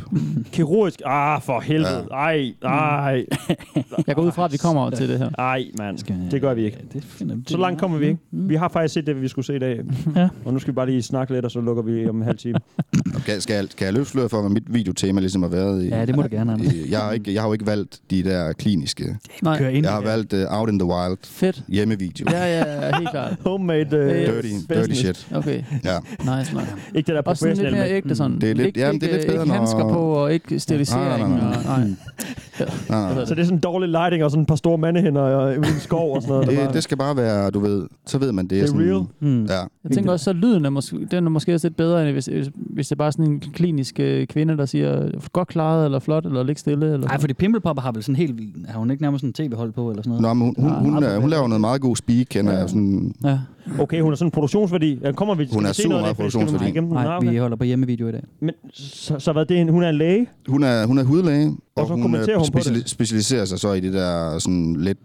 Kirurgisk? 0.52 1.02
Ah, 1.06 1.42
for 1.42 1.60
helvede. 1.60 2.08
Ej, 2.12 2.54
ej, 2.64 3.26
Jeg 4.08 4.16
går 4.16 4.22
ud 4.22 4.32
fra, 4.32 4.46
at 4.46 4.52
vi 4.52 4.58
kommer 4.58 4.90
til 4.90 5.10
det 5.10 5.18
her. 5.20 5.30
ej, 5.38 5.64
mand. 5.78 6.30
Det 6.32 6.42
gør 6.42 6.54
vi 6.54 6.66
ikke. 6.66 6.78
Det 6.94 7.04
finder, 7.04 7.36
Så 7.48 7.58
langt 7.58 7.80
kommer 7.80 7.98
vi 7.98 8.06
ikke. 8.08 8.20
Vi 8.32 8.56
har 8.56 8.68
faktisk 8.70 8.94
set 8.94 9.08
det, 9.08 9.22
vi 9.22 9.28
skulle 9.28 9.46
se 9.46 9.56
i 9.56 9.60
dag. 9.60 9.80
Ja. 10.16 10.30
Og 10.46 10.54
nu 10.54 10.60
skal 10.60 10.74
vi 10.74 10.76
bare 10.76 10.86
lige 10.86 11.02
snakke 11.02 11.34
lidt, 11.34 11.46
og 11.46 11.52
så 11.52 11.62
lukker 11.62 11.84
vi 11.84 12.10
om 12.10 12.16
en 12.18 12.24
halv 12.24 12.38
time. 12.38 12.60
Og 13.16 13.22
Skal, 13.22 13.42
skal, 13.42 13.65
jeg, 13.66 13.72
skal 13.72 13.86
jeg 13.86 13.94
løfte 13.94 14.30
for, 14.30 14.42
hvad 14.42 14.50
mit 14.50 14.64
videotema 14.74 15.20
ligesom 15.20 15.42
har 15.42 15.50
været 15.50 15.84
i? 15.84 15.88
Ja, 15.88 16.06
det 16.06 16.16
må 16.16 16.22
du 16.22 16.28
gerne, 16.32 16.60
i- 16.64 16.92
jeg, 16.92 17.00
har 17.00 17.12
ikke, 17.12 17.34
jeg 17.34 17.42
har 17.42 17.48
jo 17.50 17.54
ikke 17.54 17.66
valgt 17.68 18.00
de 18.12 18.24
der 18.24 18.54
kliniske. 18.54 19.18
Nej, 19.44 19.58
Kør 19.58 19.68
ind. 19.70 19.86
Jeg 19.86 19.94
har 19.94 20.02
valgt 20.02 20.34
uh, 20.34 20.40
Out 20.60 20.70
in 20.70 20.80
the 20.80 20.88
Wild 20.88 21.18
fedt. 21.24 21.64
hjemmevideo. 21.68 22.26
Ja, 22.32 22.38
ja, 22.60 22.86
ja, 22.88 22.98
helt 22.98 23.10
klart. 23.12 23.36
Homemade 23.46 23.86
uh. 23.86 24.34
Dirty, 24.34 24.48
dirty 24.74 24.94
shit. 24.94 25.28
Okay, 25.36 25.64
Ja. 25.86 25.98
nice 26.40 26.54
nok. 26.54 26.64
Ikke 26.96 27.08
det 27.08 27.16
der 27.16 27.22
Også 27.22 27.40
sådan 27.40 27.50
lidt 27.50 27.58
professionelle 27.66 27.78
mere 27.78 27.90
ægte 27.92 28.16
sådan. 28.16 28.42
Det 28.42 28.50
er 28.50 28.54
lidt- 28.54 28.68
ikke, 28.68 28.80
jamen, 28.80 29.02
det 29.02 29.10
er 29.10 29.14
lidt 29.14 29.26
bedre, 29.28 29.42
ikke 29.42 29.48
når- 29.48 29.56
handsker 29.58 29.90
på, 29.90 30.00
og 30.14 30.34
ikke 30.34 30.60
sterilisering. 30.60 31.08
Nej, 31.10 31.18
nej, 31.30 31.40
nej, 31.40 31.58
og- 31.58 31.64
nej. 31.80 31.88
Nej, 32.90 33.14
nej. 33.14 33.26
Så 33.26 33.36
det 33.36 33.42
er 33.42 33.46
sådan 33.46 33.60
dårlig 33.60 33.90
lighting 33.90 34.24
og 34.24 34.32
sådan 34.32 34.42
et 34.42 34.48
par 34.48 34.56
store 34.56 34.78
mandehænder 34.78 35.22
og 35.22 35.54
i 35.54 35.58
en 35.58 35.66
skov 35.80 36.16
og 36.16 36.22
sådan 36.22 36.32
noget. 36.34 36.48
der 36.48 36.54
Det, 36.54 36.64
bare- 36.66 36.74
det 36.74 36.84
skal 36.84 36.98
bare 36.98 37.18
være, 37.18 37.52
du 37.52 37.60
ved, 37.60 37.88
så 38.06 38.18
ved 38.18 38.32
man, 38.32 38.48
det 38.48 38.52
er, 38.52 38.62
Det 38.62 38.64
er 38.64 38.68
sådan, 38.68 38.92
real. 38.92 39.04
Mm. 39.20 39.46
Ja, 39.46 39.54
Jeg 39.84 39.92
tænker 39.94 40.12
også, 40.12 40.24
så 40.24 40.34
lyden 40.34 40.66
er 40.66 40.70
måske, 40.70 41.08
den 41.12 41.26
er 41.26 41.30
måske 41.30 41.54
også 41.54 41.68
lidt 41.68 41.78
bedre, 41.78 42.04
end 42.04 42.12
hvis, 42.12 42.26
hvis, 42.26 42.50
hvis 42.56 42.88
det 42.88 42.92
er 42.92 42.98
bare 42.98 43.12
sådan 43.12 43.26
en 43.26 43.40
klinisk 43.56 44.00
øh, 44.00 44.28
kvinde, 44.28 44.58
der 44.58 44.66
siger, 44.66 45.10
godt 45.34 45.48
klaret, 45.48 45.86
eller 45.86 46.00
flot, 46.00 46.26
eller 46.26 46.44
ligge 46.44 46.60
stille. 46.60 46.94
Eller 46.94 47.08
Nej, 47.08 47.20
fordi 47.20 47.34
Pimplepopper 47.34 47.84
har 47.84 47.92
vel 47.92 48.04
sådan 48.04 48.16
helt... 48.16 48.40
Har 48.68 48.80
hun 48.80 48.92
ikke 48.92 49.04
nærmest 49.04 49.22
sådan 49.22 49.46
en 49.46 49.50
tv-hold 49.52 49.72
på, 49.72 49.90
eller 49.90 50.04
sådan 50.04 50.22
noget? 50.22 50.22
Nå, 50.22 50.34
men 50.34 50.46
hun, 50.46 50.56
hun, 50.58 50.72
Nej, 50.72 50.80
hun, 50.94 51.04
er, 51.04 51.20
hun 51.20 51.30
laver 51.30 51.48
noget 51.48 51.62
meget 51.62 51.82
god 51.82 51.96
speak, 51.96 52.26
kender 52.30 52.52
Ja. 52.54 52.58
jeg. 52.60 52.70
Sådan, 52.70 53.14
Ja. 53.24 53.40
Okay, 53.80 54.02
hun 54.02 54.12
har 54.12 54.16
sådan 54.16 54.28
en 54.28 54.32
produktionsværdi. 54.32 55.00
Ja, 55.04 55.12
Kommer 55.12 55.36
vi, 55.36 55.46
skal 55.46 55.56
Hun 55.56 55.66
er 55.66 55.72
se 55.72 55.82
super 55.84 56.00
meget 56.00 56.16
produktionsværdi. 56.16 56.72
Nej, 56.80 57.04
Nå, 57.04 57.12
okay. 57.12 57.30
vi 57.32 57.38
holder 57.38 57.58
på 57.58 57.64
hjemmevideo 57.64 58.08
i 58.08 58.12
dag. 58.12 58.24
Men 58.40 58.52
så, 58.74 59.20
så 59.20 59.32
hvad, 59.34 59.46
det 59.46 59.58
er 59.58 59.62
en, 59.62 59.70
hun 59.70 59.84
er 59.84 59.90
en 59.90 59.96
læge? 59.96 60.28
hun, 60.48 60.64
er, 60.64 60.86
hun 60.86 60.98
er 60.98 61.04
hudlæge, 61.04 61.48
og, 61.48 61.82
Og 61.82 61.88
så 61.88 61.94
hun, 61.94 62.16
øh, 62.16 62.22
hun 62.36 62.46
speciali- 62.46 62.88
specialiserer 62.88 63.46
sig 63.46 63.60
så 63.60 63.74
i 63.74 63.80
det 63.80 63.94
der 63.94 64.40
sådan 64.40 64.76
lidt 64.80 64.98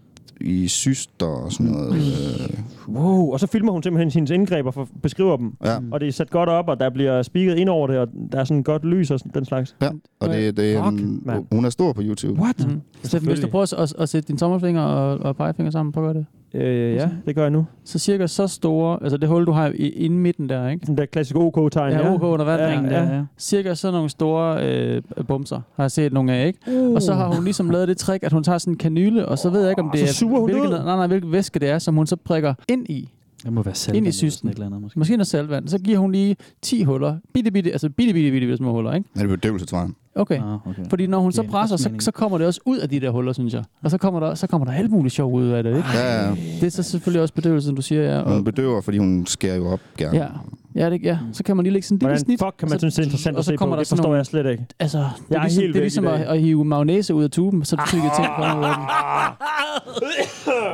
i 0.43 0.67
syster 0.67 1.25
og 1.25 1.51
sådan 1.51 1.71
noget. 1.71 1.95
Øh, 1.95 2.59
Wow, 2.95 3.31
og 3.31 3.39
så 3.39 3.47
filmer 3.47 3.71
hun 3.71 3.83
simpelthen 3.83 4.11
hendes 4.11 4.31
indgreb 4.31 4.65
og 4.65 4.73
for- 4.73 4.87
beskriver 5.03 5.37
dem. 5.37 5.53
ja, 5.65 5.77
Og 5.91 5.99
det 5.99 6.07
er 6.07 6.11
sat 6.11 6.29
godt 6.29 6.49
op, 6.49 6.67
og 6.67 6.79
der 6.79 6.89
bliver 6.89 7.21
spiket 7.21 7.57
ind 7.57 7.69
over 7.69 7.87
det, 7.87 7.97
og 7.97 8.07
der 8.31 8.39
er 8.39 8.43
sådan 8.43 8.63
godt 8.63 8.85
lys 8.85 9.11
og 9.11 9.19
sådan, 9.19 9.31
den 9.35 9.45
slags. 9.45 9.75
ja. 9.81 9.89
Og 10.19 10.29
det, 10.29 10.57
det, 10.57 10.75
Fuck, 10.77 10.87
um, 10.87 11.21
mand. 11.25 11.45
hun 11.51 11.65
er 11.65 11.69
stor 11.69 11.93
på 11.93 12.01
YouTube. 12.03 12.41
What? 12.41 12.67
Mm. 12.67 12.81
Steffen, 13.03 13.29
hvis 13.29 13.39
du 13.39 13.47
prøver 13.47 13.63
at, 13.63 13.73
at, 13.73 13.93
at 13.99 14.09
sætte 14.09 14.27
din 14.27 14.37
tommelfinger 14.37 14.81
og, 14.81 15.17
og 15.19 15.35
pegefinger 15.35 15.71
sammen, 15.71 15.91
prøv 15.93 16.09
at 16.09 16.13
gøre 16.15 16.23
det. 16.23 16.25
Øh, 16.53 16.95
ja, 16.95 17.09
det 17.25 17.35
gør 17.35 17.41
jeg 17.41 17.51
nu. 17.51 17.65
Så 17.83 17.99
cirka 17.99 18.27
så 18.27 18.47
store, 18.47 19.03
altså 19.03 19.17
det 19.17 19.29
hul, 19.29 19.45
du 19.45 19.51
har 19.51 19.67
i, 19.75 19.89
inde 19.89 20.15
i 20.15 20.19
midten 20.19 20.49
der, 20.49 20.69
ikke? 20.69 20.85
Den 20.85 20.97
der 20.97 21.05
klassiske 21.05 21.39
OK-tegn. 21.39 21.91
Ja, 21.93 22.13
OK 22.13 22.23
under 22.23 22.45
Ja, 22.51 22.57
vandringen 22.57 22.91
ja. 22.91 22.97
der. 22.97 23.15
ja. 23.15 23.23
Cirka 23.37 23.73
sådan 23.73 23.93
nogle 23.93 24.09
store 24.09 24.67
øh, 24.67 25.01
bumser, 25.27 25.61
har 25.75 25.83
jeg 25.83 25.91
set 25.91 26.13
nogle 26.13 26.33
af, 26.33 26.47
ikke? 26.47 26.59
Uh. 26.67 26.93
Og 26.95 27.01
så 27.01 27.13
har 27.13 27.35
hun 27.35 27.43
ligesom 27.43 27.69
lavet 27.69 27.87
det 27.87 27.97
trick, 27.97 28.23
at 28.23 28.31
hun 28.33 28.43
tager 28.43 28.57
sådan 28.57 28.73
en 28.73 28.77
kanyle, 28.77 29.25
og 29.25 29.37
så 29.37 29.49
ved 29.49 29.61
jeg 29.61 29.69
ikke, 29.69 29.81
om 29.81 29.89
det 29.93 30.09
så 30.09 30.25
er, 30.25 30.45
hvilken, 30.45 30.69
nej, 30.69 30.83
nej, 30.83 31.07
hvilken 31.07 31.31
væske 31.31 31.59
det 31.59 31.69
er, 31.69 31.79
som 31.79 31.95
hun 31.95 32.07
så 32.07 32.15
prikker 32.15 32.53
ind 32.69 32.89
i. 32.89 33.09
Det 33.43 33.53
må 33.53 33.63
være 33.63 33.75
salg. 33.75 33.97
Ind 33.97 34.07
i 34.07 34.11
cysten. 34.11 34.49
Et 34.49 34.53
eller 34.53 34.65
andet, 34.65 34.81
måske. 34.81 34.99
Måske 34.99 35.17
noget 35.17 35.27
saltvand. 35.27 35.67
Så 35.67 35.79
giver 35.79 35.97
hun 35.97 36.11
lige 36.11 36.35
10 36.61 36.83
huller. 36.83 37.15
Bitte, 37.33 37.51
bitte, 37.51 37.71
altså 37.71 37.89
bitte, 37.89 38.13
bitte, 38.13 38.31
bitte, 38.31 38.47
bitte 38.47 38.57
små 38.57 38.71
huller, 38.71 38.93
ikke? 38.93 39.09
Er 39.15 39.19
det 39.19 39.29
bedøvelse, 39.29 39.65
tror 39.65 39.77
jeg? 39.79 39.89
Okay. 40.15 40.37
Ah, 40.39 40.67
okay. 40.69 40.89
Fordi 40.89 41.07
når 41.07 41.19
hun 41.19 41.31
så 41.31 41.43
presser, 41.43 41.77
så, 41.77 41.89
så 41.99 42.11
kommer 42.11 42.37
det 42.37 42.47
også 42.47 42.59
ud 42.65 42.77
af 42.77 42.89
de 42.89 42.99
der 42.99 43.09
huller, 43.09 43.33
synes 43.33 43.53
jeg. 43.53 43.63
Og 43.83 43.91
så 43.91 43.97
kommer 43.97 44.19
der, 44.19 44.35
så 44.35 44.47
kommer 44.47 44.65
der 44.65 44.73
alt 44.73 44.91
muligt 44.91 45.15
sjov 45.15 45.33
ud 45.33 45.47
af 45.47 45.63
det, 45.63 45.69
ikke? 45.77 45.89
Ja, 45.93 46.23
ja. 46.25 46.29
Det 46.31 46.63
er 46.63 46.69
så 46.69 46.83
selvfølgelig 46.83 47.21
også 47.21 47.33
bedøvelsen, 47.33 47.75
du 47.75 47.81
siger, 47.81 48.01
ja. 48.03 48.23
Hun 48.23 48.33
Og, 48.33 48.43
bedøver, 48.45 48.81
fordi 48.81 48.97
hun 48.97 49.25
skærer 49.27 49.55
jo 49.55 49.67
op 49.67 49.79
gerne. 49.97 50.17
ja. 50.17 50.27
Ja, 50.75 50.89
det, 50.89 50.99
ja. 51.03 51.17
Så 51.33 51.43
kan 51.43 51.55
man 51.55 51.63
lige 51.63 51.73
lægge 51.73 51.87
sådan 51.87 51.95
en 52.01 52.07
lille 52.09 52.19
snit. 52.19 52.39
fuck 52.39 52.53
kan 52.59 52.69
man 52.69 52.79
så- 52.79 52.79
synes, 52.79 52.93
det 52.95 53.01
er 53.01 53.05
interessant 53.05 53.35
og 53.35 53.39
at 53.39 53.45
så 53.45 53.49
se 53.49 53.55
på? 53.55 53.57
kommer 53.57 53.75
der 53.75 53.79
Det 53.81 53.87
sådan 53.87 53.97
forstår 53.97 54.09
nogle- 54.09 54.17
jeg 54.17 54.25
slet 54.25 54.45
ikke. 54.51 54.65
Altså, 54.79 54.97
det 54.97 55.05
Jeg 55.29 55.37
er, 55.37 55.41
ligesom, 55.43 55.61
helt 55.61 55.73
det 55.73 55.79
er 55.79 55.83
ligesom 55.83 56.07
at, 56.07 56.21
at 56.21 56.41
hive 56.41 56.65
mayonnaise 56.65 57.13
ud 57.13 57.23
af 57.23 57.29
tuben, 57.29 57.65
så 57.65 57.77
tykke 57.87 58.07
ting 58.17 58.27
på 58.37 58.41
ud 58.41 58.63
af 58.63 58.75
den. 58.75 58.85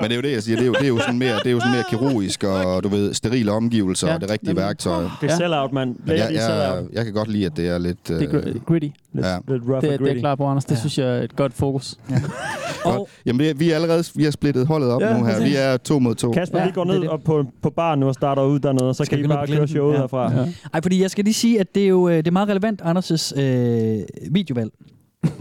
Men 0.02 0.04
det 0.04 0.12
er 0.12 0.15
jo 0.15 0.21
det, 0.21 0.32
jeg 0.32 0.43
siger. 0.43 0.56
Det 0.56 0.63
er 0.63 0.67
jo, 0.67 0.73
det 0.73 0.84
er 0.84 0.88
jo, 0.88 0.97
sådan, 1.00 1.19
mere, 1.19 1.36
det 1.36 1.47
er 1.47 1.52
jo 1.52 1.60
sådan 1.60 1.71
mere 1.73 1.84
kirurgisk 1.89 2.43
og, 2.43 2.84
du 2.84 2.89
ved, 2.89 3.13
sterile 3.13 3.52
omgivelser 3.52 4.08
Ja, 4.08 4.13
og 4.15 4.21
det 4.21 4.30
rigtige 4.32 4.50
nemlig. 4.50 4.63
værktøj. 4.65 5.04
Det 5.21 5.32
er 5.32 5.36
sell-out, 5.36 5.73
mand. 5.73 5.95
Men 6.06 6.17
jeg, 6.17 6.28
sell-out. 6.28 6.84
jeg, 6.84 6.84
jeg 6.93 7.06
kan 7.06 7.13
godt 7.13 7.28
lide, 7.28 7.45
at 7.45 7.58
det 7.58 7.67
er 7.69 7.78
lidt... 7.78 8.08
Det 8.08 8.23
er 8.23 8.36
øh, 8.36 8.41
gr- 8.56 8.63
gritty. 8.65 8.88
Lidt, 9.13 9.26
Ja. 9.31 9.37
lidt 9.47 9.63
rough 9.69 9.81
Det, 9.81 9.91
and 9.91 9.99
det 10.05 10.15
er 10.15 10.19
klart 10.19 10.37
på, 10.37 10.45
Anders. 10.45 10.65
Det 10.65 10.77
synes 10.77 10.97
jeg 10.97 11.17
er 11.17 11.21
et 11.21 11.35
godt 11.35 11.53
fokus. 11.53 11.95
Godt. 12.83 13.09
Jamen, 13.25 13.39
det 13.39 13.49
er, 13.49 13.53
vi 13.53 13.71
er 13.71 13.75
allerede 13.75 14.03
vi 14.15 14.23
har 14.23 14.31
splittet 14.31 14.67
holdet 14.67 14.89
op 14.91 15.01
Ja, 15.01 15.07
ja, 15.11 15.17
nu 15.19 15.25
her. 15.25 15.43
Vi 15.43 15.55
er 15.55 15.77
to 15.77 15.99
mod 15.99 16.15
to. 16.15 16.31
Kasper, 16.31 16.59
Ja, 16.59 16.65
vi 16.65 16.71
går 16.71 16.83
det 16.83 16.93
ned 16.93 17.01
det. 17.01 17.09
op 17.09 17.23
på, 17.23 17.45
på 17.61 17.69
baren 17.69 17.99
nu 17.99 18.07
og 18.07 18.13
starter 18.13 18.43
ud 18.43 18.59
dernede, 18.59 18.89
og 18.89 18.95
så 18.95 19.05
Skal 19.05 19.17
kan 19.17 19.25
I 19.25 19.27
vi 19.27 19.33
bare 19.33 19.47
køre 19.47 19.67
showet 19.67 19.93
Ja. 19.93 19.99
herfra. 19.99 20.31
Ja. 20.33 20.45
Ej, 20.73 20.81
fordi 20.81 21.01
jeg 21.01 21.11
skal 21.11 21.23
lige 21.23 21.33
sige, 21.33 21.59
at 21.59 21.75
det 21.75 21.83
er 21.83 21.87
jo 21.87 22.09
øh, 22.09 22.17
det 22.17 22.27
er 22.27 22.31
meget 22.31 22.49
relevant, 22.49 22.81
Anders' 22.81 23.41
øh, 23.41 23.99
videovalg. 24.31 24.71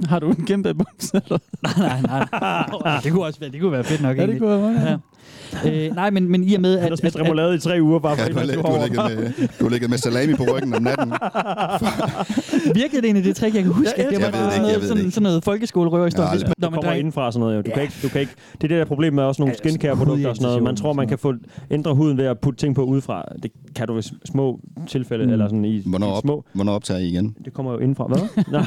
Har 0.08 0.18
du 0.18 0.28
en 0.30 0.46
kæmpe 0.46 0.74
bums? 0.74 1.10
eller? 1.14 1.38
nej, 1.78 2.00
nej, 2.00 2.26
nej. 2.84 3.00
det 3.04 3.12
kunne 3.12 3.24
også 3.24 3.40
være, 3.40 3.50
det 3.50 3.60
kunne 3.60 3.72
være 3.72 3.84
fedt 3.84 4.02
nok. 4.02 4.16
Ja, 4.16 4.22
det 4.22 4.30
egentlig. 4.30 4.48
kunne 4.48 4.62
være 4.74 4.90
ja. 4.90 4.96
Øh, 5.66 5.94
nej, 5.94 6.10
men, 6.10 6.30
men 6.30 6.44
i 6.44 6.54
og 6.54 6.60
med, 6.60 6.70
Han 6.78 6.82
at... 6.84 6.88
har 6.90 6.96
spist 6.96 7.16
at- 7.16 7.22
remoulade 7.22 7.54
i 7.54 7.58
tre 7.58 7.78
uger, 7.82 7.98
bare 7.98 8.16
for 8.16 8.22
Ja, 8.22 8.28
du, 8.28 8.34
har, 8.38 8.62
du, 8.62 8.68
har 8.78 8.86
ligget 8.86 9.36
med, 9.38 9.48
du 9.58 9.64
har 9.64 9.70
ligget 9.70 9.90
med 9.90 9.98
salami 9.98 10.34
på 10.34 10.42
ryggen 10.54 10.74
om 10.74 10.82
natten. 10.82 11.12
Virkede 12.74 12.96
det 12.96 13.04
egentlig 13.04 13.24
det 13.24 13.36
trick, 13.36 13.54
jeg 13.54 13.62
kan 13.62 13.72
huske, 13.72 13.92
Ja, 13.98 14.02
at 14.04 14.10
det 14.12 14.22
var 14.22 14.30
det 14.30 14.52
sådan 14.52 14.80
sådan, 14.82 14.98
ikke. 14.98 15.10
sådan 15.10 15.22
noget 15.22 15.44
folkeskolerøverhistorie. 15.44 16.28
Ja, 16.32 16.38
Det 16.38 16.52
Når 16.58 16.70
man 16.70 16.80
kommer 16.82 16.92
indenfra 16.98 17.32
sådan 17.32 17.40
noget, 17.40 17.56
jo. 17.56 17.62
Du, 17.62 17.66
Ja. 17.68 17.74
kan 17.74 17.82
ikke, 17.82 17.94
du 18.02 18.08
kan 18.08 18.20
ikke, 18.20 18.32
det 18.52 18.64
er 18.64 18.68
det 18.68 18.78
der 18.78 18.84
problem 18.84 19.12
med 19.14 19.22
også 19.22 19.42
nogle 19.42 19.54
Ja, 19.64 19.68
skincare-produkter 19.68 20.28
og 20.28 20.36
sådan 20.36 20.46
noget. 20.48 20.62
Man 20.62 20.76
tror, 20.76 20.92
man 20.92 21.08
kan 21.08 21.18
få 21.18 21.34
ændre 21.70 21.94
huden 21.94 22.18
ved 22.18 22.24
at 22.24 22.38
putte 22.38 22.58
ting 22.60 22.74
på 22.74 22.82
udefra. 22.84 23.24
Det 23.42 23.50
kan 23.74 23.86
du 23.86 23.94
ved 23.94 24.02
små 24.24 24.60
tilfælde, 24.88 25.26
Mm. 25.26 25.32
eller 25.32 25.46
sådan 25.48 25.64
i, 25.64 25.82
Hvornår, 25.86 26.06
i 26.06 26.10
op, 26.10 26.20
små. 26.22 26.44
hvornår 26.52 26.72
optager 26.72 27.00
I 27.00 27.06
igen? 27.06 27.36
Det 27.44 27.52
kommer 27.52 27.72
jo 27.72 27.78
indenfra. 27.78 28.06
Hvad? 28.06 28.18
Nå. 28.52 28.62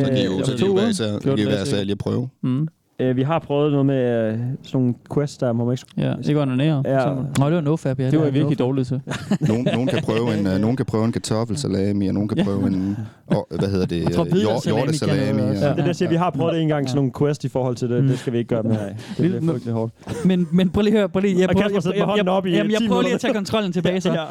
Så 0.00 0.06
kan 0.06 0.16
I 0.16 0.24
jo, 0.24 0.38
Øh, 0.38 0.44
så 0.44 0.52
kan 0.56 0.60
I 0.60 0.66
jo 0.66 0.72
uger. 0.72 0.80
være 0.80 0.90
især, 0.90 1.04
så 1.04 1.18
kan 1.20 1.32
I 1.32 1.36
14 1.36 1.46
være 1.46 1.54
dage 1.54 1.62
især 1.62 1.82
lige 1.82 1.92
at 1.92 1.98
prøve. 1.98 2.28
Mm. 2.42 2.68
Øh, 3.02 3.16
vi 3.16 3.22
har 3.22 3.38
prøvet 3.38 3.70
noget 3.72 3.86
med 3.86 4.28
øh, 4.32 4.32
sådan 4.32 4.48
nogle 4.80 4.94
quests, 5.14 5.36
der 5.38 5.52
må 5.52 5.64
man 5.64 5.72
ikke... 5.72 5.84
Ja, 5.96 6.14
ikke 6.28 6.42
onanere. 6.42 6.82
Ja. 6.84 7.08
Ja. 7.08 7.14
Nå, 7.38 7.46
det 7.46 7.54
var 7.54 7.60
nofab, 7.60 7.98
ja. 8.00 8.04
Det 8.04 8.12
var 8.12 8.18
er 8.20 8.24
jeg 8.24 8.34
virkelig 8.34 8.44
nofab. 8.44 8.58
dårlig 8.58 8.86
til. 8.86 9.00
Nogen, 9.48 9.64
nogen, 9.72 9.88
kan 9.88 10.02
prøve 10.02 10.38
en, 10.38 10.46
uh, 10.46 10.52
nogen 10.60 10.76
kan 10.76 10.86
prøve 10.86 11.04
en 11.04 11.12
kartoffelsalami, 11.12 12.06
og 12.08 12.14
nogen 12.14 12.28
kan 12.28 12.44
prøve 12.44 12.66
en, 12.66 12.96
oh, 13.36 13.58
hvad 13.58 13.68
hedder 13.68 13.86
det, 13.86 13.96
Jeg 14.02 14.26
øh, 14.26 14.36
hjortesalami. 14.66 15.40
også. 15.42 15.64
Ja. 15.66 15.70
Det 15.70 15.70
er 15.70 15.74
det, 15.74 15.86
jeg 15.86 15.96
siger, 15.96 16.08
vi 16.08 16.16
har 16.16 16.30
prøvet 16.30 16.54
det 16.54 16.62
en 16.62 16.68
gang, 16.68 16.88
sådan 16.88 16.96
nogle 16.96 17.12
quest 17.18 17.44
i 17.44 17.48
forhold 17.48 17.76
til 17.76 17.90
det. 17.90 18.02
Det 18.04 18.18
skal 18.18 18.32
vi 18.32 18.38
ikke 18.38 18.48
gøre 18.48 18.62
mere 18.62 18.88
af. 18.88 18.96
Det 19.16 19.30
Lille- 19.30 19.46
frygtelig 19.50 19.74
hårdt. 19.74 19.92
Men, 20.26 20.48
men 20.52 20.70
prøv 20.70 20.82
lige 20.82 20.94
at 20.94 20.98
høre. 20.98 21.08
Prøv 21.08 21.20
lige, 21.20 21.38
jeg, 21.40 21.48
Og 21.48 21.54
prøver, 21.54 21.68
jeg, 21.84 21.96
jeg, 21.96 22.04
hånden 22.04 22.52
jeg, 22.52 22.56
jamen, 22.58 22.72
jeg 22.72 22.80
10 22.80 22.88
prøver 22.88 23.02
lige 23.02 23.14
at 23.14 23.20
tage 23.20 23.34
kontrollen 23.34 23.72
tilbage 23.72 24.00
så. 24.00 24.12
Ja. 24.22 24.24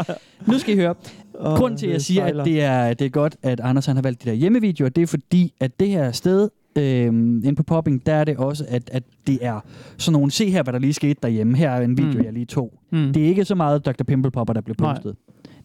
Nu 0.52 0.58
skal 0.60 0.74
I 0.74 0.78
høre. 0.78 0.94
Grunden 1.44 1.78
til, 1.80 1.86
at 1.86 1.90
jeg 1.92 1.98
det 2.00 2.06
siger, 2.06 2.26
at 2.26 2.46
det 2.46 2.64
er, 2.64 2.94
det 2.94 3.06
er 3.06 3.10
godt, 3.10 3.36
at 3.44 3.60
Anders 3.60 3.86
han 3.86 3.96
har 3.96 4.04
valgt 4.04 4.24
de 4.24 4.30
der 4.30 4.36
hjemmevideoer, 4.36 4.90
det 4.90 5.02
er 5.04 5.08
fordi, 5.08 5.54
at 5.60 5.80
det 5.80 5.88
her 5.88 6.12
sted, 6.12 6.50
øhm, 6.76 7.36
inde 7.46 7.56
på 7.56 7.64
Popping, 7.64 8.06
der 8.06 8.14
er 8.14 8.24
det 8.24 8.38
også, 8.38 8.66
at, 8.68 8.90
at 8.94 9.04
det 9.28 9.40
er 9.42 9.60
sådan 9.98 10.14
nogle, 10.14 10.32
se 10.32 10.50
her, 10.50 10.64
hvad 10.64 10.74
der 10.74 10.80
lige 10.80 10.94
skete 10.94 11.16
derhjemme. 11.24 11.58
Her 11.58 11.70
er 11.70 11.82
en 11.82 11.98
video, 11.98 12.20
Mm. 12.20 12.24
jeg 12.26 12.34
lige 12.34 12.46
tog. 12.46 12.74
Mm. 12.92 13.14
Det 13.14 13.24
er 13.24 13.28
ikke 13.28 13.46
så 13.46 13.56
meget 13.56 13.86
Dr. 13.86 14.04
Pimple 14.08 14.32
Popper, 14.32 14.54
der 14.54 14.62
blev 14.62 14.76
Nej. 14.80 14.94
postet. 14.94 15.16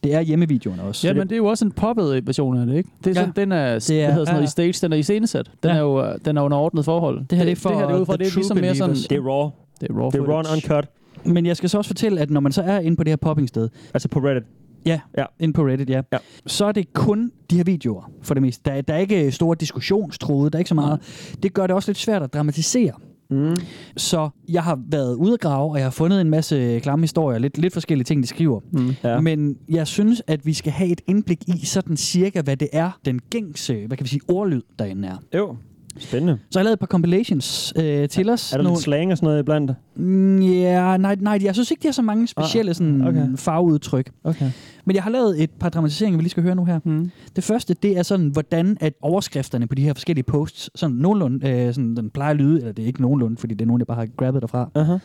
Det 0.04 0.14
er 0.14 0.20
hjemmevideoerne 0.20 0.82
også. 0.82 1.08
Ja, 1.08 1.14
men 1.14 1.22
det 1.22 1.32
er 1.32 1.36
jo 1.36 1.46
også 1.46 1.64
en 1.64 1.72
poppet 1.72 2.26
version 2.26 2.56
af 2.58 2.66
det, 2.66 2.76
ikke? 2.76 2.90
Det 3.04 3.10
er 3.10 3.14
sådan, 3.14 3.32
Ja. 3.36 3.40
den 3.40 3.52
er, 3.52 3.72
Det 3.78 3.90
er- 3.90 4.10
hedder 4.10 4.24
sådan 4.24 4.34
noget, 4.34 4.42
ja. 4.42 4.42
i 4.42 4.72
stage, 4.72 4.72
den 4.86 4.92
er 4.92 4.96
i 4.96 5.02
scenesat. 5.02 5.50
Den, 5.62 5.70
Ja. 5.70 5.76
er 5.76 5.80
jo, 5.80 6.04
øh, 6.04 6.18
den 6.24 6.36
er 6.36 6.42
under 6.42 6.56
ordnet 6.58 6.84
forhold. 6.84 7.24
Det 7.30 7.38
her, 7.38 7.44
det 7.44 7.52
er 7.52 7.56
for 7.56 7.68
det, 7.68 7.78
her, 7.78 7.86
det 7.86 7.94
er 7.96 8.00
ud 8.00 8.06
fra, 8.06 8.16
det 8.16 8.26
er 8.26 8.30
ligesom 8.34 8.56
mere 8.56 8.74
sådan... 8.74 8.88
believers. 8.90 9.06
Det 9.08 9.16
er 9.18 9.22
raw. 9.22 9.50
Det 9.80 9.90
er 9.90 9.94
raw 9.94 10.10
Det 10.10 10.18
er 10.20 10.24
raw 10.32 10.38
and 10.38 10.46
uncut. 10.52 10.88
Men 11.24 11.46
jeg 11.46 11.56
skal 11.56 11.68
så 11.68 11.78
også 11.78 11.88
fortælle, 11.88 12.20
at 12.20 12.30
når 12.30 12.40
man 12.40 12.52
så 12.52 12.62
er 12.62 12.78
inde 12.78 12.96
på 12.96 13.04
det 13.04 13.10
her 13.10 13.16
popping-sted, 13.16 13.68
Altså 13.94 14.08
på 14.08 14.18
Reddit. 14.20 14.42
Ja, 14.86 15.00
Ja. 15.18 15.24
inde 15.40 15.52
på 15.54 15.62
Reddit, 15.66 15.90
ja. 15.90 16.00
Ja. 16.12 16.18
Så 16.46 16.64
er 16.64 16.72
det 16.72 16.92
kun 16.92 17.30
de 17.50 17.56
her 17.56 17.64
videoer, 17.64 18.10
for 18.22 18.34
det 18.34 18.42
meste. 18.42 18.62
Der, 18.70 18.76
er- 18.76 18.80
der 18.82 18.94
er 18.94 18.98
ikke 18.98 19.32
store 19.32 19.56
diskussionstråde, 19.60 20.50
der 20.50 20.56
er 20.56 20.60
ikke 20.60 20.68
så 20.68 20.74
meget. 20.74 21.00
Det 21.42 21.54
gør 21.54 21.66
det 21.66 21.76
også 21.76 21.88
lidt 21.90 21.98
svært 21.98 22.22
at 22.22 22.32
dramatisere. 22.34 22.92
Mm. 23.30 23.56
Så 23.96 24.28
jeg 24.48 24.62
har 24.62 24.80
været 24.90 25.14
ude 25.14 25.32
at 25.34 25.40
grave, 25.40 25.70
og 25.70 25.76
jeg 25.76 25.84
har 25.84 25.90
fundet 25.90 26.20
en 26.20 26.30
masse 26.30 26.80
klamme 26.82 27.02
historier, 27.02 27.38
lidt, 27.38 27.58
lidt 27.58 27.72
forskellige 27.72 28.04
ting, 28.04 28.22
de 28.22 28.28
skriver. 28.28 28.60
Mm. 28.72 28.94
Ja. 29.04 29.20
Men 29.20 29.56
jeg 29.68 29.86
synes, 29.86 30.22
at 30.26 30.46
vi 30.46 30.52
skal 30.52 30.72
have 30.72 30.90
et 30.90 31.00
indblik 31.06 31.48
i 31.48 31.66
sådan 31.66 31.96
cirka, 31.96 32.42
hvad 32.42 32.56
det 32.56 32.68
er, 32.72 32.98
den 33.04 33.20
gængse, 33.30 33.86
hvad 33.86 33.96
kan 33.96 34.04
vi 34.04 34.08
sige, 34.08 34.20
ordlyd 34.28 34.62
derinde 34.78 35.08
er. 35.08 35.16
Jo. 35.34 35.56
Spændende. 35.98 36.38
Så 36.50 36.58
jeg 36.58 36.60
har 36.60 36.64
lavet 36.64 36.72
et 36.72 36.78
par 36.80 36.86
compilations 36.86 37.72
øh, 37.76 38.08
til 38.08 38.30
os. 38.30 38.52
Er 38.52 38.56
der 38.56 38.68
lidt 38.70 38.78
slang 38.78 39.10
og 39.12 39.16
sådan 39.18 39.26
noget 39.26 39.40
iblandt? 39.40 39.72
Mm, 39.96 40.42
Ja, 40.42 40.96
nej, 40.96 41.16
nej, 41.20 41.38
jeg 41.44 41.54
synes 41.54 41.70
ikke, 41.70 41.82
de 41.82 41.86
har 41.88 41.92
så 41.92 42.02
mange 42.02 42.26
specielle 42.28 42.74
sådan, 42.74 43.06
okay. 43.06 43.26
farveudtryk. 43.36 44.10
Okay. 44.24 44.50
Men 44.84 44.94
jeg 44.96 45.02
har 45.02 45.10
lavet 45.10 45.42
et 45.42 45.50
par 45.50 45.68
dramatiseringer, 45.68 46.16
vi 46.18 46.22
lige 46.22 46.30
skal 46.30 46.42
høre 46.42 46.54
nu 46.54 46.64
her. 46.64 46.80
Mm. 46.84 47.10
Det 47.36 47.44
første, 47.44 47.74
det 47.82 47.98
er 47.98 48.02
sådan, 48.02 48.26
hvordan 48.28 48.76
at 48.80 48.92
overskrifterne 49.02 49.66
på 49.66 49.74
de 49.74 49.82
her 49.82 49.94
forskellige 49.94 50.24
posts, 50.24 50.70
sådan 50.74 50.96
nogenlunde, 50.96 51.48
øh, 51.50 51.74
sådan, 51.74 51.96
den 51.96 52.10
plejer 52.10 52.30
at 52.30 52.36
lyde, 52.36 52.58
eller 52.58 52.72
det 52.72 52.82
er 52.82 52.86
ikke 52.86 53.02
nogenlunde, 53.02 53.36
fordi 53.36 53.54
det 53.54 53.60
er 53.62 53.66
nogen, 53.66 53.80
jeg 53.80 53.86
bare 53.86 53.96
har 53.96 54.06
grabbet 54.16 54.42
derfra, 54.42 54.70
Uh-huh. 54.78 54.98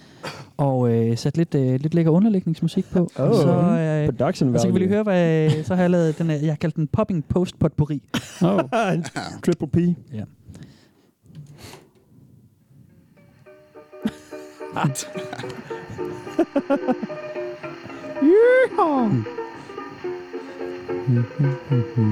og 0.57 0.93
øh, 0.93 1.17
sat 1.17 1.37
lidt, 1.37 1.55
øh, 1.55 1.79
lidt 1.79 1.93
lækker 1.93 2.11
underlægningsmusik 2.11 2.85
på. 2.91 2.99
Oh. 2.99 3.33
så, 3.33 3.49
øh, 3.79 4.05
Production 4.05 4.53
og 4.55 4.59
så 4.61 4.67
kan 4.67 4.73
vi 4.73 4.79
lige 4.79 4.89
value. 4.89 5.11
høre, 5.13 5.49
hvad, 5.49 5.63
så 5.63 5.75
har 5.75 5.81
jeg 5.81 5.89
lavet 5.89 6.17
den, 6.17 6.29
øh, 6.29 6.35
jeg 6.41 6.51
har 6.51 6.55
kaldt 6.55 6.75
den 6.75 6.87
popping 6.87 7.25
post 7.25 7.59
potpourri. 7.59 8.01
Oh. 8.41 8.59
Triple 9.45 9.67
P. 9.67 9.77
Ja. 10.13 10.23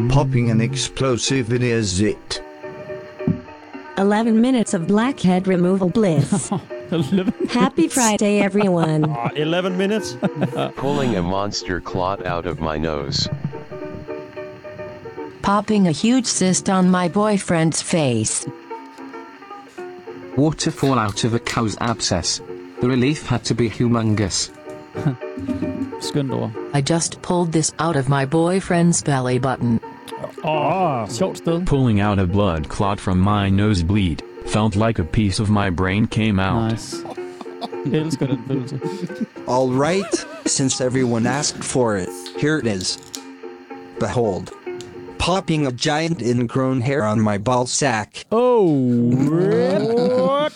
Popping 0.10 0.52
an 0.52 0.60
explosive 0.60 1.54
it 1.54 1.64
is 1.64 2.02
it. 2.02 2.44
11 3.98 4.42
minutes 4.42 4.74
of 4.74 4.88
blackhead 4.88 5.48
removal 5.48 5.90
bliss. 5.90 6.50
Happy 7.50 7.88
Friday, 7.88 8.40
everyone. 8.40 9.06
Oh, 9.06 9.30
11 9.36 9.78
minutes. 9.78 10.18
Pulling 10.76 11.16
a 11.16 11.22
monster 11.22 11.80
clot 11.80 12.26
out 12.26 12.46
of 12.46 12.60
my 12.60 12.78
nose. 12.78 13.30
Popping 15.42 15.88
a 15.88 15.92
huge 15.92 16.26
cyst 16.26 16.70
on 16.70 16.90
my 16.90 17.08
boyfriend's 17.08 17.82
face. 17.82 18.46
Waterfall 20.40 20.98
out 20.98 21.26
of 21.26 21.34
a 21.34 21.40
cow's 21.40 21.76
abscess. 21.82 22.40
The 22.80 22.88
relief 22.88 23.28
had 23.28 23.44
to 23.44 23.54
be 23.54 23.70
humongous. 23.70 24.50
Skønt 26.00 26.32
ord. 26.32 26.52
I 26.74 26.80
just 26.80 27.22
pulled 27.22 27.52
this 27.52 27.74
out 27.78 27.98
of 27.98 28.08
my 28.08 28.26
boyfriend's 28.26 29.04
belly 29.04 29.38
button. 29.38 29.82
Åh, 30.46 31.06
oh. 31.46 31.62
Pulling 31.66 32.00
out 32.00 32.20
a 32.20 32.26
blood 32.26 32.70
clot 32.70 33.02
from 33.02 33.20
my 33.20 33.50
nosebleed. 33.50 34.24
Felt 34.46 34.78
like 34.78 34.98
a 34.98 35.04
piece 35.04 35.40
of 35.40 35.50
my 35.50 35.70
brain 35.70 36.08
came 36.08 36.40
out. 36.40 36.72
Nice. 36.72 37.04
Jeg 37.86 38.00
elsker 38.02 38.28
den 38.28 38.40
følelse. 38.48 38.80
All 39.48 39.70
right, 39.72 40.26
since 40.46 40.80
everyone 40.80 41.28
asked 41.28 41.64
for 41.64 41.98
it, 41.98 42.10
here 42.38 42.58
it 42.58 42.68
is. 42.68 42.98
Behold. 44.00 44.59
Popping 45.20 45.68
a 45.68 45.72
giant 45.72 46.22
ingrown 46.22 46.82
hair 46.82 47.04
on 47.04 47.20
my 47.22 47.38
ball 47.46 47.66
sack. 47.68 48.08
Oh, 48.32 48.70
what? 49.32 50.52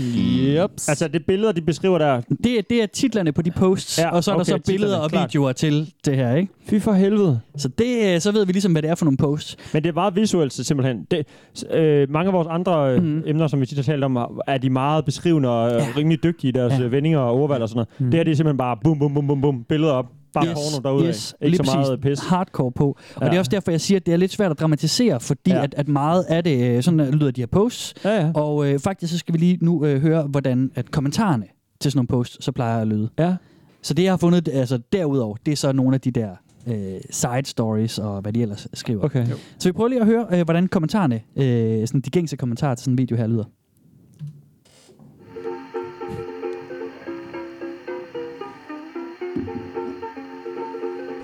Yep. 0.00 0.70
Altså, 0.88 1.08
det 1.08 1.26
billeder, 1.26 1.52
de 1.52 1.60
beskriver 1.60 1.98
der. 1.98 2.20
Det, 2.44 2.58
er- 2.58 2.62
det 2.70 2.82
er 2.82 2.86
titlerne 2.86 3.32
på 3.32 3.42
de 3.42 3.50
posts, 3.50 3.98
Ja, 3.98 4.10
og 4.10 4.24
så 4.24 4.30
er 4.30 4.34
okay, 4.34 4.38
der 4.38 4.44
så 4.44 4.58
billeder 4.66 4.86
titlerne, 4.86 5.02
og 5.04 5.10
klart. 5.10 5.28
videoer 5.34 5.52
til 5.52 5.92
det 6.04 6.16
her, 6.16 6.34
ikke? 6.34 6.52
Fy 6.70 6.74
for 6.80 6.92
helvede. 6.92 7.40
Så, 7.56 7.68
det, 7.68 8.14
øh, 8.14 8.20
så 8.20 8.32
ved 8.32 8.46
vi 8.46 8.52
ligesom, 8.52 8.72
hvad 8.72 8.82
det 8.82 8.90
er 8.90 8.94
for 8.94 9.04
nogle 9.04 9.16
posts. 9.16 9.56
Men 9.72 9.82
det 9.82 9.88
er 9.88 9.92
meget 9.94 10.16
visuelt 10.16 10.52
simpelthen. 10.52 11.06
Det, 11.10 11.26
øh, 11.74 12.10
mange 12.10 12.26
af 12.26 12.32
vores 12.32 12.48
andre 12.50 13.00
mm. 13.00 13.22
emner, 13.26 13.46
som 13.46 13.60
vi 13.60 13.66
tit 13.66 13.78
har 13.78 13.82
talt 13.82 14.04
om, 14.04 14.16
er 14.46 14.58
de 14.58 14.70
meget 14.70 15.04
beskrivende 15.04 15.48
og 15.48 15.70
ja. 15.70 15.86
rimelig 15.96 16.22
dygtige 16.22 16.48
i 16.48 16.52
deres 16.52 16.72
Ja. 16.72 16.78
ja. 16.82 16.86
vendinger 16.88 17.18
og 17.18 17.34
ordvalg 17.40 17.62
og 17.62 17.68
sådan 17.68 17.76
noget. 17.76 17.88
Mm. 17.98 18.04
Det 18.10 18.14
her 18.14 18.24
det 18.24 18.30
er 18.30 18.36
simpelthen 18.36 18.58
bare 18.58 18.76
bum, 18.84 18.98
bum, 18.98 19.14
bum, 19.14 19.26
bum, 19.26 19.40
bum, 19.40 19.64
billeder 19.68 19.92
op. 19.92 20.06
Bare 20.34 20.46
yes. 20.46 20.52
porno 20.54 20.82
derude. 20.88 21.08
yes, 21.08 21.34
Ikke 21.40 21.56
lige 21.56 21.66
så 21.66 21.76
meget 21.76 22.00
pis. 22.00 22.18
hardcore 22.20 22.72
på. 22.72 22.86
Og 23.14 23.22
Ja. 23.22 23.26
det 23.28 23.34
er 23.34 23.38
også 23.38 23.50
derfor, 23.50 23.70
jeg 23.70 23.80
siger, 23.80 23.98
at 24.00 24.06
det 24.06 24.14
er 24.14 24.16
lidt 24.16 24.32
svært 24.32 24.50
at 24.50 24.60
dramatisere, 24.60 25.20
fordi 25.20 25.50
Ja. 25.50 25.56
ja. 25.56 25.62
at, 25.62 25.74
at 25.76 25.88
meget 25.88 26.22
af 26.24 26.44
det, 26.44 26.76
øh, 26.76 26.82
sådan 26.82 27.00
øh, 27.00 27.08
lyder 27.12 27.30
de 27.30 27.40
her 27.40 27.46
posts. 27.46 27.94
Ja, 28.04 28.20
ja. 28.26 28.32
Og 28.34 28.66
øh, 28.72 28.78
faktisk 28.80 29.12
så 29.12 29.18
skal 29.18 29.32
vi 29.34 29.38
lige 29.38 29.58
nu 29.62 29.84
øh, 29.86 30.00
høre, 30.02 30.22
hvordan 30.22 30.70
at 30.74 30.90
kommentarerne 30.90 31.46
til 31.80 31.90
sådan 31.90 31.98
nogle 31.98 32.08
posts, 32.08 32.44
så 32.44 32.52
plejer 32.52 32.80
at 32.80 32.88
lyde. 32.88 33.08
Ja. 33.18 33.34
Så 33.82 33.94
det, 33.94 34.02
jeg 34.02 34.12
har 34.12 34.16
fundet 34.16 34.48
altså, 34.48 34.78
derudover, 34.92 35.36
det 35.46 35.52
er 35.52 35.56
så 35.56 35.72
nogle 35.72 35.94
af 35.94 36.00
de 36.00 36.10
der 36.10 36.30
øh, 36.66 36.74
side 37.10 37.44
stories 37.44 37.98
og 37.98 38.20
hvad 38.20 38.32
de 38.32 38.42
ellers 38.42 38.68
skriver. 38.74 39.04
Okay. 39.04 39.26
Så 39.58 39.68
vi 39.68 39.72
prøver 39.72 39.88
lige 39.88 40.00
at 40.00 40.06
høre, 40.06 40.26
øh, 40.32 40.42
hvordan 40.44 40.66
kommentarerne, 40.68 41.20
øh, 41.36 41.86
sådan 41.86 42.00
de 42.00 42.10
gængse 42.10 42.36
kommentarer 42.36 42.74
til 42.74 42.84
sådan 42.84 42.92
en 42.94 42.98
video 42.98 43.16
her 43.16 43.26
lyder. 43.26 43.44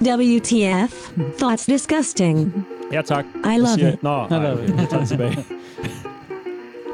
WTF? 0.00 0.90
Thoughts 1.36 1.66
disgusting. 1.66 2.64
Ja, 2.92 3.02
tak. 3.02 3.24
I 3.44 3.58
love 3.58 3.74
siger 3.74 3.92
it. 3.92 4.02
Nå, 4.02 4.26
Ja, 4.30 4.38
nej, 4.38 4.38
der 4.38 4.58
jeg 4.78 4.88
tager 4.88 5.00
det 5.00 5.08
tilbage. 5.08 5.44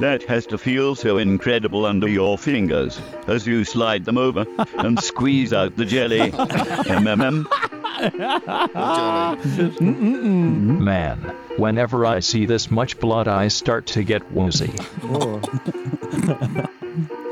That 0.00 0.22
has 0.28 0.46
to 0.46 0.58
feel 0.58 0.94
so 0.94 1.16
incredible 1.18 1.86
under 1.86 2.08
your 2.08 2.36
fingers 2.36 3.02
as 3.26 3.46
you 3.46 3.64
slide 3.64 4.04
them 4.04 4.18
over 4.18 4.44
and 4.78 4.98
squeeze 4.98 5.52
out 5.54 5.72
the 5.76 5.84
jelly. 5.84 6.20
MMM. 7.00 7.46
Man, 10.84 11.18
whenever 11.58 12.04
I 12.04 12.20
see 12.20 12.44
this 12.46 12.70
much 12.70 12.98
blood, 13.00 13.26
I 13.26 13.48
start 13.48 13.86
to 13.86 14.02
get 14.02 14.22
woozy. 14.32 14.70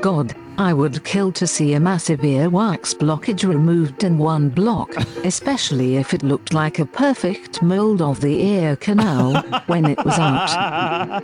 God, 0.00 0.34
I 0.58 0.72
would 0.72 1.04
kill 1.04 1.32
to 1.32 1.46
see 1.46 1.74
a 1.74 1.80
massive 1.80 2.20
earwax 2.20 2.94
blockage 2.94 3.46
removed 3.48 4.04
in 4.04 4.18
one 4.18 4.48
block, 4.48 4.94
especially 5.24 5.96
if 5.96 6.14
it 6.14 6.22
looked 6.22 6.52
like 6.52 6.78
a 6.78 6.86
perfect 6.86 7.62
mold 7.62 8.00
of 8.00 8.20
the 8.20 8.40
ear 8.42 8.76
canal 8.76 9.42
when 9.66 9.84
it 9.86 10.02
was 10.04 10.18
out. 10.18 11.22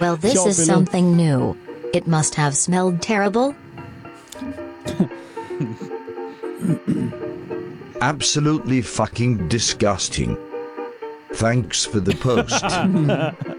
Well, 0.00 0.16
this 0.16 0.34
Sjovt 0.34 0.48
is 0.48 0.56
billede. 0.58 0.66
something 0.66 1.16
new. 1.16 1.56
It 1.92 2.06
must 2.06 2.34
have 2.34 2.56
smelled 2.56 3.00
terrible. 3.00 3.54
Absolutely 8.00 8.82
fucking 8.82 9.48
disgusting. 9.48 10.36
Thanks 11.34 11.84
for 11.84 12.00
the 12.00 12.14
post. 12.16 12.64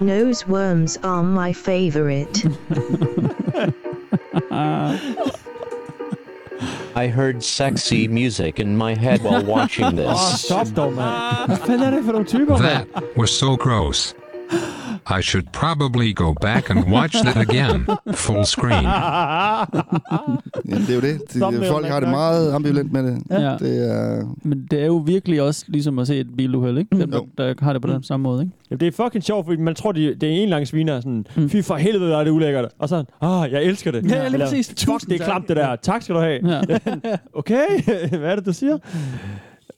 Nose 0.00 0.46
worms 0.48 0.96
are 1.02 1.22
my 1.22 1.52
favorite. 1.52 2.44
I 6.94 7.06
heard 7.06 7.42
sexy 7.42 8.08
music 8.08 8.58
in 8.60 8.76
my 8.76 8.94
head 8.94 9.22
while 9.22 9.44
watching 9.44 9.96
this. 9.96 10.06
Åh, 10.08 10.34
stop 10.46 10.66
dog, 10.76 10.92
mand. 10.94 11.46
Hvad 11.46 11.56
fanden 11.56 11.82
er 11.82 11.90
det 11.90 12.04
for 12.04 12.12
nogle 12.12 12.26
typer, 12.26 12.56
That 12.56 12.86
mand? 12.94 13.04
was 13.16 13.30
so 13.30 13.56
gross. 13.56 14.14
I 15.18 15.22
should 15.22 15.46
probably 15.52 16.12
go 16.14 16.34
back 16.40 16.70
and 16.70 16.84
watch 16.92 17.16
that 17.22 17.36
again, 17.36 17.86
full 18.14 18.44
screen. 18.44 18.84
Jamen, 20.68 20.82
det 20.86 20.90
er 20.90 20.94
jo 20.94 21.00
det. 21.00 21.20
det 21.32 21.40
Thumbnail 21.40 21.70
folk 21.70 21.86
har 21.86 22.00
det 22.00 22.08
meget 22.08 22.52
ambivalent 22.52 22.92
med 22.92 23.02
det. 23.02 23.22
Ja. 23.30 23.56
Det 23.58 23.90
er... 23.92 24.34
Men 24.42 24.66
det 24.70 24.80
er 24.80 24.86
jo 24.86 24.96
virkelig 24.96 25.42
også 25.42 25.64
ligesom 25.68 25.98
at 25.98 26.06
se 26.06 26.20
et 26.20 26.36
biluheld, 26.36 26.78
ikke? 26.78 26.96
Dem, 26.96 27.10
der, 27.10 27.20
der 27.38 27.54
har 27.60 27.72
det 27.72 27.82
på 27.82 27.88
den 27.88 28.02
samme 28.02 28.24
måde, 28.24 28.42
ikke? 28.42 28.52
Jamen, 28.70 28.80
det 28.80 28.86
er 28.88 28.92
fucking 29.04 29.24
sjovt, 29.24 29.46
fordi 29.46 29.62
man 29.62 29.74
tror, 29.74 29.92
de, 29.92 30.14
det 30.14 30.22
er 30.22 30.42
en 30.42 30.48
lang 30.48 30.68
sviner, 30.68 31.00
sådan, 31.00 31.26
fy 31.48 31.62
for 31.62 31.76
helvede, 31.76 32.14
er 32.14 32.24
det 32.24 32.30
ulækkert. 32.30 32.68
Og 32.78 32.88
så, 32.88 33.04
ah, 33.20 33.52
jeg 33.52 33.64
elsker 33.64 33.90
det. 33.90 34.02
Ja, 34.02 34.08
lige 34.08 34.24
Eller, 34.24 34.46
præcis. 34.46 34.68
Fuck, 34.68 34.78
Tusind 34.78 35.10
det 35.10 35.20
er 35.20 35.24
klamt, 35.24 35.48
det 35.48 35.56
der. 35.56 35.76
Tak 35.76 36.02
skal 36.02 36.14
du 36.14 36.20
have. 36.20 36.48
Ja. 36.48 36.60
okay, 37.40 37.66
hvad 38.18 38.30
er 38.30 38.36
det, 38.36 38.46
du 38.46 38.52
siger? 38.52 38.78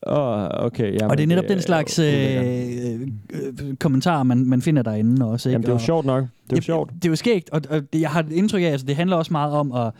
Åh, 0.06 0.48
okay. 0.66 0.84
Jamen, 0.92 1.10
Og 1.10 1.16
det 1.18 1.22
er 1.22 1.26
netop 1.26 1.44
den 1.48 1.60
slags 1.60 1.98
øh, 1.98 3.00
øh, 3.32 3.76
kommentarer, 3.80 4.22
man, 4.22 4.46
man 4.46 4.62
finder 4.62 4.82
derinde 4.82 5.26
også. 5.26 5.48
Ikke? 5.48 5.54
Jamen, 5.54 5.62
det 5.62 5.68
er 5.68 5.72
jo 5.72 5.74
Og- 5.74 5.80
sjovt 5.80 6.06
nok. 6.06 6.22
Det 6.22 6.28
er 6.28 6.28
jo 6.50 6.54
Jamen, 6.54 6.62
sjovt. 6.62 6.90
Det 6.94 7.04
er 7.04 7.08
jo 7.08 7.16
skægt, 7.16 7.50
og, 7.50 7.60
og 7.70 7.82
jeg 7.92 8.10
har 8.10 8.20
et 8.20 8.32
indtryk 8.32 8.62
af, 8.62 8.66
at 8.66 8.72
altså, 8.72 8.86
det 8.86 8.96
handler 8.96 9.16
også 9.16 9.32
meget 9.32 9.52
om 9.52 9.72
at 9.72 9.90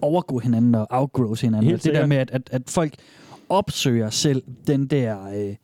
overgå 0.00 0.38
hinanden 0.38 0.74
og 0.74 0.86
outgrow 0.90 1.34
hinanden. 1.42 1.70
Helt 1.70 1.84
det 1.84 1.94
der 1.94 2.06
med, 2.06 2.16
at, 2.16 2.30
at, 2.32 2.42
at 2.52 2.62
folk 2.68 2.94
opsøger 3.48 4.10
selv 4.10 4.42
den 4.66 4.86
der... 4.86 5.16
Øh, 5.28 5.54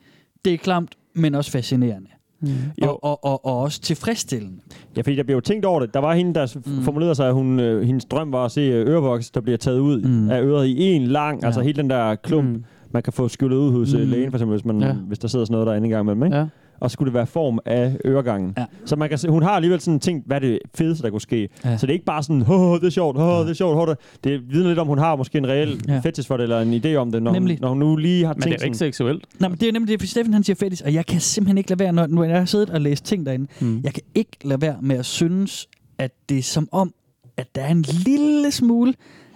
det 0.45 0.53
er 0.55 0.59
klamt, 0.59 0.95
men 1.15 1.35
også 1.35 1.51
fascinerende. 1.51 2.09
Mm. 2.41 2.49
Og, 2.83 3.05
og, 3.05 3.25
og, 3.25 3.47
og 3.47 3.59
også 3.61 3.81
tilfredsstillende. 3.81 4.57
Ja, 4.97 5.03
fordi 5.03 5.17
der 5.17 5.23
blev 5.23 5.35
jo 5.37 5.41
tænkt 5.41 5.65
over 5.65 5.81
det. 5.81 5.95
Der 5.95 6.01
var 6.01 6.15
hende, 6.15 6.35
der 6.35 6.55
mm. 6.67 6.83
formulerede 6.83 7.15
sig, 7.15 7.29
at 7.29 7.35
hun, 7.35 7.61
øh, 7.61 7.83
hendes 7.83 8.05
drøm 8.05 8.33
var 8.33 8.45
at 8.45 8.53
se 8.53 8.61
øh, 8.61 8.87
ørevoks, 8.89 9.31
der 9.31 9.41
bliver 9.41 9.57
taget 9.57 9.79
ud 9.79 10.03
mm. 10.03 10.31
af 10.31 10.43
øret 10.43 10.67
i 10.67 10.83
en 10.83 11.03
lang, 11.03 11.41
ja. 11.41 11.47
altså 11.47 11.61
hele 11.61 11.77
den 11.83 11.91
der 11.91 12.15
klump, 12.15 12.49
mm. 12.49 12.65
Man 12.95 13.03
kan 13.03 13.13
få 13.13 13.29
skyllet 13.29 13.57
ud 13.57 13.73
hos 13.73 13.95
mm. 13.95 14.01
Mm. 14.01 14.07
lægen, 14.09 14.31
for 14.31 14.39
eksempel, 14.39 14.57
hvis, 14.59 14.65
man, 14.65 14.81
Ja. 14.83 14.93
hvis 14.93 15.19
der 15.19 15.29
sidder 15.29 15.45
sådan 15.45 15.53
noget 15.53 15.67
derinde 15.67 15.89
i 15.89 15.91
gang 15.91 16.03
imellem. 16.05 16.25
Ikke? 16.25 16.37
Ja. 16.37 16.47
Og 16.81 16.91
så 16.91 16.93
skulle 16.93 17.07
det 17.07 17.15
være 17.15 17.27
form 17.27 17.59
af 17.67 17.97
øregangen. 18.07 18.55
Ja. 18.59 18.65
Så 18.85 18.97
man 18.97 19.09
kan 19.09 19.19
se, 19.19 19.29
hun 19.29 19.43
har 19.43 19.51
alligevel 19.51 19.81
sådan 19.81 20.01
tænkt, 20.01 20.27
hvad 20.27 20.37
er 20.37 20.41
det 20.41 20.59
fedeste, 20.75 21.03
der 21.03 21.11
kunne 21.11 21.21
ske. 21.21 21.49
Ja. 21.65 21.77
Så 21.77 21.87
det 21.87 21.91
er 21.91 21.95
ikke 21.95 22.05
bare 22.05 22.23
sådan, 22.23 22.45
åh, 22.51 22.81
det 22.81 22.87
er 22.87 22.91
sjovt, 22.91 23.19
åh, 23.19 23.45
det 23.45 23.51
er 23.51 23.55
sjovt, 23.55 23.77
åh, 23.77 23.87
det. 23.89 23.97
det 24.25 24.53
vidner 24.53 24.69
lidt 24.69 24.79
om, 24.79 24.87
hun 24.87 24.99
har 24.99 25.17
måske 25.17 25.39
en 25.39 25.49
reel 25.49 25.81
Ja. 25.89 25.99
fetish 25.99 26.29
for 26.29 26.37
det, 26.37 26.43
eller 26.45 26.61
en 26.61 26.75
idé 26.75 26.95
om 26.95 27.13
det, 27.13 27.23
når, 27.23 27.33
Nemlig. 27.33 27.57
hun, 27.57 27.63
når 27.63 27.69
hun 27.69 27.79
nu 27.79 27.97
lige 27.97 28.25
har 28.27 28.35
Men 28.35 28.37
det 28.37 28.43
tænkt 28.43 28.61
er 28.63 28.65
jo 28.65 28.67
ikke 28.67 28.77
sådan, 28.79 28.93
seksuelt. 28.93 29.25
Nej, 29.41 29.49
men 29.49 29.59
det 29.59 29.69
er 29.69 29.73
nemlig 29.73 29.93
det, 29.93 30.01
for 30.01 30.07
Steffen 30.07 30.35
han 30.35 30.43
siger 30.45 30.57
fetis, 30.57 30.81
og 30.81 30.95
jeg 30.95 31.07
kan 31.07 31.21
simpelthen 31.21 31.59
ikke 31.59 31.71
lade 31.71 31.79
være, 31.81 31.93
når, 31.93 32.07
når 32.07 32.25
jeg 32.25 32.39
har 32.39 32.45
siddet 32.45 32.71
og 32.71 32.81
læst 32.81 33.05
ting 33.05 33.27
derinde, 33.27 33.47
mm. 33.61 33.81
jeg 33.85 33.93
kan 33.95 34.03
ikke 34.15 34.37
lade 34.45 34.61
være 34.63 34.77
med 34.83 34.97
at 34.97 35.07
synes, 35.07 35.69
at 35.99 36.11
det 36.29 36.39
er 36.39 36.43
som 36.43 36.69
om, 36.73 36.95
at 37.37 37.47
der 37.55 37.63
er 37.63 37.71
en 37.71 37.83
lille 38.07 38.51
smule 38.51 38.95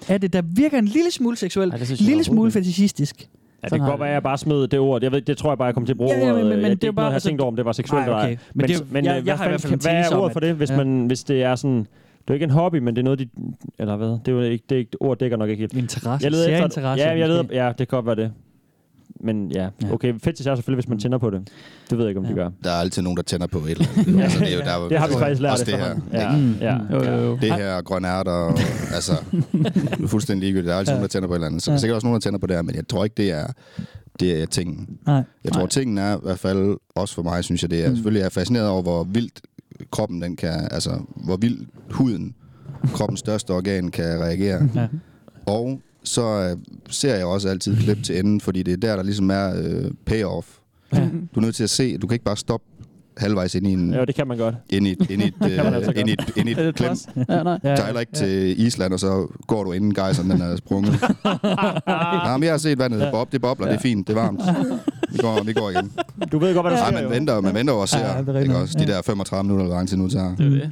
af 0.08 0.20
det, 0.20 0.32
der 0.32 0.42
virker 0.56 0.78
en 0.78 0.84
lille 0.88 1.10
smule 1.10 1.36
seksuelt, 1.36 1.72
Ej, 1.74 1.80
en 1.80 1.96
lille 2.00 2.24
smule 2.24 2.50
fetishistisk. 2.50 3.28
Ja, 3.62 3.68
det 3.68 3.80
kan 3.80 3.88
godt 3.88 4.00
være, 4.00 4.08
at 4.08 4.14
jeg 4.14 4.22
bare 4.22 4.38
smed 4.38 4.68
det 4.68 4.78
ord. 4.78 5.02
Jeg 5.02 5.12
ved, 5.12 5.20
det 5.20 5.38
tror 5.38 5.50
jeg 5.50 5.58
bare, 5.58 5.66
jeg 5.66 5.74
kommer 5.74 5.86
til 5.86 5.92
at 5.92 5.96
bruge 5.96 6.10
Ja, 6.10 6.26
ja, 6.26 6.32
men- 6.34 6.48
men 6.48 6.60
Jeg- 6.60 6.70
det 6.70 6.82
det 6.82 6.88
er 6.88 6.92
bare- 6.92 7.04
jeg 7.06 7.14
altså- 7.14 7.28
tænkt 7.28 7.40
over, 7.40 7.50
om 7.52 7.56
det 7.56 7.64
var 7.64 7.72
seksuelt 7.72 8.06
Nej, 8.06 8.16
eller 8.18 8.34
okay. 8.34 8.36
Men 8.54 8.68
det 8.68 8.92
men, 8.92 9.04
jeg- 9.04 9.10
øh, 9.10 9.16
jeg 9.16 9.22
hvad 9.22 9.34
har 9.34 9.44
i 9.44 9.48
hvert 9.48 9.60
fald 9.60 9.72
en 9.72 9.78
Hvad 9.82 9.92
er 10.12 10.16
ordet 10.16 10.32
for 10.32 10.40
det, 10.40 10.54
hvis, 10.54 10.70
ja. 10.70 10.76
man, 10.76 11.06
hvis 11.06 11.24
det 11.24 11.42
er 11.42 11.54
sådan... 11.54 11.78
Det 11.78 11.86
er 11.86 11.88
jo 12.28 12.34
ikke 12.34 12.44
en 12.44 12.50
hobby, 12.50 12.76
men 12.76 12.96
det 12.96 13.02
er 13.02 13.04
noget, 13.04 13.18
de... 13.18 13.28
Eller 13.78 13.96
hvad? 13.96 14.08
Det 14.08 14.28
er 14.28 14.32
jo 14.32 14.40
ikke, 14.40 14.64
det 14.68 14.74
er 14.74 14.78
ikke, 14.78 14.96
ord 15.00 15.18
dækker 15.18 15.36
nok 15.36 15.48
ikke 15.48 15.60
helt. 15.60 15.72
Interesse. 15.72 16.24
Jeg 16.24 16.30
leder 16.32 16.64
efter, 16.66 16.94
ja, 16.96 17.18
jeg 17.18 17.28
leder, 17.28 17.44
ja, 17.52 17.68
det 17.68 17.76
kan 17.76 17.86
godt 17.86 18.06
være 18.06 18.16
det. 18.16 18.32
Men 19.20 19.50
ja, 19.50 19.68
okay, 19.92 20.14
fetish 20.22 20.48
er 20.48 20.54
selvfølgelig, 20.54 20.76
hvis 20.84 20.88
man 20.88 20.98
tænder 20.98 21.18
på 21.18 21.30
det. 21.30 21.48
Det 21.90 21.98
ved 21.98 22.04
jeg 22.04 22.08
ikke, 22.10 22.18
om 22.20 22.24
ja. 22.24 22.30
de 22.30 22.34
gør. 22.34 22.50
Der 22.64 22.70
er 22.70 22.74
altid 22.80 23.02
nogen, 23.02 23.16
der 23.16 23.22
tænder 23.22 23.46
på 23.46 23.58
et 23.58 23.70
eller 23.70 23.86
andet. 23.96 24.22
altså, 24.22 24.38
det, 24.38 24.52
er 24.52 24.54
jo, 24.56 24.60
der, 24.60 24.84
er 24.84 24.88
Det 24.88 24.98
har 24.98 25.08
vi 25.08 25.14
faktisk 25.14 25.40
lært 25.42 25.58
det 25.66 25.74
her. 25.78 25.96
Ja, 26.12 26.36
ikke? 26.36 26.56
ja. 26.60 26.76
Jo, 26.92 27.04
jo, 27.04 27.24
jo. 27.26 27.36
Det 27.40 27.54
her 27.54 27.82
grønne 27.82 28.08
ærter, 28.08 28.32
og, 28.32 28.58
altså, 28.94 29.12
det 29.52 30.00
er 30.02 30.06
fuldstændig 30.06 30.40
ligegyldigt. 30.40 30.68
Der 30.68 30.74
er 30.74 30.78
altid 30.78 30.92
Ja. 30.92 30.94
nogen, 30.96 31.02
der 31.02 31.08
tænder 31.08 31.28
på 31.28 31.34
et 31.34 31.36
eller 31.36 31.46
andet. 31.46 31.62
Så 31.62 31.70
der 31.70 31.76
er 31.76 31.80
sikkert 31.80 31.94
også 31.94 32.06
nogen, 32.06 32.20
der 32.20 32.24
tænder 32.24 32.38
på 32.38 32.46
det 32.46 32.56
her, 32.56 32.62
men 32.62 32.74
jeg 32.74 32.88
tror 32.88 33.04
ikke, 33.04 33.14
det 33.16 33.30
er, 33.30 33.46
det 34.20 34.42
er 34.42 34.46
tingen. 34.46 34.88
Nej. 35.06 35.22
Jeg 35.44 35.52
tror, 35.52 35.60
Nej. 35.62 35.68
tingen 35.68 35.98
er 35.98 36.16
i 36.16 36.20
hvert 36.22 36.38
fald, 36.38 36.76
også 36.94 37.14
for 37.14 37.22
mig, 37.22 37.44
synes 37.44 37.62
jeg, 37.62 37.70
det 37.70 37.84
er, 37.84 37.88
Mm. 37.88 37.94
selvfølgelig 37.96 38.20
er 38.20 38.24
jeg 38.24 38.32
fascineret 38.32 38.68
over, 38.68 38.82
hvor 38.82 39.04
vildt 39.04 39.40
kroppen 39.90 40.22
den 40.22 40.36
kan, 40.36 40.68
altså, 40.70 40.90
hvor 41.24 41.36
vildt 41.36 41.68
huden, 41.90 42.34
kroppens 42.94 43.20
største 43.20 43.50
organ, 43.50 43.88
kan 43.90 44.20
reagere. 44.20 44.68
Ja. 44.74 44.86
Og 45.46 45.80
så 46.06 46.22
øh, 46.50 46.56
ser 46.90 47.14
jeg 47.14 47.24
også 47.26 47.48
altid 47.48 47.76
klip 47.76 48.02
til 48.02 48.18
enden, 48.18 48.40
fordi 48.40 48.62
det 48.62 48.72
er 48.72 48.76
der, 48.76 48.96
der 48.96 49.02
ligesom 49.02 49.30
er 49.30 49.52
øh, 49.62 49.90
payoff. 50.06 50.46
Ja. 50.92 51.00
Du 51.34 51.40
er 51.40 51.44
nødt 51.44 51.54
til 51.54 51.64
at 51.64 51.70
se, 51.70 51.98
du 51.98 52.06
kan 52.06 52.14
ikke 52.14 52.24
bare 52.24 52.36
stoppe 52.36 52.66
halvvejs 53.16 53.54
ind 53.54 53.66
i 53.66 53.72
en... 53.72 53.92
Ja, 53.94 54.04
det 54.04 54.14
kan 54.14 54.26
man 54.28 54.38
godt. 54.38 54.54
Ind 54.70 54.86
i, 54.86 54.90
et- 54.92 55.10
ind 55.10 55.22
i, 55.22 55.26
et, 55.26 55.34
Det 55.42 55.50
kan 55.52 55.64
man 55.64 55.72
øh, 55.72 55.76
altså 55.76 55.92
ind 55.96 56.08
i, 56.08 56.14
godt. 56.16 56.28
et- 56.28 56.36
ind 56.36 56.48
i 56.48 56.52
et 56.52 56.74
klem. 56.74 56.96
Ja, 57.28 57.42
nej. 57.42 57.58
Ja, 57.64 57.70
Ja, 57.70 57.76
Sejler 57.76 58.00
ikke 58.00 58.12
til 58.12 58.60
Island, 58.66 58.92
og 58.92 59.00
så 59.00 59.26
går 59.46 59.64
du 59.64 59.72
inden 59.72 59.94
gejseren, 59.94 60.30
den 60.30 60.40
er 60.40 60.56
sprunget. 60.56 60.92
Nej, 61.86 62.36
men 62.36 62.42
jeg 62.42 62.52
har 62.52 62.58
set 62.58 62.78
vandet. 62.78 62.98
Ja. 63.00 63.10
Bob, 63.10 63.32
det 63.32 63.40
bobler, 63.40 63.66
det 63.66 63.74
er 63.74 63.78
fint, 63.80 64.08
det 64.08 64.16
er 64.16 64.20
varmt. 64.20 64.40
Vi 65.12 65.18
går, 65.18 65.42
vi 65.44 65.52
går 65.52 65.70
igen. 65.70 65.92
Du 66.32 66.38
ved 66.38 66.54
godt, 66.54 66.66
hvad 66.66 66.72
der 66.72 66.78
Nej, 66.78 66.86
sker, 66.86 66.94
man 66.94 67.02
jo. 67.04 67.08
venter, 67.10 67.40
man 67.40 67.54
venter 67.54 67.74
og 67.74 67.88
ser. 67.88 67.98
Ja, 68.16 68.20
det 68.22 68.36
er 68.36 68.40
ikke 68.40 68.56
også? 68.56 68.78
De 68.78 68.84
Ja. 68.84 68.92
der 68.96 69.02
35 69.02 69.44
minutter, 69.44 69.66
hvor 69.66 69.74
lang 69.74 69.88
tid 69.88 69.96
nu 69.96 70.08
tager. 70.08 70.36
Det 70.36 70.46
er 70.46 70.50
det. 70.50 70.70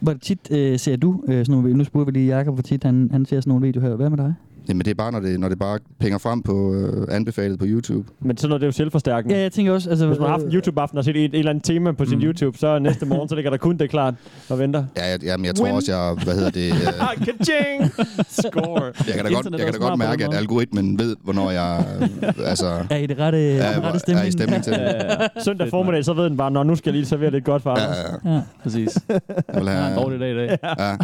Hvor 0.00 0.14
tit 0.22 0.38
øh, 0.50 0.78
ser 0.78 0.96
du 0.96 1.22
øh, 1.28 1.46
sådan 1.46 1.52
nogle 1.62 1.74
Nu 1.74 1.84
spurgte 1.84 2.12
vi 2.12 2.18
lige 2.18 2.36
Jacob, 2.36 2.54
hvor 2.54 2.62
tit 2.62 2.84
han, 2.84 3.08
han 3.12 3.24
ser 3.26 3.40
sådan 3.40 3.50
nogle 3.50 3.66
videoer 3.66 3.88
her. 3.88 3.96
Hvad 3.96 4.10
med 4.10 4.18
dig? 4.18 4.34
Jamen, 4.68 4.84
det 4.84 4.90
er 4.90 4.94
bare, 4.94 5.12
når 5.12 5.20
det, 5.20 5.40
når 5.40 5.48
det 5.48 5.58
bare 5.58 5.78
pinger 6.00 6.18
frem 6.18 6.42
på 6.42 6.74
øh, 6.74 7.06
anbefalet 7.10 7.58
på 7.58 7.64
YouTube. 7.68 8.08
Men 8.20 8.36
sådan 8.36 8.48
noget, 8.48 8.60
det 8.60 8.64
er 8.64 8.68
jo 8.68 8.72
selvforstærkende. 8.72 9.34
Ja, 9.36 9.40
jeg 9.42 9.52
tænker 9.52 9.72
også... 9.72 9.90
Altså, 9.90 10.06
Hvis 10.06 10.18
man 10.18 10.28
har 10.28 10.32
haft 10.38 10.44
en 10.44 10.52
YouTube-aften 10.54 10.98
og 10.98 11.04
set 11.04 11.16
et, 11.16 11.24
et 11.24 11.34
eller 11.38 11.50
andet 11.50 11.64
tema 11.64 11.92
på 11.92 12.04
sin 12.04 12.18
Mm. 12.18 12.24
YouTube, 12.24 12.58
så 12.58 12.78
næste 12.78 13.06
morgen, 13.06 13.28
så 13.28 13.34
ligger 13.34 13.50
der 13.50 13.56
kun 13.58 13.76
det 13.76 13.90
klart 13.90 14.14
og 14.48 14.58
venter. 14.58 14.84
Ja, 14.96 15.10
jeg, 15.10 15.22
jamen, 15.24 15.46
jeg 15.46 15.54
tror 15.54 15.64
Win. 15.64 15.74
også, 15.74 15.92
jeg, 15.96 16.16
hvad 16.24 16.34
hedder 16.34 16.50
det... 16.50 16.66
Øh, 16.72 16.76
Ka-ching! 17.26 17.92
Score. 18.28 18.84
jeg 19.06 19.14
kan 19.14 19.24
da 19.24 19.30
godt, 19.32 19.46
jeg 19.50 19.60
kan 19.60 19.72
da 19.72 19.78
godt 19.78 19.98
mærke, 19.98 20.24
at 20.24 20.34
algoritmen 20.34 20.98
ved, 20.98 21.16
hvornår 21.24 21.50
jeg 21.50 21.84
øh, 22.22 22.32
altså, 22.46 22.66
Er 22.90 22.96
i 22.96 23.06
det 23.06 23.18
rette, 23.18 23.50
er, 23.52 23.62
er, 23.62 23.76
rette 23.80 23.88
er 23.94 23.98
stemning? 23.98 24.28
i 24.28 24.32
stemning 24.32 24.64
til 24.64 24.72
det. 24.72 24.80
Ja. 24.80 25.42
Søndag 25.44 25.70
formiddag, 25.70 26.04
så 26.04 26.12
ved 26.14 26.24
den 26.24 26.36
bare, 26.36 26.50
når 26.50 26.62
nu 26.64 26.76
skal 26.76 26.90
jeg 26.90 26.94
lige 26.94 27.06
servere 27.06 27.30
lidt 27.30 27.44
godt 27.44 27.62
for 27.62 27.70
Anders. 27.70 27.96
Ja, 28.24 28.30
ja. 28.30 28.34
Ja. 28.36 28.42
Præcis. 28.62 28.98
Jeg 29.08 29.20
vil 29.54 29.54
Han 29.54 29.66
har 29.66 29.86
en 29.86 29.92
have, 29.92 30.02
dårlig 30.02 30.20
dag 30.20 30.30
i 30.30 30.34
dag. 30.36 30.58
ja, 30.78 30.96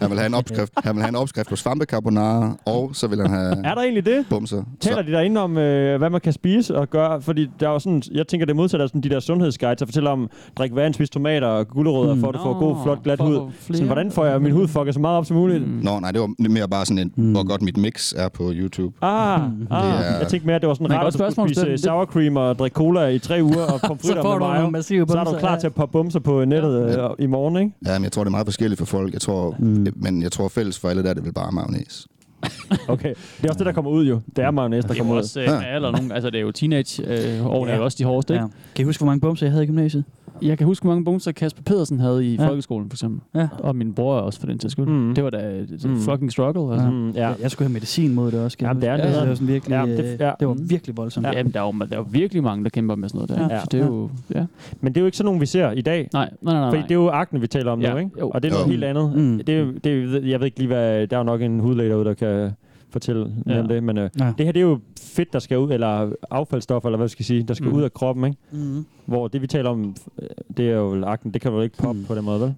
han 0.00 0.10
vil 0.10 0.18
have 0.18 0.26
en 0.26 0.34
opskrift, 0.34 0.72
han 0.84 0.94
vil 0.94 1.02
have 1.02 1.08
en 1.08 1.16
opskrift 1.16 1.48
på 1.48 1.56
svampecarbonara, 1.56 2.56
og 2.64 2.90
så 2.98 3.06
vil 3.06 3.20
han 3.20 3.30
have 3.30 3.52
Er 3.68 3.74
der 3.74 3.82
egentlig 3.82 4.06
det? 4.06 4.24
bumser. 4.30 4.62
Taler 4.80 5.02
de 5.02 5.12
derinde 5.12 5.40
om, 5.40 5.58
øh, 5.58 5.98
hvad 5.98 6.10
man 6.10 6.20
kan 6.20 6.32
spise 6.32 6.76
og 6.76 6.90
gøre? 6.90 7.22
Fordi 7.22 7.50
der 7.60 7.68
er 7.68 7.72
jo 7.72 7.78
sådan, 7.78 8.02
jeg 8.12 8.26
tænker, 8.26 8.46
det 8.46 8.56
modsatte 8.56 8.82
af 8.82 8.88
sådan 8.88 9.00
de 9.00 9.08
der 9.08 9.20
sundhedsguides, 9.20 9.78
der 9.78 9.86
fortæller 9.86 10.10
om, 10.10 10.30
drik 10.58 10.74
vand, 10.74 10.94
spis 10.94 11.10
tomater 11.10 11.46
og 11.46 11.68
gulerødder, 11.68 12.14
Mm. 12.14 12.20
for 12.20 12.28
at 12.28 12.34
du 12.34 12.38
får 12.38 12.58
god, 12.58 12.76
flot, 12.84 13.02
glat 13.02 13.20
hud. 13.20 13.50
Sådan, 13.60 13.86
hvordan 13.86 14.10
får 14.10 14.24
jeg 14.24 14.42
min 14.42 14.52
hud 14.52 14.68
fucket 14.68 14.94
så 14.94 15.00
meget 15.00 15.18
op 15.18 15.24
som 15.26 15.36
muligt? 15.36 15.62
Mm. 15.68 15.80
Nå, 15.82 16.00
nej, 16.00 16.10
det 16.12 16.20
var 16.20 16.48
mere 16.50 16.68
bare 16.68 16.86
sådan 16.86 17.12
en, 17.16 17.32
hvor 17.32 17.46
godt 17.46 17.62
mit 17.62 17.76
mix 17.76 18.12
er 18.16 18.28
på 18.28 18.50
YouTube. 18.54 18.96
Ah, 19.02 19.40
ah. 19.42 19.42
er- 19.70 20.18
jeg 20.18 20.26
tænkte 20.28 20.46
mere, 20.46 20.56
at 20.56 20.62
det 20.62 20.68
var 20.68 20.74
sådan 20.74 20.90
ret, 20.90 21.06
at 21.06 21.12
du 21.12 21.30
skulle 21.30 21.48
spise 21.54 21.66
øh, 21.66 21.78
sour 21.78 22.04
cream 22.04 22.36
og 22.36 22.58
drikke 22.58 22.74
cola 22.74 23.06
i 23.06 23.18
tre 23.18 23.38
uger 23.42 23.62
og 23.72 23.80
pomfritter 23.86 24.22
med 24.38 24.70
mayo. 24.70 25.06
Så 25.08 25.18
er 25.18 25.24
du 25.24 25.38
klar 25.38 25.58
til 25.58 25.66
at 25.66 25.74
poppe 25.74 25.92
bumser 25.92 26.20
på 26.20 26.44
nettet 26.44 26.98
øh, 26.98 27.08
i 27.18 27.26
morgen, 27.26 27.56
ikke? 27.56 27.70
Ja, 27.86 27.92
men 27.98 28.04
jeg 28.04 28.12
tror, 28.12 28.24
det 28.24 28.28
er 28.28 28.30
meget 28.30 28.46
forskelligt 28.46 28.78
for 28.78 28.86
folk. 28.86 29.12
Jeg 29.12 29.20
tror, 29.20 29.56
mm. 29.58 29.86
men 29.96 30.22
jeg 30.22 30.32
tror 30.32 30.48
fælles 30.48 30.78
for 30.78 30.88
alle 30.88 31.02
der, 31.02 31.14
det 31.14 31.24
vil 31.24 31.32
bare 31.32 31.52
mayonnaise. 31.52 32.08
Okay. 32.88 33.08
Det 33.08 33.44
er 33.44 33.48
også 33.48 33.58
det, 33.58 33.66
der 33.66 33.72
kommer 33.72 33.90
ud 33.90 34.06
jo. 34.06 34.20
Det 34.36 34.44
er 34.44 34.50
mayonnaise, 34.50 34.88
der 34.88 34.94
Det 34.94 35.00
er 35.00 35.02
kommer 35.04 35.14
jo 35.14 35.18
ud. 35.18 35.22
også 35.22 35.40
øh, 35.40 35.46
med 35.46 35.66
alder 35.66 35.90
nogen, 35.90 36.12
altså 36.12 36.30
det 36.30 36.38
er 36.38 36.42
jo 36.42 36.50
teenage 36.52 37.02
øh, 37.06 37.46
årene 37.46 37.72
er 37.72 37.76
jo 37.76 37.84
også 37.84 37.96
de 37.98 38.04
hårdeste, 38.04 38.34
Ja. 38.34 38.42
ikke? 38.44 38.54
Kan 38.74 38.82
I 38.82 38.84
huske, 38.84 39.00
hvor 39.00 39.06
mange 39.06 39.20
bumser 39.20 39.46
jeg 39.46 39.52
havde 39.52 39.64
i 39.64 39.66
gymnasiet? 39.66 40.04
Jeg 40.42 40.58
kan 40.58 40.66
huske, 40.66 40.84
hvor 40.84 40.92
mange 40.92 41.04
bumser 41.04 41.32
Kasper 41.32 41.62
Pedersen 41.62 42.00
havde 42.00 42.26
i 42.26 42.34
Ja. 42.34 42.42
ja. 42.42 42.48
folkeskolen, 42.48 42.90
for 42.90 42.94
eksempel. 42.94 43.20
Ja. 43.34 43.48
Og 43.58 43.76
min 43.76 43.92
bror 43.94 44.14
også, 44.14 44.40
for 44.40 44.46
den 44.46 44.58
til 44.58 44.70
skyld. 44.70 44.86
Mm. 44.86 44.92
Mm. 44.92 45.14
Det 45.14 45.24
var 45.24 45.30
da 45.30 45.64
Mm. 45.84 45.96
fucking 45.96 46.32
struggle. 46.32 46.72
Altså. 46.72 46.84
Ja. 46.86 46.90
Mm, 46.90 47.10
ja. 47.10 47.28
Jeg, 47.28 47.36
jeg 47.42 47.50
skulle 47.50 47.66
have 47.68 47.72
medicin 47.72 48.14
mod 48.14 48.30
det 48.30 48.40
også. 48.44 48.56
Jamen, 48.60 48.82
det 48.82 48.88
er 48.88 48.92
huske. 48.96 49.06
nederen. 49.06 49.20
det 49.22 49.28
var 49.28 49.34
sådan 49.34 49.48
virkelig, 49.48 49.72
Ja, 49.74 49.80
ja, 49.84 49.96
det- 49.96 50.04
det, 50.18 50.20
ja. 50.20 50.32
det 50.40 50.48
var 50.48 50.56
virkelig 50.68 50.96
voldsomt. 50.96 51.26
Ja. 51.26 51.32
Jamen, 51.36 51.52
der 51.52 51.60
er, 51.60 51.64
jo, 51.66 51.72
der 51.78 51.86
er 51.92 51.96
jo 51.96 52.06
virkelig 52.10 52.42
mange, 52.42 52.64
der 52.64 52.70
kæmper 52.70 52.94
med 52.94 53.08
sådan 53.08 53.18
noget 53.28 53.30
der. 53.30 53.48
Ja. 53.48 53.54
Ja. 53.54 53.60
Så 53.60 53.68
det 53.72 53.80
er 53.80 53.86
jo... 53.86 54.10
Ja. 54.34 54.44
Men 54.80 54.92
det 54.92 54.96
er 54.96 55.02
jo 55.02 55.06
ikke 55.06 55.16
sådan 55.16 55.24
nogen, 55.26 55.40
vi 55.40 55.46
ser 55.46 55.70
i 55.70 55.80
dag. 55.80 56.08
Nej, 56.12 56.30
nej, 56.42 56.52
nej. 56.54 56.60
nej. 56.62 56.70
Fordi 56.70 56.82
det 56.82 56.90
er 56.90 56.94
jo 56.94 57.08
akne, 57.08 57.40
vi 57.40 57.46
taler 57.46 57.72
om 57.72 57.80
Ja, 57.80 57.90
nu, 57.92 57.96
ikke? 57.98 58.10
jo. 58.20 58.30
Og 58.30 58.42
det 58.42 58.48
er 58.48 58.52
noget 58.52 58.66
Jo. 58.66 58.70
helt 58.70 58.84
andet. 58.84 59.12
Mm. 59.16 59.36
Det 59.46 59.48
er, 59.48 59.58
jo- 59.60 59.72
det 59.84 60.14
er, 60.14 60.20
jeg 60.28 60.40
ved 60.40 60.46
ikke 60.46 60.58
lige, 60.58 60.66
hvad... 60.68 61.06
Der 61.06 61.16
er 61.16 61.20
jo 61.20 61.24
nok 61.24 61.42
en 61.42 61.60
hudlæge 61.60 61.90
derude, 61.90 62.04
der 62.04 62.14
kan 62.14 62.50
fortælle 62.90 63.32
Ja. 63.46 63.60
om 63.60 63.68
det. 63.68 63.82
Men 63.82 63.98
øh, 63.98 64.10
Ja. 64.20 64.32
det 64.38 64.46
her, 64.46 64.52
det 64.52 64.60
er 64.60 64.66
jo 64.66 64.78
fedt, 65.00 65.32
der 65.32 65.38
skal 65.38 65.58
ud, 65.58 65.70
eller 65.72 66.12
affaldsstoffer, 66.30 66.88
eller 66.88 66.96
hvad 66.98 67.08
skal 67.08 67.20
jeg 67.20 67.26
sige, 67.26 67.42
der 67.42 67.54
skal 67.54 67.68
Mm. 67.68 67.76
ud 67.76 67.82
af 67.82 67.92
kroppen, 67.92 68.24
ikke? 68.24 68.38
Mm. 68.52 68.86
Hvor 69.06 69.28
det, 69.28 69.42
vi 69.42 69.46
taler 69.46 69.70
om, 69.70 69.94
øh, 70.22 70.28
det 70.56 70.68
er 70.70 70.74
jo 70.76 71.04
akne, 71.04 71.32
det 71.32 71.40
kan 71.42 71.52
jo 71.52 71.60
ikke 71.60 71.76
poppe 71.76 72.00
på 72.06 72.14
den 72.14 72.24
måde, 72.24 72.40
vel? 72.40 72.54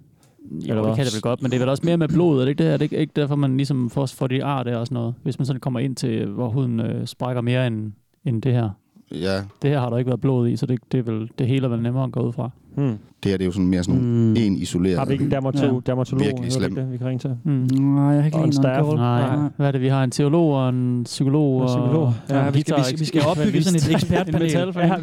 Jo, 0.69 0.87
det 0.87 0.97
kan 0.97 1.05
det 1.05 1.15
vel 1.15 1.23
godt, 1.23 1.43
men 1.43 1.51
det 1.51 1.57
er 1.57 1.61
vel 1.61 1.69
også 1.69 1.83
mere 1.87 1.97
med 1.97 2.09
blod, 2.09 2.37
er 2.37 2.41
det 2.45 2.49
ikke 2.49 2.65
det? 2.65 2.73
Er 2.73 2.77
det 2.77 2.83
ikke, 2.85 2.97
ikke 2.97 3.13
derfor, 3.17 3.35
man 3.37 3.57
ligesom 3.57 3.91
får, 3.91 4.07
får 4.07 4.27
de 4.27 4.45
ar 4.45 4.63
der 4.63 4.77
og 4.77 4.87
sådan 4.87 4.95
noget? 4.95 5.15
Hvis 5.23 5.39
man 5.39 5.47
sådan 5.47 5.61
kommer 5.61 5.81
ind 5.81 5.97
til, 5.97 6.27
hvor 6.27 6.49
huden 6.49 6.81
øh, 6.81 7.07
sprækker 7.07 7.43
mere 7.43 7.67
end, 7.67 7.93
end 8.25 8.43
det 8.43 8.53
her. 8.53 8.71
Ja, 9.13 9.43
Det 9.63 9.71
her 9.71 9.81
har 9.81 9.91
der 9.91 9.99
ikke 9.99 10.09
været 10.09 10.21
blod 10.21 10.49
i, 10.49 10.57
så 10.57 10.67
det, 10.67 10.81
det, 10.93 10.99
er 10.99 11.03
vel, 11.13 11.31
det 11.39 11.47
hele 11.47 11.65
er 11.65 11.69
vel 11.71 11.83
nemmere 11.83 12.05
at 12.05 12.13
gå 12.13 12.21
ud 12.21 12.33
fra. 12.33 12.51
Hmm. 12.75 12.99
Det 13.23 13.31
her 13.31 13.37
det 13.37 13.45
er 13.45 13.47
jo 13.47 13.53
sådan 13.53 13.67
mere 13.67 13.85
sådan 13.85 14.01
Mm. 14.01 14.37
en 14.37 14.57
isoleret. 14.57 14.99
Har 14.99 15.05
vi 15.07 15.13
ikke 15.13 15.25
en 15.25 15.33
dermato- 15.33 15.65
Ja. 15.65 15.81
dermatolog, 15.87 16.25
Virkelig 16.27 16.53
slem. 16.53 16.75
det, 16.75 16.93
vi 16.93 16.97
kan 16.97 17.07
ringe 17.07 17.19
til? 17.19 17.31
Mm. 17.45 17.53
Nej, 17.81 18.05
jeg 18.05 18.17
har 18.23 18.25
ikke 18.27 18.39
Og 18.39 18.45
en 18.45 18.53
staff. 18.53 18.87
call. 18.87 18.97
Nej, 18.97 19.39
hvad 19.57 19.67
er 19.67 19.73
det? 19.73 19.81
Vi 19.81 19.89
har 19.89 20.05
en 20.05 20.11
teolog 20.11 20.53
og 20.55 20.69
en 20.69 21.05
psykolog. 21.05 21.61
En 21.63 21.67
psykolog. 21.67 22.03
Og 22.07 22.15
Ja, 22.31 22.51
vi 22.51 22.61
skal, 22.61 22.77
vi 22.79 22.83
skal, 22.85 23.01
vi 23.01 23.05
skal 23.05 23.23
opbygge 23.31 23.63
sådan 23.63 23.77
et 23.77 23.91
ekspertpanel. 23.95 24.51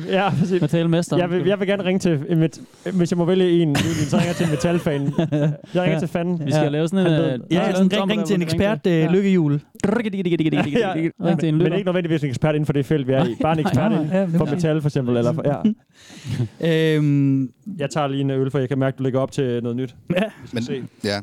Ja, 0.10 0.24
ja, 0.24 0.30
præcis. 0.30 0.62
Metalmester. 0.68 1.18
Jeg 1.18 1.30
vil, 1.30 1.44
jeg 1.46 1.60
vil 1.60 1.68
gerne 1.68 1.84
ringe 1.86 2.00
til, 2.00 2.20
en 2.30 2.40
met, 2.40 2.62
hvis 2.94 3.12
jeg 3.12 3.18
må 3.18 3.26
vælge 3.26 3.50
en, 3.62 3.76
så 3.76 4.18
ringer 4.18 4.28
jeg 4.28 4.36
til 4.36 4.44
en 4.46 4.52
metalfan. 4.52 5.02
Jeg 5.02 5.52
ringer 5.76 5.92
Ja. 5.94 6.00
til 6.00 6.08
fanden. 6.08 6.46
Vi 6.46 6.52
skal 6.52 6.64
Ja. 6.64 6.70
lave 6.70 6.88
sådan 6.88 7.08
en... 7.08 7.14
Øh, 7.14 7.40
Ja, 7.52 7.72
ring, 7.80 8.12
ring 8.12 8.26
til 8.26 8.36
en 8.36 8.42
ekspert, 8.42 8.80
Ja. 8.86 9.06
øh, 9.06 9.12
lykkehjul. 9.12 9.62
Ja, 9.86 11.36
men 11.52 11.74
ikke 11.74 11.84
nødvendigvis 11.86 12.24
en 12.24 12.30
ekspert 12.30 12.56
inden 12.56 12.66
for 12.66 12.74
det 12.74 12.86
felt, 12.86 13.08
vi 13.08 13.14
er 13.14 13.26
i. 13.26 13.36
Bare 13.42 13.54
en 13.54 13.60
ekspert 13.60 13.92
nej, 13.92 14.20
ja, 14.20 14.26
for 14.26 14.46
metal, 14.46 14.82
for 14.82 14.90
eksempel. 14.90 15.16
Ja. 15.46 16.96
Øhm, 16.96 17.50
Jeg 17.80 17.90
tager 17.90 18.07
lige 18.08 18.22
en 18.22 18.30
øl, 18.30 18.52
for 18.52 18.60
jeg 18.60 18.70
kan 18.70 18.80
mærke, 18.80 18.96
at 18.96 19.00
du 19.00 19.04
lægger 19.04 19.20
op 19.20 19.32
til 19.32 19.64
noget 19.64 19.76
nyt. 19.78 19.96
ja, 20.16 20.22
Men, 20.54 20.64
se. 20.64 20.84
ja. 21.04 21.10
Ej, 21.10 21.22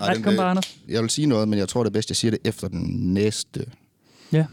Ej, 0.00 0.14
den, 0.14 0.22
kom 0.22 0.36
bare, 0.36 0.50
Anders. 0.50 0.78
Jeg 0.88 1.02
vil 1.02 1.10
sige 1.10 1.26
noget, 1.26 1.48
men 1.48 1.58
jeg 1.58 1.68
tror, 1.68 1.82
det 1.82 1.90
er 1.90 1.92
bedst, 1.92 2.10
jeg 2.10 2.16
siger 2.16 2.30
det 2.30 2.40
efter 2.44 2.68
den 2.68 3.12
næste, 3.14 3.64
Ja. 4.32 4.46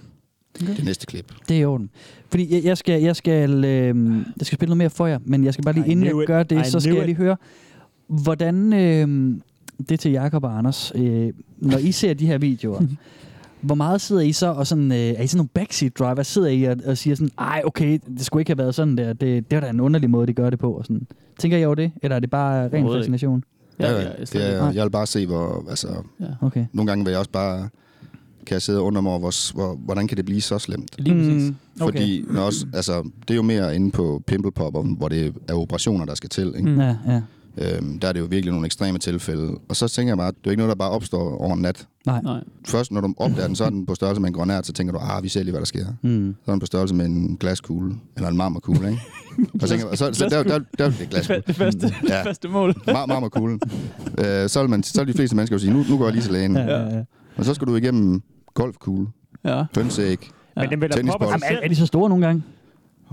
det 0.60 0.84
næste 0.86 1.06
klip. 1.06 1.32
Det 1.50 1.56
er 1.58 1.62
i 1.62 1.66
orden. 1.66 1.90
Fordi 2.30 2.56
jeg, 2.56 2.64
jeg 2.64 2.78
skal, 2.78 3.02
jeg 3.02 3.16
skal, 3.16 3.66
øh, 3.66 4.16
jeg 4.38 4.46
skal 4.46 4.56
spille 4.56 4.70
noget 4.70 4.78
mere 4.78 4.90
for 4.90 5.08
jer, 5.08 5.20
men 5.26 5.44
jeg 5.44 5.54
skal 5.54 5.64
bare 5.64 5.74
lige, 5.76 5.88
I 5.88 5.92
inden 5.92 6.06
jeg 6.06 6.22
it. 6.22 6.28
gør 6.28 6.44
det, 6.44 6.68
I 6.68 6.70
så 6.70 6.80
skal 6.80 6.92
knew 6.92 6.98
jeg 7.00 7.06
lige 7.06 7.16
høre, 7.18 7.38
hvordan, 8.08 8.74
øh, 8.74 9.36
det 9.80 9.92
er 9.92 9.98
til 9.98 10.12
Jakob 10.12 10.44
og 10.44 10.58
Anders, 10.58 10.92
øh, 10.96 11.30
når 11.58 11.78
I 11.78 11.92
ser 11.92 12.14
de 12.14 12.26
her 12.28 12.38
videoer, 12.38 12.82
hvor 13.62 13.76
meget 13.76 14.02
sidder 14.02 14.22
I 14.22 14.32
så 14.32 14.48
og 14.48 14.68
sådan, 14.68 14.92
øh, 14.92 14.98
er 14.98 15.22
I 15.22 15.28
sådan 15.28 15.38
nogle 15.38 15.50
backseat 15.54 15.98
driver, 16.00 16.24
sidder 16.24 16.48
I 16.48 16.64
og, 16.64 16.78
og 16.86 16.98
siger 16.98 17.16
sådan, 17.16 17.30
ej 17.40 17.62
okay, 17.66 18.00
det 18.18 18.26
skulle 18.26 18.42
ikke 18.42 18.50
have 18.50 18.58
været 18.58 18.76
sådan 18.76 18.98
der, 18.98 19.14
det, 19.14 19.52
det 19.52 19.56
var 19.56 19.60
da 19.60 19.70
en 19.70 19.80
underlig 19.80 20.10
måde, 20.10 20.28
de 20.28 20.34
gør 20.34 20.50
det 20.50 20.60
på, 20.60 20.72
og 20.72 20.86
sådan. 20.86 21.08
Tænker 21.40 21.58
I 21.58 21.66
over 21.66 21.76
det, 21.76 21.92
eller 22.04 22.16
er 22.16 22.20
det 22.20 22.30
bare 22.30 22.70
ren 22.74 22.94
fascination? 22.94 23.44
Ja, 23.80 23.92
Ja, 23.92 23.92
ja, 23.94 24.00
ja, 24.02 24.10
det 24.20 24.56
er, 24.56 24.72
jeg 24.72 24.84
vil 24.84 24.90
bare 24.90 25.06
se, 25.08 25.28
hvor... 25.28 25.66
Altså, 25.70 25.88
Okay. 26.42 26.66
nogle 26.74 26.88
gange 26.92 27.06
vil 27.06 27.12
jeg 27.12 27.20
også 27.20 27.32
bare... 27.32 27.70
Kan 28.46 28.54
jeg 28.54 28.62
sidde 28.62 28.80
og 28.80 28.86
undre 28.86 29.02
mig 29.02 29.10
over, 29.10 29.20
hvor, 29.20 29.54
hvor, 29.54 29.76
hvordan 29.86 30.08
kan 30.08 30.18
det 30.18 30.26
blive 30.26 30.42
så 30.42 30.60
slemt? 30.60 30.96
Lige 30.98 31.16
præcis. 31.16 31.50
Mm, 31.50 31.56
okay. 31.82 31.86
Fordi 31.86 32.26
når 32.30 32.42
også, 32.42 32.66
altså, 32.74 33.02
det 33.22 33.32
er 33.32 33.36
jo 33.36 33.42
mere 33.42 33.76
inde 33.76 33.92
på 33.92 34.22
pimple 34.28 34.52
popper, 34.52 34.82
hvor 34.82 35.08
det 35.08 35.34
er 35.48 35.54
operationer, 35.54 36.06
der 36.06 36.16
skal 36.16 36.30
til. 36.30 36.54
Ikke? 36.58 36.70
Mm. 36.70 36.80
Ja, 36.80 36.96
ja. 37.08 37.22
Øhm, 37.58 38.00
der 38.00 38.08
er 38.08 38.12
det 38.14 38.20
jo 38.20 38.26
virkelig 38.26 38.52
nogle 38.52 38.66
ekstreme 38.66 38.98
tilfælde. 39.00 39.58
Og 39.70 39.76
så 39.76 39.88
tænker 39.88 40.12
jeg 40.12 40.18
bare, 40.18 40.28
at 40.28 40.34
det 40.38 40.48
er 40.48 40.52
ikke 40.52 40.60
noget, 40.62 40.70
der 40.70 40.76
bare 40.76 40.90
opstår 40.90 41.38
over 41.42 41.54
en 41.54 41.62
nat. 41.62 41.88
Nej. 42.06 42.22
Nej. 42.24 42.40
Først, 42.68 42.92
når 42.92 43.02
du 43.02 43.14
opdager 43.18 43.48
den, 43.48 43.56
så 43.56 43.64
er 43.66 43.70
den 43.70 43.86
på 43.86 43.96
størrelse 43.96 44.22
med 44.22 44.30
en 44.30 44.34
granat, 44.34 44.66
så 44.66 44.74
tænker 44.74 44.94
du, 44.94 45.00
ah, 45.02 45.24
vi 45.24 45.30
ser 45.30 45.44
lige, 45.44 45.52
hvad 45.52 45.60
der 45.60 45.66
sker. 45.66 45.86
Mm. 46.02 46.36
Så 46.46 46.52
er 46.52 46.54
den 46.54 46.60
på 46.60 46.66
størrelse 46.66 46.96
med 46.96 47.06
en 47.06 47.38
glaskugle, 47.40 47.96
eller 48.16 48.30
en 48.30 48.38
marmorkugle, 48.38 48.90
ikke? 48.90 49.02
og, 49.54 49.60
så 49.62 49.68
tænker, 49.68 49.86
og 49.88 49.98
så, 49.98 50.14
så 50.14 50.26
der, 50.30 50.44
der, 50.44 50.60
der, 50.78 50.90
det 50.90 51.02
er 51.02 51.06
glaskugle. 51.06 51.44
Det 51.48 51.56
første, 51.56 51.80
det 51.82 51.94
Ja. 52.10 52.24
første 52.26 52.48
mål. 52.48 52.72
Mar- 52.90 53.06
marmorkuglen. 53.06 53.60
øh, 54.18 54.50
så, 54.50 54.62
vil 54.62 54.70
man, 54.70 54.84
så 54.84 55.02
vil 55.04 55.14
de 55.14 55.18
fleste 55.18 55.36
mennesker 55.36 55.56
jo 55.56 55.60
sige, 55.60 55.74
nu, 55.74 55.86
nu 55.90 55.98
går 55.98 56.06
jeg 56.06 56.14
lige 56.14 56.24
til 56.24 56.32
lægen. 56.32 56.56
Ja, 56.56 56.62
ja, 56.64 56.96
ja. 56.98 57.04
Og 57.38 57.46
så 57.46 57.54
skal 57.54 57.68
du 57.68 57.76
igennem 57.76 58.22
golfkugle, 58.54 59.08
Ja. 59.46 59.64
hønseæg. 59.78 60.30
Men 60.56 60.70
den 60.70 60.82
vil 60.82 60.90
da 60.92 60.96
Tennisbold. 60.96 61.20
poppe 61.32 61.46
Jamen, 61.46 61.58
er, 61.58 61.66
er 61.66 61.70
de 61.70 61.76
så 61.76 61.86
store 61.86 62.10
nogle 62.10 62.26
gange? 62.26 62.44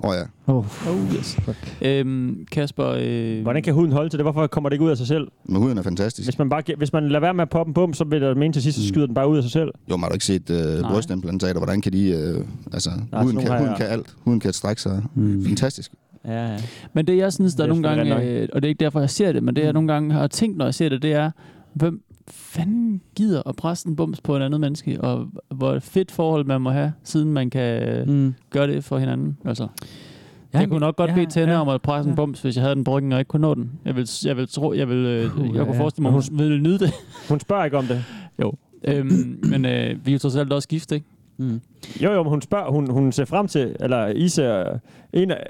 Åh 0.04 0.10
oh, 0.10 0.16
ja. 0.16 0.52
Oh. 0.52 0.88
Oh, 0.88 1.14
yes. 1.18 1.38
Øhm, 1.82 2.46
Kasper... 2.52 2.94
Øh, 2.98 3.42
Hvordan 3.42 3.62
kan 3.62 3.74
huden 3.74 3.92
holde 3.92 4.08
til 4.10 4.18
det? 4.18 4.24
Hvorfor 4.24 4.46
kommer 4.46 4.68
det 4.70 4.74
ikke 4.74 4.84
ud 4.84 4.90
af 4.90 4.96
sig 4.96 5.06
selv? 5.06 5.28
Men 5.44 5.56
huden 5.62 5.78
er 5.78 5.82
fantastisk. 5.82 6.26
Hvis 6.26 6.38
man, 6.38 6.48
bare, 6.48 6.62
hvis 6.76 6.92
man 6.92 7.08
lader 7.08 7.20
være 7.20 7.34
med 7.34 7.42
at 7.42 7.50
poppe 7.50 7.70
en 7.70 7.74
bum, 7.74 7.92
så 7.94 8.04
vil 8.04 8.20
der 8.20 8.34
mene 8.34 8.52
til 8.52 8.62
sidst, 8.62 8.78
så 8.78 8.88
skyder 8.88 9.06
den 9.06 9.14
bare 9.14 9.28
ud 9.28 9.36
af 9.36 9.42
sig 9.42 9.52
selv. 9.52 9.70
Jo, 9.90 9.96
man 9.96 10.00
har 10.02 10.08
du 10.08 10.14
ikke 10.14 10.24
set 10.24 10.50
øh, 10.50 10.80
Nej. 10.80 10.92
brystimplantater. 10.92 11.58
Hvordan 11.60 11.80
kan 11.80 11.92
de... 11.92 12.08
Øh, 12.10 12.44
altså, 12.72 12.90
Nej, 13.12 13.22
huden, 13.22 13.38
kan, 13.38 13.48
huden 13.48 13.66
jeg- 13.66 13.76
kan 13.76 13.86
alt. 13.86 14.16
Huden 14.24 14.40
kan 14.40 14.52
strække 14.52 14.82
sig. 14.82 15.02
Mm. 15.14 15.44
Fantastisk. 15.46 15.92
Ja, 16.24 16.46
ja. 16.52 16.56
Men 16.92 17.06
det, 17.06 17.16
jeg 17.16 17.32
synes, 17.32 17.54
der 17.54 17.62
Det 17.62 17.70
er 17.70 17.74
nogle 17.80 17.88
gange, 17.88 18.22
øh, 18.22 18.48
og 18.52 18.62
det 18.62 18.68
er 18.68 18.70
ikke 18.70 18.84
derfor, 18.84 19.00
jeg 19.00 19.10
ser 19.10 19.32
det, 19.32 19.42
men 19.42 19.56
det, 19.56 19.62
Mm. 19.62 19.64
jeg 19.64 19.72
nogle 19.72 19.92
gange 19.92 20.12
har 20.14 20.26
tænkt, 20.26 20.56
når 20.58 20.64
jeg 20.64 20.74
ser 20.74 20.88
det, 20.88 21.02
det 21.02 21.12
er, 21.12 21.30
hvem 21.74 22.00
fanden 22.30 23.00
gider 23.16 23.42
at 23.48 23.56
presse 23.56 23.88
en 23.88 23.96
bums 23.96 24.20
på 24.20 24.36
en 24.36 24.42
anden 24.42 24.60
menneske, 24.60 25.00
og 25.00 25.28
hvor 25.54 25.78
fedt 25.78 26.10
forhold 26.10 26.44
man 26.44 26.60
må 26.60 26.70
have, 26.70 26.92
siden 27.04 27.32
man 27.32 27.50
kan 27.50 28.04
Mm. 28.08 28.34
gøre 28.50 28.66
det 28.66 28.84
for 28.84 28.98
hinanden. 28.98 29.36
Altså. 29.44 29.66
Ja, 30.54 30.58
jeg 30.58 30.68
kunne 30.68 30.80
nok 30.80 30.96
godt 30.96 31.10
ja, 31.10 31.14
bede 31.14 31.26
Tænder 31.30 31.54
ja. 31.54 31.60
om 31.60 31.68
at 31.68 31.82
presse 31.82 32.08
en 32.08 32.12
Ja. 32.12 32.16
bums, 32.16 32.42
hvis 32.42 32.56
jeg 32.56 32.62
havde 32.62 32.74
den 32.74 32.84
på 32.84 32.90
ryggen 32.96 33.12
og 33.12 33.18
ikke 33.18 33.28
kunne 33.28 33.40
nå 33.42 33.54
den. 33.54 33.70
Jeg 33.84 33.96
vil, 33.96 34.08
jeg 34.24 34.36
vil 34.36 34.48
tro, 34.48 34.72
jeg 34.72 34.88
vil, 34.88 34.96
øh, 34.96 35.22
jeg 35.22 35.30
kunne 35.30 35.54
ja. 35.74 35.80
forestille 35.80 36.02
mig, 36.02 36.12
hun 36.12 36.22
ville 36.38 36.60
nyde 36.62 36.78
det. 36.78 36.90
Hun 37.28 37.40
spørger 37.40 37.64
ikke 37.64 37.78
om 37.78 37.84
det. 37.84 38.04
Jo. 38.42 38.52
Øhm, 38.84 39.38
men 39.50 39.64
øh, 39.64 40.06
vi 40.06 40.10
er 40.10 40.12
jo 40.12 40.18
trods 40.18 40.36
alt 40.36 40.52
også 40.52 40.68
gift, 40.68 40.92
ikke? 40.92 41.06
Mm. 41.36 41.60
Jo, 42.02 42.12
jo, 42.12 42.22
men 42.22 42.30
hun 42.30 42.42
spørger, 42.42 42.70
hun, 42.70 42.90
hun 42.90 43.12
ser 43.12 43.24
frem 43.24 43.46
til, 43.48 43.76
eller 43.80 44.06
I 44.06 44.28
ser 44.28 44.78
en 45.12 45.30
af... 45.30 45.46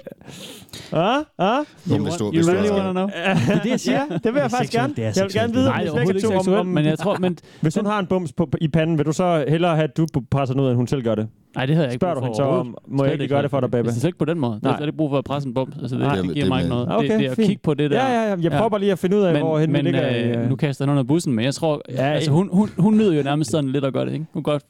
Ah, 0.92 1.22
ah? 1.38 1.64
Jo, 1.90 2.02
hvis 2.02 2.14
du, 2.14 2.30
hvis 2.30 2.46
du, 2.46 2.52
really 2.52 2.68
er- 2.68 2.74
wanna 2.74 2.92
know? 2.92 3.06
det 3.06 3.54
er 3.54 3.60
det, 3.62 3.70
jeg 3.70 3.80
siger. 3.80 3.98
Ja, 4.10 4.14
det 4.24 4.24
vil 4.24 4.32
jeg 4.34 4.34
Det 4.34 4.40
er 4.44 4.48
faktisk 4.48 4.72
gerne. 4.72 4.94
Det 4.96 5.04
er 5.04 5.12
Jeg 5.16 5.24
vil 5.24 5.32
gerne 5.32 5.52
vide, 5.54 5.64
Nej, 5.64 5.82
det 5.82 5.88
er 5.94 6.00
ikke 6.00 6.12
begge 6.12 6.20
to, 6.20 6.30
seksuelt, 6.32 6.60
om, 6.60 6.66
men 6.66 6.84
jeg 6.84 6.98
tror, 6.98 7.16
men, 7.20 7.38
Hvis 7.60 7.74
hun 7.76 7.86
har 7.86 7.98
en 7.98 8.06
bums 8.06 8.32
på, 8.32 8.48
i 8.60 8.68
panden, 8.68 8.98
vil 8.98 9.06
du 9.06 9.12
så 9.12 9.44
hellere 9.48 9.74
have, 9.76 9.84
at 9.84 9.96
du 9.96 10.06
presser 10.30 10.54
den 10.54 10.62
ud, 10.62 10.68
end 10.68 10.76
hun 10.76 10.86
selv 10.86 11.02
gør 11.02 11.14
det? 11.14 11.28
Nej, 11.54 11.66
det 11.66 11.74
havde 11.74 11.86
jeg 11.86 11.92
ikke 11.92 12.00
Spørger 12.00 12.14
brug 12.14 12.22
du 12.22 12.26
for 12.26 12.26
hende 12.26 12.36
så 12.36 12.42
om, 12.60 12.76
må 12.88 13.04
jeg 13.04 13.12
ikke 13.12 13.28
gøre 13.28 13.42
det 13.42 13.50
for 13.50 13.60
dig, 13.60 13.70
baby? 13.70 13.86
Altså, 13.86 14.06
ikke 14.06 14.18
på 14.18 14.24
den 14.24 14.38
måde. 14.38 14.52
Jeg 14.52 14.58
Nej. 14.62 14.72
har 14.72 14.78
slet 14.78 14.86
ikke 14.86 14.96
brug 14.96 15.10
for 15.10 15.18
at 15.18 15.24
presse 15.24 15.48
en 15.48 15.54
bums. 15.54 15.76
Altså, 15.80 15.96
det, 15.96 16.04
Nej. 16.04 16.14
det, 16.16 16.24
Det- 16.24 16.34
giver 16.34 16.44
det 16.44 16.48
mig 16.48 16.58
ikke 16.58 16.68
noget. 16.70 16.88
Okay, 16.96 17.10
det, 17.10 17.18
det 17.18 17.26
er 17.26 17.30
at 17.30 17.36
kigge 17.36 17.60
på 17.62 17.74
det 17.74 17.90
der. 17.90 17.96
Ja, 18.08 18.22
ja, 18.22 18.28
ja. 18.30 18.36
Jeg 18.40 18.52
prøver 18.52 18.78
lige 18.78 18.92
at 18.92 18.98
finde 18.98 19.16
ud 19.16 19.22
af, 19.22 19.32
men, 19.32 19.42
hvor 19.42 19.58
hen 19.58 19.68
vi 19.68 19.72
men 19.72 19.84
ligger. 19.84 20.08
i, 20.08 20.22
øh, 20.30 20.42
øh, 20.42 20.48
nu 20.48 20.56
kaster 20.56 20.84
jeg 20.84 20.90
under 20.90 21.02
bussen, 21.02 21.32
men 21.34 21.44
jeg 21.44 21.54
tror, 21.54 21.82
Ja, 21.88 22.06
ja, 22.06 22.12
altså, 22.12 22.30
hun, 22.30 22.48
hun, 22.52 22.68
hun 22.78 22.96
nyder 22.96 23.12
jo 23.14 23.22
nærmest 23.22 23.50
sådan 23.50 23.70
lidt 23.70 23.84
at 23.84 23.92
gøre 23.92 24.06
det, 24.06 24.12
ikke? 24.12 24.26
Hun 24.32 24.42
kan 24.44 24.52
godt 24.52 24.62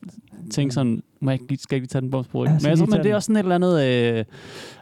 tænke 0.51 0.75
sådan, 0.75 1.03
må 1.21 1.31
jeg 1.31 1.41
ikke, 1.51 1.63
skal 1.63 1.77
jeg 1.77 1.83
ikke 1.83 1.95
lige 1.95 2.01
tage 2.01 2.01
den? 2.03 2.11
Ja, 2.49 2.53
men 2.63 2.71
jeg 2.71 2.79
tror, 2.79 2.87
men 2.87 3.05
det 3.05 3.11
er 3.11 3.15
også 3.15 3.27
sådan 3.27 3.37
et 3.37 3.41
eller 3.41 3.55
andet, 3.55 4.19
øh, 4.19 4.25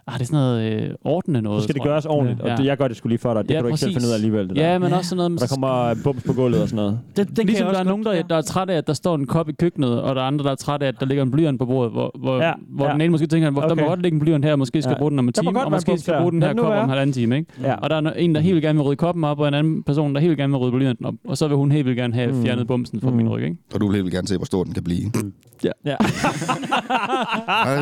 ah, 0.07 0.14
det 0.14 0.20
er 0.20 0.24
sådan 0.24 0.38
noget 0.38 0.72
øh, 0.82 0.90
ordnende 1.04 1.42
noget, 1.42 1.62
så 1.62 1.64
skal 1.64 1.74
det 1.74 1.82
gøres 1.82 2.07
ordentligt, 2.07 2.40
og 2.40 2.48
Ja. 2.48 2.57
det, 2.57 2.64
jeg 2.64 2.76
gør 2.76 2.88
det 2.88 2.96
skulle 2.96 3.11
lige 3.11 3.18
for 3.18 3.34
dig. 3.34 3.42
Det 3.42 3.50
Ja, 3.50 3.54
kan 3.54 3.62
du 3.62 3.68
ikke 3.68 3.78
selv 3.78 3.88
præcis. 3.94 3.96
finde 3.96 4.07
ud 4.09 4.12
af 4.12 4.16
alligevel. 4.16 4.48
Det 4.48 4.57
Ja, 4.57 4.72
der. 4.72 4.78
men 4.78 4.92
også 4.92 5.09
sådan 5.09 5.16
noget 5.16 5.30
med... 5.32 5.42
Og 5.42 5.48
der 5.48 5.54
kommer 5.54 5.94
bums 6.04 6.22
på 6.22 6.32
gulvet 6.32 6.62
og 6.62 6.68
sådan 6.68 6.76
noget. 6.76 6.98
Den, 7.16 7.26
den 7.26 7.34
kan 7.36 7.46
ligesom 7.46 7.66
jeg 7.66 7.74
der 7.74 7.80
er 7.80 7.84
nogen, 7.84 8.04
der, 8.04 8.22
der 8.22 8.36
er 8.36 8.42
trætte 8.42 8.72
af, 8.72 8.78
at 8.78 8.86
der 8.86 8.92
står 8.92 9.14
en 9.14 9.26
kop 9.26 9.48
i 9.48 9.52
køkkenet, 9.52 10.02
og 10.02 10.14
der 10.14 10.22
er 10.22 10.26
andre, 10.26 10.44
der 10.44 10.50
er 10.50 10.54
trætte 10.54 10.84
af, 10.86 10.88
at 10.88 11.00
der 11.00 11.07
ligger 11.07 11.22
en 11.22 11.30
blyant 11.30 11.59
på 11.59 11.66
bordet, 11.66 11.92
hvor, 11.92 12.11
hvor, 12.18 12.36
Ja, 12.36 12.46
ja, 12.46 12.52
hvor 12.68 12.86
ja. 12.86 12.92
den 12.92 13.00
ene 13.00 13.11
måske 13.11 13.26
tænker, 13.26 13.50
hvor, 13.50 13.62
okay. 13.62 13.76
der 13.76 13.82
må 13.82 13.88
godt 13.88 14.02
ligge 14.02 14.14
en 14.16 14.20
blyant 14.20 14.44
her, 14.44 14.52
og 14.52 14.59
måske 14.59 14.82
skal 14.82 14.90
Ja. 14.90 14.94
ja. 14.94 14.98
bruge 14.98 15.11
den 15.11 15.18
om 15.18 15.26
en 15.28 15.32
time, 15.32 15.64
og 15.64 15.70
måske 15.70 15.98
skal 15.98 16.14
bruge 16.20 16.32
den 16.32 16.42
her 16.42 16.54
kop 16.54 16.72
om 16.72 16.82
en 16.84 16.88
halvanden 16.88 17.12
time. 17.14 17.36
Ikke? 17.36 17.52
Ja. 17.62 17.74
Og 17.74 17.90
der 17.90 17.96
er 17.96 18.12
en, 18.12 18.34
der 18.34 18.40
helt 18.40 18.62
gerne 18.62 18.78
vil 18.78 18.82
rydde 18.84 18.96
koppen 18.96 19.24
op, 19.24 19.38
og 19.40 19.48
en 19.48 19.54
anden 19.54 19.82
person, 19.82 20.14
der 20.14 20.20
helt 20.20 20.36
gerne 20.38 20.50
vil 20.52 20.59
rydde 20.59 20.72
blyanten 20.76 21.07
op, 21.07 21.14
og 21.28 21.36
så 21.38 21.48
vil 21.48 21.57
hun 21.57 21.72
helt 21.72 21.96
gerne 21.96 22.14
have 22.14 22.32
Mm. 22.32 22.42
fjernet 22.44 22.66
bumsen 22.66 23.00
fra 23.00 23.11
Mm. 23.11 23.16
min 23.16 23.28
ryg. 23.28 23.42
Ikke? 23.44 23.57
og 23.74 23.80
du 23.80 23.88
vil 23.90 24.02
helt 24.02 24.12
gerne 24.14 24.28
se, 24.28 24.36
hvor 24.36 24.46
stor 24.46 24.64
den 24.64 24.72
kan 24.74 24.84
blive. 24.84 25.11
Ja. 25.64 25.70
Ja. 25.84 25.96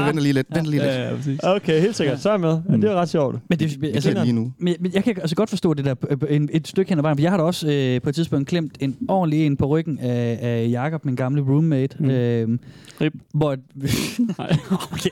Vent 0.06 0.20
lige 0.20 0.32
lidt. 0.32 0.46
Vent 0.54 0.66
lige 0.66 0.82
lidt. 0.82 0.92
Ja, 0.92 1.08
ja, 1.08 1.14
præcis. 1.16 1.40
Okay, 1.42 1.80
helt 1.80 1.96
sikkert. 1.96 2.13
Så 2.16 2.28
er 2.28 2.32
jeg 2.32 2.40
med. 2.40 2.58
Ja, 2.70 2.76
det 2.76 2.84
er 2.84 2.94
ret 2.94 3.08
sjovt. 3.08 3.36
Men 3.50 3.58
det, 3.58 3.82
Jeg 3.82 3.94
altså, 3.94 4.12
kan 4.12 4.22
lige 4.22 4.32
nu. 4.32 4.52
men, 4.58 4.74
men 4.80 4.92
jeg 4.94 5.04
kan 5.04 5.16
altså 5.20 5.36
godt 5.36 5.50
forstå 5.50 5.74
det 5.74 5.84
der 5.84 5.94
øh, 6.10 6.36
en, 6.36 6.48
et 6.52 6.68
stykke 6.68 6.88
hen 6.88 6.98
ad 6.98 7.02
vejen, 7.02 7.16
for 7.16 7.22
jeg 7.22 7.30
har 7.30 7.36
da 7.38 7.42
også 7.44 7.68
øh, 7.72 8.00
på 8.02 8.08
et 8.08 8.14
tidspunkt 8.14 8.48
klemt 8.48 8.76
en 8.80 8.96
ordentlig 9.08 9.46
en 9.46 9.56
på 9.56 9.66
ryggen 9.66 9.98
af, 9.98 10.38
af 10.42 10.68
Jakob, 10.70 11.04
min 11.04 11.16
gamle 11.16 11.42
roommate. 11.42 11.96
Mm. 12.00 12.10
Øh, 12.10 12.58
Rip. 13.00 13.12
hvor, 13.34 13.56
Nej. 14.38 14.56
okay. 14.72 15.10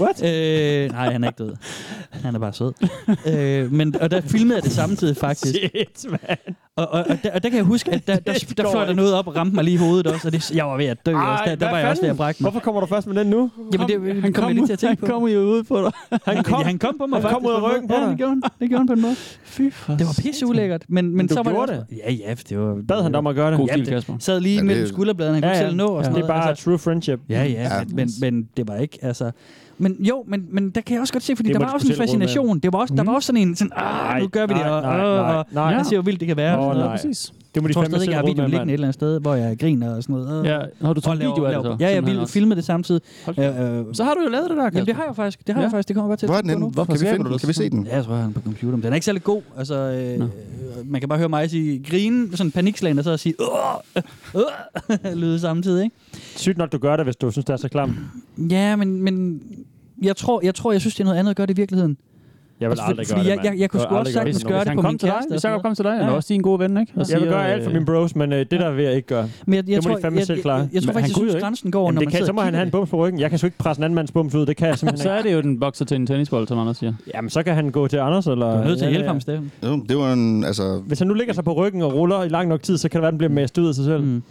What? 0.00 0.22
Øh, 0.24 0.90
nej, 0.90 1.12
han 1.12 1.24
er 1.24 1.28
ikke 1.28 1.38
død. 1.44 1.54
Han 2.10 2.34
er 2.34 2.38
bare 2.38 2.52
sød. 2.52 2.72
øh, 3.26 3.72
men, 3.72 3.96
og 4.00 4.10
der 4.10 4.20
filmede 4.20 4.54
jeg 4.56 4.62
det 4.64 4.72
samtidig 4.72 5.16
faktisk. 5.16 5.54
Shit, 5.56 6.10
man. 6.10 6.20
Og, 6.76 6.88
og, 6.88 7.04
og, 7.08 7.18
der, 7.22 7.30
og 7.34 7.42
der 7.42 7.48
kan 7.48 7.56
jeg 7.56 7.64
huske, 7.64 7.90
at 7.90 8.06
der, 8.06 8.16
der, 8.16 8.44
der 8.56 8.70
fløj 8.70 8.86
der 8.86 8.94
noget 8.94 9.14
op 9.14 9.26
og 9.26 9.36
ramte 9.36 9.54
mig 9.54 9.64
lige 9.64 9.74
i 9.74 9.76
hovedet 9.76 10.06
også. 10.06 10.28
Og 10.28 10.32
det, 10.32 10.50
jeg 10.50 10.64
var 10.66 10.76
ved 10.76 10.84
at 10.86 11.06
dø 11.06 11.14
også. 11.16 11.44
Der, 11.46 11.54
der 11.54 11.70
var 11.70 11.78
jeg 11.78 11.88
også 11.88 12.02
ved 12.02 12.10
at 12.10 12.16
brække 12.16 12.42
mig. 12.42 12.50
Hvorfor 12.50 12.64
kommer 12.64 12.80
du 12.80 12.86
først 12.86 13.06
med 13.06 13.16
den 13.16 13.26
nu? 13.26 13.50
Jamen, 13.72 13.88
det, 13.88 14.22
Han 14.22 14.32
kom 14.32 14.42
kom, 14.42 14.44
jeg 14.44 14.54
lige 14.54 14.62
ud, 14.62 14.66
til 14.66 14.72
at 14.72 14.78
tænke 14.78 15.00
han 15.00 15.08
på. 15.08 15.12
kom 15.12 15.22
ud 15.52 15.62
på 15.62 15.78
dig. 15.78 15.92
Han 16.24 16.44
kom, 16.44 16.60
Ja, 16.60 16.64
han 16.66 16.78
kom 16.78 16.94
på 16.98 17.06
mig 17.06 17.22
han 17.22 17.30
kom 17.32 17.42
faktisk 17.42 17.48
ud 17.48 17.54
af 17.54 17.62
ryggen 17.72 17.88
på 17.88 17.94
måde. 17.94 18.00
Ja, 18.00 18.04
dig. 18.04 18.10
det 18.10 18.18
gjorde 18.18 18.30
han. 18.30 18.42
Det 18.60 18.68
gjorde 18.68 18.80
han 18.80 18.86
på 18.86 18.92
en 18.92 19.00
måde. 19.00 19.14
Fy 19.44 19.70
for 19.72 19.92
Det 19.92 20.06
var 20.06 20.18
pisse 20.22 20.46
ulækkert. 20.46 20.84
Men, 20.88 21.04
men, 21.04 21.16
Men 21.16 21.26
du 21.26 21.34
så 21.34 21.42
var 21.42 21.50
gjorde 21.52 21.72
det, 21.72 21.80
også- 21.80 21.94
Ja, 22.06 22.12
ja, 22.12 22.34
det 22.48 22.58
var... 22.58 22.76
Bad 22.88 23.02
han 23.02 23.12
dig 23.12 23.18
om 23.18 23.26
at 23.26 23.34
gøre 23.34 23.50
det? 23.50 23.58
God 23.58 23.66
Ja, 23.66 23.72
stil, 23.72 23.86
det- 23.86 23.92
Kasper. 23.94 24.14
sad 24.18 24.40
lige 24.40 24.54
Ja, 24.54 24.58
det- 24.60 24.66
mellem 24.66 24.86
skulderbladene, 24.86 25.34
han 25.34 25.42
kunne 25.42 25.48
Ja, 25.48 25.54
ikke 25.54 25.64
ja. 25.64 25.68
selv 25.70 25.76
nå 25.76 25.86
og 25.86 25.98
Ja, 25.98 26.04
sådan 26.04 26.16
det 26.16 26.22
er 26.24 26.28
bare 26.28 26.48
Altså, 26.48 26.64
true 26.64 26.78
friendship. 26.78 27.20
ja, 27.28 27.44
ja, 27.44 27.50
Ja. 27.62 27.84
men, 27.88 27.96
men, 27.96 28.08
men 28.20 28.48
det 28.56 28.68
var 28.68 28.76
ikke, 28.76 28.98
altså... 29.02 29.30
Men 29.82 29.96
jo, 30.04 30.24
men, 30.28 30.46
men 30.50 30.70
der 30.70 30.80
kan 30.80 30.94
jeg 30.94 31.00
også 31.00 31.12
godt 31.12 31.22
se, 31.22 31.36
fordi 31.36 31.48
Det 31.48 31.60
der 31.60 31.66
var 31.66 31.72
også 31.72 31.88
en 31.88 31.96
fascination. 31.96 32.58
Det 32.58 32.72
var 32.72 32.78
også, 32.78 32.94
der 32.94 33.04
var 33.04 33.12
også 33.14 33.26
sådan 33.26 33.42
en, 33.42 33.56
sådan, 33.56 33.70
ah, 33.76 34.20
nu 34.20 34.28
gør 34.28 34.46
vi 34.46 34.54
det, 34.54 34.60
nej, 34.62 34.70
og, 34.70 34.82
nej, 34.82 34.96
nej, 34.96 35.34
og 35.36 35.46
nej. 35.52 35.64
jeg 35.64 35.86
ser 35.86 35.96
hvor 35.96 36.02
vildt 36.02 36.20
det 36.20 36.28
kan 36.28 36.36
være. 36.36 36.58
Åh, 36.58 36.66
og 36.66 36.74
sådan 36.74 36.84
noget. 36.84 37.02
nej. 37.04 37.12
Præcis. 37.12 37.32
Det 37.54 37.62
må 37.62 37.68
de 37.68 37.70
jeg 37.70 37.74
tror 37.74 37.84
stadig, 37.84 38.08
jeg 38.08 38.18
har 38.18 38.26
videoen 38.26 38.50
liggende 38.50 38.72
et 38.72 38.74
eller 38.74 38.86
andet 38.86 38.94
sted, 38.94 39.20
hvor 39.20 39.34
jeg 39.34 39.58
griner 39.58 39.96
og 39.96 40.02
sådan 40.02 40.16
noget. 40.16 40.44
Ja, 40.44 40.60
har 40.86 40.92
du 40.92 41.00
taget 41.00 41.18
video 41.18 41.44
af 41.44 41.54
det 41.54 41.62
så? 41.64 41.76
Ja, 41.80 41.94
jeg 41.94 42.06
vil 42.06 42.18
også. 42.18 42.32
filmet 42.32 42.56
det 42.56 42.64
samtidig. 42.64 43.00
Øh, 43.28 43.34
øh, 43.38 43.84
Så 43.92 44.04
har 44.04 44.14
du 44.14 44.20
jo 44.24 44.28
lavet 44.28 44.50
det 44.50 44.56
der, 44.56 44.64
Jamen, 44.64 44.86
det 44.86 44.94
har 44.94 45.04
jeg 45.04 45.16
faktisk. 45.16 45.46
Det 45.46 45.54
har 45.54 45.62
jeg 45.62 45.70
faktisk. 45.70 45.88
Det 45.88 45.96
kommer 45.96 46.06
jeg 46.06 46.10
bare 46.10 46.16
til. 46.16 46.26
Hvor 46.28 46.36
er 46.36 46.40
den 46.40 46.50
henne? 46.50 46.64
nu. 46.64 46.70
Kan 46.70 47.00
vi 47.00 47.06
finde 47.06 47.30
den? 47.30 47.38
Kan 47.38 47.48
vi 47.48 47.52
se 47.52 47.70
den? 47.70 47.86
Ja, 47.86 47.96
jeg 47.96 48.04
tror, 48.04 48.14
han 48.14 48.28
er 48.30 48.34
på 48.34 48.40
computer. 48.40 48.76
Men 48.76 48.82
den 48.82 48.92
er 48.92 48.94
ikke 48.94 49.04
særlig 49.04 49.22
god. 49.22 49.42
Altså, 49.58 49.74
øh, 49.74 50.28
man 50.84 51.00
kan 51.00 51.08
bare 51.08 51.18
høre 51.18 51.28
mig 51.28 51.50
sige 51.50 51.84
grine, 51.90 52.36
sådan 52.36 52.50
panikslagen, 52.50 52.98
og 52.98 53.04
så 53.04 53.16
sige 53.16 53.34
øh, 53.96 54.02
øh, 55.04 55.12
lyde 55.22 55.40
samtidig, 55.40 55.84
ikke? 55.84 55.96
Sygt 56.36 56.58
nok, 56.58 56.72
du 56.72 56.78
gør 56.78 56.96
det, 56.96 57.06
hvis 57.06 57.16
du 57.16 57.30
synes, 57.30 57.44
det 57.44 57.52
er 57.52 57.56
så 57.56 57.68
klamt. 57.68 57.92
Ja, 58.50 58.76
men, 58.76 59.02
men 59.02 59.42
jeg, 60.02 60.16
tror, 60.16 60.40
jeg 60.44 60.54
tror, 60.54 60.72
jeg 60.72 60.80
synes, 60.80 60.94
det 60.94 61.00
er 61.00 61.04
noget 61.04 61.18
andet 61.18 61.30
at 61.30 61.36
gøre 61.36 61.46
det 61.46 61.54
i 61.58 61.60
virkeligheden. 61.60 61.96
Jeg 62.60 62.70
vil 62.70 62.72
Altså, 62.72 62.84
aldrig 62.88 63.06
fordi 63.06 63.20
gøre 63.20 63.36
det, 63.36 63.44
jeg- 63.44 63.52
jeg- 63.52 63.60
jeg 63.60 63.70
kunne 63.70 63.80
sgu 63.82 63.94
også 63.94 64.12
sagtens 64.12 64.44
gøre 64.44 64.58
det 64.60 64.68
Han 64.68 64.76
på 64.76 64.82
min 64.82 64.98
kæreste 64.98 65.30
hvis 65.30 65.44
noget. 65.44 65.62
kom 65.62 65.74
til 65.74 65.84
dig, 65.84 65.92
han 65.92 66.00
er 66.00 66.06
Ja. 66.06 66.12
også 66.12 66.26
din 66.34 66.40
gode 66.40 66.58
ven, 66.58 66.76
ikke? 66.76 66.92
Og 66.96 67.06
Jeg 67.10 67.20
vil 67.20 67.28
gøre 67.28 67.48
alt 67.48 67.62
for 67.62 67.70
øh, 67.70 67.74
mine 67.74 67.86
bros, 67.86 68.16
men 68.16 68.32
øh, 68.32 68.38
det 68.38 68.50
der 68.50 68.70
vil 68.70 68.84
jeg 68.84 68.94
ikke 68.94 69.08
gøre. 69.08 69.28
Men 69.46 69.54
jeg, 69.54 69.68
jeg, 69.68 69.76
det 69.76 69.84
må 69.84 69.88
tror, 69.90 69.96
de 69.96 70.02
fandme 70.02 70.18
jeg, 70.18 70.26
selv 70.26 70.36
jeg, 70.36 70.42
klare. 70.42 70.56
jeg, 70.58 70.68
jeg 70.72 70.82
tror 70.82 70.92
faktisk, 70.92 71.16
han 71.16 71.24
jeg 71.24 71.30
synes, 71.30 71.42
grænsen 71.42 71.70
går, 71.70 71.80
Jamen, 71.86 71.94
når 71.94 72.00
det 72.00 72.06
man 72.06 72.10
kan, 72.10 72.16
sidder 72.18 72.26
så 72.26 72.32
må 72.32 72.40
han 72.40 72.54
have 72.54 72.64
en 72.64 72.70
bums 72.70 72.90
på 72.90 72.96
ryggen. 72.96 73.20
Jeg 73.20 73.30
kan 73.30 73.38
sgu 73.38 73.46
ikke 73.46 73.58
presse 73.58 73.80
en 73.80 73.84
anden 73.84 73.94
mands 73.94 74.12
bums 74.12 74.34
ud. 74.34 74.46
Det 74.46 74.56
kan 74.56 74.68
jeg 74.68 74.78
simpelthen 74.78 75.02
Så 75.02 75.16
ikke. 75.16 75.18
er 75.18 75.22
det 75.22 75.46
jo 75.46 75.50
den 75.50 75.60
bokser 75.60 75.84
til 75.84 75.94
en 75.94 76.06
tennisbold, 76.06 76.48
som 76.48 76.58
Anders 76.58 76.76
siger. 76.76 76.92
Jamen, 77.14 77.30
så 77.30 77.42
kan 77.42 77.54
han 77.54 77.70
gå 77.70 77.88
til 77.88 77.96
Anders, 77.96 78.26
eller... 78.26 78.46
Du 78.56 78.62
er 78.62 78.64
nødt 78.64 78.78
til 78.78 78.84
at 78.84 78.90
hjælpe 78.90 79.08
ham, 79.08 79.20
Steffen. 79.20 79.52
Jo, 79.64 79.82
det 79.88 79.96
var 79.96 80.12
en, 80.12 80.44
altså... 80.44 80.82
Hvis 80.86 80.98
han 80.98 81.08
nu 81.08 81.14
ligger 81.14 81.34
sig 81.34 81.44
på 81.44 81.52
ryggen 81.52 81.82
og 81.82 81.94
ruller 81.94 82.22
i 82.22 82.28
lang 82.28 82.48
nok 82.48 82.62
tid, 82.62 82.78
så 82.78 82.88
kan 82.88 82.98
det 82.98 83.02
være, 83.02 83.08
at 83.08 83.12
den 83.12 83.18
bliver 83.18 83.32
mast 83.32 83.58
ud 83.58 83.68
af 83.68 83.74
sig 83.74 83.84
selv. 83.84 84.22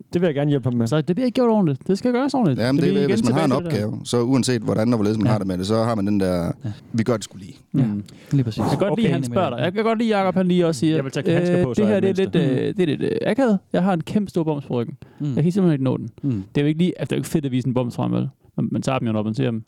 Mm. 0.00 0.04
Det 0.12 0.20
vil 0.20 0.26
jeg 0.26 0.34
gerne 0.34 0.48
hjælpe 0.48 0.66
ham 0.70 0.74
med. 0.78 0.86
Så 0.86 1.00
det 1.00 1.16
bliver 1.16 1.24
ikke 1.26 1.34
gjort 1.34 1.50
ordentligt. 1.50 1.88
Det 1.88 1.98
skal 1.98 2.12
gøres 2.12 2.34
ordentligt. 2.34 2.60
Jamen, 2.60 2.82
det 2.82 2.96
er, 2.96 3.02
er 3.02 3.06
hvis 3.06 3.24
man 3.24 3.32
har 3.32 3.44
en 3.44 3.50
det 3.50 3.58
der. 3.58 3.64
opgave, 3.66 4.00
så 4.04 4.22
uanset 4.22 4.62
hvordan 4.62 4.92
og 4.92 4.96
hvorledes 4.96 5.18
man 5.18 5.26
har 5.26 5.38
det 5.38 5.46
med 5.46 5.58
det, 5.58 5.66
så 5.66 5.74
har 5.82 5.94
man 5.94 6.06
den 6.06 6.20
der, 6.20 6.52
vi 6.92 7.02
gør 7.02 7.14
det 7.14 7.24
skulle 7.24 7.44
lige. 7.46 7.56
Ja, 7.74 7.84
lige 8.32 8.44
præcis. 8.44 8.58
Jeg 8.58 8.66
kan 8.70 8.78
godt 8.78 8.90
Okay. 8.92 9.02
lide, 9.02 9.12
han 9.12 9.24
spørger 9.24 9.50
dig. 9.50 9.58
Jeg 9.58 9.72
kan 9.72 9.84
godt 9.84 9.98
lide, 9.98 10.18
Jacob, 10.18 10.34
han 10.34 10.48
lige 10.48 10.66
også 10.66 10.78
siger, 10.78 10.94
Jeg 10.94 11.04
vil 11.04 11.12
tage 11.12 11.34
handsker 11.36 11.64
på, 11.64 11.74
så 11.74 11.82
det 11.82 11.88
her 11.90 12.00
det 12.00 12.10
er, 12.10 12.14
det 12.14 12.34
lidt, 12.34 12.36
øh, 12.36 12.74
det 12.76 12.80
er 12.82 12.86
lidt 12.86 13.02
øh, 13.02 13.10
akavet. 13.26 13.58
Jeg 13.72 13.82
har 13.82 13.92
en 13.92 14.00
kæmpe 14.00 14.30
stor 14.30 14.44
bums 14.44 14.64
på 14.66 14.74
ryggen. 14.74 14.96
Mm. 15.18 15.34
Jeg 15.34 15.42
kan 15.42 15.52
simpelthen 15.52 15.72
ikke 15.72 15.84
nå 15.84 15.96
den. 15.96 16.10
Mm. 16.22 16.30
Det 16.54 16.60
er 16.60 16.62
jo 16.62 16.66
ikke 16.68 16.78
lige, 16.78 16.92
altså, 17.00 17.10
det 17.10 17.12
er 17.12 17.16
jo 17.16 17.20
ikke 17.20 17.28
fedt 17.28 17.44
at 17.44 17.52
vise 17.52 17.68
en 17.68 17.74
bums 17.74 17.96
frem, 17.96 18.12
vel? 18.12 18.28
Man, 18.56 18.68
man 18.72 18.82
tager 18.82 18.98
dem 18.98 19.06
jo, 19.06 19.12
når 19.12 19.22
man 19.22 19.34
ser 19.34 19.50
dem. 19.50 19.64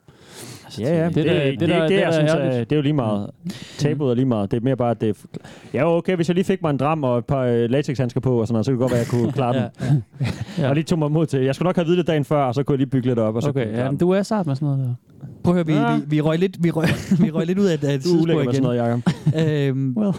Ja, 0.79 0.99
ja. 1.03 1.07
Det 1.07 1.15
Det, 1.15 1.31
er 1.31 1.51
det, 1.51 1.61
det, 1.61 1.69
det 1.69 1.77
er 1.77 1.81
det, 1.81 1.89
det 1.89 1.99
er 1.99 2.05
jeg 2.05 2.15
synes, 2.15 2.33
er, 2.33 2.51
det 2.51 2.73
er 2.73 2.77
jo 2.77 2.83
lige 2.83 2.93
meget. 2.93 3.31
Tabuet 3.79 4.11
er 4.11 4.15
lige 4.15 4.27
meget. 4.27 4.51
Det 4.51 4.57
er 4.57 4.61
mere 4.61 4.77
bare, 4.77 4.91
at 4.91 5.01
det 5.01 5.09
er... 5.09 5.39
Ja, 5.75 5.97
okay, 5.97 6.17
hvis 6.17 6.29
jeg 6.29 6.35
lige 6.35 6.45
fik 6.45 6.63
mig 6.63 6.71
en 6.71 6.77
dram 6.77 7.05
og 7.05 7.19
et 7.19 7.25
par 7.25 7.43
øh, 7.43 7.71
latexhandsker 7.71 8.21
på, 8.21 8.41
og 8.41 8.47
sådan 8.47 8.55
noget, 8.55 8.67
så 8.67 8.73
kunne 8.73 8.81
det 8.81 8.81
godt 8.81 8.93
være, 8.93 9.01
at 9.01 9.13
jeg 9.13 9.21
kunne 9.21 9.33
klare 9.39 9.55
dem. 9.55 10.03
Ja. 10.59 10.69
Og 10.69 10.75
lige 10.75 10.85
tog 10.85 10.99
mig 10.99 11.11
mod 11.13 11.27
til. 11.27 11.41
Jeg 11.41 11.55
skulle 11.55 11.67
nok 11.67 11.77
have 11.77 11.85
videt 11.87 11.99
det 11.99 12.07
dagen 12.07 12.25
før, 12.25 12.45
og 12.45 12.55
så 12.55 12.63
kunne 12.63 12.73
jeg 12.73 12.79
lige 12.79 12.91
bygge 12.91 13.09
lidt 13.09 13.19
op. 13.19 13.37
Og 13.37 13.43
så 13.43 13.49
Okay, 13.49 13.73
ja, 13.77 13.91
men 13.91 13.99
du 13.99 14.11
er 14.11 14.23
sart 14.23 14.47
med 14.47 14.55
sådan 14.55 14.69
noget 14.69 14.85
der. 15.21 15.27
Prøv 15.45 15.53
at 15.53 15.57
høre, 15.57 15.67
vi, 15.67 15.73
Ja. 15.73 15.97
vi, 15.99 16.03
vi, 16.09 16.21
røg 16.21 16.39
lidt, 16.39 16.65
vi, 16.65 16.71
røg, 16.71 16.89
vi 17.25 17.31
røg 17.31 17.47
lidt 17.47 17.59
ud 17.59 17.65
af 17.65 17.75
et, 17.75 17.85
af 17.85 17.95
et 17.95 18.05
Du 18.05 18.09
sidespor 18.09 18.27
med 18.45 18.55
sådan 18.55 18.55
igen. 18.55 18.63
noget, 18.63 18.77
Jacob. 18.79 19.77
Øhm, 19.77 19.95
Well. 19.99 20.15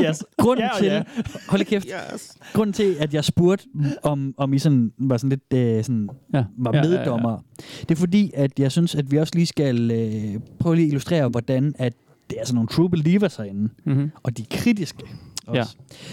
yes. 0.00 0.24
Grunden 0.38 0.64
Ja 0.64 0.70
og 0.72 0.78
til, 0.78 0.86
ja. 0.86 1.02
hold 1.50 1.64
kæft, 1.64 1.86
Yes. 2.14 2.32
grunden 2.52 2.72
til, 2.72 2.96
at 2.98 3.14
jeg 3.14 3.24
spurgte, 3.24 3.64
om, 4.02 4.34
om 4.36 4.54
I 4.54 4.58
sådan, 4.58 4.92
var 4.98 5.16
sådan 5.16 5.28
lidt 5.30 5.60
øh, 5.60 5.84
sådan, 5.84 6.08
Ja. 6.34 6.44
var 6.58 6.70
Ja, 6.74 6.78
ja, 6.78 6.84
ja. 6.92 6.98
meddommer, 6.98 7.38
det 7.80 7.90
er 7.90 7.96
fordi, 7.96 8.30
at 8.34 8.50
jeg 8.58 8.72
synes, 8.72 8.94
at 8.94 9.10
vi 9.10 9.16
også 9.18 9.32
lige 9.34 9.46
skal 9.46 9.90
øh, 9.90 10.40
prøve 10.58 10.74
lige 10.76 10.84
at 10.84 10.88
illustrere, 10.88 11.28
hvordan 11.28 11.74
at 11.78 11.92
det 12.30 12.40
er 12.40 12.44
sådan 12.44 12.54
nogle 12.54 12.68
true 12.68 12.90
believers 12.90 13.36
herinde, 13.36 13.68
Mm-hmm. 13.84 14.10
og 14.22 14.36
de 14.36 14.42
er 14.42 14.56
kritiske. 14.56 15.02
Også. 15.46 15.58
Ja. 15.58 15.64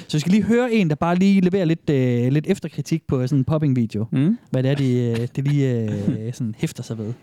Så 0.08 0.18
vi 0.18 0.20
skal 0.20 0.32
lige 0.32 0.44
høre 0.44 0.74
en, 0.74 0.90
der 0.90 0.96
bare 0.96 1.16
lige 1.16 1.42
leverer 1.42 1.66
lidt, 1.66 1.90
øh, 1.90 2.32
lidt 2.32 2.46
efterkritik 2.48 3.08
på 3.08 3.28
sådan 3.28 3.38
en 3.40 3.44
popping-video. 3.46 4.06
Mm. 4.12 4.38
Hvad 4.52 4.64
det 4.64 4.72
er, 4.72 4.76
de, 4.76 4.94
øh, 5.22 5.28
det 5.36 5.48
lige 5.48 5.82
øh, 5.82 6.34
sådan 6.34 6.56
hæfter 6.58 6.84
sig 6.84 6.98
ved. 6.98 7.14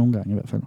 I 0.00 0.04
hvert. 0.04 0.62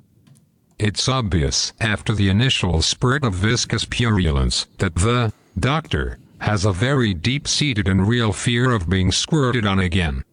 It's 0.79 1.07
obvious, 1.07 1.73
after 1.79 2.13
the 2.13 2.29
initial 2.29 2.81
spurt 2.81 3.23
of 3.23 3.35
viscous 3.35 3.85
purulence, 3.85 4.65
that 4.79 4.95
the 4.95 5.31
doctor 5.59 6.17
has 6.39 6.65
a 6.65 6.73
very 6.73 7.13
deep 7.13 7.47
seated 7.47 7.87
and 7.87 8.07
real 8.07 8.33
fear 8.33 8.71
of 8.71 8.89
being 8.89 9.11
squirted 9.11 9.65
on 9.65 9.79
again. 9.79 10.23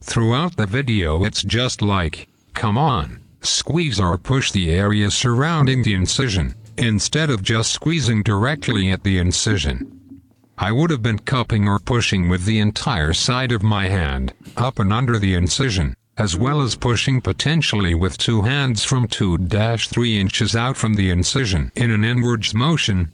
Throughout 0.00 0.56
the 0.56 0.66
video, 0.66 1.24
it's 1.24 1.42
just 1.42 1.82
like, 1.82 2.28
come 2.54 2.78
on, 2.78 3.20
squeeze 3.40 3.98
or 3.98 4.16
push 4.18 4.52
the 4.52 4.70
area 4.70 5.10
surrounding 5.10 5.82
the 5.82 5.94
incision, 5.94 6.54
instead 6.78 7.28
of 7.28 7.42
just 7.42 7.72
squeezing 7.72 8.22
directly 8.22 8.90
at 8.90 9.02
the 9.02 9.18
incision. 9.18 10.20
I 10.58 10.70
would 10.70 10.90
have 10.90 11.02
been 11.02 11.18
cupping 11.18 11.66
or 11.66 11.80
pushing 11.80 12.28
with 12.28 12.44
the 12.44 12.60
entire 12.60 13.12
side 13.12 13.50
of 13.50 13.64
my 13.64 13.88
hand, 13.88 14.32
up 14.56 14.78
and 14.78 14.92
under 14.92 15.18
the 15.18 15.34
incision, 15.34 15.96
as 16.22 16.36
well 16.36 16.62
as 16.62 16.76
pushing 16.76 17.20
potentially 17.20 17.96
with 17.96 18.16
two 18.16 18.42
hands 18.42 18.84
from 18.84 19.08
2-3 19.08 20.16
inches 20.16 20.54
out 20.54 20.76
from 20.76 20.94
the 20.94 21.10
incision 21.10 21.72
in 21.74 21.90
an 21.90 22.04
inwards 22.04 22.54
motion. 22.54 23.10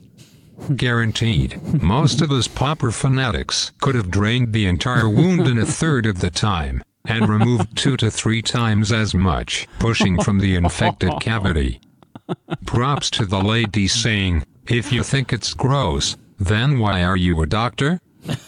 Guaranteed. 0.77 1.59
Most 1.83 2.21
of 2.21 2.31
us 2.31 2.47
popper 2.47 2.91
fanatics 2.91 3.73
could 3.81 3.95
have 3.95 4.11
drained 4.11 4.53
the 4.53 4.67
entire 4.67 5.09
wound 5.09 5.47
in 5.47 5.57
a 5.57 5.65
third 5.65 6.05
of 6.05 6.21
the 6.21 6.31
time, 6.31 6.83
and 7.07 7.27
removed 7.27 7.75
two 7.79 7.97
to 7.97 8.11
three 8.11 8.43
times 8.43 8.93
as 8.93 9.15
much, 9.15 9.67
pushing 9.79 10.21
from 10.23 10.39
the 10.41 10.55
infected 10.55 11.13
cavity. 11.19 11.81
Props 12.67 13.09
to 13.13 13.25
the 13.25 13.41
lady 13.41 13.89
saying, 13.89 14.45
if 14.67 14.93
you 14.93 15.03
think 15.03 15.33
it's 15.33 15.55
gross, 15.55 16.19
then 16.39 16.79
why 16.79 17.03
are 17.03 17.17
you 17.17 17.41
a 17.41 17.47
doctor? 17.47 18.01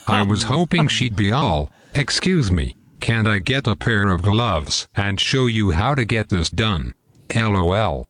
I 0.07 0.21
was 0.21 0.43
hoping 0.43 0.89
she'd 0.89 1.17
be 1.17 1.33
all, 1.33 1.71
excuse 1.95 2.53
me, 2.53 2.77
can't 3.01 3.29
I 3.37 3.53
get 3.53 3.67
a 3.67 3.75
pair 3.75 4.13
of 4.15 4.23
gloves 4.23 4.89
and 4.95 5.19
show 5.19 5.49
you 5.49 5.73
how 5.73 5.95
to 5.95 6.03
get 6.03 6.29
this 6.29 6.51
done? 6.51 6.93
LOL. 7.35 8.07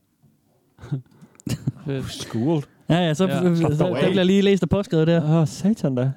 School. 2.08 2.64
Ja, 2.88 3.06
ja, 3.06 3.14
så, 3.14 3.28
Ja, 3.28 3.54
så 3.54 3.98
der 4.00 4.10
bliver 4.10 4.22
lige 4.22 4.42
læst 4.42 4.62
og 4.62 4.68
påskrevet 4.68 5.06
der. 5.06 5.24
Åh, 5.24 5.30
oh, 5.30 5.46
satan 5.46 5.94
da. 5.94 6.02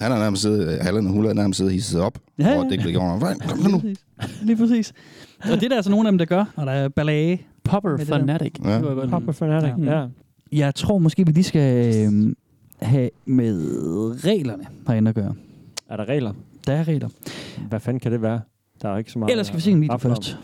Han 0.00 0.12
er 0.12 0.18
nærmest 0.18 0.42
siddet, 0.42 0.82
Halland 0.82 1.06
og 1.06 1.12
Hulla 1.12 1.30
er 1.30 1.34
nærmest 1.34 1.56
siddet 1.56 1.72
hisset 1.72 2.00
op, 2.00 2.18
Ja, 2.38 2.48
ja, 2.48 2.56
over 2.56 2.76
gjort. 2.76 3.20
Nej, 3.20 3.34
Kom 3.48 3.58
nu. 3.58 3.80
Lige 3.82 3.96
præcis. 4.16 4.42
Lige 4.42 4.56
præcis. 4.56 4.92
Og 5.42 5.48
det 5.50 5.62
er 5.62 5.68
der 5.68 5.76
altså 5.76 5.90
nogle 5.90 6.08
af 6.08 6.12
dem, 6.12 6.18
der 6.18 6.24
gør, 6.24 6.44
og 6.56 6.66
der 6.66 6.72
er 6.72 6.88
ballade. 6.88 7.38
Popper 7.64 8.04
fanatic. 8.04 8.52
Ja. 8.64 9.06
Papa 9.06 9.32
fanatic. 9.32 9.84
Ja. 9.84 9.98
Ja. 9.98 10.06
Jeg 10.52 10.74
tror 10.74 10.98
måske, 10.98 11.26
vi 11.26 11.32
lige 11.32 11.44
skal 11.44 11.94
øh, 11.94 12.34
have 12.82 13.10
med 13.26 14.24
reglerne 14.24 14.64
herinde 14.88 15.08
at 15.08 15.14
gøre. 15.14 15.34
Er 15.88 15.96
der 15.96 16.04
regler? 16.08 16.32
Der 16.66 16.72
er 16.72 16.88
regler. 16.88 17.08
Hvad 17.68 17.80
fanden 17.80 18.00
kan 18.00 18.12
det 18.12 18.22
være? 18.22 18.40
Der 18.82 18.88
er 18.88 18.96
ikke 18.98 19.12
så 19.12 19.18
meget... 19.18 19.30
Ellers 19.30 19.46
skal 19.46 19.56
vi 19.56 19.62
se 19.62 19.70
en 19.70 19.80
video 19.80 19.96
først. 19.96 20.38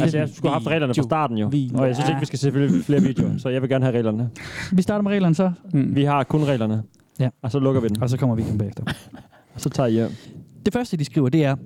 Altså, 0.00 0.18
jeg 0.18 0.28
skulle 0.28 0.50
have 0.50 0.52
haft 0.60 0.66
reglerne 0.66 0.94
fra 0.94 1.02
starten 1.02 1.38
jo. 1.38 1.48
Vi- 1.48 1.70
Og 1.74 1.86
jeg 1.86 1.94
synes 1.96 2.08
ikke, 2.08 2.20
vi 2.20 2.26
skal 2.26 2.38
se 2.38 2.52
flere- 2.52 2.82
flere 2.82 3.00
videoer, 3.00 3.38
så 3.38 3.48
jeg 3.48 3.62
vil 3.62 3.70
gerne 3.70 3.84
have 3.84 3.96
reglerne. 3.96 4.30
Vi 4.72 4.82
starter 4.82 5.02
med 5.02 5.10
reglerne 5.12 5.34
så, 5.34 5.52
Vi 5.72 6.04
har 6.04 6.24
kun 6.24 6.44
reglerne. 6.44 6.82
Ja. 7.20 7.28
Og 7.42 7.50
så 7.52 7.58
lukker 7.58 7.80
vi 7.80 7.88
den. 7.88 8.02
og 8.02 8.10
så 8.10 8.16
kommer 8.16 8.34
vi 8.36 8.42
igen 8.42 8.58
bagefter. 8.58 8.82
Og 9.54 9.60
så 9.60 9.68
tager 9.70 9.86
I 9.86 9.92
hjem. 9.92 10.10
Det 10.64 10.72
første, 10.72 10.96
de 10.96 11.04
skriver, 11.04 11.28
det 11.28 11.44
er, 11.44 11.56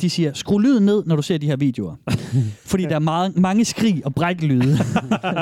de 0.00 0.10
siger, 0.10 0.32
skru 0.32 0.58
lyden 0.58 0.84
ned, 0.86 1.02
når 1.06 1.16
du 1.16 1.22
ser 1.22 1.38
de 1.38 1.46
her 1.46 1.56
videoer. 1.56 1.94
Fordi 2.70 2.82
der 2.82 2.94
er 2.94 2.98
meget, 2.98 3.36
mange 3.36 3.64
skrig 3.64 4.02
og 4.04 4.14
bræklyde. 4.14 4.78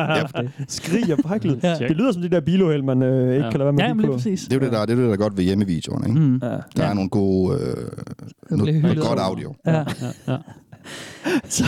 Skrig 0.69 1.13
og 1.13 1.19
bræklyd. 1.23 1.57
Ja. 1.63 1.75
Det 1.89 1.97
lyder 1.97 2.13
som 2.13 2.23
de 2.23 2.29
der 2.29 2.41
biluheld, 2.41 2.83
man 2.83 3.03
øh, 3.03 3.35
ikke 3.35 3.45
Ja. 3.45 3.51
kan 3.51 3.59
lade 3.61 3.65
være 3.65 3.73
med 3.73 3.85
ja, 3.85 3.93
lige 4.09 4.13
præcis. 4.17 4.43
Det 4.43 4.53
er 4.53 4.57
jo 4.57 4.65
det, 4.65 4.73
der, 4.73 4.81
det 4.87 4.93
er 4.93 4.97
det, 4.97 5.07
der 5.07 5.13
er 5.13 5.17
godt 5.17 5.37
ved 5.37 5.45
hjemmevideoerne. 5.45 6.09
Ikke? 6.09 6.21
Mm. 6.21 6.41
Ja. 6.43 6.49
Der 6.49 6.59
Ja. 6.79 6.85
er 6.85 6.95
nogle 6.95 7.11
gode... 7.11 7.59
Øh, 7.61 8.57
noget, 8.59 8.83
noget 8.83 8.99
godt 9.01 9.19
audio. 9.19 9.55
Ja. 9.67 9.73
Ja, 9.73 9.85
ja. 10.29 10.37
Så, 11.49 11.65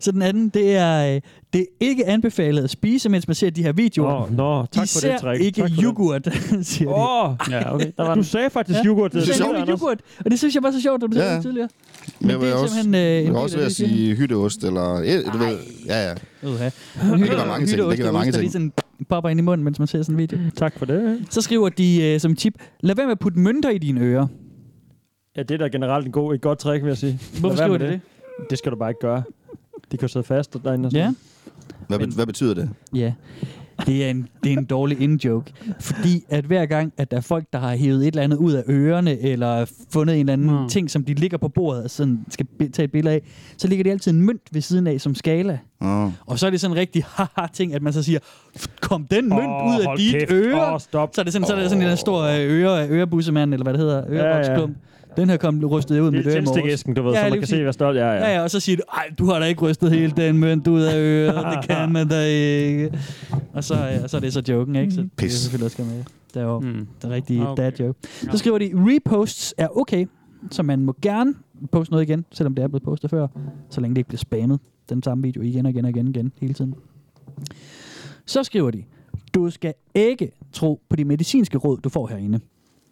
så 0.00 0.12
den 0.12 0.22
anden, 0.22 0.48
det 0.48 0.76
er, 0.76 1.14
øh, 1.14 1.20
det 1.52 1.60
er 1.60 1.64
ikke 1.80 2.06
anbefalet 2.06 2.64
at 2.64 2.70
spise, 2.70 3.08
mens 3.08 3.28
man 3.28 3.34
ser 3.34 3.50
de 3.50 3.62
her 3.62 3.72
videoer. 3.72 4.22
Åh, 4.22 4.36
nå, 4.36 4.66
tak 4.66 4.74
for 4.74 4.82
Især 4.84 5.10
det 5.12 5.20
træk. 5.20 5.40
ikke 5.40 5.60
tak 5.60 5.70
for 5.74 5.82
yoghurt, 5.82 6.28
siger 6.62 6.88
de. 6.90 6.94
Åh, 6.94 7.50
Ja, 7.50 7.74
okay. 7.74 7.90
Der 7.96 8.02
var 8.02 8.14
du 8.14 8.22
sagde 8.22 8.50
faktisk 8.50 8.78
Ja. 8.78 8.84
yoghurt. 8.86 9.12
Du 9.12 9.18
Det 9.18 9.26
sagde 9.26 9.40
er 9.40 9.44
nemlig 9.46 9.60
Anders. 9.62 9.80
yoghurt, 9.80 9.98
og 10.24 10.30
det 10.30 10.38
synes 10.38 10.54
jeg 10.54 10.62
var 10.62 10.70
så 10.70 10.80
sjovt, 10.82 11.02
at 11.04 11.10
du 11.10 11.14
sagde 11.16 11.28
Ja. 11.28 11.34
det 11.34 11.42
tidligere. 11.42 11.68
Men 12.20 12.30
jeg 12.30 12.40
det 12.40 12.48
er 12.50 12.54
også, 12.54 12.74
simpelthen, 12.74 12.94
øh, 12.94 13.16
del 13.22 13.26
vil 13.26 13.36
også 13.36 13.56
ved 13.56 13.62
det, 13.64 13.70
at 13.70 13.76
sige 13.76 14.14
hytteost, 14.16 14.64
eller... 14.64 14.98
Ja, 15.00 15.22
du 15.32 15.38
ved, 15.38 15.56
ja, 15.86 16.08
ja. 16.08 16.14
Uha. 16.48 16.64
Det 16.64 16.72
kan 17.02 17.20
være 17.28 17.46
mange 17.46 17.66
ting. 17.66 17.78
Det 17.82 17.96
kan 17.96 18.04
være 18.04 18.12
mange 18.12 18.32
Der 18.32 18.38
ting. 18.38 18.52
sådan 18.52 18.72
popper 19.08 19.30
ind 19.30 19.40
i 19.40 19.42
munden, 19.42 19.64
mens 19.64 19.78
man 19.78 19.88
ser 19.88 20.02
sådan 20.02 20.14
en 20.14 20.18
video. 20.18 20.38
Tak 20.56 20.78
for 20.78 20.86
det. 20.86 21.18
Så 21.30 21.40
skriver 21.40 21.68
de 21.68 22.02
øh, 22.02 22.20
som 22.20 22.36
tip, 22.36 22.54
lad 22.80 22.94
være 22.94 23.06
med 23.06 23.12
at 23.12 23.18
putte 23.18 23.38
mønter 23.38 23.70
i 23.70 23.78
dine 23.78 24.00
ører. 24.00 24.26
Ja, 25.36 25.42
det 25.42 25.50
er 25.54 25.58
da 25.58 25.66
generelt 25.68 26.06
en 26.06 26.12
god, 26.12 26.34
et 26.34 26.40
godt 26.40 26.58
trick, 26.58 26.82
vil 26.84 26.88
jeg 26.88 26.96
sige. 26.98 27.20
Hvorfor 27.40 27.56
skriver 27.56 27.78
de 27.78 27.86
det? 27.86 28.00
Det 28.50 28.58
skal 28.58 28.72
du 28.72 28.76
bare 28.76 28.90
ikke 28.90 29.00
gøre. 29.00 29.22
De 29.92 29.96
kan 29.96 30.08
sidde 30.08 30.24
fast 30.26 30.56
derinde 30.64 30.86
og 30.86 30.92
Ja, 30.92 30.98
sådan. 30.98 31.16
Hvad, 31.88 31.98
bet- 31.98 32.14
hvad 32.14 32.26
betyder 32.26 32.54
det? 32.54 32.70
ja. 32.94 33.12
Det 33.86 34.04
er, 34.04 34.10
en, 34.10 34.28
det 34.44 34.52
er 34.52 34.56
en 34.58 34.64
dårlig 34.64 35.00
in-joke. 35.00 35.52
Fordi 35.80 36.24
at 36.28 36.44
hver 36.44 36.66
gang, 36.66 36.92
at 36.96 37.10
der 37.10 37.16
er 37.16 37.20
folk, 37.20 37.44
der 37.52 37.58
har 37.58 37.76
hævet 37.76 38.00
et 38.00 38.06
eller 38.06 38.22
andet 38.22 38.36
ud 38.36 38.52
af 38.52 38.62
ørerne, 38.68 39.18
eller 39.20 39.64
fundet 39.92 40.14
en 40.14 40.20
eller 40.20 40.32
anden 40.32 40.62
Mm. 40.62 40.68
ting, 40.68 40.90
som 40.90 41.04
de 41.04 41.14
ligger 41.14 41.38
på 41.38 41.48
bordet 41.48 41.84
og 41.84 41.90
sådan 41.90 42.24
skal 42.30 42.46
tage 42.72 42.84
et 42.84 42.92
billede 42.92 43.14
af, 43.14 43.22
så 43.56 43.68
ligger 43.68 43.82
de 43.84 43.90
altid 43.90 44.12
en 44.12 44.22
mønt 44.22 44.42
ved 44.52 44.60
siden 44.60 44.86
af 44.86 45.00
som 45.00 45.14
skala. 45.14 45.58
Oh. 45.80 46.10
Og 46.26 46.38
så 46.38 46.46
er 46.46 46.50
det 46.50 46.60
sådan 46.60 46.76
en 46.76 46.80
rigtig 46.80 47.04
haha-ting, 47.08 47.74
at 47.74 47.82
man 47.82 47.92
så 47.92 48.02
siger, 48.02 48.18
kom 48.80 49.06
den 49.10 49.28
mønt 49.28 49.42
Åh, 49.48 49.66
ud 49.76 49.80
af 49.80 49.96
dit 49.98 50.12
kæft. 50.12 50.32
øre. 50.32 50.72
Åh, 50.74 50.80
stop. 50.80 51.10
Så 51.14 51.20
er 51.20 51.22
det 51.22 51.32
sådan, 51.32 51.46
så 51.46 51.54
er 51.54 51.60
det 51.60 51.70
sådan 51.70 51.90
en 51.90 51.96
stor 51.96 52.22
øh, 52.22 52.60
øre, 52.62 52.88
ørebussemand, 52.88 53.52
eller 53.54 53.64
hvad 53.64 53.72
det 53.72 53.80
hedder, 53.80 54.04
ørevoksklump. 54.08 54.76
Den 55.18 55.30
her 55.30 55.36
kom 55.36 55.64
rystet 55.64 56.00
ud 56.00 56.10
med 56.10 56.24
Det 56.24 56.34
er 56.36 56.40
i 56.40 56.44
morges. 56.44 56.82
du 56.82 57.02
ved, 57.02 57.14
så 57.14 57.28
man 57.30 57.38
kan 57.38 57.46
se, 57.46 57.62
hvad 57.62 57.72
stolt 57.72 57.98
ja, 57.98 58.06
ja. 58.06 58.14
Ja, 58.14 58.34
ja, 58.34 58.42
og 58.42 58.50
så 58.50 58.60
siger 58.60 58.76
du, 58.76 58.82
ej, 58.94 59.10
du 59.18 59.26
har 59.26 59.38
da 59.38 59.44
ikke 59.44 59.62
rystet 59.62 59.90
hele 59.90 60.12
den 60.16 60.38
mønt 60.38 60.66
ud 60.66 60.82
af 60.82 60.96
øret, 60.98 61.46
det 61.56 61.68
kan 61.68 61.92
man 61.92 62.08
da 62.08 62.24
ikke. 62.24 62.98
Og 63.52 63.64
så, 63.64 63.74
ja, 63.74 64.08
så 64.08 64.16
er 64.16 64.20
det 64.20 64.32
så 64.32 64.42
joken, 64.48 64.76
ikke? 64.76 64.92
Så 64.92 65.00
det 65.00 65.06
er 65.06 65.10
Pis. 65.16 65.32
selvfølgelig 65.32 65.64
også 65.64 65.82
med. 65.82 66.04
Det 66.34 66.42
er 66.42 66.46
jo 66.46 66.60
mm. 66.60 66.86
den 67.02 67.10
rigtige 67.10 67.40
Okay. 67.42 67.50
okay. 67.50 67.62
dad 67.62 67.86
joke. 67.86 67.98
Så 68.32 68.38
skriver 68.38 68.58
de, 68.58 68.70
reposts 68.74 69.54
er 69.58 69.76
okay, 69.76 70.06
så 70.50 70.62
man 70.62 70.80
må 70.80 70.94
gerne 71.02 71.34
poste 71.72 71.92
noget 71.92 72.08
igen, 72.08 72.24
selvom 72.32 72.54
det 72.54 72.62
er 72.62 72.68
blevet 72.68 72.82
postet 72.82 73.10
før, 73.10 73.26
så 73.70 73.80
længe 73.80 73.94
det 73.94 73.98
ikke 73.98 74.08
bliver 74.08 74.18
spammet. 74.18 74.60
Den 74.88 75.02
samme 75.02 75.22
video 75.22 75.42
igen 75.42 75.66
og 75.66 75.70
igen 75.70 75.84
og 75.84 75.90
igen, 75.90 76.08
igen 76.08 76.32
hele 76.40 76.54
tiden. 76.54 76.74
Så 78.26 78.44
skriver 78.44 78.70
de, 78.70 78.84
du 79.34 79.50
skal 79.50 79.74
ikke 79.94 80.30
tro 80.52 80.80
på 80.88 80.96
de 80.96 81.04
medicinske 81.04 81.58
råd, 81.58 81.78
du 81.78 81.88
får 81.88 82.06
herinde. 82.06 82.40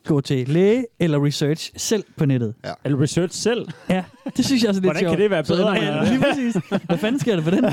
Gå 0.07 0.21
til 0.21 0.49
læge 0.49 0.85
eller 1.01 1.25
research 1.27 1.71
selv 1.77 2.05
på 2.17 2.27
nettet. 2.27 2.55
Ja. 2.65 2.71
Eller 2.85 3.01
research 3.03 3.39
selv. 3.43 3.67
Ja, 3.91 4.05
det 4.37 4.45
synes 4.45 4.63
jeg 4.63 4.69
også 4.69 4.79
er 4.81 4.83
lidt 4.83 4.85
Hvordan 4.85 5.01
sjovt. 5.01 5.13
kan 5.13 5.21
det 5.23 5.31
være 5.31 5.45
Så 5.45 5.55
bedre? 5.55 5.79
ender 5.79 5.97
man- 5.97 6.09
Lige 6.09 6.21
præcis. 6.21 6.57
Hvad 6.87 6.99
fanden 6.99 7.21
sker 7.21 7.37
der 7.37 7.43
for 7.43 7.51
den? 7.51 7.65
Det 7.65 7.73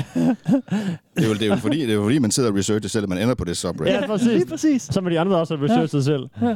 er 1.16 1.28
jo, 1.28 1.34
det 1.34 1.42
er 1.42 1.46
jo 1.46 1.56
fordi, 1.56 1.80
det 1.80 1.90
er 1.90 1.94
jo 1.94 2.02
fordi, 2.02 2.18
man 2.18 2.30
sidder 2.30 2.50
og 2.50 2.56
researcher 2.56 2.88
selv, 2.88 3.02
at 3.02 3.08
man 3.08 3.18
ender 3.18 3.34
på 3.34 3.44
det 3.44 3.56
subreddit. 3.56 3.94
Ja, 3.94 4.06
præcis. 4.06 4.26
Lige 4.28 4.46
præcis. 4.46 4.82
Så 4.82 5.00
må 5.00 5.08
de 5.10 5.20
andre 5.20 5.36
også 5.36 5.56
have 5.56 5.64
researchet 5.68 5.98
Ja. 5.98 6.02
selv. 6.04 6.26
Ja. 6.42 6.54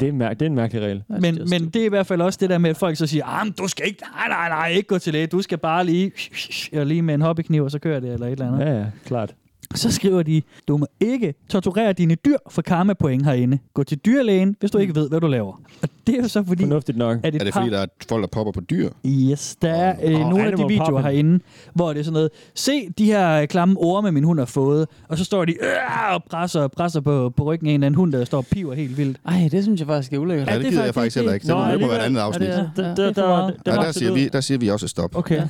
Det 0.00 0.02
er, 0.02 0.08
en 0.12 0.18
mær- 0.22 0.28
det 0.34 0.42
er 0.42 0.46
en 0.46 0.54
mærkelig 0.54 0.82
regel. 0.82 1.02
Men, 1.08 1.38
men 1.50 1.68
det 1.68 1.82
er 1.82 1.86
i 1.86 1.88
hvert 1.88 2.06
fald 2.06 2.20
også 2.20 2.38
det 2.42 2.50
der 2.50 2.58
med, 2.58 2.70
at 2.70 2.76
folk 2.76 2.96
så 2.96 3.06
siger, 3.06 3.24
ah, 3.26 3.46
men 3.46 3.52
du 3.58 3.68
skal 3.68 3.86
ikke, 3.86 4.02
nej, 4.16 4.28
nej, 4.28 4.48
nej, 4.48 4.68
ikke 4.76 4.86
gå 4.88 4.98
til 4.98 5.12
læge, 5.12 5.26
du 5.26 5.42
skal 5.42 5.58
bare 5.58 5.84
lige, 5.86 6.12
og 6.80 6.86
lige 6.86 7.02
med 7.02 7.14
en 7.14 7.20
hobbykniv, 7.20 7.64
og 7.64 7.70
så 7.70 7.78
kører 7.78 8.00
det, 8.00 8.12
eller 8.12 8.26
et 8.26 8.32
eller 8.32 8.46
andet. 8.52 8.66
Ja, 8.66 8.78
ja, 8.78 8.84
klart. 9.06 9.34
Så 9.74 9.92
skriver 9.92 10.22
de, 10.22 10.42
du 10.68 10.76
må 10.76 10.86
ikke 11.00 11.34
torturere 11.48 11.92
dine 11.92 12.14
dyr 12.14 12.36
for 12.50 12.62
karma-point 12.62 13.24
herinde. 13.24 13.58
Gå 13.74 13.82
til 13.84 13.98
dyrlægen, 13.98 14.56
hvis 14.60 14.70
du 14.70 14.78
ikke 14.78 14.94
ved, 14.94 15.08
hvad 15.08 15.20
du 15.20 15.26
laver. 15.26 15.60
Og 15.82 15.88
det 16.06 16.18
er 16.18 16.22
jo 16.22 16.28
så 16.28 16.44
fordi... 16.46 16.62
Fornuftigt 16.62 16.98
nok. 16.98 17.18
At 17.22 17.34
et 17.34 17.40
Er 17.40 17.44
det 17.44 17.52
par- 17.54 17.60
fordi, 17.60 17.72
der 17.72 17.78
er 17.78 17.86
folk, 18.08 18.22
der 18.22 18.28
popper 18.28 18.52
på 18.52 18.60
dyr? 18.60 18.90
Yes, 19.06 19.56
der 19.62 19.70
er 19.70 19.94
øh, 20.04 20.10
nogle 20.12 20.44
af 20.44 20.56
de 20.56 20.64
videoer 20.68 20.84
popping. 20.86 21.02
herinde, 21.02 21.40
hvor 21.74 21.92
det 21.92 22.00
er 22.00 22.04
sådan 22.04 22.12
noget, 22.12 22.30
se 22.54 22.88
de 22.98 23.04
her 23.04 23.46
klamme 23.46 23.74
orme, 23.78 24.12
min 24.12 24.24
hund 24.24 24.38
har 24.38 24.46
fået, 24.46 24.86
og 25.08 25.18
så 25.18 25.24
står 25.24 25.44
de 25.44 25.52
øh, 25.52 26.14
og 26.14 26.24
presser, 26.30 26.68
presser 26.68 27.00
på, 27.00 27.30
på 27.36 27.44
ryggen 27.44 27.66
af 27.68 27.70
en 27.70 27.74
eller 27.74 27.86
anden 27.86 27.98
hund, 27.98 28.12
der 28.12 28.24
står 28.24 28.38
og 28.38 28.46
piver 28.46 28.74
helt 28.74 28.96
vildt. 28.98 29.18
Ej, 29.28 29.48
det 29.52 29.62
synes 29.62 29.80
jeg 29.80 29.86
faktisk 29.88 30.12
er 30.12 30.18
ulækkert. 30.18 30.48
Ja, 30.50 30.58
det 30.58 30.66
gider 30.70 30.84
jeg 30.84 30.94
faktisk 30.94 31.16
heller 31.16 31.32
ikke. 31.34 31.46
Det 31.46 31.56
må 31.56 31.86
på 31.86 31.92
et 31.92 31.96
andet 31.98 32.20
afsnit. 32.20 32.48
Det 32.48 32.58
er- 32.58 32.94
Der, 32.94 32.94
der, 32.94 33.50
der, 33.66 33.82
der, 33.82 33.92
siger, 33.92 34.12
vi, 34.12 34.28
der 34.32 34.40
siger 34.40 34.58
vi 34.58 34.68
også 34.68 34.88
stop. 34.88 35.16
Okay. 35.16 35.42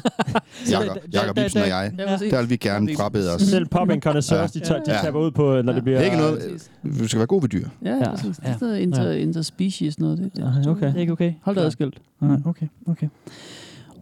Jakob, 0.71 0.97
Jakob 1.12 1.37
der- 1.37 1.45
Ibsen 1.45 1.61
og 1.62 1.69
jeg, 1.69 1.93
der 2.31 2.41
vil 2.41 2.51
vi 2.51 2.57
gerne 2.57 2.89
frabede 2.97 3.35
os. 3.35 3.43
Selv 3.43 3.66
popping 3.66 4.03
connoisseurs, 4.09 4.53
de, 4.53 4.61
tager- 4.61 4.83
de 4.85 4.93
Ja. 4.93 4.99
taber 5.03 5.21
ud 5.21 5.31
på, 5.31 5.63
når 5.63 5.73
det 5.73 5.85
bliver... 5.85 6.01
Ikke 6.01 6.17
noget, 6.17 6.69
vi 6.83 7.07
skal 7.09 7.19
være 7.19 7.27
gode 7.27 7.43
ved 7.43 7.49
dyr. 7.49 7.69
Ja, 7.85 7.91
Ja. 7.97 8.11
præcis. 8.11 8.41
Ja. 8.45 8.55
Det 8.61 8.73
er 8.73 8.77
inter, 8.77 9.11
interspecies 9.13 9.99
noget. 9.99 10.19
Det, 10.19 10.31
det. 10.37 10.53
Ja, 10.65 10.71
okay. 10.71 10.87
Det 10.87 10.97
er 10.97 11.01
ikke 11.01 11.13
okay. 11.13 11.33
Hold 11.43 11.57
da 11.57 11.63
adskilt. 11.63 11.99
Nej, 12.21 12.37
okay, 12.47 12.67
okay. 12.87 13.09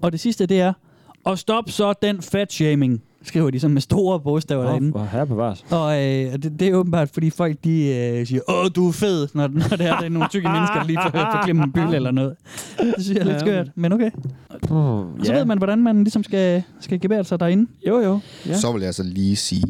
Og 0.02 0.12
det 0.12 0.20
sidste, 0.20 0.46
det 0.46 0.60
er, 0.60 0.72
og 1.24 1.38
stop 1.38 1.64
så 1.70 1.94
den 2.02 2.22
fat-shaming, 2.22 3.02
skriver 3.22 3.50
de 3.50 3.60
sådan 3.60 3.74
med 3.74 3.82
store 3.82 4.20
bogstaver 4.20 4.64
derinde. 4.64 4.92
Åh, 4.98 5.06
herre 5.06 5.26
bevares. 5.26 5.64
Og 5.70 5.92
øh, 6.04 6.32
det, 6.32 6.60
det 6.60 6.68
er 6.68 6.74
åbenbart, 6.74 7.08
fordi 7.10 7.30
folk 7.30 7.56
de 7.64 7.86
øh, 7.94 8.26
siger, 8.26 8.40
åh, 8.48 8.66
du 8.76 8.88
er 8.88 8.92
fed, 8.92 9.28
når, 9.34 9.48
når 9.48 9.76
det 9.76 9.80
er, 9.86 9.96
det 9.98 10.04
er 10.06 10.08
nogle 10.08 10.28
tykke 10.30 10.48
mennesker, 10.48 10.78
der 10.78 10.86
lige 10.86 10.98
får, 11.02 11.40
klemt 11.44 11.60
en 11.64 11.72
byld 11.72 11.94
eller 11.94 12.10
noget. 12.10 12.34
Det 12.78 12.94
synes 12.98 13.10
jeg 13.18 13.20
er 13.20 13.24
lidt 13.24 13.34
Ja, 13.34 13.38
skørt, 13.40 13.68
men 13.74 13.92
okay. 13.92 14.10
Oh, 14.70 14.78
Og 14.98 15.10
så 15.22 15.32
ved 15.32 15.44
man, 15.44 15.58
hvordan 15.58 15.78
man 15.82 15.96
ligesom 16.04 16.24
skal, 16.24 16.62
skal 16.80 17.00
gebære 17.00 17.24
sig 17.24 17.40
derinde. 17.40 17.70
Jo, 17.88 18.00
jo. 18.00 18.18
Ja. 18.46 18.56
Så 18.58 18.72
vil 18.72 18.80
jeg 18.80 18.86
altså 18.86 19.02
lige 19.02 19.36
sige... 19.36 19.62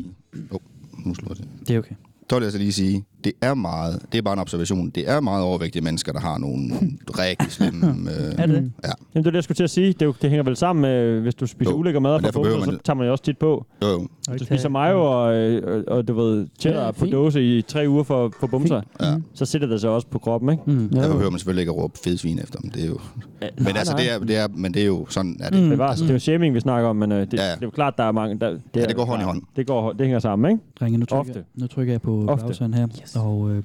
Oh, 0.50 0.60
nu 1.06 1.14
slår 1.14 1.34
det. 1.34 1.48
Det 1.68 1.74
er 1.74 1.78
okay. 1.78 1.94
Så 2.30 2.36
vil 2.36 2.42
jeg 2.42 2.46
altså 2.46 2.58
lige 2.58 2.72
sige, 2.72 3.04
det 3.26 3.34
er 3.40 3.54
meget, 3.54 4.02
det 4.12 4.18
er 4.18 4.22
bare 4.22 4.34
en 4.34 4.40
observation, 4.40 4.90
det 4.90 5.10
er 5.10 5.20
meget 5.20 5.44
overvægtige 5.44 5.82
mennesker, 5.82 6.12
der 6.12 6.20
har 6.20 6.38
nogle 6.38 6.70
rigtig 7.24 7.52
slemme... 7.52 7.86
Øh, 7.86 8.34
Er 8.38 8.46
det? 8.46 8.54
Ja. 8.56 8.56
Jamen, 8.56 8.72
det 9.14 9.16
er 9.16 9.22
det, 9.22 9.34
jeg 9.34 9.44
skulle 9.44 9.56
til 9.56 9.64
at 9.64 9.70
sige. 9.70 9.92
Det, 9.92 10.02
er 10.08 10.12
det 10.22 10.30
hænger 10.30 10.44
vel 10.44 10.56
sammen 10.56 10.80
med, 10.82 11.20
hvis 11.20 11.34
du 11.34 11.46
spiser 11.46 11.70
Jo, 11.70 11.76
ulækker 11.76 12.00
mad 12.00 12.12
og 12.12 12.20
fra 12.34 12.40
man 12.42 12.62
så 12.64 12.78
tager 12.84 12.94
man 12.94 13.06
jo 13.06 13.12
også 13.12 13.24
tit 13.24 13.38
på. 13.38 13.66
Jo, 13.82 13.88
jo. 13.88 14.06
Hvis 14.30 14.40
du 14.40 14.44
spiser 14.46 14.68
mayo 14.68 15.02
og, 15.04 15.34
øh, 15.34 15.82
og, 15.88 15.96
og 15.96 16.08
du 16.08 16.14
ved, 16.14 16.46
cheddar 16.60 16.80
Ja, 16.80 16.84
ja, 16.86 16.90
på 16.90 17.06
dåse 17.06 17.58
i 17.58 17.62
tre 17.62 17.84
uger 17.88 18.02
for, 18.02 18.32
for 18.40 18.46
bumser, 18.46 18.80
Ja. 19.02 19.14
så 19.34 19.44
sætter 19.44 19.68
det 19.68 19.80
sig 19.80 19.90
også 19.90 20.06
på 20.06 20.18
kroppen, 20.18 20.50
ikke? 20.50 20.62
Mm. 20.66 20.88
Der 20.88 21.08
behøver 21.12 21.30
man 21.30 21.38
selvfølgelig 21.38 21.62
ikke 21.62 21.70
at 21.72 21.76
råbe 21.76 21.98
fedsvin 22.04 22.38
efter 22.38 22.58
dem. 22.60 22.70
Det 22.70 22.82
er 22.84 22.86
jo... 22.88 22.98
Ja, 23.42 23.48
Men 23.56 23.64
nej, 23.64 23.72
altså, 23.78 23.92
nej. 23.94 24.02
det 24.02 24.12
er, 24.12 24.18
det 24.18 24.36
er, 24.36 24.48
men 24.54 24.74
det 24.74 24.82
er 24.82 24.86
jo 24.86 25.06
sådan, 25.08 25.36
at 25.40 25.52
det, 25.52 25.62
Mm. 25.62 25.68
Bevares. 25.68 26.00
Det 26.00 26.08
er 26.08 26.12
jo 26.14 26.18
shaming, 26.18 26.54
vi 26.54 26.60
snakker 26.60 26.88
om, 26.88 26.96
men 26.96 27.12
øh, 27.12 27.20
det, 27.20 27.34
Ja. 27.34 27.42
ja. 27.42 27.48
det 27.50 27.56
er 27.56 27.58
jo 27.62 27.70
klart, 27.70 27.94
der 27.98 28.04
er 28.04 28.12
mange... 28.12 28.38
Der, 28.38 28.50
det, 28.50 28.60
Ja, 28.76 28.80
er- 28.80 28.86
det 28.86 28.96
går 28.96 29.04
hånd 29.04 29.22
i 29.22 29.24
hånd. 29.24 29.42
Det, 29.56 29.66
går, 29.66 29.92
det 29.92 30.00
hænger 30.00 30.18
sammen, 30.18 30.50
ikke? 30.50 30.62
Drenge, 30.80 30.98
nu 30.98 31.04
trykker, 31.06 31.30
Ofte. 31.30 31.44
nu 31.54 31.66
trykker 31.66 31.92
jeg 31.92 32.02
på 32.02 32.24
Ofte. 32.28 32.64
her, 32.74 32.88
yes. 33.02 33.15
Og 33.16 33.50
øh, 33.50 33.62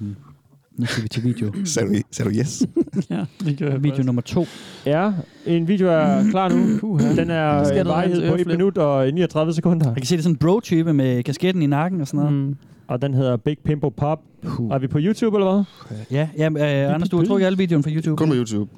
nu 0.77 0.85
skal 0.85 1.03
vi 1.03 1.07
til 1.07 1.23
video. 1.23 1.51
Sagde 1.65 1.89
du, 1.89 2.01
sagde 2.11 2.31
du 2.31 2.35
yes? 2.39 2.63
Ja, 3.09 3.25
det 3.45 3.57
gør 3.59 3.69
jeg 3.71 3.83
Video 3.83 4.03
nummer 4.03 4.21
to. 4.21 4.45
Ja, 4.85 5.11
en 5.45 5.67
video 5.67 5.87
er 5.87 6.29
klar 6.29 6.49
nu. 6.49 6.79
Puha. 6.79 7.15
Den 7.15 7.29
er 7.29 7.63
Skal 7.63 7.79
øh, 7.79 7.85
der 7.85 7.91
varighed 7.91 8.19
på 8.19 8.25
1 8.25 8.29
øreflip? 8.29 8.47
minut 8.47 8.77
og 8.77 9.13
39 9.13 9.53
sekunder. 9.53 9.85
Jeg 9.87 9.95
kan 9.95 10.05
se, 10.05 10.15
det 10.15 10.19
er 10.19 10.23
sådan 10.23 10.33
en 10.33 10.37
bro-type 10.37 10.93
med 10.93 11.23
kasketten 11.23 11.61
i 11.63 11.67
nakken 11.67 12.01
og 12.01 12.07
sådan 12.07 12.17
noget. 12.25 12.33
Mm. 12.33 12.55
Og 12.87 13.01
den 13.01 13.13
hedder 13.13 13.37
Big 13.37 13.57
Pimple 13.65 13.91
Pop. 13.91 14.19
Er 14.43 14.79
vi 14.79 14.87
på 14.87 14.99
YouTube, 15.01 15.37
eller 15.37 15.53
hvad? 15.53 15.63
Ja, 16.11 16.27
ja 16.37 16.45
øh, 16.85 16.93
Anders, 16.95 17.09
du 17.09 17.17
har 17.17 17.25
trukket 17.25 17.45
alle 17.45 17.57
videoen 17.57 17.83
fra 17.83 17.91
YouTube. 17.91 18.17
Kun 18.17 18.29
på 18.29 18.35
YouTube. 18.35 18.71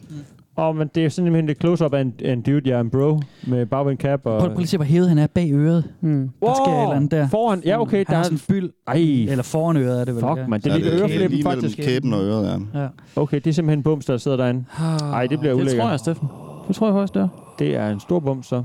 Åh, 0.58 0.66
oh, 0.70 0.76
men 0.76 0.90
det 0.96 1.06
er 1.06 1.10
simpelthen 1.10 1.50
et 1.50 1.58
close-up 1.62 1.94
af 1.94 2.02
en, 2.02 2.14
af 2.24 2.34
en 2.34 2.42
dude, 2.42 2.62
jeg 2.70 2.76
er 2.78 2.80
en 2.82 2.90
bro, 2.90 3.20
med 3.48 3.66
bagvind 3.66 3.98
cap 4.00 4.22
og... 4.26 4.40
Prøv, 4.40 4.50
prøv 4.50 4.56
lige 4.58 4.64
at 4.64 4.70
se, 4.70 4.78
hvor 4.78 4.86
hævet 4.86 5.10
han 5.10 5.18
er 5.18 5.28
bag 5.28 5.52
øret. 5.54 5.84
Mm. 6.02 6.30
Der 6.42 6.54
sker 6.54 6.74
et 6.78 6.82
eller 6.84 6.96
andet 6.96 7.12
der. 7.12 7.28
Foran, 7.28 7.62
ja 7.66 7.82
okay, 7.82 7.98
Han 7.98 8.06
der 8.10 8.18
er 8.18 8.24
sådan 8.24 8.38
en 8.38 8.42
byld, 8.50 8.70
Ej, 8.88 8.94
eller 9.32 9.44
foran 9.44 9.78
øret 9.78 10.02
er 10.02 10.06
det 10.06 10.16
vel. 10.16 10.22
fuck, 10.24 10.38
ja. 10.40 10.48
man. 10.48 10.62
Det 10.62 10.72
det 10.72 10.88
er 10.94 11.00
øreflippen 11.00 11.30
lige 11.32 11.44
mellem 11.44 11.62
faktisk. 11.62 11.78
kæben 11.78 12.14
og 12.14 12.24
øret, 12.24 12.68
ja. 12.74 12.82
Ja. 12.82 12.88
Okay, 13.16 13.38
det 13.38 13.48
er 13.48 13.54
simpelthen 13.54 13.80
en 13.80 13.84
bums, 13.84 14.06
der 14.06 14.18
sidder 14.18 14.38
derinde. 14.38 14.64
Ej, 15.02 15.28
det 15.28 15.40
bliver 15.40 15.54
Det 15.54 15.62
ulækkert. 15.62 15.82
tror 15.82 15.90
jeg, 15.90 16.00
Steffen. 16.00 16.28
Det 16.68 16.76
tror 16.76 16.88
jeg 16.88 16.94
højst, 16.94 17.14
det 17.14 17.22
er. 17.22 17.28
Det 17.60 17.76
er 17.76 17.90
en 17.90 18.00
stor 18.00 18.20
bums, 18.20 18.48
så. 18.48 18.64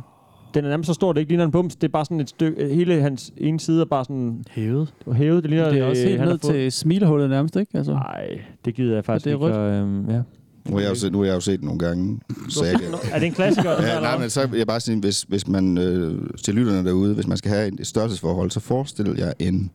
Den 0.55 0.65
er 0.65 0.69
nærmest 0.69 0.87
så 0.87 0.95
stor, 0.95 1.13
det 1.13 1.21
ikke 1.21 1.31
ligner 1.31 1.45
en 1.45 1.51
bums. 1.51 1.77
Det 1.77 1.89
er 1.89 1.93
bare 1.93 2.05
sådan 2.05 2.21
et 2.21 2.29
stykke... 2.29 2.75
Hele 2.75 3.01
hans 3.01 3.33
ene 3.37 3.61
side 3.61 3.81
er 3.81 3.85
bare 3.85 4.05
sådan 4.05 4.45
Hævet. 4.51 4.95
hævet. 5.13 5.43
Det 5.43 5.51
ligner... 5.51 5.71
Det 5.71 5.79
er 5.79 5.85
også 5.85 6.03
øh, 6.03 6.09
helt 6.09 6.21
ned 6.25 6.39
til 6.39 6.73
smilehullet 6.73 7.31
nærmest, 7.31 7.57
ikke? 7.57 7.79
Altså. 7.79 7.93
Nej, 7.93 8.27
det 8.65 8.75
gider 8.75 8.95
jeg 8.95 9.05
faktisk 9.05 9.25
det 9.25 9.31
er 9.31 9.35
ikke. 9.35 9.45
rødt. 9.47 9.55
Så, 9.55 9.61
øhm, 9.61 10.11
ja. 10.11 10.21
Nu 10.69 10.75
har 10.77 10.81
jeg 10.83 10.91
jo 10.91 10.95
set, 10.95 11.13
nu 11.13 11.19
har 11.19 11.25
jeg 11.27 11.35
jo 11.35 11.41
set 11.41 11.59
den 11.61 11.67
nogle 11.67 11.79
gange. 11.79 12.21
Så 12.49 12.65
jeg, 12.65 12.75
Er 13.13 13.19
det 13.19 13.27
en 13.27 13.33
klassiker? 13.33 13.71
Ja, 13.71 13.77
eller 13.79 14.01
nej, 14.01 14.19
men 14.19 14.31
så 14.31 14.47
vil 14.47 14.59
jeg 14.59 14.67
bare 14.67 14.81
sige, 14.81 15.01
hvis, 15.01 15.23
hvis 15.23 15.49
man 15.49 15.79
øh, 15.79 16.21
til 16.45 16.55
lytterne 16.55 16.85
derude, 16.89 17.15
hvis 17.15 17.27
man 17.27 17.37
skal 17.37 17.51
have 17.51 17.81
et 17.81 17.87
størrelsesforhold, 17.87 18.51
så 18.51 18.61
forestil 18.61 19.15
jer 19.19 19.33
en 19.39 19.71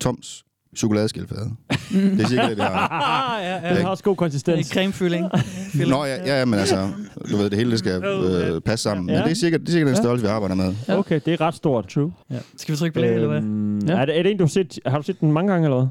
Toms 0.00 0.44
chokoladeskildpadde. 0.76 1.50
Det 1.92 2.20
er 2.20 2.28
sikkert 2.28 2.48
det, 2.48 2.56
vi 2.56 2.62
har. 2.62 2.88
Ah, 2.88 3.44
ja, 3.46 3.68
ja. 3.68 3.74
Den 3.74 3.82
har 3.84 3.90
også 3.90 4.04
god 4.04 4.12
Det 4.12 4.18
konsistens. 4.18 4.66
cremefylling. 4.68 5.26
Nå, 5.88 6.04
ja, 6.04 6.38
ja, 6.38 6.44
men 6.44 6.58
altså, 6.58 6.88
du 7.30 7.36
ved, 7.36 7.50
det 7.50 7.58
hele 7.58 7.70
det 7.70 7.78
skal 7.78 8.04
øh, 8.04 8.60
passe 8.60 8.82
sammen. 8.82 9.06
Men 9.06 9.14
Ja. 9.14 9.22
det 9.22 9.30
er 9.30 9.34
sikkert, 9.34 9.60
det 9.60 9.68
er 9.68 9.72
sikkert 9.72 9.88
den 9.88 9.96
størrelse, 9.96 10.24
vi 10.26 10.28
arbejder 10.30 10.54
med. 10.54 10.74
Okay, 10.88 11.20
det 11.26 11.32
er 11.34 11.40
ret 11.40 11.54
stort. 11.54 11.88
True. 11.88 12.12
Ja. 12.30 12.36
Skal 12.56 12.72
vi 12.72 12.78
trykke 12.78 12.94
play, 12.94 13.14
eller 13.14 13.28
hvad? 13.28 13.38
Øhm, 13.38 13.78
Ja. 13.88 13.92
er, 13.92 14.04
det, 14.04 14.18
er 14.18 14.22
det 14.22 14.32
en, 14.32 14.38
du 14.38 14.44
har 14.44 14.48
set? 14.48 14.78
Har 14.86 14.96
du 14.98 15.02
set 15.04 15.20
den 15.20 15.32
mange 15.32 15.52
gange, 15.52 15.64
eller 15.66 15.78
hvad? 15.78 15.88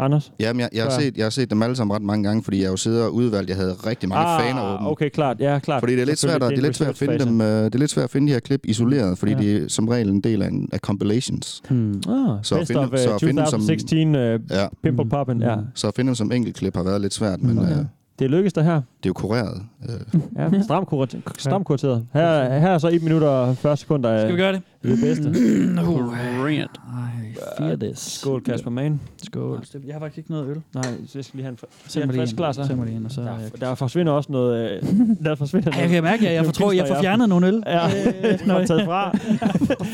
Anders? 0.00 0.32
Jamen, 0.40 0.60
jeg, 0.60 0.68
jeg, 0.74 0.82
har 0.84 0.90
set, 0.90 1.16
jeg 1.16 1.24
har 1.24 1.30
set 1.30 1.50
dem 1.50 1.62
alle 1.62 1.76
sammen 1.76 1.94
ret 1.94 2.02
mange 2.02 2.24
gange, 2.28 2.42
fordi 2.44 2.62
jeg 2.62 2.70
jo 2.70 2.76
sidder 2.76 3.04
og 3.04 3.14
udvalgt, 3.14 3.48
jeg 3.48 3.56
havde 3.56 3.72
rigtig 3.72 4.08
mange 4.08 4.24
ah, 4.26 4.40
faner 4.42 4.74
åbne. 4.74 4.88
Okay, 4.90 5.08
klart. 5.10 5.36
Ja, 5.40 5.58
klart. 5.58 5.80
Fordi 5.82 5.92
det 5.94 6.02
er 6.02 6.06
lidt 6.06 6.18
svært, 6.18 6.42
at, 6.42 6.50
det 6.50 6.58
er 6.58 6.62
lidt 6.62 6.76
svært 6.76 6.88
at 6.90 6.96
finde 6.96 7.18
dem, 7.18 7.40
øh, 7.40 7.46
det 7.64 7.74
er 7.74 7.78
lidt 7.78 7.90
svært 7.90 8.04
at 8.04 8.10
finde 8.10 8.26
de 8.28 8.32
her 8.32 8.40
klip 8.40 8.60
isoleret, 8.64 9.18
fordi 9.18 9.32
Ja. 9.32 9.38
ja. 9.42 9.44
de 9.58 9.64
er 9.64 9.68
som 9.68 9.88
regel 9.88 10.08
en 10.08 10.20
del 10.20 10.42
af, 10.42 10.48
en, 10.48 10.68
af 10.72 10.78
compilations. 10.78 11.62
Hmm. 11.68 12.02
Ah, 12.08 12.38
Så 12.42 12.54
at 12.58 12.66
finde- 12.66 12.80
of 12.80 12.92
uh, 12.92 12.98
så 12.98 13.14
at 13.14 13.20
finde 13.20 13.40
dem 13.42 13.46
som- 13.50 13.60
2016 13.60 14.14
uh, 14.14 14.20
Ja. 14.50 14.66
Pimple. 14.82 15.04
Poppin'. 15.14 15.44
Ja. 15.50 15.56
Så 15.74 15.88
at 15.88 15.94
finde 15.94 16.08
dem 16.08 16.14
som 16.14 16.32
enkeltklip 16.32 16.76
har 16.76 16.82
været 16.82 17.00
lidt 17.00 17.14
svært, 17.14 17.42
men 17.42 17.56
Mm. 17.56 17.62
øh, 17.62 17.70
Ja. 17.70 17.76
Det 18.18 18.30
lykkes 18.30 18.52
der 18.52 18.62
her. 18.62 18.74
det 18.74 18.80
er 18.80 18.82
jo 19.06 19.12
kureret. 19.12 19.62
Øh, 19.88 20.20
Ja, 20.36 20.62
stram, 20.62 20.84
kurat- 20.92 21.16
stram 21.38 21.64
kurateret. 21.64 22.06
Her, 22.12 22.58
her 22.58 22.68
er 22.70 22.78
så 22.78 22.88
1 22.88 23.02
minut 23.02 23.22
og 23.22 23.56
40 23.56 23.76
sekunder 23.76 24.20
Skal 24.20 24.32
vi 24.32 24.40
gøre 24.40 24.52
det? 24.52 24.62
det 24.82 24.98
bedste. 25.02 25.30
Bring 26.42 26.60
it. 26.60 26.66
Ej, 26.88 27.42
fear 27.58 27.76
this. 27.76 27.98
Skål, 27.98 28.40
Kasper 28.42 28.70
Mann. 28.70 29.00
Skål. 29.26 29.64
Jeg 29.86 29.94
har 29.94 30.00
faktisk 30.00 30.18
ikke 30.18 30.30
noget 30.30 30.48
øl. 30.48 30.56
Nej, 30.74 30.82
så 31.06 31.18
jeg 31.18 31.24
skal 31.24 31.36
lige 31.36 31.44
have 31.44 31.50
en, 31.52 31.58
fr- 31.62 31.84
Send 31.88 32.02
en 32.02 32.08
mig 32.08 32.12
lige 32.14 32.22
frisk 32.22 32.32
en. 32.32 32.36
glas. 32.36 32.56
Send 32.56 32.74
mig 32.78 32.86
lige 32.86 32.96
en, 32.96 33.04
og 33.04 33.10
så... 33.10 33.20
Der, 33.22 33.36
der 33.60 33.74
forsvinder 33.74 34.12
også 34.12 34.32
noget... 34.32 34.70
øh, 34.70 34.82
der 35.24 35.34
forsvinder 35.34 35.70
Ej, 35.72 35.80
jeg 35.80 35.88
kan 35.88 36.02
mærke, 36.02 36.28
at 36.28 36.34
jeg, 36.34 36.44
får, 36.44 36.52
tror, 36.52 36.72
jeg 36.72 36.88
får 36.88 37.00
fjernet 37.00 37.28
nogle 37.28 37.46
øl. 37.46 37.62
Ja, 37.66 37.86
Øh, 37.86 38.14
jeg 38.22 38.38
når 38.46 38.58
jeg- 38.58 38.68
taget 38.68 38.84
fra. 38.84 39.18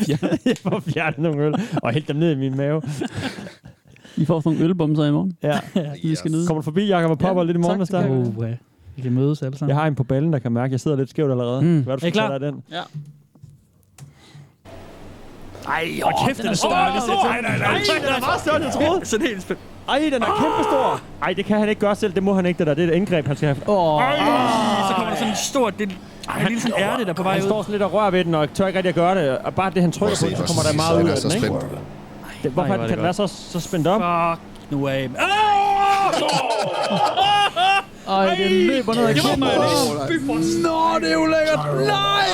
jeg 0.45 0.57
får 0.63 0.79
fjernet 0.79 1.19
nogle 1.19 1.43
øl 1.43 1.55
og 1.83 1.91
hældt 1.91 2.07
dem 2.07 2.15
ned 2.15 2.31
i 2.31 2.39
min 2.39 2.57
mave. 2.57 2.81
I 4.17 4.25
får 4.25 4.39
sådan 4.39 4.53
nogle 4.57 4.69
ølbomser 4.69 5.05
i 5.05 5.11
morgen. 5.11 5.33
Ja. 5.43 5.59
Vi 6.03 6.15
skal 6.15 6.31
nyde. 6.31 6.47
Kommer 6.47 6.61
du 6.61 6.65
forbi, 6.65 6.87
Jacob, 6.87 7.11
og 7.11 7.19
popper 7.19 7.41
Ja, 7.43 7.45
lidt 7.45 7.57
i 7.57 7.59
morgen, 7.59 7.79
tak, 7.79 7.87
det 7.87 7.93
der 7.93 8.01
kan 8.01 8.11
er? 8.11 8.47
jeg. 8.47 8.49
Ja. 8.49 8.55
Vi 8.95 9.01
kan 9.01 9.11
mødes 9.11 9.41
alle 9.41 9.57
sammen. 9.57 9.69
Jeg 9.69 9.81
har 9.81 9.87
en 9.87 9.95
på 9.95 10.03
ballen, 10.03 10.33
der 10.33 10.39
kan 10.39 10.51
mærke, 10.51 10.65
at 10.65 10.71
jeg 10.71 10.79
sidder 10.79 10.97
lidt 10.97 11.09
skævt 11.09 11.31
allerede. 11.31 11.61
Mm. 11.61 11.81
Hvad 11.83 11.93
er, 11.93 11.97
du 11.97 12.05
Er 12.05 12.07
I 12.07 12.11
klar? 12.11 12.37
den? 12.37 12.63
Ja. 12.71 12.81
Ej, 15.67 16.01
Åh, 16.05 16.27
kæft, 16.27 16.41
den 16.41 16.47
er 16.49 16.53
stor. 16.53 16.69
Nej, 16.69 17.41
nej, 17.41 17.57
nej. 17.57 17.67
Den 18.05 18.13
er 18.15 18.19
meget 18.19 18.41
større, 18.41 18.55
end 18.55 18.65
jeg 18.65 18.73
troede. 18.73 19.05
Så 19.05 19.17
det 19.17 19.23
er 19.25 19.29
helt 19.29 19.41
spændt. 19.41 19.61
Ej, 19.89 19.99
den 20.13 20.21
er 20.21 20.25
kæmpe 20.25 20.63
stor. 20.63 21.01
Ej, 21.21 21.33
det 21.33 21.45
kan 21.45 21.59
han 21.59 21.69
ikke 21.69 21.81
gøre 21.81 21.95
selv. 21.95 22.13
Det 22.13 22.23
må 22.23 22.33
han 22.33 22.45
ikke, 22.45 22.57
det 22.57 22.67
der. 22.67 22.73
Det 22.73 22.83
er 22.83 22.87
et 22.87 22.93
indgreb, 22.95 23.27
han 23.27 23.35
skal 23.35 23.47
have. 23.55 23.69
Åh. 23.69 24.01
Ej, 24.01 24.17
så 24.89 24.93
kommer 24.95 25.09
der 25.09 25.15
sådan 25.17 25.31
en 25.31 25.35
stor... 25.37 25.69
Det, 25.69 25.97
ej, 26.29 26.39
en 26.41 26.47
lille 26.47 26.61
sådan 26.61 26.75
ærte, 26.79 27.03
der 27.03 27.09
er 27.09 27.13
på 27.13 27.23
vej 27.23 27.33
Han 27.33 27.41
ud. 27.43 27.47
står 27.47 27.61
sådan 27.61 27.71
lidt 27.71 27.83
og 27.83 27.93
rører 27.93 28.11
ved 28.11 28.25
den, 28.25 28.35
og 28.35 28.53
tør 28.53 28.67
ikke 28.67 28.77
rigtig 28.77 28.89
at 28.89 28.95
gøre 28.95 29.15
det. 29.23 29.37
Og 29.37 29.53
bare 29.55 29.71
det, 29.73 29.81
han 29.81 29.91
trykker 29.91 30.15
på, 30.15 30.15
så 30.15 30.43
kommer 30.47 30.63
der 30.69 30.75
meget 30.75 31.03
ud 31.03 31.09
af 31.09 31.17
så 31.17 31.27
den, 31.29 31.35
ikke? 31.43 31.55
Det, 32.45 32.53
hvorfor 32.53 32.73
Ej, 32.73 32.73
er 32.73 32.77
den, 32.77 32.81
det 32.81 32.89
kan 32.89 32.97
den 32.97 33.03
være 33.03 33.13
så, 33.13 33.27
så 33.27 33.59
spændt 33.59 33.87
op? 33.87 34.01
Fuck 34.01 34.41
nu 34.71 34.87
af. 34.87 35.09
Ej, 38.07 38.35
den 38.35 38.51
løber 38.51 38.93
ned 38.93 39.05
ad 39.07 39.15
Det 39.15 39.23
var 39.23 39.29
kinden. 39.29 39.49
Fy 40.07 40.25
for 40.25 40.33
Nå, 40.63 40.99
det 40.99 41.11
er 41.11 41.17
ulækkert. 41.17 41.59
Nej! 41.87 42.25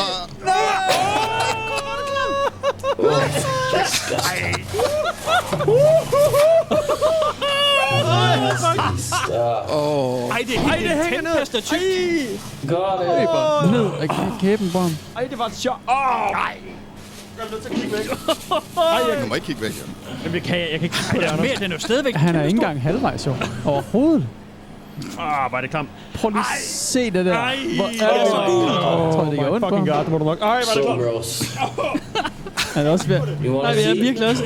Ej, 10.32 10.46
det, 10.48 10.56
Ej, 10.56 10.78
det 10.78 10.90
hænger 11.04 11.22
ned. 11.22 11.32
Tandpasta 11.32 11.60
tyk. 11.62 11.80
Løber 12.64 13.72
ned 13.72 14.10
kæ- 14.10 14.40
kæben 14.42 14.70
på 14.72 14.80
ham. 14.80 14.92
Ej, 15.16 15.28
det 15.30 15.40
var 15.40 15.46
et 15.46 15.54
chok. 15.54 15.80
Åh, 15.90 16.32
nej. 16.32 16.58
Jeg 17.42 17.48
er 17.48 17.52
nødt 17.52 17.64
til 17.64 17.70
at 17.70 17.76
kigge 17.76 17.98
væk. 17.98 18.06
Ej, 18.78 19.20
jeg, 19.20 19.28
må 19.28 19.36
ikke 19.36 19.46
kigge 19.48 19.62
væk, 19.62 19.72
Jan. 19.80 19.88
Jamen, 20.24 20.34
det 20.34 20.44
kan 20.44 20.60
jeg, 20.60 20.68
jeg 20.72 20.80
kan 20.80 20.84
ikke 20.84 20.96
kigge 20.96 21.16
på 21.16 21.22
det, 21.22 21.28
er, 21.28 21.36
mere, 21.42 21.56
den 21.60 21.72
er 21.72 21.76
jo 21.76 21.80
stadigvæk 21.80 22.16
Han 22.16 22.36
er 22.36 22.44
ikke 22.44 22.56
engang 22.58 22.82
halvvejs, 22.82 23.28
jo. 23.28 23.36
Overhovedet. 23.66 24.28
Ah, 25.20 25.50
hvor 25.50 25.58
er 25.58 25.62
det 25.62 25.70
klamt. 25.70 25.90
Prøv 26.14 26.30
lige 26.30 26.40
at 26.40 26.62
se 26.64 27.12
det 27.12 27.26
der. 27.26 27.34
Ej, 27.34 27.56
Hvor 27.76 27.86
er 27.86 27.90
det 27.90 28.28
så 28.28 28.44
gult. 28.48 28.72
Jeg 28.72 29.14
tror, 29.14 29.26
det 29.32 29.40
gør 29.40 29.50
ondt 29.50 29.60
på 29.62 29.70
ham. 29.70 29.78
fucking 29.78 29.88
god, 29.98 30.04
det 30.04 30.12
må 30.12 30.18
du 30.18 30.24
nok. 30.26 30.42
Ej, 30.42 30.62
hvor 30.74 30.92
er 30.92 30.96
det 30.98 31.14
gross. 31.14 31.58
Han 32.76 32.86
er 32.86 32.90
også 32.92 33.08
ved. 33.08 33.20
Nej, 33.20 33.74
vi 33.74 33.82
er 33.82 33.94
virkelig 33.94 34.30
også... 34.30 34.44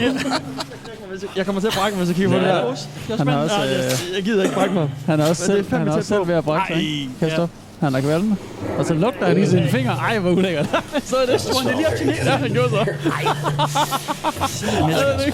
Jeg 1.35 1.45
kommer 1.45 1.61
til 1.61 1.67
at 1.67 1.73
brække 1.73 1.97
mig, 1.97 2.05
hvis 2.05 2.09
jeg 2.09 2.15
kigger 2.15 2.31
på 2.31 2.45
det 2.45 2.53
her. 2.53 3.17
Han 3.17 3.27
er 3.27 3.35
også, 3.37 3.57
Nej, 3.57 3.65
jeg, 3.67 3.85
øh, 3.85 4.15
jeg 4.15 4.23
gider 4.23 4.43
ikke 4.43 4.55
brække 4.55 4.73
mig. 4.73 4.89
han 5.05 5.19
er 5.19 5.29
også 5.29 5.45
selv, 5.45 5.69
han 5.69 5.87
er 5.87 5.91
også 5.91 6.07
selv 6.07 6.27
ved 6.27 6.35
at 6.35 6.43
brække 6.43 6.67
sig? 6.67 7.09
Kan 7.19 7.27
jeg 7.27 7.31
stoppe? 7.31 7.55
Han 7.79 7.95
er 7.95 8.01
kvalme. 8.01 8.37
Og 8.77 8.85
så 8.85 8.93
lugter 8.93 9.27
han 9.27 9.43
i 9.43 9.45
sine 9.45 9.69
fingre. 9.69 9.91
Ej, 9.91 10.19
hvor 10.19 10.31
ulækkert. 10.31 10.65
så 11.09 11.15
er 11.15 11.25
det 11.25 11.41
han, 11.57 11.65
det 11.67 11.73
er 11.73 11.77
lige 11.77 11.87
op 11.87 11.93
til 11.97 12.07
Ja, 12.25 12.31
han 12.31 12.51
gjorde 12.51 12.69
så. 12.69 12.85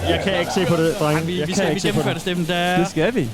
Jeg 0.08 0.20
kan 0.24 0.40
ikke 0.40 0.52
se 0.52 0.66
på 0.66 0.76
det, 0.76 0.94
drenge. 1.00 1.22
Vi, 1.26 1.42
vi 1.46 1.52
skal 1.54 1.66
vi 1.66 1.70
ikke 1.70 1.80
se 1.80 1.88
på 1.88 1.92
gennemføre 1.92 2.14
det, 2.14 2.22
Steffen. 2.22 2.46
Der 2.46 2.54
er... 2.54 2.78
Det 2.78 2.88
skal 2.90 3.14
vi. 3.14 3.28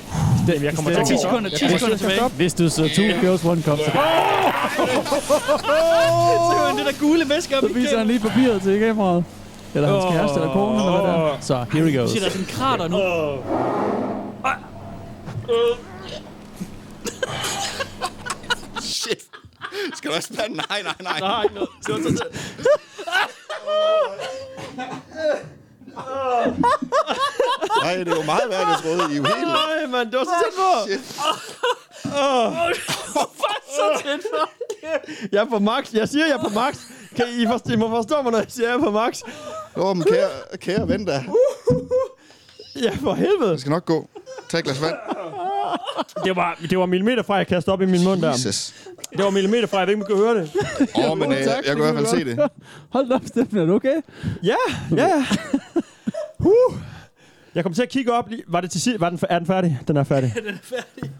Jamen, 0.47 0.63
jeg 0.63 0.75
kommer 0.75 0.91
til 0.91 0.99
at 0.99 1.07
10 1.07 1.13
kigge 1.13 1.27
op. 1.27 1.31
sekunder, 1.31 1.49
10 1.49 1.55
Jeg 1.65 1.69
kommer 1.69 1.77
sekunder 1.79 1.97
tilbage. 1.97 2.29
Hvis 2.29 2.53
du 2.53 2.69
så 2.69 2.89
two 2.95 3.05
girls, 3.21 3.45
one 3.45 3.61
cup, 3.61 3.77
så 3.77 3.91
han 6.67 6.77
det 6.77 6.85
der 6.85 6.99
gule 6.99 7.29
væske 7.29 7.57
op 7.57 7.63
så 7.63 7.73
viser 7.73 7.97
han 7.97 8.07
lige 8.07 8.19
papiret 8.19 8.61
til 8.61 8.79
kameraet. 8.79 9.23
Eller 9.75 9.89
hans 9.91 10.13
kæreste 10.15 10.39
eller 10.39 10.53
kone, 10.53 10.79
eller 10.79 10.91
hvad 10.91 11.11
det 11.11 11.19
er. 11.19 11.37
Så, 11.41 11.65
here 11.73 11.85
we 11.85 11.97
go. 11.97 12.07
siger, 12.07 12.19
der 12.19 12.27
er 12.27 12.31
sådan 12.31 12.41
en 12.41 12.47
krater 12.51 12.87
nu. 12.87 12.97
Shit. 18.89 19.23
Skal 19.95 20.11
du 20.11 20.15
også 20.15 20.33
spænde? 20.33 20.55
Nej, 20.57 20.81
nej, 20.83 20.95
nej. 21.01 21.19
Nej, 21.19 21.43
ikke 21.43 21.55
noget. 21.55 21.69
Det 21.87 21.93
var 21.93 21.99
så 22.01 22.17
tæt. 22.17 23.39
Nej, 27.83 27.95
det 28.03 28.17
var 28.17 28.25
meget 28.25 28.49
værd, 28.49 28.67
jeg 28.67 28.77
troede. 28.83 29.13
I 29.13 29.13
er 29.13 29.17
jo 29.17 29.23
helt... 29.23 29.47
Nej, 29.47 29.85
mand, 29.89 30.11
det 30.11 30.19
var 30.19 30.23
så 30.25 30.31
tæt 30.43 30.53
på. 30.57 30.87
Shit. 30.87 31.01
så 33.75 34.01
tæt 34.03 34.19
på. 34.33 34.49
Jeg 35.31 35.41
er 35.41 35.45
på 35.45 35.59
max. 35.59 35.93
Jeg 35.93 36.09
siger, 36.09 36.25
jeg 36.25 36.35
er 36.35 36.43
på 36.43 36.49
max. 36.49 36.77
Kan 37.15 37.25
I, 37.29 37.47
forstå, 37.47 37.71
I 37.73 37.75
må 37.75 37.89
forstå 37.89 38.21
mig, 38.21 38.31
når 38.31 38.39
jeg 38.39 38.47
siger, 38.49 38.67
jeg 38.69 38.75
er 38.75 38.79
på 38.83 38.91
max. 38.91 39.21
Åh, 39.75 39.97
men 39.97 40.03
kære, 40.03 40.29
kære 40.57 40.87
ven 40.87 41.05
da. 41.05 41.23
Ja, 42.75 42.91
for 43.03 43.13
helvede. 43.13 43.51
Det 43.51 43.59
skal 43.59 43.69
nok 43.69 43.85
gå. 43.85 44.09
Tag 44.49 44.57
et 44.59 44.63
glas 44.63 44.81
vand. 44.81 44.95
Det 46.25 46.35
var, 46.35 46.57
det 46.69 46.79
var 46.79 46.85
millimeter 46.85 47.23
fra, 47.23 47.35
jeg 47.35 47.47
kastede 47.47 47.73
op 47.73 47.81
i 47.81 47.85
min 47.85 48.03
mund 48.03 48.21
der. 48.21 48.29
Jesus. 48.31 48.73
Det 49.17 49.23
var 49.23 49.29
millimeter 49.29 49.67
fra, 49.67 49.77
jeg 49.77 49.87
ved 49.87 49.93
ikke, 49.93 50.05
om 50.05 50.11
I 50.11 50.13
kan 50.15 50.25
høre 50.25 50.41
det. 50.41 50.51
Åh, 50.95 51.11
oh, 51.11 51.17
men 51.17 51.31
øh, 51.31 51.37
tak, 51.37 51.65
jeg 51.65 51.75
kunne 51.75 51.89
i 51.89 51.91
hvert 51.91 52.03
kan 52.03 52.05
fald 52.05 52.19
se 52.19 52.25
det. 52.25 52.49
Hold 52.89 53.09
da 53.09 53.15
op, 53.15 53.21
Steffen, 53.25 53.57
er 53.57 53.65
du 53.65 53.73
okay? 53.73 53.95
Ja, 54.43 54.55
ja. 54.97 55.25
Huh. 56.39 56.77
Jeg 57.55 57.63
kom 57.63 57.73
til 57.73 57.81
at 57.81 57.89
kigge 57.89 58.13
op 58.13 58.29
lige. 58.29 58.43
Var 58.47 58.61
det 58.61 58.71
til 58.71 58.81
sidst? 58.81 58.99
Var 58.99 59.09
den, 59.09 59.19
er 59.29 59.37
den 59.39 59.47
færdig? 59.47 59.79
Den 59.87 59.97
er 59.97 60.03
færdig. 60.03 60.33
Den 60.45 60.47
er 60.47 60.57
færdig. 60.63 61.11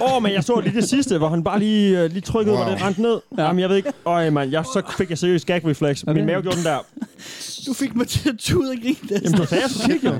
Åh, 0.00 0.16
oh, 0.16 0.22
men 0.22 0.32
jeg 0.32 0.44
så 0.44 0.60
lige 0.60 0.74
det 0.80 0.88
sidste, 0.88 1.18
hvor 1.18 1.28
han 1.28 1.44
bare 1.44 1.58
lige, 1.58 2.04
uh, 2.04 2.10
lige 2.10 2.20
trykkede, 2.20 2.56
wow. 2.56 2.64
Hvor 2.64 2.72
det 2.72 2.82
rendte 2.82 3.02
ned. 3.02 3.20
Ja. 3.38 3.42
Jamen, 3.42 3.60
jeg 3.60 3.68
ved 3.68 3.76
ikke. 3.76 3.92
Øj, 4.04 4.30
mand, 4.30 4.50
jeg, 4.50 4.64
så 4.64 4.82
fik 4.98 5.10
jeg 5.10 5.18
seriøst 5.18 5.46
gag 5.46 5.66
reflex. 5.66 6.04
Min 6.06 6.16
det- 6.16 6.24
mave 6.26 6.42
gjorde 6.42 6.56
den 6.56 6.64
der. 6.64 6.78
Du 7.66 7.72
fik 7.74 7.96
mig 7.96 8.08
til 8.08 8.28
at 8.28 8.34
tude 8.38 8.70
og 8.70 8.76
grine. 8.82 8.96
Jamen, 9.24 9.38
du 9.40 9.46
sagde, 9.46 9.62
jeg 9.62 9.70
skulle 9.70 9.92
kigge, 9.98 10.08
jo. 10.08 10.14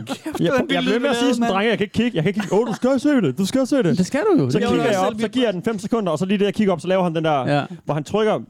Jeg, 0.44 0.52
var 0.52 0.64
jeg 0.70 0.82
blev 0.82 1.00
med 1.00 1.10
at 1.10 1.16
sige 1.16 1.34
sådan, 1.34 1.50
drenge, 1.50 1.70
jeg 1.70 1.78
kan 1.78 1.84
ikke 1.84 1.92
kigge. 1.94 2.16
Jeg 2.16 2.22
kan 2.22 2.30
ikke 2.30 2.40
kigge. 2.40 2.54
Åh, 2.54 2.60
oh, 2.60 2.66
du 2.66 2.74
skal 2.74 3.00
se 3.00 3.08
det. 3.08 3.38
Du 3.38 3.46
skal 3.46 3.66
se 3.66 3.76
det. 3.76 3.98
Det 3.98 4.06
skal 4.06 4.20
du 4.20 4.42
jo. 4.42 4.50
Så 4.50 4.58
Det 4.58 4.66
var 4.66 4.72
kigger 4.72 4.90
jeg 4.90 4.98
op, 5.00 5.12
så 5.20 5.28
giver 5.28 5.46
jeg 5.46 5.54
den 5.54 5.62
5 5.62 5.78
sekunder, 5.78 6.12
og 6.12 6.18
så 6.18 6.24
lige 6.24 6.38
det, 6.38 6.44
jeg 6.44 6.54
kigger 6.54 6.72
op, 6.72 6.80
så 6.80 6.88
laver 6.88 7.02
han 7.02 7.14
den 7.14 7.24
der, 7.24 7.48
Ja. 7.56 7.64
hvor 7.84 7.94
han 7.94 8.04
trykker, 8.04 8.40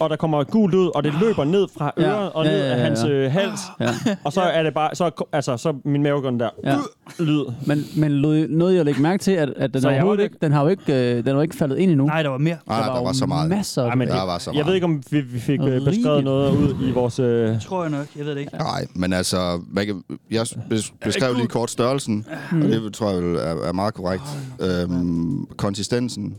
og 0.00 0.10
der 0.10 0.16
kommer 0.16 0.44
gult 0.44 0.74
ud, 0.74 0.90
og 0.94 1.04
det 1.04 1.12
løber 1.20 1.44
ned 1.44 1.66
fra 1.78 1.92
Ja. 1.98 2.02
øret 2.02 2.32
og 2.32 2.44
Ja, 2.44 2.50
ned 2.50 2.58
ja, 2.66 2.72
af 2.74 2.80
hans 2.80 3.04
øh, 3.04 3.32
hals. 3.32 3.60
Ja. 3.80 3.88
Og 4.24 4.32
så 4.32 4.40
er 4.40 4.62
det 4.62 4.74
bare, 4.74 4.94
så, 4.94 5.24
altså, 5.32 5.56
så 5.56 5.74
min 5.84 6.02
mave 6.02 6.20
går 6.20 6.30
den 6.30 6.40
der. 6.40 6.48
Ja. 6.64 6.76
Lyd. 7.18 7.44
Men, 7.66 7.84
men 7.96 8.12
lod- 8.12 8.48
noget 8.48 8.74
jeg 8.76 8.84
lægge 8.84 9.02
mærke 9.02 9.20
til, 9.22 9.32
at, 9.32 9.48
at 9.56 9.74
den, 9.74 9.82
jeg 9.82 9.90
overhovedet 9.92 10.18
var 10.18 10.24
ikke, 10.24 10.36
den 10.42 10.52
har 10.52 10.62
jo 10.62 10.68
ikke, 10.68 10.94
øh, 10.94 11.16
den 11.16 11.28
er 11.28 11.32
jo 11.32 11.40
ikke 11.40 11.56
faldet 11.56 11.78
ind 11.78 11.90
endnu. 11.90 12.06
Nej, 12.06 12.22
der 12.22 12.28
var 12.30 12.38
mere. 12.38 12.56
Nej, 12.68 12.80
der 12.80 12.92
var 12.92 13.00
jo 13.00 13.12
så 13.12 13.26
meget. 13.26 13.48
Masser 13.50 13.82
af 13.82 13.88
Ej, 13.88 13.94
men 13.94 14.08
Der 14.08 14.26
var 14.26 14.38
så 14.38 14.50
jeg 14.50 14.54
meget. 14.54 14.66
ved 14.66 14.74
ikke, 14.74 14.84
om 14.84 15.02
vi, 15.10 15.20
vi 15.20 15.40
fik 15.40 15.60
øh, 15.62 15.84
beskrevet 15.84 16.24
noget 16.24 16.50
ud 16.56 16.74
i 16.88 16.90
vores... 16.90 17.18
Øh, 17.18 17.60
Tror 17.60 17.82
jeg 17.82 17.90
nok. 17.90 18.06
Jeg 18.16 18.26
ved 18.26 18.34
det 18.38 18.44
ikke. 18.44 18.56
Nej, 18.56 18.86
men 18.94 19.12
altså, 19.12 19.60
hvad 19.72 19.86
kan, 19.86 20.02
jeg 20.30 20.42
bes- 20.42 20.92
beskrev 21.04 21.34
lige 21.34 21.46
kort 21.46 21.70
størrelsen, 21.70 22.26
og 22.52 22.58
det 22.68 22.92
tror 22.94 23.10
jeg 23.10 23.22
vel 23.22 23.36
er, 23.36 23.40
er 23.40 23.72
meget 23.72 23.94
korrekt. 23.94 24.22
Øhm, 24.60 25.46
konsistensen, 25.56 26.36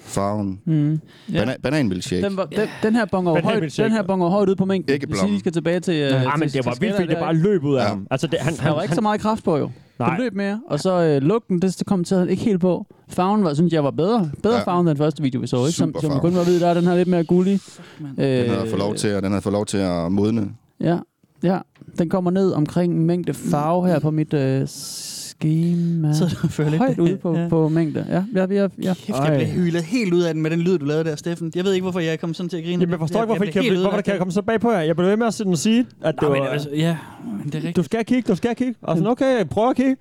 farven, 0.00 0.60
Mm. 0.64 1.00
Ja. 1.32 1.44
Bana- 1.44 1.60
bananmilkshake. 1.62 2.22
Den, 2.22 2.36
var, 2.36 2.44
den, 2.44 2.68
den 2.82 2.94
her 2.96 3.04
bonger 3.04 3.42
højt, 3.42 3.76
den 3.76 3.92
her 3.92 4.02
bonger 4.02 4.28
højt 4.28 4.48
ud 4.48 4.54
på 4.56 4.64
mængden. 4.64 4.94
Ikke 4.94 5.06
sige, 5.18 5.30
vi 5.32 5.38
skal 5.38 5.52
tilbage 5.52 5.80
til... 5.80 5.94
Øh, 5.94 5.98
ja, 6.00 6.20
til, 6.20 6.30
men 6.38 6.48
det 6.48 6.64
var 6.66 6.76
vildt, 6.80 6.96
fordi 6.96 7.08
det 7.08 7.16
bare 7.18 7.34
der, 7.34 7.40
løb 7.42 7.64
ud 7.64 7.76
af 7.76 7.82
Ja. 7.82 7.88
ham. 7.88 8.06
Altså, 8.10 8.26
det, 8.26 8.38
han, 8.40 8.54
Der 8.56 8.62
han, 8.62 8.72
var 8.74 8.82
ikke 8.82 8.90
han, 8.90 8.94
så 8.94 9.00
meget 9.00 9.20
kraft 9.20 9.44
på, 9.44 9.56
jo. 9.56 9.70
Nej. 9.98 10.08
Den 10.08 10.18
løb 10.24 10.34
mere, 10.34 10.60
og 10.68 10.80
så 10.80 11.02
øh, 11.02 11.22
lugten, 11.22 11.62
det, 11.62 11.78
det 11.78 11.86
kom 11.86 12.04
til 12.04 12.14
at 12.14 12.28
ikke 12.28 12.42
helt 12.44 12.60
på. 12.60 12.86
Farven 13.08 13.44
var, 13.44 13.54
synes 13.54 13.72
jeg 13.72 13.84
var 13.84 13.90
bedre. 13.90 14.30
Bedre 14.42 14.56
Ja. 14.56 14.62
farven, 14.62 14.80
end 14.80 14.88
den 14.88 14.96
første 14.96 15.22
video, 15.22 15.40
vi 15.40 15.46
så. 15.46 15.56
Ikke? 15.56 15.70
Som, 15.72 15.94
som 16.00 16.20
kun 16.20 16.34
var 16.34 16.44
ved, 16.44 16.60
der 16.60 16.66
er 16.68 16.74
den 16.74 16.84
her 16.84 16.94
lidt 16.96 17.08
mere 17.08 17.24
gullig. 17.24 17.60
Øh, 18.00 18.26
Den 18.26 18.50
havde 18.50 18.66
fået 18.68 18.78
lov 18.78 18.94
til, 18.94 19.14
og 19.14 19.22
den 19.22 19.30
havde 19.30 19.42
fået 19.42 19.52
lov 19.52 19.66
til 19.66 19.78
at 19.78 20.12
modne. 20.12 20.48
Ja, 20.80 20.98
ja. 21.42 21.58
Den 21.98 22.08
kommer 22.08 22.30
ned 22.30 22.52
omkring 22.52 22.92
en 22.94 23.04
mængde 23.04 23.34
farve 23.34 23.86
her 23.88 23.98
på 23.98 24.10
mit 24.10 24.34
øh, 24.34 24.66
schema. 24.66 26.12
Så 26.12 26.38
du 26.42 26.48
føler 26.48 26.70
lidt. 26.70 26.82
Højt 26.82 26.98
ude 26.98 27.16
på, 27.16 27.36
Ja. 27.36 27.48
på 27.48 27.68
mængde. 27.68 28.06
Ja, 28.08 28.24
ja, 28.34 28.46
ja, 28.54 28.68
ja. 28.82 28.94
Kæft, 28.94 29.08
jeg 29.18 29.34
blev 29.36 29.46
hylet 29.48 29.82
helt 29.82 30.14
ud 30.14 30.22
af 30.22 30.34
den 30.34 30.42
med 30.42 30.50
den 30.50 30.60
lyd, 30.60 30.78
du 30.78 30.84
lavede 30.84 31.04
der, 31.04 31.16
Steffen. 31.16 31.52
Jeg 31.54 31.64
ved 31.64 31.72
ikke, 31.72 31.82
hvorfor 31.82 32.00
jeg 32.00 32.20
kom 32.20 32.34
sådan 32.34 32.48
til 32.50 32.56
at 32.56 32.62
grine. 32.64 32.80
Jamen, 32.80 32.90
jeg 32.90 32.98
forstår 32.98 33.20
ikke, 33.20 33.26
hvorfor, 33.26 33.44
jeg 33.44 33.54
jeg, 33.54 33.60
blev 33.62 33.72
helt 33.72 33.80
hvorfor 33.82 33.96
det 33.96 34.04
kan 34.04 34.18
komme 34.18 34.32
så 34.32 34.42
bag 34.42 34.60
på 34.60 34.70
jer. 34.70 34.80
Jeg 34.80 34.96
blev 34.96 35.08
ved 35.08 35.16
med 35.16 35.26
at 35.26 35.34
sidde 35.34 35.50
og 35.50 35.58
sige, 35.58 35.86
at 36.02 36.14
det 36.14 36.22
Nå, 36.22 36.28
men 36.30 36.40
var... 36.40 36.46
altså, 36.48 36.68
ja, 36.76 36.96
men 37.38 37.46
det 37.46 37.54
er 37.54 37.56
rigtigt. 37.58 37.76
Du 37.76 37.82
skal 37.82 38.04
kigge, 38.04 38.28
du 38.32 38.36
skal 38.36 38.54
kigge. 38.56 38.74
Og 38.82 38.96
sådan, 38.96 39.10
okay, 39.10 39.44
prøv 39.44 39.70
at 39.70 39.76
kigge. 39.76 39.96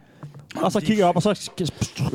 Og 0.61 0.71
så 0.71 0.79
kigger 0.79 1.01
jeg 1.03 1.09
op, 1.09 1.15
og 1.15 1.21
så 1.21 1.49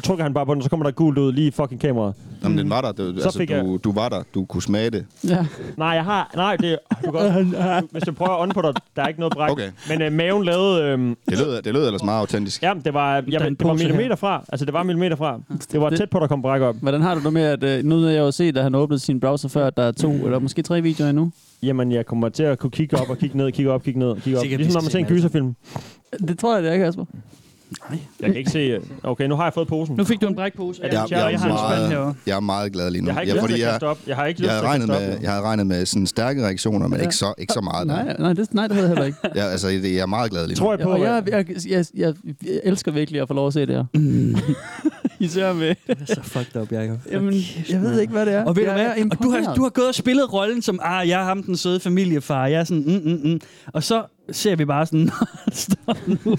trykker 0.05 0.25
han 0.25 0.35
bare 0.35 0.47
på 0.47 0.55
den, 0.55 0.59
og 0.61 0.65
så 0.65 0.71
kommer 0.71 0.85
der 0.85 0.91
gult 0.91 1.19
ud 1.19 1.33
lige 1.33 1.47
i 1.47 1.51
fucking 1.51 1.81
kameraet. 1.81 2.15
Jamen, 2.45 2.59
den 2.59 2.71
var 2.71 2.81
der. 2.81 2.93
Det, 2.93 3.15
Så 3.19 3.25
altså, 3.25 3.39
fik 3.39 3.51
jeg- 3.51 3.65
du, 3.65 3.77
du 3.85 3.93
var 3.93 4.09
der. 4.09 4.23
Du 4.35 4.45
kunne 4.45 4.63
smage 4.63 4.91
det. 4.91 5.07
ja. 5.29 5.47
Nej, 5.77 5.89
jeg 5.89 6.05
har... 6.05 6.31
Nej, 6.37 6.57
det 6.57 6.79
du 7.05 7.11
godt, 7.11 7.33
Hvis 7.93 8.03
du 8.03 8.13
prøver 8.13 8.31
at 8.31 8.41
ånde 8.43 8.55
på 8.55 8.63
dig, 8.63 8.73
der 8.97 9.03
er 9.03 9.09
ikke 9.09 9.21
noget 9.21 9.33
bræk. 9.35 9.51
Okay. 9.51 9.71
Men 9.89 10.03
øh, 10.03 10.13
maven 10.13 10.45
lavede... 10.45 10.83
Øh, 10.83 10.99
Det 10.99 11.39
lød, 11.39 11.63
det 11.63 11.73
lød 11.75 11.87
ellers 11.87 12.05
meget 12.05 12.21
autentisk. 12.21 12.63
ja, 12.63 12.73
det 12.85 12.95
var, 12.95 13.15
jamen, 13.31 13.47
en 13.49 13.55
det 13.55 13.67
var 13.67 13.75
her. 13.77 13.77
millimeter 13.79 14.17
fra. 14.17 14.45
Altså, 14.49 14.65
det 14.65 14.75
var 14.75 14.83
millimeter 14.83 15.17
fra. 15.17 15.41
Det 15.73 15.81
var 15.81 15.89
Det- 15.91 15.99
tæt 15.99 16.11
på, 16.11 16.19
der 16.19 16.27
kom 16.27 16.43
bræk 16.43 16.61
op. 16.63 16.77
Hvordan 16.81 17.03
har 17.03 17.15
du 17.15 17.21
det 17.25 17.33
med, 17.33 17.43
at 17.43 17.65
øh, 17.65 17.85
nu 17.85 17.97
når 17.97 18.09
jeg 18.09 18.19
jo 18.21 18.31
set, 18.31 18.57
at 18.57 18.63
han 18.63 18.75
åbnede 18.75 19.01
sin 19.01 19.21
browser 19.21 19.49
før, 19.49 19.67
at 19.67 19.77
der 19.77 19.83
er 19.83 19.93
to 19.93 20.11
eller 20.13 20.39
måske 20.39 20.63
tre 20.63 20.83
videoer 20.83 21.11
endnu? 21.11 21.31
Jamen, 21.63 21.93
jeg 21.93 22.07
kommer 22.07 22.29
til 22.29 22.43
at 22.43 22.59
kunne 22.59 22.71
kigge 22.71 22.97
op 23.01 23.11
og 23.11 23.19
kigge 23.19 23.37
ned, 23.37 23.53
kigge 23.53 23.71
op, 23.73 23.83
kigge 23.83 23.99
ned, 23.99 24.15
kigge 24.21 24.39
op. 24.39 24.43
Sikkert 24.43 24.61
Ligesom 24.61 24.79
når 24.79 24.83
man 24.85 24.91
ser 24.91 24.99
en 24.99 25.05
gyserfilm. 25.05 25.55
Det 26.29 26.39
tror 26.39 26.55
jeg, 26.55 26.63
det 26.63 26.73
er, 26.73 26.77
Kasper. 26.79 27.05
Jeg 27.91 27.99
kan 28.27 28.37
ikke 28.37 28.51
se... 28.51 28.59
øh, 28.59 28.81
Okay, 29.03 29.25
nu 29.29 29.37
har 29.37 29.45
jeg 29.45 29.55
fået 29.55 29.69
posen. 29.69 29.97
Nu 29.97 30.05
fik 30.05 30.21
du 30.21 30.27
en 30.27 30.35
brækpose. 30.35 30.81
Ja, 30.83 31.01
Jeg, 31.01 31.09
tjerry? 31.09 31.23
jeg, 31.23 31.33
jeg 31.33 31.41
har 31.41 31.51
en 31.51 31.59
spand 31.59 31.93
meget, 32.03 32.15
jeg 32.27 32.37
er 32.37 32.41
meget 32.41 32.73
glad 32.73 32.91
lige 32.91 33.03
nu. 33.03 33.07
Jeg 33.07 33.15
har 33.15 33.21
ikke 33.21 33.31
ja, 33.31 33.35
lyst 33.37 33.41
fordi 33.43 33.55
til 33.55 33.61
at 33.61 33.67
jeg, 33.67 33.73
kaste 33.73 33.87
op. 33.87 33.99
Jeg 34.07 34.17
har 34.17 34.27
ikke 34.27 34.41
lyst 34.41 34.51
jeg, 34.53 34.63
regnet 34.63 34.89
med, 34.89 35.19
jeg 35.23 35.31
havde 35.31 35.43
regnet 35.43 35.67
med 35.67 35.87
sådan 35.87 36.07
stærke 36.07 36.45
reaktioner, 36.45 36.89
men 36.89 36.97
Ja. 36.99 37.03
ikke, 37.03 37.17
så, 37.17 37.35
ikke 37.39 37.53
så 37.53 37.61
meget. 37.61 37.87
Nej, 37.87 38.17
nej, 38.19 38.33
det, 38.33 38.55
nej, 38.55 38.67
det 38.67 38.77
havde 38.77 38.89
jeg 38.89 38.97
heller 38.97 39.05
ikke. 39.07 39.19
Ja, 39.41 39.47
altså, 39.51 39.69
det- 39.69 39.83
jeg 39.95 40.01
er 40.01 40.07
meget 40.07 40.31
glad 40.31 40.47
lige 40.47 40.55
nu. 40.61 40.65
Tror 40.65 40.73
jeg 40.73 40.79
Ja, 40.81 40.85
på, 40.85 40.93
at- 40.93 41.01
jeg, 41.01 41.23
jeg, 41.31 41.45
jeg, 41.69 41.85
jeg, 41.95 42.15
jeg 42.47 42.61
elsker 42.65 42.93
virkelig 42.93 43.21
at 43.21 43.29
få 43.29 43.35
lov 43.35 43.47
at 43.47 43.53
se 43.53 43.61
det 43.67 43.75
her. 43.77 43.85
Især 45.21 45.53
med... 45.53 45.75
Det 45.87 45.99
er 46.01 46.15
så 46.15 46.21
fucked 46.23 46.61
up, 46.63 46.73
Jacob. 46.73 46.99
Jamen, 47.13 47.35
jeg 47.71 47.81
ved 47.83 48.01
ikke, 48.01 48.13
hvad 48.13 48.27
det 48.27 48.35
er. 48.35 48.45
Og 48.45 48.57
ved 48.57 48.65
du 48.65 48.71
Jeg 48.71 48.93
hvad? 48.95 49.05
Og 49.11 49.23
du 49.23 49.31
har, 49.31 49.55
du 49.55 49.63
har 49.63 49.71
gået 49.71 49.89
og 49.89 49.95
spillet 49.95 50.33
rollen 50.33 50.63
som, 50.63 50.81
ah, 50.83 51.09
jeg 51.09 51.21
er 51.21 51.25
ham 51.25 51.43
den 51.43 51.57
søde 51.57 51.81
familiefar. 51.81 52.47
Jeg 52.47 52.61
er 52.61 52.65
sådan, 52.65 52.83
mm, 52.87 53.11
mm, 53.13 53.21
mm. 53.33 53.41
Og 53.67 53.83
så 53.83 54.03
ser 54.33 54.57
vi 54.57 54.65
bare 54.65 54.87
sådan, 54.87 55.01
nu. 56.07 56.15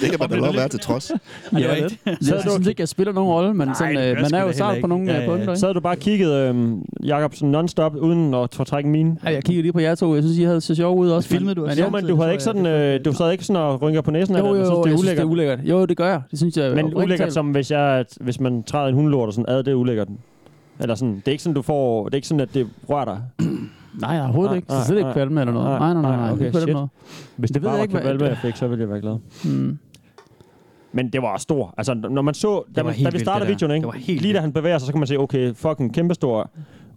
Det 0.00 0.10
kan 0.10 0.16
man 0.20 0.28
da 0.30 0.36
lov 0.36 0.54
være 0.56 0.68
til 0.68 0.80
trods. 0.80 1.12
Ja, 1.52 1.58
Ja, 1.58 1.74
det. 1.84 1.98
Jeg 2.06 2.40
synes 2.40 2.66
ikke, 2.66 2.80
jeg 2.80 2.88
spiller 2.88 3.12
nogen 3.12 3.30
rolle, 3.32 3.54
men 3.54 3.74
sådan, 3.74 3.96
det 3.96 4.10
øh, 4.10 4.16
man 4.22 4.34
er 4.34 4.42
jo 4.42 4.52
sart 4.52 4.76
på 4.80 4.86
nogle 4.86 5.12
ja, 5.12 5.20
Ja, 5.20 5.26
punkter. 5.26 5.44
ja. 5.44 5.50
ikke? 5.50 5.60
Så 5.60 5.66
havde 5.66 5.74
du 5.74 5.80
bare 5.80 5.96
kigget 5.96 6.32
øh, 6.32 6.72
Jacob 7.06 7.34
sådan 7.34 7.54
non-stop, 7.54 7.96
uden 7.96 8.34
at 8.34 8.54
fortrække 8.54 8.88
mine. 8.88 9.16
Ej, 9.24 9.32
jeg 9.32 9.44
kiggede 9.44 9.62
lige 9.62 9.72
på 9.72 9.78
jer 9.80 9.94
to. 9.94 10.14
Jeg 10.14 10.22
synes, 10.22 10.38
I 10.38 10.42
havde 10.42 10.60
så 10.60 10.74
sjov 10.74 10.98
ud 10.98 11.08
også. 11.10 11.28
Filmede 11.28 11.54
du 11.54 11.60
men 11.60 11.70
også 11.70 11.82
Jo, 11.82 11.90
men 11.90 12.06
du 12.06 12.16
havde 12.16 12.32
ikke 12.32 12.44
sådan, 12.44 12.66
øh, 12.66 13.00
du 13.04 13.12
sad 13.12 13.32
ikke 13.32 13.44
sådan 13.44 13.62
og 13.62 13.82
rynker 13.82 14.00
på 14.00 14.10
næsen 14.10 14.36
af 14.36 14.40
Jo, 14.40 14.54
det, 14.54 14.60
jo, 14.60 14.60
og 14.60 14.66
synes, 14.66 14.84
det 14.84 14.92
er 14.92 14.96
synes, 14.98 15.10
det 15.10 15.18
er 15.18 15.24
ulækkert. 15.24 15.58
ulækkert. 15.58 15.80
Jo, 15.80 15.86
det 15.86 15.96
gør 15.96 16.08
jeg. 16.08 16.20
Det 16.30 16.38
synes 16.38 16.56
jeg. 16.56 16.74
Men 16.74 16.94
ulækkert 16.96 17.32
som 17.32 17.46
hvis, 17.50 17.70
jeg, 17.70 18.04
hvis 18.20 18.40
man 18.40 18.62
træder 18.62 18.86
en 18.88 18.94
hundelort 18.94 19.26
og 19.26 19.32
sådan, 19.32 19.54
ad, 19.54 19.62
det 19.62 19.68
er 19.70 19.74
ulækkert. 19.74 20.08
Eller 20.80 20.94
sådan, 20.94 21.14
det 21.14 21.28
er 21.28 21.30
ikke 21.32 21.42
sådan, 21.42 21.54
du 21.54 21.62
får, 21.62 22.04
det 22.04 22.14
er 22.14 22.16
ikke 22.16 22.28
sådan, 22.28 22.40
at 22.40 22.54
det 22.54 22.66
rører 22.88 23.04
dig. 23.04 23.48
Nej, 24.00 24.20
overhovedet 24.20 24.50
Nej, 24.50 24.56
ikke. 24.56 24.66
Det 24.66 24.72
er 24.72 24.76
nej, 24.78 24.86
slet 24.86 24.98
ikke 24.98 25.12
kvalme 25.12 25.40
eller 25.40 25.52
noget. 25.54 25.68
Nej, 25.68 25.92
Nej, 25.92 26.02
nej, 26.02 26.16
nej. 26.16 26.32
okay, 26.32 26.46
Ikke 26.46 26.60
shit. 26.60 26.74
måde. 26.74 26.88
Hvis 27.36 27.50
Det 27.50 27.54
det, 27.54 27.62
ved 27.62 27.68
bare 27.68 27.72
jeg 27.72 27.78
var 27.78 27.82
ikke, 27.82 27.92
hvad- 27.92 28.02
kvalme, 28.02 28.24
jeg 28.26 28.36
fik, 28.42 28.56
så 28.56 28.66
ville 28.68 28.82
jeg 28.82 28.90
være 28.90 29.00
glad. 29.00 29.16
Mm. 29.44 29.78
Men 30.92 31.08
det 31.12 31.22
var 31.22 31.36
stor. 31.38 31.74
Altså, 31.78 31.94
når 31.94 32.22
man 32.22 32.34
så, 32.34 32.62
da, 32.76 32.82
man, 32.82 32.92
da 32.92 32.98
vi 32.98 33.04
vildt, 33.04 33.14
det 33.18 33.26
der. 33.26 33.46
videoen, 33.46 33.72
ikke? 33.74 33.86
Det 33.86 33.94
var 33.94 33.98
helt 34.00 34.22
lige 34.22 34.34
da 34.34 34.40
han 34.40 34.52
bevæger 34.52 34.78
sig, 34.78 34.86
så 34.86 34.92
kan 34.92 34.98
man 35.00 35.06
se, 35.06 35.18
okay, 35.18 35.54
fucking 35.54 35.94
kæmpestor. 35.94 36.50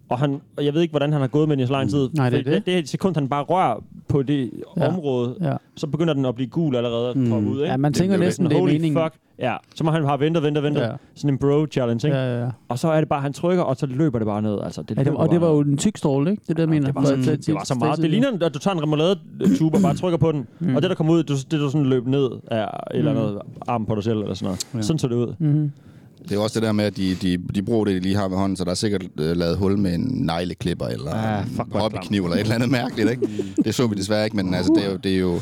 Og, 0.08 0.18
han, 0.18 0.40
og 0.56 0.64
jeg 0.64 0.74
ved 0.74 0.80
ikke, 0.82 0.92
hvordan 0.92 1.12
han 1.12 1.20
har 1.20 1.28
gået 1.28 1.48
med 1.48 1.56
den 1.56 1.64
i 1.64 1.66
så 1.66 1.72
lang 1.72 1.90
tid. 1.90 2.08
Nej, 2.12 2.30
det 2.30 2.38
er 2.38 2.42
det. 2.52 2.66
det 2.66 2.74
er 2.74 2.78
et 2.78 2.88
sekund, 2.88 3.14
han 3.16 3.28
bare 3.28 3.42
rører 3.44 3.84
på 4.08 4.22
det 4.22 4.50
Ja. 4.76 4.88
område, 4.88 5.34
Ja. 5.40 5.56
så 5.76 5.86
begynder 5.86 6.14
den 6.14 6.24
at 6.24 6.34
blive 6.34 6.48
gul 6.50 6.76
allerede 6.76 7.08
at 7.08 7.14
komme 7.14 7.50
ud. 7.50 7.56
Ikke? 7.60 7.70
Ja, 7.70 7.76
man 7.76 7.92
tænker 7.92 8.16
bliver 8.16 8.26
næsten, 8.26 8.44
sådan, 8.44 8.50
det 8.50 8.56
er 8.56 8.60
holy 8.60 8.72
meningen. 8.72 9.02
Fuck. 9.04 9.14
Ja, 9.38 9.56
så 9.74 9.84
må 9.84 9.90
han 9.90 10.04
have 10.04 10.20
ventet, 10.20 10.42
ventet, 10.42 10.62
ventet. 10.62 10.80
Ja. 10.80 10.86
Ja. 10.86 10.92
Sådan 11.14 11.30
en 11.30 11.38
bro-challenge, 11.38 12.06
ikke? 12.06 12.16
Ja, 12.18 12.34
ja, 12.36 12.44
ja. 12.44 12.50
Og 12.68 12.78
så 12.78 12.88
er 12.88 13.00
det 13.00 13.08
bare, 13.08 13.20
han 13.20 13.32
trykker, 13.32 13.62
og 13.64 13.76
så 13.76 13.86
løber 13.86 14.18
det 14.18 14.26
bare 14.26 14.42
ned. 14.42 14.58
Altså, 14.64 14.82
det 14.82 14.96
Ja, 14.98 15.04
det, 15.04 15.12
og 15.12 15.28
det 15.30 15.40
var 15.40 15.48
jo 15.48 15.60
en 15.60 15.76
tyk 15.76 15.96
stråle, 15.96 16.30
ikke? 16.30 16.40
Det 16.42 16.50
er 16.50 16.54
det, 16.54 16.60
jeg 16.62 16.68
mener. 16.68 16.86
det 16.86 16.94
var, 16.94 17.04
sådan, 17.04 17.24
det 17.24 17.54
var 17.54 17.64
så 17.64 17.74
meget. 17.74 17.98
Det 17.98 18.10
ligner, 18.10 18.46
at 18.46 18.54
du 18.54 18.58
tager 18.58 18.74
en 18.74 18.82
remoulade-tube 18.82 19.76
og 19.76 19.82
bare 19.82 19.94
trykker 19.94 20.18
på 20.18 20.32
den. 20.32 20.46
Mm. 20.60 20.76
Og 20.76 20.82
det, 20.82 20.90
der 20.90 20.96
kommer 20.96 21.12
ud, 21.12 21.22
du, 21.22 21.34
det 21.34 21.50
du 21.52 21.70
sådan 21.70 21.86
løb 21.86 22.06
ned 22.06 22.30
af 22.50 22.62
et 22.62 22.98
eller 22.98 23.12
Mm. 23.12 23.18
andet 23.18 23.38
arm 23.68 23.86
på 23.86 23.94
dig 23.94 24.04
selv, 24.04 24.18
eller 24.18 24.34
sådan 24.34 24.46
noget. 24.46 24.66
Ja. 24.72 24.78
Ja. 24.78 24.82
Sådan 24.82 24.98
så 24.98 25.08
det 25.08 25.14
ud. 25.14 25.34
Mm-hmm. 25.38 25.70
Det 26.28 26.32
er 26.36 26.40
også 26.40 26.60
det 26.60 26.66
der 26.66 26.72
med, 26.72 26.84
at 26.84 26.96
de, 26.96 27.14
de, 27.14 27.38
de 27.54 27.62
bruger 27.62 27.84
det, 27.84 27.94
de 27.94 28.00
lige 28.00 28.16
har 28.16 28.28
ved 28.28 28.36
hånden, 28.36 28.56
så 28.56 28.64
der 28.64 28.70
er 28.70 28.74
sikkert 28.74 29.02
uh, 29.02 29.08
lavet 29.36 29.56
hul 29.56 29.78
med 29.78 29.94
en 29.94 30.00
negleklipper, 30.00 30.86
eller 30.86 31.10
Ah, 31.14 31.44
en 31.46 31.66
hobbykniv, 31.72 32.24
eller 32.24 32.36
et 32.36 32.40
eller 32.40 32.54
andet 32.54 32.70
mærkeligt, 32.70 33.10
ikke? 33.10 33.28
Det 33.64 33.74
så 33.74 33.86
vi 33.86 33.94
desværre 33.94 34.24
ikke, 34.24 34.36
men 34.36 34.54
altså, 34.54 34.72
det 34.76 34.84
er 34.86 34.90
jo, 34.90 34.96
det 34.96 35.14
er 35.14 35.18
jo, 35.18 35.40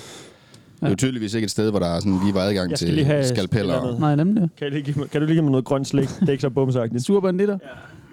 det 0.83 0.87
er 0.87 0.91
jo 0.91 0.97
tydeligvis 0.97 1.35
ikke 1.35 1.45
et 1.45 1.51
sted, 1.51 1.71
hvor 1.71 1.79
der 1.79 1.87
er 1.87 1.99
sådan 2.01 2.19
lige 2.25 2.35
var 2.35 2.41
adgang 2.41 2.71
Jeg 2.71 2.79
til 2.79 2.89
lige 2.95 3.05
have 3.05 3.25
skalpeller. 3.25 3.99
Nej, 4.01 4.17
nemlig. 4.17 4.49
Kan, 4.59 4.69
du 4.69 4.73
lige 4.75 4.83
give, 4.85 4.97
mig- 4.99 5.11
kan 5.11 5.21
du 5.21 5.27
lige 5.27 5.35
give 5.35 5.43
mig 5.43 5.51
noget 5.51 5.65
grønt 5.65 5.87
slik? 5.87 6.09
Det 6.09 6.29
er 6.29 6.33
ikke 6.33 6.43
så 6.43 6.51
bumsagtigt. 6.51 7.05
Surbanditter? 7.07 7.59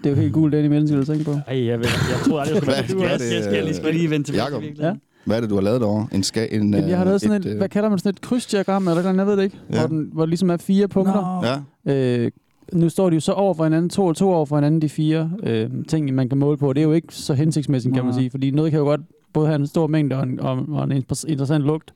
Det 0.03 0.05
er 0.05 0.09
jo 0.09 0.21
helt 0.21 0.33
gult, 0.33 0.51
det 0.51 0.57
er 0.57 0.61
de 0.63 0.69
mennesker, 0.69 1.03
tænker 1.03 1.25
på. 1.25 1.31
Ej, 1.47 1.65
jeg, 1.65 1.79
ved, 1.79 1.85
jeg 1.85 2.19
troede 2.25 2.41
aldrig, 2.41 2.67
jeg 2.67 2.85
skulle 2.89 3.05
være 3.05 3.17
det, 3.17 3.33
Jeg 3.35 3.43
skal 3.43 3.63
lige, 3.63 3.73
skal 3.75 3.93
lige 3.93 4.09
Jakob? 4.33 4.61
til 4.61 4.67
virkeligheden. 4.67 5.01
Hvad 5.25 5.37
er 5.37 5.41
det, 5.41 5.49
du 5.49 5.55
har 5.55 5.61
lavet 5.61 5.81
derovre? 5.81 6.07
En 6.11 6.23
ska, 6.23 6.47
en, 6.51 6.73
Jamen, 6.73 6.89
jeg 6.89 6.97
har 6.97 7.05
øh, 7.05 7.07
lavet 7.07 7.21
sådan 7.21 7.41
et, 7.41 7.45
et, 7.45 7.51
øh, 7.51 7.57
hvad 7.57 7.69
kalder 7.69 7.89
man 7.89 7.99
sådan 7.99 8.09
et 8.09 8.21
krydsdiagram, 8.21 8.87
eller 8.87 9.01
noget, 9.01 9.17
jeg 9.17 9.27
ved 9.27 9.37
det 9.37 9.43
ikke, 9.43 9.57
Ja. 9.73 9.79
hvor, 9.79 9.87
den, 9.87 10.09
hvor 10.13 10.21
der 10.21 10.27
ligesom 10.27 10.49
er 10.49 10.57
fire 10.57 10.87
punkter. 10.87 11.61
Ja. 11.85 11.93
Øh, 11.93 12.31
nu 12.73 12.89
står 12.89 13.09
de 13.09 13.13
jo 13.15 13.19
så 13.19 13.31
over 13.31 13.53
for 13.53 13.63
hinanden, 13.63 13.89
to 13.89 14.05
og 14.05 14.15
to 14.15 14.31
over 14.33 14.45
for 14.45 14.55
hinanden, 14.57 14.81
de 14.81 14.89
fire 14.89 15.31
øh, 15.43 15.69
ting, 15.87 16.13
man 16.13 16.29
kan 16.29 16.37
måle 16.37 16.57
på. 16.57 16.73
Det 16.73 16.79
er 16.81 16.85
jo 16.85 16.91
ikke 16.93 17.07
så 17.15 17.33
hensigtsmæssigt, 17.33 17.95
kan 17.95 18.05
man 18.05 18.13
sige, 18.13 18.29
fordi 18.31 18.51
noget 18.51 18.71
kan 18.71 18.79
jo 18.79 18.85
godt 18.85 19.01
både 19.33 19.47
have 19.47 19.55
en 19.59 19.67
stor 19.67 19.87
mængde 19.87 20.15
og 20.15 20.23
en, 20.23 20.39
og, 20.39 20.65
og 20.69 20.83
en 20.83 20.91
inter- 20.91 21.27
interessant 21.27 21.63
lugt. 21.63 21.93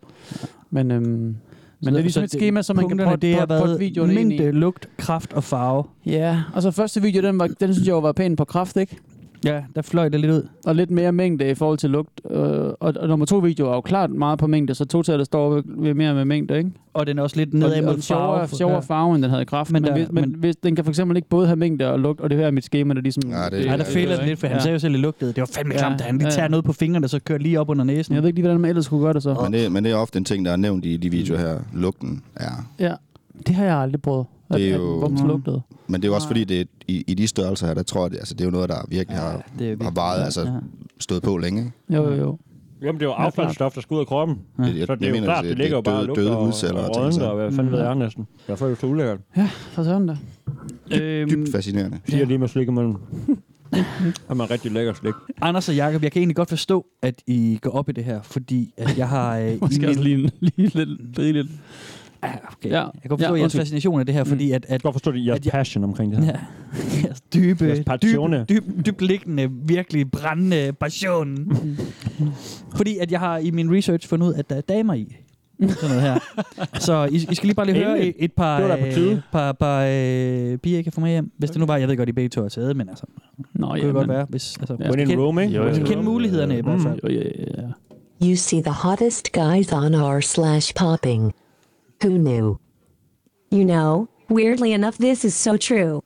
Men, 0.69 0.91
øhm, 0.91 1.03
men 1.05 1.37
det 1.81 1.87
er 1.87 2.01
ligesom 2.01 2.23
et 2.23 2.29
schema, 2.29 2.61
som 2.61 2.75
man 2.75 2.87
kan 2.87 2.97
potte 2.97 3.27
det 3.27 3.35
har 3.35 3.45
været 3.45 3.79
videoen 3.79 4.11
ind 4.11 4.19
i. 4.33 4.37
mængde, 4.37 4.51
lugt, 4.59 4.89
kraft 4.97 5.33
og 5.33 5.43
farve. 5.43 5.83
Ja, 6.05 6.41
og 6.53 6.61
så 6.61 6.71
første 6.71 7.01
video, 7.01 7.21
den, 7.21 7.39
var, 7.39 7.47
den 7.47 7.73
synes 7.73 7.87
jeg 7.87 7.93
jo 7.93 7.99
var 7.99 8.11
pæn 8.11 8.35
på 8.35 8.45
kraft, 8.45 8.77
ikke? 8.77 8.97
Ja, 9.45 9.61
der 9.75 9.81
fløj 9.81 10.09
det 10.09 10.19
lidt 10.19 10.31
ud. 10.31 10.47
Og 10.65 10.75
lidt 10.75 10.91
mere 10.91 11.11
mængde 11.11 11.49
i 11.49 11.55
forhold 11.55 11.77
til 11.77 11.89
lugt. 11.89 12.21
Øh, 12.31 12.37
og, 12.39 12.73
og 12.79 13.07
nummer 13.07 13.25
to 13.25 13.37
video 13.37 13.67
er 13.69 13.73
jo 13.75 13.81
klart 13.81 14.09
meget 14.11 14.39
på 14.39 14.47
mængde, 14.47 14.75
så 14.75 14.85
totallet 14.85 15.25
står 15.25 15.49
ved, 15.49 15.63
ved 15.67 15.93
mere 15.93 16.13
med 16.13 16.25
mængde, 16.25 16.57
ikke? 16.57 16.71
Og 16.93 17.07
den 17.07 17.19
er 17.19 17.23
også 17.23 17.35
lidt 17.37 17.49
og, 17.53 17.59
nedad 17.59 17.77
og 17.77 17.83
mod 17.93 18.01
sjovere, 18.01 18.47
farve. 18.47 18.57
sjovere 18.57 18.81
farve, 18.83 19.15
end 19.15 19.23
den 19.23 19.31
havde 19.31 19.45
kraft. 19.45 19.71
Men 19.71 19.81
Men, 19.81 19.91
der- 19.91 19.97
hvis, 19.97 20.11
men, 20.11 20.29
men- 20.31 20.39
hvis, 20.39 20.55
den 20.55 20.75
kan 20.75 20.85
for 20.85 20.91
eksempel 20.91 21.17
ikke 21.17 21.29
både 21.29 21.47
have 21.47 21.55
mængde 21.55 21.91
og 21.91 21.99
lugt, 21.99 22.21
og 22.21 22.29
det 22.29 22.37
her 22.37 22.47
er 22.47 22.51
mit 22.51 22.63
schema, 22.63 22.93
der 22.93 23.01
ligesom... 23.01 23.23
Ja, 23.29 23.49
det- 23.57 23.65
Nej, 23.65 23.77
der 23.77 23.83
fejler 23.83 24.15
det 24.17 24.25
lidt, 24.27 24.39
for 24.39 24.47
han 24.47 24.61
sagde 24.61 24.73
jo 24.73 24.79
selv, 24.79 24.91
at 24.91 24.95
det 24.95 25.01
lugtede. 25.01 25.33
Det 25.33 25.41
var 25.41 25.49
fandme 25.55 25.73
Ja, 25.73 25.79
klamt, 25.79 25.99
da 25.99 26.03
han 26.03 26.17
lige 26.17 26.27
ja, 26.27 26.31
tager 26.31 26.43
ja. 26.43 26.47
noget 26.49 26.65
på 26.65 26.73
fingrene, 26.73 27.07
så 27.07 27.19
kører 27.19 27.39
lige 27.39 27.59
op 27.59 27.69
under 27.69 27.83
næsen. 27.83 28.15
Jeg 28.15 28.23
ved 28.23 28.27
ikke 28.29 28.37
lige, 28.37 28.43
hvordan 28.47 28.61
man 28.61 28.69
ellers 28.69 28.85
skulle 28.85 29.03
gøre 29.03 29.13
det 29.13 29.23
så. 29.23 29.37
Men 29.43 29.53
det, 29.53 29.71
men 29.71 29.83
det 29.83 29.91
er 29.91 29.95
ofte 29.95 30.17
en 30.17 30.25
ting, 30.25 30.45
der 30.45 30.51
er 30.51 30.55
nævnt 30.55 30.85
i 30.85 30.97
de 30.97 31.09
videoer 31.09 31.39
her. 31.39 31.55
Lugten 31.73 32.23
er. 32.35 32.67
Ja, 32.79 32.93
det 33.47 33.55
har 33.55 33.65
jeg 33.65 33.77
aldrig 33.77 34.01
prøvet. 34.01 34.25
At, 34.53 34.59
Det 34.59 34.69
er 34.69 34.75
at 34.75 34.79
jo- 34.81 34.99
bums 34.99 35.21
lugtede. 35.21 35.61
Men 35.87 36.01
det 36.01 36.07
er 36.07 36.09
jo 36.09 36.15
også 36.15 36.27
fordi, 36.27 36.43
det 36.43 36.59
er, 36.61 36.65
i, 36.87 37.03
i 37.07 37.13
de 37.13 37.27
størrelser 37.27 37.67
her, 37.67 37.73
der 37.73 37.83
tror 37.83 38.03
jeg, 38.03 38.11
det, 38.11 38.17
altså, 38.17 38.33
det 38.33 38.41
er 38.41 38.45
jo 38.45 38.51
noget, 38.51 38.69
der 38.69 38.75
virkelig 38.89 39.19
har, 39.19 39.43
det 39.59 39.71
er 39.71 39.83
har 39.83 39.91
varet, 39.91 40.23
altså 40.23 40.51
stået 40.99 41.23
på 41.23 41.37
længe. 41.37 41.71
Jo, 41.89 42.03
jo, 42.09 42.13
jo. 42.13 42.37
Jamen, 42.81 42.99
det 42.99 43.05
er 43.05 43.09
jo 43.09 43.13
affaldsstof, 43.13 43.73
der 43.73 43.81
skal 43.81 43.95
ud 43.95 43.99
af 43.99 44.07
kroppen. 44.07 44.37
Ja. 44.59 44.63
Så 44.63 44.69
Jeg- 44.69 44.73
det 44.75 44.89
er 44.89 44.95
jeg 45.01 45.07
jo 45.09 45.13
mener, 45.13 45.25
klart, 45.25 45.43
det- 45.43 45.49
det 45.49 45.59
er 45.59 45.63
ligger 45.63 45.77
jo 45.77 45.81
bare 45.81 46.01
døde- 46.01 46.09
og 46.09 46.15
døde 46.15 46.37
og, 46.37 46.45
hudceller 46.45 46.81
og 46.81 46.89
og 46.89 46.95
rødner, 46.95 47.11
så- 47.11 47.25
og 47.29 47.35
hvad 47.35 47.51
fanden 47.51 47.71
ved 47.71 47.79
Mm. 47.79 47.85
jeg 47.85 47.95
næsten. 47.95 48.27
Jeg 48.47 48.59
føler 48.59 48.69
det 48.69 48.79
så 48.81 48.87
ulækkert. 48.87 49.19
Ja, 49.37 49.49
for 49.71 49.83
sådan 49.83 50.07
da. 50.07 50.17
Øhm, 50.91 51.29
Dybt 51.29 51.51
fascinerende. 51.51 51.99
Siger 52.07 52.25
lige 52.25 52.37
med 52.37 52.47
slik 52.47 52.67
imellem. 52.67 52.95
Er 54.29 54.33
man 54.33 54.51
rigtig 54.51 54.71
lækker 54.71 54.93
slik. 54.93 55.13
Anders 55.41 55.69
og 55.69 55.75
Jacob, 55.75 56.03
jeg 56.03 56.11
kan 56.11 56.19
egentlig 56.19 56.35
godt 56.35 56.49
forstå, 56.49 56.85
at 57.01 57.21
I 57.27 57.59
går 57.61 57.69
op 57.69 57.89
i 57.89 57.91
det 57.91 58.03
her, 58.03 58.21
fordi 58.21 58.73
at 58.77 58.97
jeg 58.97 59.09
har... 59.09 59.37
Øh, 59.37 59.57
Måske 59.61 59.81
i 59.83 59.85
også 59.85 60.01
lige, 60.03 60.31
lige 60.39 60.71
lidt, 60.75 61.17
lige 61.17 61.33
lidt. 61.33 61.47
Ja, 62.23 62.31
okay. 62.51 62.69
Ja. 62.69 62.75
Jeg 62.81 62.91
kan 63.01 63.09
godt 63.09 63.21
forstå 63.21 63.35
Ja, 63.35 63.39
jeres 63.41 63.55
fascination 63.55 63.99
af 63.99 64.05
det 64.05 64.15
her, 64.15 64.23
fordi 64.23 64.51
at... 64.51 64.55
at 64.65 64.71
Jeg 64.71 64.79
kan 64.79 64.83
godt 64.83 64.93
forstå 64.93 65.11
det, 65.11 65.25
jeres 65.25 65.39
at 65.47 65.51
passion 65.51 65.83
omkring 65.83 66.15
det 66.15 66.25
her. 66.25 66.31
Ja, 66.33 66.39
jeres 67.07 67.21
dybe, 67.21 67.65
Jeres 67.65 67.77
dybe, 67.79 67.85
passione. 67.85 68.45
dyb, 68.49 68.63
dybt 68.85 69.01
liggende, 69.01 69.49
virkelig 69.51 70.11
brændende 70.11 70.73
passion. 70.79 71.37
fordi 72.75 72.97
at 72.97 73.11
jeg 73.11 73.19
har 73.19 73.37
i 73.37 73.51
min 73.51 73.75
research 73.77 74.07
fundet 74.09 74.27
ud, 74.27 74.33
at 74.33 74.49
der 74.49 74.55
er 74.55 74.61
damer 74.61 74.93
i. 74.93 75.15
Sådan 75.69 75.89
noget 75.89 76.01
her. 76.01 76.19
Så 76.79 77.07
I, 77.11 77.15
I 77.31 77.35
skal 77.35 77.47
lige 77.47 77.55
bare 77.55 77.65
lige 77.65 77.83
høre 77.83 77.99
et, 77.99 78.15
et 78.19 78.33
par, 78.33 78.61
øh, 78.77 79.19
par, 79.31 79.51
par 79.51 79.81
øh, 79.81 80.57
piger, 80.57 80.77
jeg 80.77 80.83
kan 80.83 80.93
få 80.93 81.01
med 81.01 81.09
hjem. 81.09 81.31
Hvis 81.37 81.49
det 81.51 81.59
nu 81.59 81.65
var, 81.65 81.77
jeg 81.77 81.87
ved 81.87 81.97
godt, 81.97 82.09
I 82.09 82.11
begge 82.11 82.29
to 82.29 82.45
er 82.45 82.49
taget, 82.49 82.77
men 82.77 82.89
altså, 82.89 83.05
Nå, 83.53 83.67
det 83.67 83.75
ja, 83.75 83.79
kunne 83.81 83.87
det 83.87 83.93
godt 83.95 84.07
være. 84.09 84.25
Hvis, 84.29 84.57
altså, 84.59 84.73
Ja. 84.79 84.85
hvis 84.85 84.89
When 84.95 84.99
I 84.99 85.11
in 85.11 85.19
kend- 85.19 85.21
Rome, 85.23 85.41
ikke? 85.41 85.53
I 85.53 85.55
Jo, 85.57 85.63
jo. 85.67 85.73
kender 85.73 86.01
mulighederne 86.01 86.57
i 86.57 86.61
hvert 86.61 86.81
fald. 86.81 86.99
Ja, 87.03 87.09
ja, 87.09 87.21
ja. 87.57 88.27
You 88.27 88.35
see 88.35 88.61
the 88.61 88.71
hottest 88.73 89.31
guys 89.31 89.73
on 89.73 89.95
r 89.95 90.19
slash 90.21 90.73
popping. 90.79 91.33
Who 92.03 92.17
knew? 92.17 92.59
You 93.51 93.63
know, 93.65 94.07
weirdly 94.29 94.73
enough, 94.73 94.97
this 94.97 95.23
is 95.25 95.35
so 95.35 95.57
true. 95.57 96.01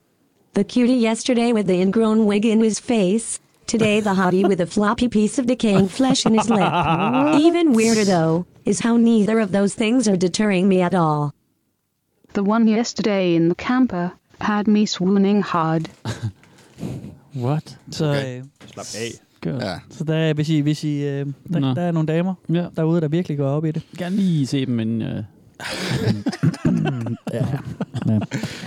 The 0.54 0.64
cutie 0.64 0.94
yesterday 0.94 1.52
with 1.52 1.66
the 1.66 1.80
ingrown 1.80 2.26
wig 2.26 2.44
in 2.46 2.60
his 2.60 2.78
face. 2.80 3.40
Today, 3.66 4.00
the 4.00 4.14
hottie 4.14 4.46
with 4.48 4.60
a 4.60 4.66
floppy 4.66 5.08
piece 5.08 5.38
of 5.38 5.46
decaying 5.46 5.88
flesh 5.88 6.24
in 6.24 6.34
his 6.38 6.48
lip. 6.48 6.72
Even 7.40 7.72
weirder, 7.74 8.04
though, 8.04 8.46
is 8.64 8.80
how 8.80 8.96
neither 8.96 9.40
of 9.40 9.52
those 9.52 9.74
things 9.74 10.08
are 10.08 10.16
deterring 10.16 10.68
me 10.68 10.80
at 10.80 10.94
all. 10.94 11.32
The 12.34 12.42
one 12.42 12.66
yesterday 12.68 13.34
in 13.34 13.48
the 13.48 13.54
camper 13.54 14.12
had 14.40 14.66
me 14.68 14.86
swooning 14.86 15.42
hard. 15.42 15.88
What? 17.34 17.78
Så, 17.90 18.04
øh, 18.04 18.44
Slap 18.66 18.86
af. 18.96 19.10
Gør. 19.40 19.58
Ja. 19.60 19.78
så 19.90 20.04
der, 20.04 20.14
er- 20.14 20.32
hvis 20.34 20.48
I, 20.48 20.60
hvis 20.60 20.84
I, 20.84 20.96
øh, 21.04 21.26
der, 21.52 21.58
Nå. 21.58 21.74
der 21.74 21.82
er 21.82 21.92
nogle 21.92 22.06
damer 22.06 22.34
Ja. 22.52 22.66
derude, 22.76 23.00
der 23.00 23.08
virkelig 23.08 23.38
går 23.38 23.48
op 23.48 23.64
i 23.64 23.70
det. 23.70 23.82
Gerne 23.98 24.16
lige 24.16 24.46
se 24.46 24.66
dem, 24.66 24.74
men... 24.74 25.02
Øh, 25.02 25.22
Ja. 27.32 27.46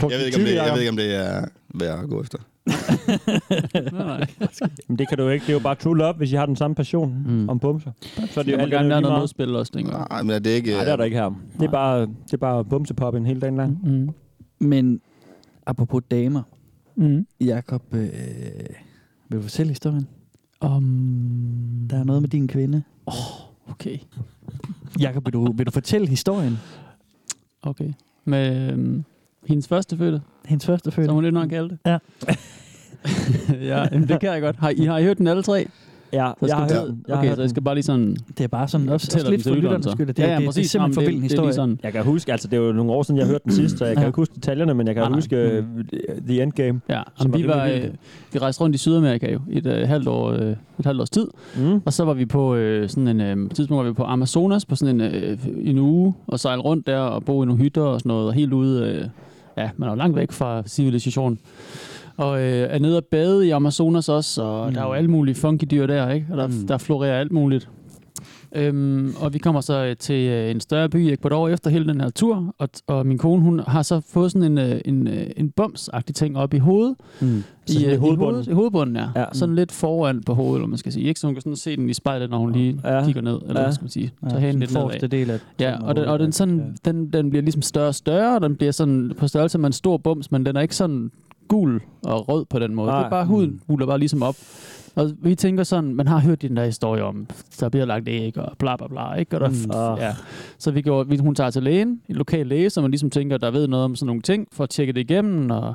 Jeg 0.01 0.19
ved 0.19 0.25
ikke, 0.25 0.37
om 0.37 0.43
det, 0.45 0.55
jeg 0.55 0.71
ved 0.73 0.79
ikke, 0.79 0.89
om 0.89 0.97
det 0.97 1.15
er 1.15 1.45
værd 1.73 2.03
at 2.03 2.09
gå 2.09 2.21
efter. 2.21 2.37
nej, 3.93 4.05
nej. 4.05 4.27
Men 4.87 4.97
det 4.97 5.07
kan 5.09 5.17
du 5.17 5.27
ikke. 5.29 5.43
Det 5.43 5.49
er 5.49 5.53
jo 5.53 5.59
bare 5.59 5.75
true 5.75 5.97
love, 5.97 6.13
hvis 6.13 6.31
I 6.31 6.35
har 6.35 6.45
den 6.45 6.55
samme 6.55 6.75
passion 6.75 7.23
Mm. 7.27 7.49
om 7.49 7.59
bumser. 7.59 7.91
Så 8.31 8.39
er 8.39 8.43
det 8.43 8.51
jo 8.51 8.57
alt 8.57 8.71
gerne 8.71 8.89
være 8.89 9.01
noget 9.01 9.19
modspil 9.19 9.55
også, 9.55 9.71
tænker 9.71 9.97
jeg. 9.97 10.07
Nej, 10.09 10.21
men 10.23 10.31
er 10.31 10.39
det 10.39 10.49
ikke... 10.49 10.71
Nej, 10.71 10.83
det 10.83 10.91
er 10.91 10.95
der 10.95 11.03
ikke 11.03 11.17
her. 11.17 11.29
Det 11.59 11.65
er 11.67 11.71
bare, 11.71 12.01
det 12.01 12.33
er 12.33 12.37
bare 12.37 12.65
bumsepop 12.65 13.15
en 13.15 13.25
hel 13.25 13.41
dag 13.41 13.51
lang. 13.51 13.79
Mm. 13.83 14.09
Men 14.59 15.01
apropos 15.65 16.01
damer, 16.11 16.41
Mm. 16.95 17.25
Jakob, 17.41 17.83
øh, 17.93 18.09
vil 19.29 19.37
du 19.37 19.41
fortælle 19.41 19.69
historien? 19.69 20.07
Um, 20.65 21.87
Der 21.89 21.99
er 21.99 22.03
noget 22.03 22.21
med 22.21 22.29
din 22.29 22.47
kvinde. 22.47 22.83
okay. 23.69 23.97
Jakob, 24.99 25.25
vil 25.25 25.33
du, 25.33 25.51
vil 25.51 25.65
du 25.65 25.71
fortælle 25.71 26.07
historien? 26.07 26.59
Okay. 27.61 27.93
Med 28.25 28.71
øhm, 28.71 29.03
hendes 29.47 29.67
første 29.67 29.97
fødte, 29.97 30.21
Hendes 30.45 30.65
første 30.65 30.91
fødte. 30.91 31.07
som 31.07 31.15
hun 31.15 31.23
lidt 31.23 31.33
nok 31.33 31.49
kaldte. 31.49 31.77
Ja. 31.85 31.97
ja, 33.71 33.87
jamen, 33.91 34.07
det 34.07 34.19
kan 34.19 34.29
jeg 34.31 34.41
godt. 34.41 34.55
Har 34.55 34.69
I, 34.69 34.85
har 34.85 34.97
I 34.97 35.03
hørt 35.03 35.17
den 35.17 35.27
alle 35.27 35.43
tre? 35.43 35.67
Ja, 36.13 36.31
Så 36.39 36.45
jeg 36.47 36.55
har 36.55 36.67
skal 36.67 36.79
hørt 36.79 36.87
den. 36.89 37.03
Jeg 37.07 37.15
har 37.15 37.19
okay, 37.21 37.27
hørt 37.27 37.35
så 37.37 37.41
jeg 37.41 37.49
skal 37.49 37.63
bare 37.63 37.75
lige 37.75 37.83
sådan... 37.83 38.17
Det 38.37 38.43
er 38.43 38.47
bare 38.47 38.67
sådan, 38.67 38.89
også, 38.89 39.11
også 39.15 39.29
lidt 39.31 39.43
for 39.43 39.81
så. 39.81 39.91
skyld. 39.91 40.07
Det, 40.07 40.19
ja, 40.19 40.23
ja, 40.25 40.31
det, 40.31 40.37
det, 40.39 40.45
præcis. 40.47 40.55
det 40.55 40.65
er 40.65 40.69
simpelthen 40.69 40.93
for 40.93 41.01
Jamen, 41.01 41.07
vild 41.13 41.23
en 41.23 41.29
det, 41.29 41.31
det 41.31 41.37
er 41.37 41.41
lige 41.41 41.47
historie. 41.47 41.53
sådan. 41.53 41.79
Jeg 41.83 41.91
kan 41.93 42.03
huske, 42.03 42.31
altså 42.31 42.47
det 42.47 42.57
er 42.57 42.61
jo 42.61 42.71
nogle 42.71 42.91
år 42.91 43.03
siden, 43.03 43.19
jeg 43.19 43.27
hørte 43.27 43.43
den 43.43 43.51
sidst, 43.53 43.77
så 43.77 43.85
jeg 43.85 43.95
kan 43.95 44.01
Ja. 44.03 44.07
ikke 44.07 44.15
huske 44.15 44.35
detaljerne, 44.35 44.73
men 44.73 44.87
jeg 44.87 44.95
kan 44.95 45.03
nej. 45.03 45.11
huske 45.13 45.65
Mm. 45.75 45.79
uh, 45.79 46.17
The 46.27 46.41
Endgame. 46.43 46.81
Ja, 46.89 47.01
som 47.21 47.33
vi, 47.37 47.47
var 47.47 47.65
øh, 47.67 47.83
vi 48.33 48.39
rejste 48.39 48.61
rundt 48.63 48.75
i 48.75 48.77
Sydamerika 48.79 49.31
jo, 49.33 49.39
i 49.49 49.57
et, 49.57 49.65
øh, 49.65 49.87
halvt 49.87 50.07
år, 50.07 50.31
øh, 50.31 50.41
et 50.79 50.85
halvt 50.85 51.01
års 51.01 51.09
tid. 51.09 51.27
Mm. 51.57 51.81
Og 51.85 51.93
så 51.93 52.03
var 52.05 52.13
vi 52.13 52.25
på 52.25 52.55
øh, 52.55 52.89
sådan 52.89 53.07
en 53.07 53.21
øh, 53.21 53.49
tidspunkt 53.49 53.83
var 53.83 53.89
vi 53.89 53.93
på 53.93 54.03
Amazonas 54.03 54.65
på 54.65 54.75
sådan 54.75 55.01
en, 55.01 55.15
øh, 55.15 55.37
en 55.63 55.77
uge 55.79 56.13
og 56.27 56.39
sejle 56.39 56.61
rundt 56.61 56.87
der 56.87 56.97
og 56.99 57.23
bo 57.25 57.43
i 57.43 57.45
nogle 57.45 57.61
hytter 57.63 57.81
og 57.81 57.99
sådan 57.99 58.09
noget, 58.09 58.27
og 58.27 58.33
helt 58.33 58.53
ude, 58.53 58.85
øh, 58.87 59.05
ja, 59.57 59.69
man 59.77 59.87
er 59.89 59.91
jo 59.93 59.97
langt 59.97 60.15
væk 60.17 60.31
fra 60.31 60.63
civilisationen. 60.67 61.39
Og 62.17 62.39
øh, 62.41 62.67
er 62.69 62.79
nede 62.79 62.97
og 62.97 63.05
bade 63.05 63.47
i 63.47 63.49
Amazonas 63.49 64.09
også, 64.09 64.41
og 64.43 64.67
mm. 64.67 64.73
der 64.73 64.81
er 64.81 64.85
jo 64.85 64.93
alle 64.93 65.09
mulige 65.11 65.35
funky 65.35 65.65
dyr 65.71 65.85
der, 65.87 66.09
ikke? 66.09 66.27
Og 66.31 66.37
der, 66.37 66.47
mm. 66.47 66.67
der 66.67 66.77
florerer 66.77 67.19
alt 67.19 67.31
muligt. 67.31 67.69
Øhm, 68.55 69.13
og 69.21 69.33
vi 69.33 69.37
kommer 69.37 69.61
så 69.61 69.85
øh, 69.85 69.95
til 69.95 70.27
øh, 70.29 70.51
en 70.51 70.59
større 70.59 70.89
by 70.89 71.09
i 71.09 71.13
Ecuador 71.13 71.49
efter 71.49 71.69
hele 71.69 71.87
den 71.87 72.01
her 72.01 72.09
tur, 72.09 72.55
og, 72.57 72.69
og 72.87 73.05
min 73.05 73.17
kone, 73.17 73.41
hun 73.41 73.59
har 73.67 73.81
så 73.81 74.01
fået 74.09 74.31
sådan 74.31 74.51
en, 74.51 74.57
øh, 74.57 74.81
en, 74.85 75.07
en 75.37 75.51
bumsagtig 75.51 76.15
ting 76.15 76.37
op 76.37 76.53
i 76.53 76.57
hovedet. 76.57 76.95
Mm. 77.21 77.43
I, 77.69 77.85
i 77.85 77.95
hovedbunden. 77.95 78.17
hovedet, 78.17 78.47
I 78.47 78.51
hovedbunden, 78.51 78.95
ja. 78.95 79.01
Ja. 79.15 79.19
ja. 79.19 79.25
Sådan 79.33 79.55
lidt 79.55 79.71
foran 79.71 80.23
på 80.25 80.33
hovedet, 80.33 80.55
eller 80.55 80.67
man 80.67 80.77
skal 80.77 80.91
sige. 80.91 81.05
Ikke 81.07 81.19
så 81.19 81.27
hun 81.27 81.35
kan 81.35 81.41
sådan 81.41 81.55
se 81.55 81.75
den 81.75 81.89
i 81.89 81.93
spejlet, 81.93 82.29
når 82.29 82.37
hun 82.37 82.51
lige 82.51 82.79
Ja. 82.83 82.95
ja. 82.97 83.05
kigger 83.05 83.21
ned, 83.21 83.39
eller 83.47 83.59
Ja. 83.59 83.65
hvad 83.65 83.73
skal 83.73 83.83
man 83.83 83.89
sige. 83.89 84.11
Ja, 84.23 84.29
Så 84.29 84.35
ja, 84.35 84.41
sådan 84.41 84.59
lidt 84.59 84.71
forreste 84.71 85.07
nedad. 85.07 85.19
del 85.19 85.29
af 85.29 85.39
Ja, 85.59 85.77
og 85.83 85.95
den, 85.95 86.05
og 86.05 86.19
den, 86.19 86.31
sådan, 86.31 86.75
den, 86.85 87.13
den 87.13 87.29
bliver 87.29 87.43
ligesom 87.43 87.61
større 87.61 87.87
og 87.87 87.95
større, 87.95 88.35
og 88.35 88.41
den 88.41 88.55
bliver 88.55 88.71
sådan 88.71 89.11
på 89.17 89.27
størrelse 89.27 89.57
med 89.57 89.67
en 89.67 89.73
stor 89.73 89.97
bums, 89.97 90.31
men 90.31 90.45
den 90.45 90.55
er 90.55 90.61
ikke 90.61 90.75
sådan 90.75 91.11
gul 91.51 91.81
og 92.03 92.29
rød 92.29 92.45
på 92.45 92.59
den 92.59 92.75
måde. 92.75 92.87
Nej. 92.87 92.97
Det 92.99 93.05
er 93.05 93.09
bare 93.09 93.25
huden 93.25 93.61
buler 93.67 93.85
bare 93.85 93.99
ligesom 93.99 94.23
op. 94.23 94.35
Og 94.95 95.11
vi 95.23 95.35
tænker 95.35 95.63
sådan, 95.63 95.95
man 95.95 96.07
har 96.07 96.19
hørt 96.19 96.41
den 96.41 96.55
der 96.57 96.65
historie 96.65 97.03
om, 97.03 97.27
der 97.59 97.69
bliver 97.69 97.85
lagt 97.85 98.07
æg 98.09 98.37
og 98.37 98.51
bla 98.59 98.75
bla 98.75 98.87
bla, 98.87 99.13
ikke? 99.13 99.35
Og 99.35 99.41
der, 99.41 99.49
Mm. 99.95 100.01
ja. 100.01 100.15
Så 100.57 100.71
vi 100.71 100.81
går, 100.81 101.21
hun 101.21 101.35
tager 101.35 101.49
til 101.49 101.63
lægen, 101.63 102.01
en 102.09 102.15
lokal 102.15 102.47
læge, 102.47 102.69
som 102.69 102.83
man 102.83 102.91
ligesom 102.91 103.09
tænker, 103.09 103.37
der 103.37 103.51
ved 103.51 103.67
noget 103.67 103.85
om 103.85 103.95
sådan 103.95 104.05
nogle 104.07 104.21
ting, 104.21 104.47
for 104.51 104.63
at 104.63 104.69
tjekke 104.69 104.93
det 104.93 104.99
igennem, 104.99 105.51
og 105.51 105.73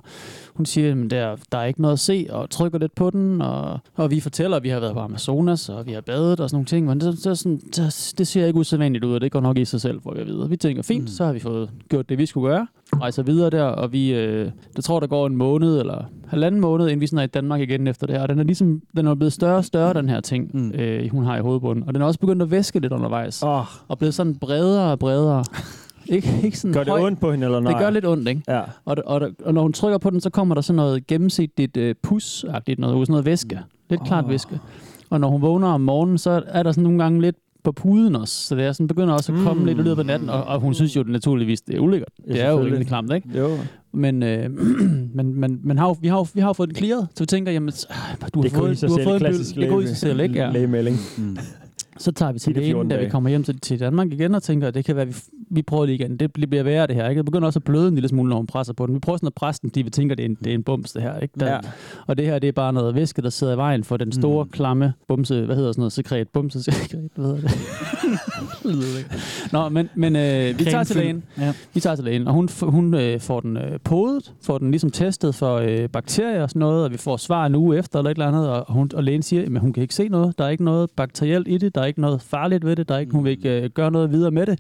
hun 0.57 0.67
siger, 0.67 1.05
at 1.05 1.11
der, 1.11 1.37
der 1.53 1.59
er 1.59 1.65
ikke 1.65 1.83
noget 1.83 1.93
at 1.93 1.99
se, 1.99 2.27
og 2.31 2.51
trykker 2.51 2.79
lidt 2.79 2.95
på 2.95 3.11
den, 3.11 3.43
og, 3.43 3.79
og 3.95 4.11
vi 4.11 4.21
fortæller, 4.21 4.57
at 4.57 4.63
vi 4.63 4.69
har 4.69 4.81
været 4.81 4.95
på 4.95 5.01
Amazonas, 5.01 5.69
og 5.69 5.87
vi 5.87 5.93
har 5.93 6.01
badet 6.01 6.41
og 6.41 6.51
sådan 6.51 6.57
nogle 6.57 6.67
ting, 6.67 6.87
men 6.87 7.01
det, 7.01 7.25
det, 7.25 7.39
sådan, 7.39 7.61
det, 7.77 8.15
det 8.19 8.27
ser 8.27 8.47
ikke 8.47 8.59
usædvanligt 8.59 9.05
ud, 9.05 9.15
og 9.15 9.21
det 9.21 9.33
går 9.33 9.41
nok 9.41 9.59
i 9.59 9.65
sig 9.65 9.81
selv, 9.81 10.03
får 10.03 10.15
vi 10.15 10.21
at 10.21 10.27
vide. 10.27 10.49
Vi 10.49 10.57
tænker, 10.57 10.83
fint, 10.83 11.03
mm. 11.03 11.09
så 11.09 11.25
har 11.25 11.33
vi 11.33 11.39
fået 11.39 11.71
gjort 11.89 12.09
det, 12.09 12.19
vi 12.19 12.27
skulle 12.27 12.49
gøre, 12.49 12.67
rejser 12.95 13.23
videre 13.23 13.51
der, 13.51 13.65
og 13.65 13.93
vi, 13.93 14.15
øh, 14.15 14.51
jeg 14.77 14.85
tror, 14.85 15.01
der 15.01 15.07
går 15.07 15.27
en 15.27 15.37
måned, 15.37 15.81
eller 15.81 16.05
halvanden 16.29 16.61
måned, 16.61 16.87
inden 16.87 17.01
vi 17.01 17.07
sådan 17.07 17.19
er 17.19 17.23
i 17.23 17.27
Danmark 17.27 17.61
igen 17.61 17.87
efter 17.87 18.07
det 18.07 18.17
her, 18.17 18.23
og 18.23 18.29
den 18.29 18.39
er 18.39 18.45
ligesom, 18.45 18.83
den 18.97 19.07
er 19.07 19.15
blevet 19.15 19.33
større 19.33 19.57
og 19.57 19.65
større, 19.65 19.95
den 19.95 20.09
her 20.09 20.21
ting, 20.21 20.51
mm. 20.55 20.71
øh, 20.71 21.11
hun 21.11 21.25
har 21.25 21.37
i 21.37 21.41
hovedbunden, 21.41 21.85
og 21.89 21.95
den 21.95 22.03
er 22.03 22.07
også 22.07 22.21
begyndt 22.21 22.43
at 22.43 22.51
væske 22.51 22.79
lidt 22.79 22.93
undervejs, 22.93 23.43
oh. 23.43 23.65
og 23.89 23.99
blevet 23.99 24.15
sådan 24.15 24.35
bredere 24.35 24.93
og 24.93 24.99
bredere. 24.99 25.45
Ikke, 26.09 26.29
ikke 26.45 26.59
sådan 26.59 26.73
Gør 26.73 26.85
det 26.85 26.93
høj. 26.93 27.01
ondt 27.07 27.21
på 27.21 27.31
hende, 27.31 27.45
eller 27.47 27.61
nej? 27.61 27.73
Det 27.73 27.81
gør 27.81 27.91
lidt 27.91 28.07
ondt, 28.07 28.29
ikke? 28.29 28.43
Ja. 28.49 28.61
Og, 28.85 28.97
og, 29.07 29.31
og, 29.45 29.55
når 29.55 29.63
hun 29.63 29.73
trykker 29.73 29.99
på 29.99 30.11
den, 30.11 30.21
så 30.21 30.31
kommer 30.31 30.55
der 30.55 30.63
sådan 30.63 30.77
noget 30.77 31.07
gennemsigtigt 31.07 31.77
øh, 31.77 31.95
pus-agtigt 32.07 32.79
noget, 32.79 32.95
ud, 32.95 33.05
sådan 33.07 33.13
noget 33.13 33.27
væske. 33.27 33.59
Lidt 33.91 34.01
klart 34.07 34.25
Åh. 34.25 34.31
væske. 34.31 34.59
Og 35.11 35.21
når 35.21 35.29
hun 35.29 35.43
vågner 35.43 35.69
om 35.69 35.81
morgenen, 35.81 36.19
så 36.19 36.43
er 36.47 36.63
der 36.63 36.73
sådan 36.73 36.83
nogle 36.85 36.99
gange 37.03 37.21
lidt 37.21 37.37
på 37.65 37.73
puden 37.73 38.17
også. 38.17 38.35
Så 38.35 38.57
det 38.57 38.65
er 38.65 38.73
sådan, 38.73 38.87
begynder 38.89 39.15
også 39.15 39.33
at 39.33 39.39
komme 39.45 39.61
Mm. 39.61 39.67
lidt 39.67 39.79
i 39.79 39.83
løbet 39.83 39.99
af 40.01 40.07
natten. 40.07 40.29
Og, 40.31 40.45
og 40.45 40.61
hun 40.61 40.75
synes 40.75 40.97
jo 40.97 41.03
det 41.03 41.13
naturligvis, 41.13 41.61
det 41.61 41.75
er 41.77 41.81
ulækkert. 41.81 42.09
Ja, 42.29 42.33
Det 42.33 42.43
er 42.43 42.51
jo 42.51 42.61
rimelig 42.65 42.87
klamt, 42.87 43.13
ikke? 43.13 43.39
Jo. 43.39 43.49
Men, 43.93 44.23
øh, 44.23 44.51
men, 45.17 45.41
men, 45.41 45.61
men 45.65 45.79
har 45.79 45.87
jo, 45.87 45.97
vi, 46.01 46.09
har 46.09 46.17
jo, 46.17 46.27
vi 46.35 46.41
har 46.41 46.49
jo 46.49 46.53
fået 46.53 46.69
den 46.69 46.77
clearet, 46.77 47.09
så 47.15 47.23
vi 47.23 47.27
tænker, 47.27 47.53
jamen, 47.53 47.73
du 48.35 48.39
har 48.39 48.43
Det 48.43 48.53
fået, 48.53 48.63
du 48.63 48.67
har 48.69 48.75
selv 48.75 48.91
fået 48.91 49.23
en 49.23 49.33
byld. 49.33 49.61
Det 49.63 49.69
kunne 49.71 49.85
i 49.85 49.87
sig 49.87 49.97
selv, 49.97 50.21
ikke? 50.21 50.35
Ja. 50.39 50.51
lægemelding. 50.51 50.97
Så 51.99 52.13
tager 52.13 52.33
vi 52.33 52.39
til 52.39 52.55
10 52.55 52.61
til 52.61 52.71
14 52.71 52.89
lægen, 52.89 53.01
da 53.01 53.05
vi 53.05 53.11
kommer 53.11 53.31
hjem 53.31 53.45
til, 53.45 53.61
til 53.61 53.81
Danmark 53.81 54.13
igen, 54.13 54.35
og 54.35 54.43
tænker, 54.43 54.69
at 54.69 54.75
det 54.75 54.85
kan 54.85 54.97
være, 54.97 55.03
at 55.03 55.09
vi, 55.09 55.15
vi 55.51 55.63
prøver 55.63 55.87
det 55.87 55.93
igen. 55.93 56.17
Det 56.17 56.33
bliver 56.33 56.63
værre, 56.63 56.87
det 56.87 56.95
her. 56.95 57.09
Ikke? 57.09 57.19
Det 57.19 57.25
begynder 57.25 57.47
også 57.47 57.59
at 57.59 57.65
bløde 57.65 57.89
en 57.89 57.95
lille 57.95 58.09
smule, 58.09 58.29
når 58.29 58.37
hun 58.37 58.47
presser 58.47 58.73
på 58.73 58.87
den. 58.87 58.95
Vi 58.95 59.01
prøver 59.01 59.17
sådan 59.17 59.27
at 59.27 59.35
presse 59.35 59.63
den, 59.63 59.71
fordi 59.71 59.83
vi 59.83 59.91
tænker, 59.91 60.15
at 60.15 60.19
det 60.19 60.25
er 60.25 60.29
en, 60.29 60.35
det 60.45 60.51
er 60.51 60.55
en 60.55 60.63
bums, 60.63 60.93
det 60.93 61.03
her. 61.03 61.19
Ikke? 61.19 61.35
Der, 61.41 61.47
Ja. 61.47 61.59
Og 62.07 62.19
det 62.19 62.27
her, 62.27 62.39
det 62.39 62.49
er 62.49 62.53
bare 62.53 62.73
noget 62.73 62.95
væske, 62.95 63.23
der 63.23 63.31
sidder 63.31 63.55
i 63.55 63.57
vejen 63.57 63.85
for 63.85 63.97
den 63.97 64.13
store, 64.13 64.45
mm. 64.45 64.51
klamme 64.51 64.93
bumse, 65.09 65.45
hvad 65.45 65.57
hedder 65.57 65.73
sådan 65.73 65.81
noget, 65.81 65.93
sekret, 65.93 66.29
bumse, 66.29 66.63
sekret, 66.73 67.09
hvad 67.15 67.27
hedder 67.27 67.41
det? 67.41 67.51
Nå, 69.53 69.69
men, 69.69 69.89
men 69.95 70.17
øh, 70.17 70.59
vi 70.59 70.65
tager 70.65 70.85
til 70.85 70.97
lægen. 70.97 71.23
Ja. 71.39 71.53
Vi 71.75 71.81
tager 71.81 71.97
til 71.97 72.05
lægen, 72.05 72.29
og 72.29 72.35
hun, 72.35 72.49
hun 72.63 72.95
øh, 72.95 73.21
får 73.21 73.41
den 73.41 73.57
øh, 73.57 73.79
podet, 73.85 74.33
får 74.43 74.59
den 74.59 74.71
ligesom 74.71 74.91
testet 74.91 75.35
for 75.35 75.57
øh, 75.57 75.89
bakterier 75.89 76.43
og 76.43 76.51
sådan 76.51 76.61
noget, 76.61 76.85
og 76.85 76.93
vi 76.93 76.97
får 76.97 77.17
svar 77.17 77.47
en 77.47 77.55
uge 77.55 77.79
efter 77.79 77.99
eller 77.99 78.11
et 78.11 78.15
eller 78.15 78.29
andet, 78.29 78.51
og, 78.51 78.73
hun, 78.73 78.91
og 78.95 79.05
lægen 79.05 79.23
siger, 79.23 79.43
at 79.43 79.61
hun 79.61 79.73
kan 79.73 79.83
ikke 79.83 79.95
se 79.95 80.09
noget, 80.09 80.39
der 80.39 80.45
er 80.45 80.49
ikke 80.49 80.65
noget 80.65 80.91
bakterielt 80.97 81.49
i 81.49 81.59
det, 81.59 81.75
der 81.75 81.85
er 81.87 81.89
ikke 81.89 82.01
noget 82.01 82.23
farligt 82.23 82.65
ved 82.65 82.77
det, 82.77 82.89
der 82.89 82.95
er 82.95 82.99
ikke, 82.99 83.13
hun 83.13 83.25
vil 83.25 83.31
ikke 83.31 83.63
øh, 83.63 83.71
gøre 83.71 83.91
noget 83.91 84.13
videre 84.13 84.31
med 84.31 84.47
det. 84.47 84.59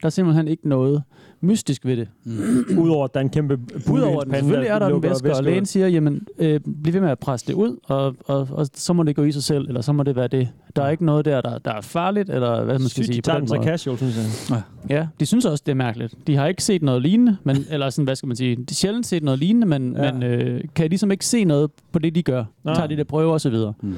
Der 0.00 0.06
er 0.06 0.10
simpelthen 0.10 0.48
ikke 0.48 0.68
noget 0.68 1.02
mystisk 1.42 1.84
ved 1.86 1.96
det. 1.96 2.08
Mm. 2.24 2.78
Udover 2.78 3.04
at 3.04 3.14
der 3.14 3.20
er 3.20 3.24
en 3.24 3.30
kæmpe 3.30 3.58
Udover 3.90 4.24
den, 4.24 4.34
selvfølgelig 4.34 4.68
er 4.68 4.78
der 4.78 4.86
en 4.86 5.02
væske, 5.02 5.36
og 5.36 5.44
lægen 5.44 5.66
siger, 5.66 5.88
jamen, 5.88 6.26
øh, 6.38 6.60
bliv 6.82 6.94
ved 6.94 7.00
med 7.00 7.10
at 7.10 7.18
presse 7.18 7.46
det 7.46 7.54
ud, 7.54 7.76
og, 7.84 8.16
og, 8.24 8.48
og 8.52 8.66
så 8.74 8.92
må 8.92 9.02
det 9.02 9.16
gå 9.16 9.22
i 9.22 9.32
sig 9.32 9.42
selv, 9.42 9.68
eller 9.68 9.80
så 9.80 9.92
må 9.92 10.02
det 10.02 10.16
være 10.16 10.28
det. 10.28 10.48
Der 10.76 10.82
er 10.82 10.90
ikke 10.90 11.04
noget 11.04 11.24
der, 11.24 11.40
der, 11.40 11.58
der 11.58 11.72
er 11.72 11.80
farligt, 11.80 12.30
eller 12.30 12.64
hvad 12.64 12.78
man 12.78 12.88
skal 12.88 13.04
Sygt, 13.04 13.08
de 13.08 13.12
sige. 13.12 13.22
på 13.22 13.24
tager 13.26 13.38
den 13.38 13.48
så 13.48 13.60
casual, 13.64 13.96
synes 13.98 14.50
jeg. 14.50 14.62
Ja, 14.90 15.06
de 15.20 15.26
synes 15.26 15.44
også, 15.44 15.62
det 15.66 15.72
er 15.72 15.76
mærkeligt. 15.76 16.14
De 16.26 16.36
har 16.36 16.46
ikke 16.46 16.62
set 16.64 16.82
noget 16.82 17.02
lignende, 17.02 17.36
men, 17.44 17.56
eller 17.72 17.90
sådan, 17.90 18.04
hvad 18.04 18.16
skal 18.16 18.26
man 18.26 18.36
sige, 18.36 18.56
de 18.56 18.64
har 18.68 18.74
sjældent 18.74 19.06
set 19.06 19.22
noget 19.22 19.38
lignende, 19.38 19.66
men, 19.66 19.96
Ja. 19.96 20.04
ja. 20.04 20.12
men 20.12 20.22
øh, 20.22 20.60
kan 20.74 20.88
ligesom 20.88 21.10
ikke 21.10 21.26
se 21.26 21.44
noget 21.44 21.70
på 21.92 21.98
det, 21.98 22.14
de 22.14 22.22
gør. 22.22 22.44
Nej. 22.64 22.74
Tager 22.74 22.86
de 22.86 22.96
der 22.96 23.04
prøver 23.04 23.32
og 23.32 23.40
så 23.40 23.50
videre. 23.50 23.72
Mm. 23.82 23.96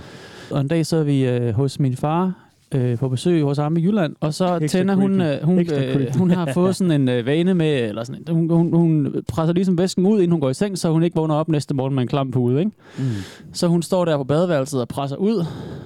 Og 0.50 0.60
en 0.60 0.68
dag 0.68 0.86
så 0.86 0.96
er 0.96 1.02
vi 1.02 1.28
øh, 1.28 1.54
hos 1.54 1.80
min 1.80 1.96
far, 1.96 2.41
øh, 2.74 2.98
på 2.98 3.08
besøg 3.08 3.42
hos 3.42 3.58
ham 3.58 3.76
i 3.76 3.80
Jylland, 3.82 4.16
og 4.20 4.34
så 4.34 4.56
Ekstra 4.56 4.78
tænder 4.78 4.94
hun, 4.94 5.20
øh, 5.20 5.42
hun, 5.42 5.58
øh, 5.58 6.16
hun 6.18 6.30
har 6.30 6.50
fået 6.54 6.76
sådan 6.76 6.90
en 7.00 7.08
øh, 7.08 7.26
vane 7.26 7.54
med, 7.54 7.88
eller 7.88 8.04
sådan, 8.04 8.22
hun, 8.30 8.50
hun, 8.50 8.72
hun 8.74 9.14
presser 9.28 9.52
ligesom 9.54 9.78
væsken 9.78 10.06
ud, 10.06 10.18
inden 10.18 10.30
hun 10.30 10.40
går 10.40 10.50
i 10.50 10.54
seng, 10.54 10.78
så 10.78 10.90
hun 10.90 11.02
ikke 11.02 11.16
vågner 11.16 11.34
op 11.34 11.48
næste 11.48 11.74
morgen 11.74 11.94
med 11.94 12.02
en 12.02 12.08
klam 12.08 12.30
pude, 12.30 12.58
ikke? 12.58 12.70
Mm. 12.98 13.04
Så 13.52 13.66
hun 13.66 13.82
står 13.82 14.04
der 14.04 14.16
på 14.16 14.24
badeværelset 14.24 14.80
og 14.80 14.88
presser 14.88 15.16
ud, 15.16 15.44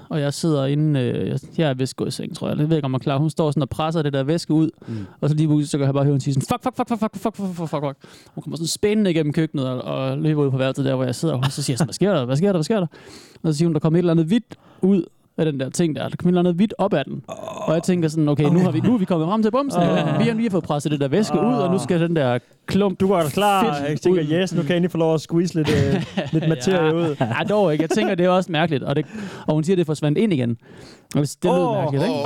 og 0.08 0.20
jeg 0.20 0.34
sidder 0.34 0.66
inde, 0.66 1.00
øh, 1.00 1.28
jeg- 1.28 1.38
jeg 1.58 1.70
er 1.70 1.74
vist 1.74 1.96
gået 1.96 2.08
i 2.08 2.10
seng, 2.10 2.36
tror 2.36 2.48
jeg. 2.48 2.58
Jeg 2.58 2.70
ved 2.70 2.76
ikke, 2.76 2.84
om 2.86 2.92
jeg 2.92 2.96
er 2.98 3.02
klar. 3.02 3.18
Hun 3.18 3.30
står 3.30 3.50
sådan 3.50 3.62
og 3.62 3.68
presser 3.68 4.02
det 4.02 4.12
der 4.12 4.22
væske 4.22 4.54
ud, 4.54 4.70
mm. 4.88 4.94
og 5.20 5.28
så 5.28 5.34
lige 5.34 5.46
pludselig, 5.48 5.68
så 5.68 5.78
kan 5.78 5.86
jeg 5.86 5.94
bare 5.94 6.04
høre 6.04 6.12
hende 6.12 6.24
sige 6.24 6.34
sådan, 6.34 6.46
fuck, 6.52 6.62
fuck, 6.62 6.76
fuck, 6.76 6.88
fuck, 6.88 7.00
fuck, 7.00 7.36
fuck, 7.36 7.36
fuck, 7.36 7.56
fuck, 7.56 7.68
fuck, 7.70 7.84
fuck. 7.84 7.96
Hun 8.34 8.42
kommer 8.42 8.56
sådan 8.56 8.66
spændende 8.66 9.10
igennem 9.10 9.32
køkkenet 9.32 9.66
og, 9.68 9.82
og 9.82 10.18
løber 10.18 10.44
ud 10.44 10.50
på 10.50 10.56
værelset 10.56 10.84
der, 10.84 10.94
hvor 10.94 11.04
jeg 11.04 11.14
sidder, 11.14 11.34
og 11.34 11.52
så 11.52 11.62
siger 11.62 11.76
sådan, 11.76 11.86
hvad 11.86 11.94
sker 11.94 12.14
der, 12.14 12.24
hvad 12.24 12.36
sker 12.36 12.46
der, 12.48 12.52
hvad 12.52 12.62
sker 12.64 12.80
der? 12.80 12.86
Og 13.42 13.52
så 13.52 13.58
siger 13.58 13.68
hun, 13.68 13.74
der 13.74 13.80
kommer 13.80 13.96
et 13.96 13.98
eller 13.98 14.12
andet 14.12 14.26
hvidt 14.26 14.56
ud 14.82 15.04
af 15.38 15.44
den 15.44 15.60
der 15.60 15.70
ting 15.70 15.96
der. 15.96 16.08
Der 16.08 16.16
kommer 16.16 16.28
et 16.28 16.32
eller 16.32 16.40
andet 16.40 16.54
hvidt 16.54 16.74
op 16.78 16.94
af 16.94 17.04
den. 17.04 17.22
Og 17.66 17.74
jeg 17.74 17.82
tænker 17.82 18.08
sådan, 18.08 18.28
okay, 18.28 18.44
nu 18.44 18.58
har 18.58 18.70
vi, 18.70 18.80
nu 18.80 18.94
er 18.94 18.98
vi 18.98 19.04
kommet 19.04 19.28
frem 19.28 19.42
til 19.42 19.50
bumsen. 19.50 19.82
Åh. 19.82 20.18
Vi 20.18 20.24
har 20.24 20.34
lige 20.34 20.50
fået 20.50 20.64
presset 20.64 20.92
det 20.92 21.00
der 21.00 21.08
væske 21.08 21.34
ud, 21.34 21.54
og 21.54 21.72
nu 21.72 21.78
skal 21.78 22.00
den 22.00 22.16
der 22.16 22.38
klump 22.66 23.00
Du 23.00 23.08
var 23.08 23.24
klar. 23.28 23.74
fedt 23.78 23.88
Jeg 23.90 24.00
tænker, 24.00 24.22
ud. 24.22 24.26
yes, 24.32 24.54
nu 24.54 24.60
kan 24.62 24.68
jeg 24.70 24.76
endelig 24.76 24.90
få 24.90 24.98
lov 24.98 25.14
at 25.14 25.20
squeeze 25.20 25.54
lidt, 25.54 25.68
øh, 25.68 26.04
lidt 26.32 26.48
materie 26.54 26.94
ud. 26.94 27.16
Ja, 27.20 27.44
dog 27.48 27.72
ikke. 27.72 27.82
Jeg 27.82 27.90
tænker, 27.90 28.14
det 28.14 28.26
er 28.26 28.30
også 28.30 28.52
mærkeligt. 28.52 28.82
Og, 28.82 28.96
det, 28.96 29.06
og 29.46 29.54
hun 29.54 29.64
siger, 29.64 29.74
at 29.74 29.78
det 29.78 29.86
forsvandt 29.86 30.18
ind 30.18 30.32
igen. 30.32 30.56
Og 31.14 31.20
det 31.20 31.36
lød 31.44 31.52
Åh, 31.52 31.76
mærkeligt, 31.76 32.04
ikke? 32.04 32.14
åh. 32.14 32.24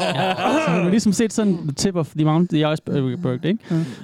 ja, 0.00 0.34
så 0.64 0.70
har 0.70 0.88
ligesom 0.90 1.12
set 1.12 1.32
sådan 1.32 1.74
tip 1.76 1.96
of 1.96 2.12
the 2.16 2.24
mountain, 2.24 2.62
the 2.62 2.72
iceberg, 2.72 3.44
ikke? 3.44 3.58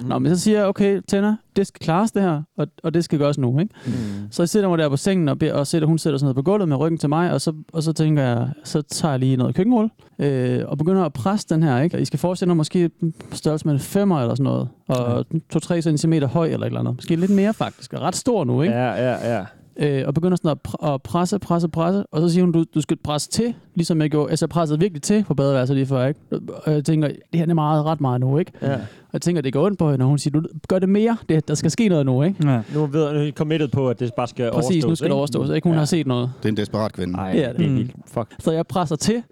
Nå, 0.07 0.19
men 0.19 0.37
så 0.37 0.41
siger 0.43 0.59
jeg, 0.59 0.67
okay, 0.67 1.01
tænder, 1.09 1.37
det 1.57 1.67
skal 1.67 1.79
klares 1.81 2.13
det 2.13 2.23
her, 2.23 2.43
og, 2.59 2.67
og 2.83 2.95
det 2.95 3.05
skal 3.05 3.19
gøres 3.19 3.39
nu, 3.39 3.61
ikke? 3.61 3.75
Mm. 3.87 3.93
Så 4.31 4.43
jeg 4.43 4.49
sætter 4.49 4.69
mig 4.69 4.79
der 4.79 4.89
på 4.89 4.97
sengen 4.97 5.29
og, 5.29 5.37
og 5.53 5.67
sætter, 5.67 5.89
hun 5.89 5.99
sætter 5.99 6.19
sådan 6.19 6.25
noget 6.25 6.37
på 6.37 6.43
gulvet 6.43 6.69
med 6.69 6.77
ryggen 6.77 6.99
til 6.99 7.09
mig, 7.09 7.33
og 7.33 7.41
så, 7.41 7.53
og 7.73 7.83
så 7.83 7.93
tænker 7.93 8.23
jeg, 8.23 8.49
så 8.65 8.83
tager 8.83 9.13
jeg 9.13 9.21
lige 9.21 9.37
noget 9.37 9.55
køkkenrulle, 9.55 9.91
øh, 10.19 10.63
og 10.67 10.79
begynder 10.79 11.05
at 11.05 11.13
presse 11.13 11.47
den 11.49 11.63
her, 11.63 11.81
ikke? 11.81 11.97
Og 11.97 12.03
I 12.03 12.05
skal 12.05 12.19
forestille 12.19 12.51
jer 12.51 12.55
måske 12.57 12.91
størrelse 13.33 13.67
med 13.67 13.75
en 13.75 13.81
femmer 13.81 14.21
eller 14.21 14.35
sådan 14.35 14.45
noget, 14.45 14.69
og 14.89 15.25
2-3 15.57 15.81
cm 15.81 16.13
høj 16.13 16.47
eller 16.47 16.59
et 16.59 16.67
eller 16.67 16.81
andet. 16.81 16.95
Måske 16.97 17.17
lidt 17.17 17.31
mere 17.31 17.55
faktisk, 17.55 17.93
og 17.93 18.01
ret 18.01 18.17
stor 18.17 18.45
nu, 18.45 18.63
ikke? 18.63 18.75
Ja, 18.75 19.11
ja, 19.11 19.35
ja. 19.37 19.45
Øh, 19.77 20.03
og 20.07 20.15
begynder 20.15 20.37
sådan 20.37 20.51
at, 20.51 20.59
pr- 20.69 20.87
at 20.93 21.03
presse, 21.03 21.39
presse, 21.39 21.69
presse, 21.69 22.05
og 22.13 22.21
så 22.21 22.29
siger 22.29 22.45
hun, 22.45 22.53
du, 22.53 22.65
du 22.75 22.81
skal 22.81 22.97
presse 22.97 23.31
til, 23.31 23.55
ligesom 23.75 24.01
jeg 24.01 24.11
gjorde. 24.11 24.31
Altså, 24.31 24.45
jeg 24.45 24.51
pressede 24.51 24.81
virkelig 24.81 25.03
til 25.03 25.25
på 25.25 25.35
badeværelset 25.35 25.77
lige 25.77 25.87
før, 25.87 26.07
ikke? 26.07 26.21
Og 26.67 26.73
jeg 26.73 26.85
tænker, 26.85 27.09
det 27.09 27.19
her 27.41 27.47
er 27.49 27.55
meget, 27.55 27.85
ret 27.85 28.01
meget 28.01 28.21
nu, 28.21 28.39
ikke? 28.39 28.53
Ja. 28.63 28.75
Og 28.75 28.81
jeg 29.13 29.23
tænker, 29.23 29.43
det 29.43 29.53
går 29.53 29.67
ondt 29.67 29.79
på 29.79 29.91
hende, 29.91 30.03
og 30.05 30.09
hun 30.09 30.19
siger, 30.19 30.41
du 30.41 30.47
gør 30.69 30.79
det 30.79 30.89
mere, 30.89 31.17
det, 31.29 31.49
der 31.49 31.55
skal 31.55 31.71
ske 31.71 31.89
noget 31.89 32.07
nu, 32.07 32.23
ikke? 32.23 32.49
Ja. 32.51 32.61
Nu 32.75 32.87
ved 32.87 33.03
er 33.03 33.23
I 33.23 33.31
committed 33.31 33.69
på, 33.69 33.89
at 33.89 34.01
det 34.01 34.11
bare 34.17 34.29
skal 34.29 34.51
Præcis, 34.53 34.85
overstås. 34.85 34.89
nu 34.89 34.95
skal 34.95 35.05
det 35.05 35.09
ikke? 35.11 35.15
overstås, 35.19 35.51
ikke? 35.51 35.69
Hun 35.69 35.73
Ja. 35.75 35.79
har 35.79 35.87
set 35.87 36.07
noget. 36.07 36.31
Det 36.43 36.45
er 36.45 36.53
en 36.53 36.57
desperat 36.57 36.93
kvinde. 36.93 37.13
Nej, 37.13 37.37
er 37.39 37.53
det. 37.53 37.67
er 37.67 37.71
Mm. 37.71 37.89
Fuck. 38.07 38.35
Så 38.39 38.53
jeg 38.53 38.67
presser 38.67 38.97
til, 38.97 39.23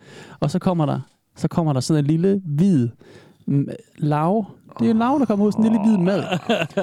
og 0.41 0.51
så 0.51 0.59
kommer 0.59 0.87
der, 0.87 1.01
så 1.37 1.49
kommer 1.49 1.73
der 1.73 1.81
sådan 1.81 2.05
en 2.05 2.07
lille 2.11 2.41
hvid 2.45 2.89
lav. 3.99 4.47
Det 4.79 4.87
er 4.87 4.91
en 4.91 4.99
lav, 4.99 5.17
der 5.19 5.25
kommer 5.25 5.47
ud, 5.47 5.53
sådan 5.53 5.65
en 5.65 5.73
lille 5.73 5.87
hvid 5.89 5.99
mad. 5.99 6.23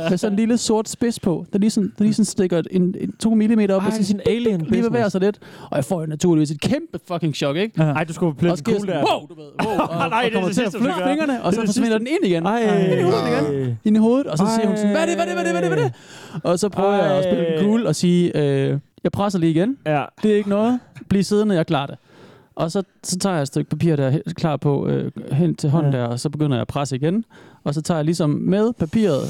Med 0.09 0.17
sådan 0.17 0.33
en 0.33 0.39
lille 0.39 0.57
sort 0.57 0.89
spids 0.89 1.19
på. 1.19 1.45
Der 1.53 1.59
lige 1.59 1.69
sådan, 1.69 1.93
der 1.97 2.03
lige 2.03 2.13
sådan 2.13 2.25
stikker 2.25 2.61
en, 2.71 2.95
en, 2.99 3.11
to 3.19 3.29
millimeter 3.29 3.75
op. 3.75 3.81
Ej, 3.81 3.87
og 3.87 3.93
så 3.93 4.03
sådan 4.03 4.21
en 4.25 4.31
alien 4.35 4.61
Lige 4.61 4.83
bevæger 4.83 5.09
sig 5.09 5.21
lidt. 5.21 5.39
Og 5.71 5.75
jeg 5.77 5.85
får 5.85 5.99
jo 5.99 6.05
naturligvis 6.05 6.51
et 6.51 6.61
kæmpe 6.61 6.99
fucking 7.07 7.35
chok, 7.35 7.55
ikke? 7.55 7.81
Ej, 7.81 8.03
du 8.03 8.13
skulle 8.13 8.57
sker 8.57 8.73
cool 8.73 8.87
der. 8.87 8.97
wow, 8.97 9.27
du 9.27 9.33
ved, 9.33 9.45
wow, 9.65 9.77
og, 9.79 9.87
Nej, 10.09 10.17
og 10.17 10.23
det 10.23 10.29
er 10.29 10.33
kommer 10.33 10.47
det 10.47 10.55
sidste, 10.55 10.79
flytte 10.79 10.95
fingrene, 11.07 11.43
og 11.43 11.53
så 11.53 11.61
er 11.61 11.65
forsvinder 11.65 11.97
den 11.97 12.07
ind 12.07 12.25
igen. 12.25 12.45
Ej. 12.45 12.91
Ind 12.91 12.99
i 12.99 13.03
hovedet 13.03 13.27
igen. 13.27 13.77
Ind 13.83 13.97
i 13.97 13.99
hovedet, 13.99 14.27
og 14.27 14.37
så 14.37 14.45
siger 14.55 14.67
hun 14.67 14.77
sådan, 14.77 14.91
hvad 14.91 15.01
er 15.01 15.05
det, 15.05 15.15
hvad 15.15 15.25
er 15.25 15.35
det, 15.35 15.35
hvad 15.35 15.45
er 15.45 15.61
det, 15.61 15.69
hvad 15.69 15.77
er 15.79 15.83
det, 15.83 15.91
hvad 15.91 16.33
er 16.33 16.39
det? 16.39 16.43
Og 16.43 16.59
så 16.59 16.69
prøver 16.69 16.93
jeg 16.93 17.17
at 17.17 17.23
spille 17.23 17.45
den 17.45 17.63
cool 17.63 17.87
og 17.87 17.95
sige, 17.95 18.37
øh, 18.37 18.79
jeg 19.03 19.11
presser 19.11 19.39
lige 19.39 19.51
igen. 19.51 19.77
Ja. 19.85 20.03
Det 20.23 20.31
er 20.31 20.35
ikke 20.35 20.49
noget. 20.49 20.79
Bliv 21.09 21.23
siddende, 21.23 21.55
jeg 21.55 21.67
klarer 21.67 21.85
det. 21.85 21.95
Og 22.59 22.71
så, 22.71 22.83
så 23.03 23.17
tager 23.19 23.33
jeg 23.35 23.41
et 23.41 23.47
stykke 23.47 23.69
papir, 23.69 23.95
der 23.95 24.07
er 24.07 24.19
klar 24.35 24.57
på, 24.57 24.87
øh, 24.87 25.11
hen 25.31 25.55
til 25.55 25.69
hånden 25.69 25.93
Ja. 25.93 25.99
der, 25.99 26.05
og 26.05 26.19
så 26.19 26.29
begynder 26.29 26.57
jeg 26.57 26.61
at 26.61 26.67
presse 26.67 26.95
igen. 26.95 27.25
Og 27.63 27.73
så 27.73 27.81
tager 27.81 27.97
jeg 27.97 28.05
ligesom 28.05 28.29
med 28.29 28.73
papiret, 28.73 29.27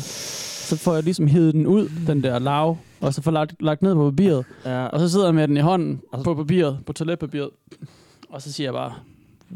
så 0.69 0.77
får 0.77 0.93
jeg 0.93 1.03
ligesom 1.03 1.27
hivet 1.27 1.53
den 1.53 1.67
ud, 1.67 1.89
den 2.07 2.23
der 2.23 2.39
lav, 2.39 2.77
og 3.01 3.13
så 3.13 3.21
får 3.21 3.31
lagt, 3.31 3.55
lagt 3.59 3.81
ned 3.81 3.95
på 3.95 4.09
papiret. 4.11 4.45
Ja. 4.65 4.85
Og 4.85 4.99
så 4.99 5.09
sidder 5.09 5.25
jeg 5.25 5.35
med 5.35 5.47
den 5.47 5.57
i 5.57 5.59
hånden 5.59 6.01
på 6.23 6.33
papiret, 6.35 6.79
på 6.85 6.93
toiletpapiret. 6.93 7.49
Og 8.29 8.41
så 8.41 8.51
siger 8.53 8.67
jeg 8.67 8.73
bare, 8.73 8.93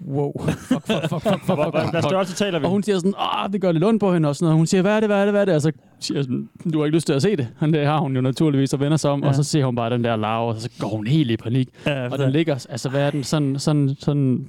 wow, 0.08 0.34
fuck, 0.40 0.52
fuck, 0.88 0.88
fuck, 0.88 1.10
fuck, 1.10 1.24
fuck, 1.24 1.40
fuck, 1.46 1.58
Hvad- 1.58 1.72
hvad 1.72 2.02
fuck. 2.02 2.04
størrelse 2.10 2.36
taler 2.36 2.60
vi? 2.60 2.66
Og 2.66 2.72
hun 2.72 2.84
siger 2.84 2.98
sådan, 2.98 3.14
ah, 3.18 3.54
det 3.54 3.62
gør 3.62 3.72
lidt 3.72 3.84
ondt 3.84 4.00
på 4.00 4.14
hende, 4.14 4.30
og 4.30 4.36
sådan 4.36 4.46
noget. 4.46 4.58
Hun 4.58 4.68
siger, 4.68 4.82
hvad 4.82 4.96
er 4.96 5.00
det, 5.00 5.10
hvad 5.10 5.18
er 5.20 5.24
det, 5.26 5.34
hvad 5.34 5.42
er 5.42 5.46
det? 5.46 5.56
Og 5.56 5.62
så 5.62 5.72
siger 6.00 6.18
jeg 6.18 6.24
sådan, 6.24 6.50
du 6.74 6.78
har 6.80 6.86
ikke 6.86 6.96
lyst 6.98 7.06
til 7.08 7.14
at 7.14 7.22
se 7.22 7.36
det. 7.36 7.48
Men 7.62 7.74
det 7.74 7.86
har 7.86 8.00
hun 8.00 8.16
jo 8.16 8.22
naturligvis, 8.22 8.74
og 8.74 8.80
vender 8.80 8.98
sig 8.98 9.12
om, 9.12 9.22
Ja. 9.24 9.28
og 9.28 9.36
så 9.36 9.44
ser 9.44 9.66
hun 9.66 9.76
bare 9.76 9.90
den 9.90 10.04
der 10.04 10.16
lav, 10.16 10.48
og 10.50 10.56
så 10.56 10.70
går 10.80 10.88
hun 10.88 11.08
helt 11.08 11.32
i 11.32 11.38
panik. 11.38 11.70
Ja, 11.86 12.10
og 12.10 12.20
den 12.20 12.32
ligger, 12.32 12.66
altså 12.70 12.90
hvad 12.90 13.02
er 13.02 13.12
den, 13.12 13.24
sådan, 13.24 13.60
sådan, 13.60 13.96
sådan 14.00 14.48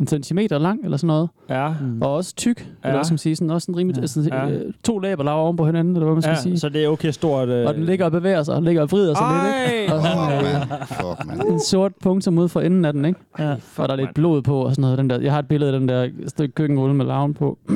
en 0.00 0.06
centimeter 0.06 0.58
lang, 0.58 0.84
eller 0.84 0.96
sådan 0.96 1.06
noget. 1.06 1.28
Ja. 1.50 1.74
Mm. 1.80 2.02
Og 2.02 2.14
også 2.14 2.34
tyk, 2.36 2.68
ja. 2.84 2.88
eller 2.88 3.02
skal 3.02 3.12
man 3.12 3.18
sige, 3.18 3.36
sådan, 3.36 3.50
også 3.50 3.66
sådan 3.66 3.76
rimelig, 3.76 4.00
Ja. 4.00 4.06
sådan, 4.06 4.32
Ja. 4.32 4.50
øh, 4.50 4.72
to 4.84 4.98
laber 4.98 5.24
laver 5.24 5.38
oven 5.38 5.56
på 5.56 5.66
hinanden, 5.66 5.94
eller 5.96 6.04
hvad 6.04 6.14
man 6.14 6.22
skal 6.22 6.32
Ja, 6.32 6.40
sige. 6.42 6.58
så 6.58 6.68
det 6.68 6.84
er 6.84 6.88
okay 6.88 7.10
stort. 7.10 7.48
Øh... 7.48 7.66
Og 7.66 7.74
den 7.74 7.84
ligger 7.84 8.04
og 8.04 8.12
bevæger 8.12 8.42
sig, 8.42 8.54
og 8.54 8.62
ligger 8.62 8.82
og 8.82 8.90
vrider 8.90 9.14
sig 9.14 9.26
lidt, 9.44 9.80
ikke? 9.82 9.94
Og 9.94 10.02
sådan, 10.02 10.40
Fuck, 10.40 10.46
øh, 10.46 10.68
man. 10.70 10.78
Fuck, 10.88 11.26
man. 11.26 11.52
en 11.52 11.60
sort 11.60 11.92
punktum 12.02 12.38
ud 12.38 12.48
for 12.48 12.60
enden 12.60 12.84
af 12.84 12.92
den, 12.92 13.04
ikke? 13.04 13.20
Ja, 13.38 13.50
og 13.76 13.88
der 13.88 13.92
er 13.92 13.96
lidt 13.96 14.14
blod 14.14 14.42
på 14.42 14.58
og 14.60 14.70
sådan 14.72 14.82
noget. 14.82 14.98
Den 14.98 15.10
der, 15.10 15.20
jeg 15.20 15.32
har 15.32 15.38
et 15.38 15.48
billede 15.48 15.72
af 15.72 15.80
den 15.80 15.88
der 15.88 16.08
stykke 16.26 16.54
køkkenrulle 16.54 16.94
med 16.94 17.06
larven 17.06 17.34
på. 17.34 17.58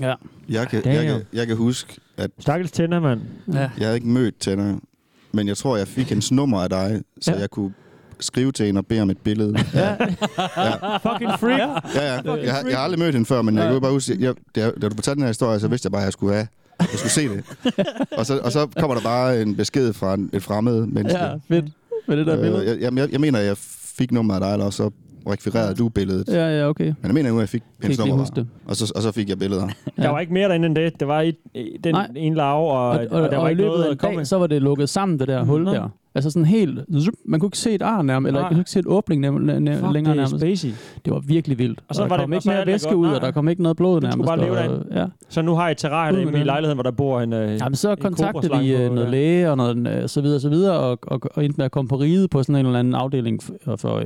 ja. 0.00 0.14
Jeg 0.48 0.68
kan, 0.68 0.82
jeg, 0.84 1.04
kan, 1.06 1.20
jeg 1.32 1.46
kan 1.46 1.56
huske, 1.56 1.96
at 2.16 2.30
Stakkels 2.38 2.72
tænder, 2.72 3.00
mand. 3.00 3.20
Ja. 3.52 3.58
jeg 3.58 3.70
havde 3.78 3.94
ikke 3.94 4.08
mødt 4.08 4.38
Tænder, 4.38 4.74
men 5.32 5.48
jeg 5.48 5.56
tror, 5.56 5.76
jeg 5.76 5.88
fik 5.88 6.08
hendes 6.08 6.32
nummer 6.32 6.58
af 6.60 6.70
dig, 6.70 7.02
så 7.20 7.32
Ja. 7.32 7.38
jeg 7.40 7.50
kunne 7.50 7.72
skrive 8.20 8.52
til 8.52 8.68
en 8.68 8.76
og 8.76 8.86
bede 8.86 9.00
om 9.00 9.10
et 9.10 9.18
billede. 9.18 9.58
Ja. 9.74 9.92
Fucking 10.96 11.30
freak. 11.40 11.84
Ja, 11.94 12.14
ja. 12.14 12.34
Jeg, 12.34 12.54
har- 12.54 12.68
jeg 12.68 12.76
har 12.78 12.84
aldrig 12.84 12.98
mødt 12.98 13.14
hende 13.14 13.26
før, 13.26 13.42
men 13.42 13.56
jeg 13.56 13.64
kan 13.64 13.74
jo 13.74 13.80
bare 13.80 13.92
huske, 13.92 14.16
jeg, 14.20 14.34
da, 14.56 14.70
da 14.82 14.88
du 14.88 14.94
fortalte 14.94 15.14
den 15.14 15.22
her 15.22 15.28
historie, 15.28 15.60
så 15.60 15.68
vidste 15.68 15.86
jeg 15.86 15.92
bare, 15.92 16.02
at 16.02 16.04
jeg 16.04 16.12
skulle 16.12 16.34
have 16.34 16.46
jeg 16.80 16.88
skulle 16.98 17.12
se 17.12 17.28
det. 17.28 17.44
Og 18.18 18.26
så, 18.26 18.38
og 18.38 18.52
så 18.52 18.66
kommer 18.80 18.94
der 18.94 19.02
bare 19.02 19.42
en 19.42 19.56
besked 19.56 19.92
fra 19.92 20.14
en, 20.14 20.30
et 20.32 20.42
fremmed 20.42 20.86
menneske. 20.86 21.18
Ja, 21.18 21.34
fedt. 21.48 21.64
Med 22.08 22.16
det 22.16 22.26
der 22.26 22.36
billede. 22.42 22.62
Øh, 22.62 22.68
jeg, 22.68 22.78
jamen, 22.80 22.98
jeg, 22.98 23.12
jeg 23.12 23.20
mener, 23.20 23.38
jeg 23.38 23.56
fik 23.98 24.12
nummeret 24.12 24.40
af 24.42 24.46
dig, 24.46 24.52
eller 24.52 24.70
så 24.70 24.90
rekvirerede 25.30 25.74
du 25.74 25.88
billedet. 25.88 26.28
Ja, 26.28 26.58
ja, 26.60 26.68
okay. 26.68 26.84
Men 26.84 26.94
jeg 27.04 27.14
mener 27.14 27.30
nu, 27.30 27.36
at 27.36 27.40
jeg 27.40 27.48
fik 27.48 27.62
hendes 27.82 27.98
nummer. 27.98 28.26
Og 28.66 28.76
så, 28.76 28.92
og 28.96 29.02
så 29.02 29.12
fik 29.12 29.28
jeg 29.28 29.38
billeder. 29.38 29.68
Der 29.96 30.08
var 30.08 30.20
ikke 30.20 30.32
mere 30.32 30.48
derinde 30.48 30.66
end 30.66 30.76
det. 30.76 31.00
Det 31.00 31.08
var 31.08 31.20
i, 31.20 31.34
i 31.54 31.78
den 31.84 31.94
Nej. 31.94 32.08
ene 32.16 32.36
lav, 32.36 32.56
og, 32.68 32.70
og, 32.70 32.88
Og, 32.88 32.98
og, 33.10 33.30
der 33.30 33.36
var 33.36 33.44
og 33.44 33.50
ikke 33.50 33.62
noget 33.62 33.82
af 33.82 33.86
at 33.86 33.92
en 33.92 33.98
komme 33.98 34.14
med. 34.16 34.20
dag, 34.20 34.26
så 34.26 34.38
var 34.38 34.46
det 34.46 34.62
lukket 34.62 34.88
sammen, 34.88 35.18
det 35.18 35.28
der 35.28 35.44
hul 35.44 35.66
der. 35.66 35.88
Altså 36.16 36.30
sådan 36.30 36.46
helt... 36.46 36.78
zup, 37.00 37.14
Man 37.24 37.40
kunne 37.40 37.46
ikke 37.46 37.58
se 37.58 37.74
et 37.74 37.82
ar 37.82 38.02
nærmest, 38.02 38.28
eller 38.28 38.40
man 38.40 38.50
kunne 38.50 38.60
ikke 38.60 38.70
se 38.70 38.78
et 38.78 38.86
åbning 38.86 39.20
nem, 39.20 39.34
nem, 39.34 39.66
Fuck, 39.78 39.92
længere 39.92 39.94
det 39.94 40.08
er 40.08 40.14
nærmest. 40.14 40.36
spacey. 40.36 40.68
Det 41.04 41.12
var 41.12 41.18
virkelig 41.26 41.58
vildt. 41.58 41.80
Og 41.88 41.94
så 41.94 42.02
der 42.02 42.08
var 42.08 42.16
det- 42.16 42.22
kom 42.24 42.32
og 42.32 42.36
ikke 42.36 42.48
er 42.48 42.52
mere 42.52 42.60
det 42.60 42.72
væske 42.72 42.96
ud, 42.96 43.08
og 43.08 43.20
der 43.20 43.30
kom 43.30 43.48
ikke 43.48 43.62
noget 43.62 43.76
blod 43.76 44.00
Du 44.00 44.06
nærmest. 44.06 44.26
bare 44.26 44.40
leve 44.40 44.58
og, 44.58 44.84
ja. 44.94 45.06
Så 45.28 45.42
nu 45.42 45.54
har 45.54 45.68
I 45.68 45.70
et 45.72 45.76
terrarie 45.78 46.12
Ud 46.12 46.16
derinde 46.16 46.32
med 46.32 46.38
i 46.38 46.40
den. 46.40 46.46
lejligheden, 46.46 46.76
hvor 46.76 46.82
der 46.82 46.90
bor 46.90 47.20
en 47.20 47.32
øh, 47.32 47.58
Jamen, 47.60 47.74
så 47.76 47.94
kontaktede 47.94 48.52
de 48.60 48.68
øh, 48.68 48.94
noget 48.94 49.10
læge 49.10 49.50
og 49.50 49.56
noget, 49.56 49.88
øh, 50.02 50.08
så 50.08 50.20
videre, 50.20 50.40
så 50.40 50.48
videre, 50.48 50.78
og, 50.78 50.98
og, 51.02 51.20
og 51.34 51.44
endte 51.44 51.56
med 51.58 51.64
at 51.64 51.70
komme 51.70 51.88
på 51.88 51.96
ride 51.96 52.28
på 52.28 52.42
sådan 52.42 52.56
en 52.60 52.66
eller 52.66 52.78
anden 52.78 52.94
afdeling 52.94 53.42
for, 53.42 53.76
for 53.76 53.96
øh, 53.96 54.04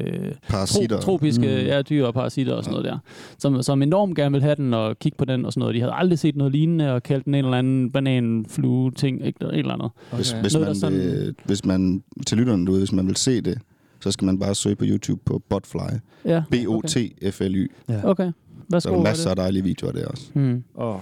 Parasitter. 0.49 0.97
tro, 0.97 1.03
tropiske 1.13 1.43
Mm. 1.61 1.67
ja, 1.67 1.83
dyr 1.83 2.07
og 2.07 2.15
parasitter 2.15 2.55
og 2.55 2.65
sådan 2.65 2.73
noget 2.81 2.93
der, 2.93 2.99
som, 3.39 3.63
som 3.63 3.83
enormt 3.83 4.17
gerne 4.17 4.33
ville 4.33 4.45
have 4.45 4.55
den 4.57 4.75
og 4.75 4.99
kigge 4.99 5.17
på 5.19 5.25
den 5.25 5.45
og 5.47 5.53
sådan 5.53 5.61
noget. 5.61 5.75
De 5.75 5.81
havde 5.81 5.93
aldrig 5.97 6.19
set 6.19 6.37
noget 6.37 6.53
lignende 6.53 6.93
og 6.95 7.03
kaldt 7.03 7.25
den 7.25 7.35
en 7.35 7.45
eller 7.45 7.57
anden 7.59 7.91
bananflue 7.91 8.91
ting, 8.91 9.27
ikke 9.27 9.39
et 9.45 9.59
eller 9.59 9.73
andet. 9.73 9.91
Hvis, 10.13 10.33
Okay. 10.33 10.43
hvis, 10.43 10.55
Noget, 10.55 10.69
man 10.69 10.75
sådan- 10.77 10.99
vil, 10.99 11.35
hvis 11.45 11.65
man, 11.65 12.00
til 12.27 12.39
lytterne 12.39 12.67
derude, 12.67 12.79
hvis 12.79 12.93
man 12.93 13.07
vil 13.07 13.17
se 13.17 13.41
det, 13.41 13.59
så 14.01 14.11
skal 14.13 14.27
man 14.27 14.39
bare 14.39 14.55
søge 14.55 14.77
på 14.77 14.85
YouTube 14.89 15.21
på 15.25 15.43
Botfly. 15.49 15.79
Ja, 16.25 16.43
B-O-T-F-L-Y. 16.51 17.71
Ja. 17.89 18.01
Okay, 18.05 18.25
Der 18.25 18.33
værsgo. 18.71 18.89
er 18.91 18.93
hvad 18.93 19.01
er 19.01 19.11
masser 19.11 19.31
af 19.31 19.37
dejlige 19.37 19.63
videoer 19.63 19.93
der 19.93 20.07
også. 20.07 20.31
Hmm. 20.35 20.65
Åh, 20.79 20.97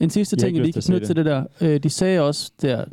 En 0.00 0.10
sidste 0.10 0.36
ting, 0.36 0.54
jeg 0.56 0.62
lige 0.62 0.72
kan 0.72 0.82
knytte 0.82 1.06
til 1.06 1.16
det 1.16 1.24
der. 1.24 1.44
Øh, 1.60 1.80
de 1.82 1.90
sagde 1.90 2.20
også 2.20 2.52
der 2.62 2.84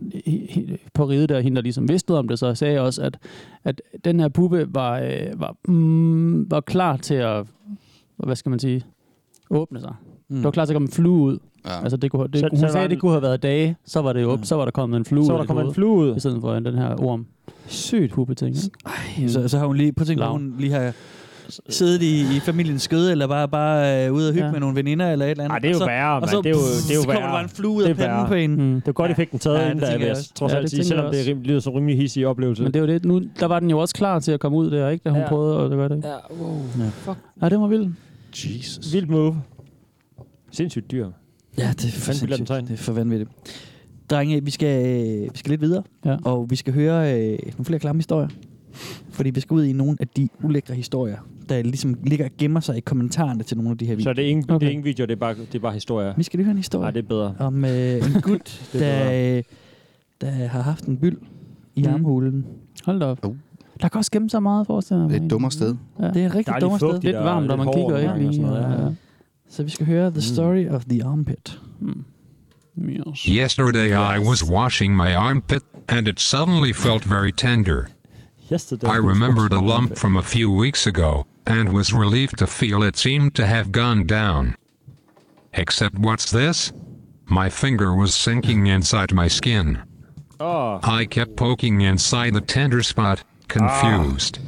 på 0.93 1.05
ride 1.09 1.27
der, 1.27 1.39
hende 1.39 1.55
der 1.55 1.61
ligesom 1.61 1.89
vidste 1.89 2.11
om 2.13 2.27
det, 2.27 2.39
så 2.39 2.55
sagde 2.55 2.79
også, 2.81 3.01
at, 3.01 3.17
at 3.63 3.81
den 4.05 4.19
her 4.19 4.27
puppe 4.27 4.67
var, 4.73 4.99
øh, 4.99 5.39
var, 5.39 5.55
mm, 5.67 6.51
var 6.51 6.61
klar 6.61 6.97
til 6.97 7.13
at, 7.15 7.45
hvad 8.17 8.35
skal 8.35 8.49
man 8.49 8.59
sige, 8.59 8.83
åbne 9.49 9.79
sig. 9.79 9.93
Mm. 10.29 10.35
Det 10.35 10.43
var 10.43 10.51
klar 10.51 10.65
til 10.65 10.73
at 10.73 10.75
komme 10.75 10.85
en 10.87 10.91
flue 10.91 11.21
ud. 11.21 11.37
Ja. 11.65 11.81
Altså 11.83 11.97
det 11.97 12.11
kunne, 12.11 12.27
det, 12.27 12.39
Så- 12.39 12.47
hun 12.51 12.59
så 12.59 12.67
sagde, 12.71 12.83
at 12.85 12.89
det 12.91 12.99
kunne 12.99 13.11
have 13.11 13.21
været 13.21 13.43
dage, 13.43 13.75
så 13.85 14.01
var 14.01 14.13
det 14.13 14.21
jo, 14.21 14.39
så 14.43 14.55
var 14.55 14.63
der 14.65 14.71
kommet 14.71 14.97
en 14.97 15.05
flue 15.05 15.25
så 15.25 15.31
var 15.31 15.39
der 15.39 15.45
kommet 15.47 15.65
en 15.65 15.73
flue 15.73 15.97
ud. 16.11 16.15
I 16.15 16.19
stedet 16.19 16.41
for 16.41 16.53
den 16.53 16.75
her 16.77 17.03
orm. 17.03 17.25
Sygt. 17.67 18.13
Puppe 18.13 18.35
ting. 18.35 18.55
Ikke? 18.55 18.69
Ej, 19.21 19.27
så, 19.27 19.47
så 19.47 19.57
har 19.57 19.65
hun 19.65 19.77
lige, 19.77 19.93
på 19.93 20.05
tænk, 20.05 20.19
Lav. 20.19 20.31
hun 20.31 20.53
lige 20.59 20.71
har 20.71 20.93
siddet 21.69 22.01
i, 22.01 22.21
i 22.21 22.39
familiens 22.39 22.81
skøde, 22.81 23.11
eller 23.11 23.27
bare, 23.27 23.47
bare 23.49 24.05
øh, 24.07 24.13
ude 24.13 24.27
og 24.29 24.33
hygge 24.33 24.45
Ja. 24.45 24.51
med 24.51 24.59
nogle 24.59 24.75
veninder, 24.75 25.11
eller 25.11 25.25
et 25.25 25.31
eller 25.31 25.43
andet. 25.43 25.53
Ej, 25.55 25.59
det 25.59 25.67
er 25.67 25.71
jo 25.71 25.75
og 25.75 25.79
så, 25.79 25.85
værre, 25.85 26.27
så, 26.27 26.35
mand. 26.35 26.43
Det 26.43 26.49
er 26.49 26.53
jo- 26.53 26.65
det 26.87 26.91
er 26.91 26.95
jo 26.95 27.01
så 27.01 27.07
kommer 27.07 27.19
værre. 27.21 27.27
der 27.27 27.33
bare 27.33 27.43
en 27.43 27.49
flue 27.49 27.75
ud 27.75 27.83
Det 27.83 27.87
af 27.89 27.91
er 27.93 27.95
panden 27.95 28.17
værre. 28.17 28.27
på 28.27 28.33
en. 28.33 28.51
Mm. 28.51 28.73
Det 28.75 28.85
var 28.85 28.91
godt, 28.93 29.11
I 29.11 29.13
fik 29.13 29.31
den 29.31 29.39
taget 29.39 29.57
Ja, 29.59 29.71
ind, 29.71 29.79
der, 29.79 29.99
jeg 29.99 30.11
også. 30.11 30.31
trods 30.35 30.51
Ja, 30.51 30.57
alt 30.57 30.63
det 30.63 30.71
sige, 30.71 30.83
selvom 30.83 31.11
det 31.11 31.21
er 31.21 31.25
rim- 31.33 31.41
lyder 31.43 31.59
som 31.59 31.73
rimelig 31.73 31.97
hissig 31.97 32.27
oplevelse. 32.27 32.63
Men 32.63 32.73
det 32.73 32.81
var 32.81 32.87
det. 32.87 33.05
Nu, 33.05 33.21
der 33.39 33.45
var 33.45 33.59
den 33.59 33.69
jo 33.69 33.79
også 33.79 33.95
klar 33.95 34.19
til 34.19 34.31
at 34.31 34.39
komme 34.39 34.57
ud 34.57 34.71
der, 34.71 34.89
ikke? 34.89 35.03
Da 35.03 35.09
hun 35.09 35.19
Ja. 35.19 35.27
prøvede, 35.27 35.57
og 35.57 35.69
det 35.69 35.77
var 35.77 35.87
det 35.87 35.95
ikke. 35.95 36.07
Ja, 36.07 36.15
wow. 36.43 36.61
Ja. 36.79 36.85
Fuck. 36.93 37.17
Ja, 37.41 37.49
det 37.49 37.59
var 37.59 37.67
vildt. 37.67 37.95
Jesus. 38.45 38.93
Vildt 38.93 39.09
move. 39.09 39.41
Sindssygt 40.51 40.91
dyr. 40.91 41.07
Ja, 41.57 41.69
det 41.77 41.85
er 41.85 41.91
for 41.91 42.11
sindssygt. 42.13 42.49
Det 42.49 42.71
er 42.71 42.77
for 42.77 42.93
vanvittigt. 42.93 43.29
Drenge, 44.09 44.43
vi 44.45 44.51
skal, 44.51 44.85
øh, 44.85 45.21
vi 45.33 45.37
skal 45.37 45.49
lidt 45.49 45.61
videre, 45.61 45.83
Ja. 46.05 46.17
og 46.25 46.49
vi 46.49 46.55
skal 46.55 46.73
høre 46.73 47.13
øh, 47.21 47.39
nogle 47.53 47.65
flere 47.65 47.79
klamme 47.79 47.97
historier. 47.99 48.27
Fordi 49.09 49.29
vi 49.29 49.39
skal 49.39 49.55
ud 49.55 49.63
i 49.63 49.73
nogle 49.73 49.97
af 49.99 50.07
de 50.07 50.29
ulækre 50.43 50.73
historier, 50.75 51.17
der 51.49 51.61
ligesom 51.63 51.95
ligger 52.03 52.25
og 52.25 52.31
gemmer 52.37 52.59
sig 52.59 52.77
i 52.77 52.79
kommentarerne 52.79 53.43
til 53.43 53.57
nogle 53.57 53.71
af 53.71 53.77
de 53.77 53.85
her 53.85 53.93
Så 53.93 53.97
videoer. 53.97 54.13
det 54.13 54.25
er 54.25 54.29
ingen, 54.29 54.43
okay. 54.51 54.59
det 54.59 54.67
er 54.67 54.71
ingen 54.71 54.85
video, 54.85 55.05
det 55.05 55.11
er 55.11 55.15
bare, 55.15 55.35
det 55.35 55.55
er 55.55 55.59
bare 55.59 55.73
historier. 55.73 56.13
Vi 56.17 56.23
skal 56.23 56.37
lige 56.37 56.45
høre 56.45 56.51
en 56.51 56.57
historie 56.57 56.83
Nej, 56.83 56.91
det 56.91 57.03
er 57.03 57.07
bedre. 57.07 57.35
om 57.39 57.65
øh, 57.65 57.71
en 58.15 58.21
gut, 58.31 58.69
er 58.73 58.79
der, 58.79 59.37
øh, 59.37 59.43
der 60.21 60.27
har 60.29 60.61
haft 60.61 60.85
en 60.85 60.97
byld 60.97 61.17
i 61.75 61.81
Mhm. 61.81 61.93
armhulen. 61.93 62.45
Hold 62.85 62.99
da 62.99 63.05
op. 63.05 63.25
Oh. 63.25 63.35
Der 63.81 63.87
kan 63.87 63.97
også 63.99 64.11
gemme 64.11 64.29
sig 64.29 64.43
meget, 64.43 64.67
forestiller 64.67 65.03
jeg 65.03 65.09
Det 65.09 65.15
er 65.15 65.19
mig. 65.21 65.25
et 65.25 65.31
dummere 65.31 65.51
sted. 65.51 65.75
Ja. 65.99 66.03
Det 66.03 66.07
er 66.07 66.09
et 66.09 66.15
Der 66.15 66.21
er 66.29 66.35
rigtig 66.35 66.53
dummere 66.61 66.79
sted. 66.79 67.01
Lidt 67.01 67.15
varmt, 67.15 67.51
og 67.51 67.57
lidt 67.57 67.65
man 67.65 67.73
kigger 67.75 68.17
lige. 68.17 68.33
sådan 68.33 68.49
noget, 68.49 68.61
Ja. 68.79 68.83
ja. 68.85 68.89
Så 69.49 69.63
vi 69.63 69.69
skal 69.69 69.85
høre 69.85 70.11
The 70.11 70.21
Story 70.21 70.67
of 70.69 70.85
the 70.85 71.03
Armpit. 71.03 71.61
Mm. 71.79 72.03
Yes. 72.77 73.25
Yesterday 73.25 73.93
I 73.93 74.19
was 74.19 74.43
washing 74.43 74.93
my 74.93 75.15
armpit, 75.15 75.63
and 75.87 76.07
it 76.07 76.19
suddenly 76.19 76.73
felt 76.73 77.03
very 77.03 77.31
tender. 77.31 77.89
Yesterday. 78.49 78.87
I 78.87 78.97
remembered 78.97 79.53
a 79.53 79.59
lump 79.59 79.97
from 79.97 80.17
a 80.17 80.21
few 80.21 80.51
weeks 80.51 80.85
ago, 80.85 81.25
and 81.47 81.73
was 81.73 81.93
relieved 81.93 82.37
to 82.39 82.47
feel 82.47 82.83
it 82.83 82.97
seemed 82.97 83.33
to 83.35 83.45
have 83.45 83.71
gone 83.71 84.05
down. 84.05 84.55
Except 85.53 85.97
what's 85.97 86.31
this? 86.31 86.73
My 87.25 87.49
finger 87.49 87.95
was 87.95 88.13
sinking 88.13 88.67
inside 88.67 89.13
my 89.13 89.27
skin. 89.27 89.81
Åh, 90.39 90.79
I 90.83 91.05
kept 91.05 91.37
poking 91.37 91.81
inside 91.81 92.33
the 92.33 92.41
tender 92.41 92.83
spot, 92.83 93.23
confused. 93.47 94.39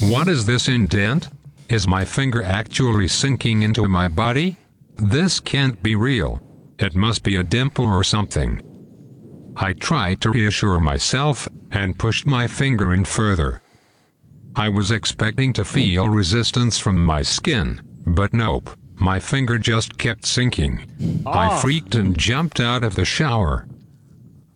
What 0.00 0.28
is 0.28 0.46
this 0.46 0.68
indent? 0.68 1.28
Is 1.68 1.86
my 1.86 2.04
finger 2.04 2.42
actually 2.42 3.08
sinking 3.08 3.62
into 3.62 3.86
my 3.88 4.08
body? 4.08 4.56
This 4.96 5.38
can't 5.38 5.80
be 5.82 5.94
real. 5.94 6.42
It 6.78 6.94
must 6.94 7.22
be 7.22 7.36
a 7.36 7.42
dimple 7.42 7.86
or 7.86 8.04
something. 8.04 8.62
I 9.56 9.72
tried 9.72 10.20
to 10.20 10.30
reassure 10.30 10.78
myself 10.78 11.48
and 11.72 11.98
pushed 11.98 12.26
my 12.26 12.46
finger 12.46 12.94
in 12.94 13.04
further. 13.04 13.60
I 14.54 14.68
was 14.68 14.90
expecting 14.90 15.52
to 15.54 15.64
feel 15.64 16.08
resistance 16.08 16.78
from 16.78 17.04
my 17.04 17.22
skin, 17.22 17.80
but 18.06 18.32
nope. 18.32 18.70
My 19.00 19.20
finger 19.20 19.58
just 19.58 19.96
kept 19.96 20.26
sinking. 20.26 20.80
I 21.24 21.46
ah. 21.46 21.60
freaked 21.60 21.94
and 21.94 22.18
jumped 22.18 22.58
out 22.58 22.82
of 22.82 22.96
the 22.96 23.04
shower. 23.04 23.68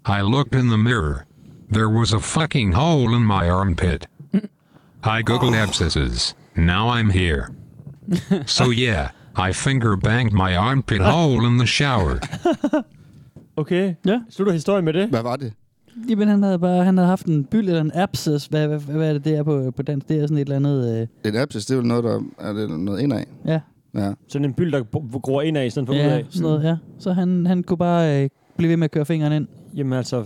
I 0.04 0.22
looked 0.22 0.54
in 0.54 0.68
the 0.68 0.78
mirror. 0.78 1.26
There 1.68 1.88
was 1.88 2.12
a 2.12 2.18
fucking 2.18 2.72
hole 2.72 3.14
in 3.14 3.22
my 3.22 3.48
armpit. 3.48 4.08
I 5.04 5.22
googled 5.22 5.54
ah. 5.54 5.62
abscesses. 5.62 6.34
Now 6.56 6.88
I'm 6.88 7.10
here. 7.10 7.54
So 8.46 8.70
yeah, 8.70 9.12
I 9.38 9.52
finger 9.52 9.96
banged 9.96 10.32
my 10.32 10.56
armpit 10.56 11.00
hole 11.02 11.46
in 11.48 11.58
the 11.58 11.66
shower. 11.66 12.18
okay. 13.56 13.94
Ja. 14.06 14.20
Slutter 14.30 14.52
historien 14.52 14.84
med 14.84 14.92
det? 14.92 15.08
Hvad 15.08 15.22
var 15.22 15.36
det? 15.36 15.52
Jamen, 16.08 16.28
han 16.28 16.42
havde 16.42 16.58
bare 16.58 16.84
han 16.84 16.96
havde 16.96 17.08
haft 17.08 17.26
en 17.26 17.44
byld 17.44 17.68
eller 17.68 17.80
en 17.80 17.90
abscess. 17.94 18.46
Hvad, 18.46 18.68
hvad, 18.68 18.78
hvad 18.78 19.08
er 19.08 19.12
det, 19.12 19.24
det 19.24 19.36
er 19.36 19.42
på, 19.42 19.70
på 19.76 19.82
dansk? 19.82 20.08
Det 20.08 20.16
er 20.16 20.22
sådan 20.22 20.36
et 20.36 20.40
eller 20.40 20.56
andet... 20.56 21.00
Øh, 21.24 21.32
En 21.32 21.36
abscess, 21.38 21.66
det 21.66 21.74
er 21.74 21.78
vel 21.78 21.86
noget, 21.88 22.04
der 22.04 22.20
er 22.38 22.52
det 22.52 22.80
noget 22.80 23.00
indad. 23.00 23.24
ja, 23.46 23.60
Ja. 23.94 24.12
Sådan 24.28 24.44
en 24.44 24.54
byld, 24.54 24.72
der 24.72 25.18
gror 25.18 25.42
ind 25.42 25.56
af, 25.56 25.66
i 25.66 25.70
stedet 25.70 25.86
for 25.88 25.92
ud 25.94 25.98
ja, 25.98 26.08
af. 26.18 26.26
sådan 26.30 26.42
noget, 26.42 26.64
ja. 26.64 26.76
Så 26.98 27.12
han, 27.12 27.46
han 27.46 27.62
kunne 27.62 27.76
bare 27.76 28.22
øh, 28.24 28.28
blive 28.56 28.68
ved 28.70 28.76
med 28.76 28.84
at 28.84 28.90
køre 28.90 29.04
fingeren 29.04 29.32
ind. 29.32 29.46
Jamen 29.76 29.92
altså, 29.92 30.24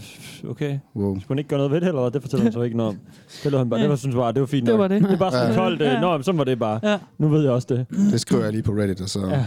okay. 0.50 0.78
Wow. 0.96 1.14
Skulle 1.20 1.24
han 1.28 1.38
ikke 1.38 1.48
gøre 1.48 1.58
noget 1.58 1.72
ved 1.72 1.80
det, 1.80 1.88
eller 1.88 2.00
hvad? 2.00 2.10
Det 2.10 2.22
fortæller 2.22 2.44
han 2.44 2.52
så 2.52 2.62
ikke 2.62 2.76
noget 2.76 2.90
om. 2.92 2.98
Det 3.44 3.52
lå 3.52 3.58
han 3.58 3.70
bare, 3.70 3.78
Ja. 3.78 3.82
det 3.82 3.90
var, 3.90 3.96
synes 3.96 4.14
bare, 4.14 4.32
det 4.32 4.40
var 4.40 4.46
fint 4.46 4.66
Det 4.66 4.72
nok. 4.74 4.80
var 4.80 4.88
det. 4.88 5.02
Det 5.02 5.10
er 5.10 5.16
bare 5.16 5.32
sådan 5.32 5.50
Ja. 5.50 5.56
koldt. 5.56 5.80
Ja. 5.80 5.92
Ja. 5.92 6.00
Nå, 6.00 6.12
men 6.16 6.22
så 6.22 6.32
var 6.32 6.44
det 6.44 6.58
bare. 6.58 6.80
Ja. 6.82 6.98
Nu 7.18 7.28
ved 7.28 7.42
jeg 7.42 7.50
også 7.52 7.66
det. 7.70 7.86
Det 8.12 8.20
skriver 8.20 8.42
jeg 8.42 8.52
lige 8.52 8.62
på 8.62 8.72
Reddit, 8.72 9.00
og 9.00 9.08
så... 9.08 9.20
Ja. 9.30 9.44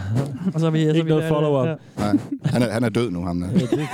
Og 0.54 0.60
så 0.60 0.66
er 0.66 0.70
vi, 0.70 0.82
så 0.84 0.88
Ikke 0.90 1.04
vi 1.04 1.10
noget 1.10 1.24
follow-up. 1.28 1.66
Ja. 1.68 1.74
Nej, 1.98 2.18
han 2.44 2.62
er, 2.62 2.70
han 2.70 2.84
er 2.84 2.88
død 2.88 3.10
nu, 3.10 3.24
ham 3.24 3.40
der. 3.40 3.48
Ja, 3.48 3.58
det, 3.58 3.88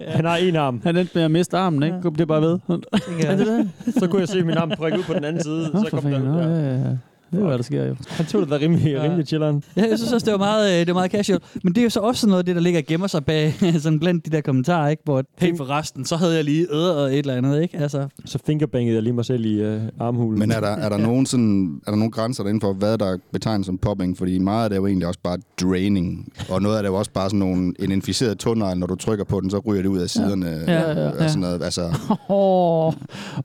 ja. 0.00 0.10
Han 0.16 0.24
har 0.24 0.36
en 0.36 0.56
arm. 0.56 0.80
Han 0.84 0.96
endte 0.96 1.12
med 1.14 1.22
at 1.22 1.30
miste 1.30 1.56
armen, 1.56 1.82
ikke? 1.82 1.96
Det 2.18 2.28
bare 2.28 2.40
ved. 2.42 2.58
tænker 2.68 3.28
jeg. 3.30 3.38
det 3.38 3.46
det? 3.46 3.94
Så 3.94 4.06
kunne 4.06 4.20
jeg 4.20 4.28
se 4.28 4.42
min 4.42 4.56
arm 4.56 4.70
prikke 4.76 4.98
ud 4.98 5.02
på 5.04 5.14
den 5.14 5.24
anden 5.24 5.42
side. 5.42 5.70
Nå, 5.74 5.80
så 5.84 5.90
kom 5.90 6.02
fanden. 6.02 6.22
der, 6.22 6.32
Nå, 6.32 6.40
ja. 6.54 6.60
ja, 6.70 6.76
ja. 6.78 6.96
Det 7.30 7.40
er, 7.40 7.46
hvad 7.46 7.56
der 7.58 7.62
sker 7.64 7.84
jo. 7.86 7.96
Han 8.08 8.26
tog 8.26 8.40
det 8.42 8.50
da 8.50 8.56
rimelig, 8.56 8.92
Ja. 8.92 9.02
rimelig 9.02 9.26
chilleren. 9.26 9.62
Ja, 9.76 9.82
jeg 9.88 9.98
synes 9.98 10.12
også, 10.12 10.24
det 10.24 10.32
var 10.32 10.38
meget, 10.38 10.72
øh, 10.72 10.78
det 10.78 10.86
var 10.86 10.92
meget 10.94 11.10
casual. 11.10 11.40
Men 11.64 11.72
det 11.74 11.80
er 11.80 11.84
jo 11.84 11.90
så 11.90 12.00
også 12.00 12.26
noget 12.26 12.38
af 12.38 12.44
det, 12.44 12.54
der 12.56 12.62
ligger 12.62 12.80
og 12.80 12.86
gemmer 12.86 13.06
sig 13.06 13.24
bag 13.24 13.54
sådan 13.82 14.00
blandt 14.00 14.26
de 14.26 14.30
der 14.30 14.40
kommentarer, 14.40 14.88
ikke? 14.88 15.02
Hvor, 15.04 15.22
hey, 15.38 15.56
for 15.56 15.70
resten, 15.70 16.04
så 16.04 16.16
havde 16.16 16.34
jeg 16.34 16.44
lige 16.44 16.62
øh 16.62 16.96
og 16.96 17.12
et 17.12 17.18
eller 17.18 17.34
andet, 17.34 17.62
ikke? 17.62 17.78
Altså, 17.78 18.08
Så 18.24 18.38
fingerbangede 18.46 18.94
jeg 18.94 19.02
lige 19.02 19.12
mig 19.12 19.24
selv 19.24 19.44
i 19.44 19.66
uh, 19.74 19.82
armhulen. 20.00 20.38
Men 20.38 20.50
er 20.50 20.60
der, 20.60 20.68
er 20.68 20.88
der, 20.88 20.96
nogen 21.08 21.26
sådan, 21.26 21.80
er 21.86 21.90
der 21.90 21.98
nogle 21.98 22.10
grænser 22.10 22.42
derinde 22.42 22.60
for, 22.60 22.72
hvad 22.72 22.98
der 22.98 23.16
betegnes 23.32 23.66
som 23.66 23.78
popping? 23.78 24.18
Fordi 24.18 24.38
meget 24.38 24.64
af 24.64 24.70
det 24.70 24.76
er 24.76 24.80
jo 24.80 24.86
egentlig 24.86 25.08
også 25.08 25.20
bare 25.22 25.38
draining. 25.60 26.32
Og 26.48 26.62
noget 26.62 26.76
af 26.76 26.82
det 26.82 26.88
er 26.88 26.92
jo 26.92 26.98
også 26.98 27.10
bare 27.10 27.28
sådan 27.30 27.38
nogle, 27.38 27.72
en 27.78 27.92
inficeret 27.92 28.38
tunnel, 28.38 28.78
når 28.78 28.86
du 28.86 28.94
trykker 28.94 29.24
på 29.24 29.40
den, 29.40 29.50
så 29.50 29.58
ryger 29.58 29.82
det 29.82 29.88
ud 29.88 29.98
af 29.98 30.10
siderne. 30.10 30.46
Ja, 30.66 30.72
ja, 30.80 31.00
ja. 31.02 31.08
Og 31.24 31.30
sådan 31.30 31.40
noget. 31.40 31.62
Altså, 31.62 31.82
Åh, 32.28 32.92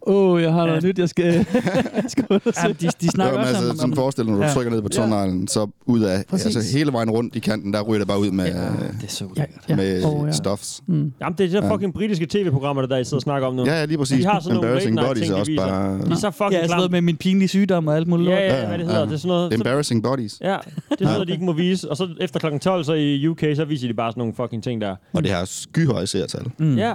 oh, 0.01 0.41
jeg 0.41 0.53
har 0.53 0.65
noget 0.65 0.83
nyt, 0.83 0.99
jeg 0.99 1.09
skal, 1.09 1.45
skal 2.07 2.25
ud 2.29 2.39
og 2.45 2.53
se. 2.53 2.61
ja, 2.63 2.67
de, 2.67 2.87
de 3.01 3.07
snakker 3.07 3.39
også 3.39 3.55
altså, 3.55 3.69
om, 3.69 3.74
sådan 3.75 3.91
om 3.91 3.95
forestil 3.95 4.23
dig, 4.25 4.31
når 4.31 4.37
du 4.39 4.45
Ja. 4.45 4.53
trykker 4.53 4.71
ned 4.71 4.81
på 4.81 4.89
tunnelen, 4.89 5.47
så 5.47 5.67
ud 5.85 6.01
af, 6.01 6.23
Præcis. 6.29 6.55
altså 6.55 6.77
hele 6.77 6.93
vejen 6.93 7.09
rundt 7.09 7.35
i 7.35 7.39
kanten, 7.39 7.73
der 7.73 7.81
ryger 7.81 7.99
det 7.99 8.07
bare 8.07 8.19
ud 8.19 8.31
med, 8.31 8.45
Ja, 8.45 8.51
det 8.51 8.59
er 9.03 9.07
så 9.07 9.25
Ja, 9.37 9.43
ja. 9.69 9.75
med 9.75 10.03
Åh, 10.05 10.27
ja. 10.27 10.31
stofs. 10.31 10.81
Mm. 10.87 11.11
Jamen, 11.21 11.37
det 11.37 11.43
er 11.43 11.47
de 11.47 11.53
der 11.53 11.65
Ja. 11.65 11.73
fucking 11.73 11.93
britiske 11.93 12.25
tv-programmer, 12.25 12.81
der, 12.81 12.89
der 12.89 12.97
I 12.97 13.03
sidder 13.03 13.15
og 13.17 13.21
snakker 13.21 13.47
om 13.47 13.55
nu. 13.55 13.65
Ja, 13.65 13.73
ja, 13.79 13.85
lige 13.85 13.97
præcis. 13.97 14.17
De 14.19 14.25
har 14.25 14.39
sådan 14.39 14.55
nogle 14.55 14.67
Embarrassing 14.67 14.95
late 14.95 15.07
bodies 15.07 15.23
ting, 15.23 15.35
de 15.35 15.39
også 15.39 15.51
bare... 15.57 15.97
De 16.05 16.11
er 16.11 16.15
så 16.15 16.31
fucking 16.31 16.51
Ja, 16.51 16.61
sådan 16.67 16.75
noget 16.77 16.91
med 16.91 17.01
min 17.01 17.17
pinlige 17.17 17.47
sygdom 17.47 17.87
og 17.87 17.95
alt 17.95 18.07
muligt. 18.07 18.29
Ja, 18.29 18.47
lort. 18.49 18.59
ja, 18.61 18.67
hvad 18.67 18.77
det 18.77 18.85
hedder. 18.87 19.05
Det 19.05 19.13
er 19.13 19.17
sådan 19.17 19.27
noget... 19.27 19.53
Embarrassing 19.53 20.03
bodies. 20.03 20.37
ja, 20.41 20.47
det 20.47 20.55
er 20.55 20.95
sådan 20.97 21.13
noget, 21.13 21.27
de 21.27 21.33
ikke 21.33 21.45
må 21.45 21.53
vise. 21.53 21.89
Og 21.91 21.97
så 21.97 22.07
efter 22.21 22.39
kl. 22.39 22.57
12, 22.61 22.83
så 22.83 22.93
i 22.93 23.27
UK, 23.27 23.39
så 23.55 23.65
viser 23.65 23.87
de 23.87 23.93
bare 23.93 24.11
sådan 24.11 24.21
nogle 24.21 24.33
fucking 24.35 24.63
ting 24.63 24.81
der. 24.81 24.95
Og 25.13 25.23
det 25.23 25.31
har 25.31 25.45
skyhøje 25.45 26.07
seertal. 26.07 26.45
Mm. 26.57 26.77
Ja, 26.77 26.93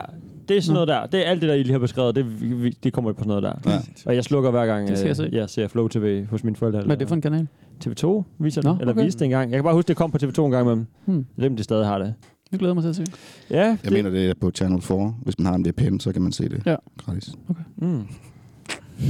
det 0.51 0.57
er 0.59 0.61
sådan 0.63 0.75
noget 0.75 0.89
der. 0.89 1.07
Det 1.07 1.27
er 1.27 1.31
alt 1.31 1.41
det 1.41 1.49
der, 1.49 1.55
I 1.55 1.63
lige 1.63 1.73
har 1.73 1.79
beskrevet, 1.79 2.15
det, 2.15 2.41
vi- 2.43 2.55
vi- 2.55 2.77
det 2.85 2.93
kommer 2.93 3.13
på 3.13 3.19
sådan 3.25 3.29
noget 3.29 3.43
der. 3.43 3.71
Ja. 3.73 3.79
Og 4.07 4.15
jeg 4.15 4.25
slukker 4.25 4.51
hver 4.51 4.67
gang, 4.67 4.89
Det 4.89 4.99
skal 4.99 5.07
jeg 5.09 5.21
øh, 5.21 5.31
se. 5.31 5.37
jeg 5.37 5.51
ser 5.51 5.69
Flow 5.69 5.89
TV 5.89 6.27
hos 6.27 6.45
mine 6.45 6.57
forældre. 6.57 6.81
Hvad 6.83 6.97
er 6.97 6.99
det 6.99 7.09
for 7.09 7.15
en 7.15 7.21
kanal? 7.23 7.47
TV2 7.87 8.23
viser 8.39 8.63
Nå, 8.63 8.71
det, 8.73 8.81
eller 8.81 8.93
okay. 8.95 9.05
viste 9.05 9.19
det 9.19 9.25
engang. 9.25 9.51
Jeg 9.51 9.57
kan 9.59 9.65
bare 9.65 9.75
huske, 9.75 9.89
det 9.89 9.97
kom 9.97 10.11
på 10.11 10.19
TV2 10.23 10.45
en 10.45 10.51
gang 10.51 10.65
imellem. 10.67 10.87
Hmm. 11.05 11.17
Jeg 11.17 11.43
ved, 11.43 11.51
om 11.51 11.57
de 11.57 11.63
stadig 11.63 11.87
har 11.87 11.99
det. 11.99 12.15
Vi 12.51 12.59
glæder 12.59 12.75
mig 12.75 12.83
til 12.83 12.89
at 12.89 12.97
se. 12.97 13.05
Ja, 13.51 13.59
Jeg 13.67 13.79
det, 13.85 13.93
mener, 13.93 14.11
det 14.11 14.31
er 14.31 14.35
på 14.41 14.51
Channel 14.51 14.83
4. 14.83 15.15
Hvis 15.23 15.39
man 15.39 15.47
har 15.47 15.55
en 15.55 15.65
VPN, 15.69 15.99
så 15.99 16.13
kan 16.13 16.23
man 16.23 16.33
se 16.33 16.49
det 16.49 16.63
Ja. 16.67 16.77
gratis. 16.99 17.35
mm. 17.77 18.03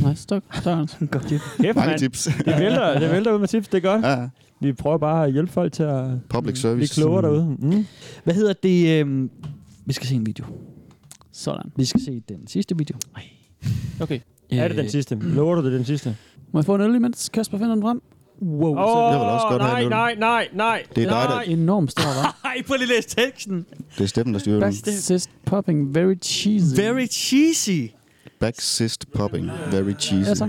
Nice, 0.09 0.27
tak. 0.27 0.43
Tak. 0.63 0.89
Godt 1.11 1.29
tip. 1.29 1.41
Kæft, 1.61 1.77
Mange 1.77 1.89
mand. 1.91 1.99
tips. 1.99 2.25
Det 2.25 2.55
vælter, 2.59 2.99
det 3.01 3.11
vælter 3.11 3.33
ud 3.33 3.39
med 3.39 3.49
tips, 3.49 3.69
det 3.69 3.85
er 3.85 3.89
godt. 3.93 4.05
Ja, 4.05 4.29
Vi 4.61 4.73
prøver 4.73 4.99
bare 4.99 5.27
at 5.27 5.33
hjælpe 5.33 5.53
folk 5.53 5.73
til 5.73 5.83
at 5.83 6.05
public 6.29 6.43
blive 6.53 6.57
service. 6.57 7.01
klogere 7.01 7.23
derude. 7.23 7.57
Mm. 7.59 7.87
Hvad 8.25 8.35
hedder 8.35 8.53
det? 8.63 9.01
øhm, 9.01 9.31
vi 9.87 9.93
skal 9.93 10.07
se 10.07 10.15
en 10.15 10.27
video. 10.27 10.45
Sådan. 11.41 11.73
Vi 11.77 11.85
skal 11.85 12.01
se 12.01 12.23
den 12.29 12.47
sidste 12.47 12.79
video. 12.79 12.97
Okay. 14.01 14.21
Er 14.51 14.69
det 14.69 14.77
den 14.77 14.85
Øh, 14.85 14.91
sidste? 14.91 15.19
Lover 15.23 15.55
du 15.55 15.65
det 15.65 15.73
den 15.73 15.85
sidste? 15.85 16.17
Må 16.53 16.61
jeg 16.61 16.65
få 16.65 16.75
en 16.75 16.81
øl 16.81 16.95
imens 16.95 17.29
Kasper 17.33 17.59
finder 17.59 17.75
den 17.75 17.83
frem? 17.83 18.03
Wow. 18.43 18.77
Åh, 18.79 19.13
Jeg 19.13 19.21
vil 19.21 19.29
også 19.29 19.47
godt 19.51 19.63
have 19.63 19.73
nej, 19.73 19.81
en 19.81 19.85
øl. 19.87 19.91
nej, 19.91 20.17
nej, 20.19 20.49
nej. 20.55 20.83
Det 20.97 21.05
er 21.05 21.09
dig, 21.09 21.17
der- 21.29 21.29
nej. 21.35 21.43
Enormt 21.49 21.91
stor, 21.91 22.03
hva'? 22.03 22.47
Ej, 22.49 22.63
prøv 22.67 22.75
lige 22.77 22.83
at 22.83 22.89
læse 22.89 23.09
teksten. 23.09 23.67
Det 23.99 24.05
er 24.05 24.07
Steffen, 24.09 24.33
der 24.35 24.41
styrer 24.41 24.55
den. 24.55 24.61
Backsist 24.63 25.31
popping, 25.47 25.95
very 25.95 26.15
cheesy. 26.23 26.77
Very 26.81 27.07
cheesy. 27.07 27.91
Back 28.41 28.61
cyst 28.61 29.07
popping. 29.15 29.51
Very 29.73 29.93
cheesy. 29.99 30.29
Ja, 30.29 30.35
så. 30.35 30.49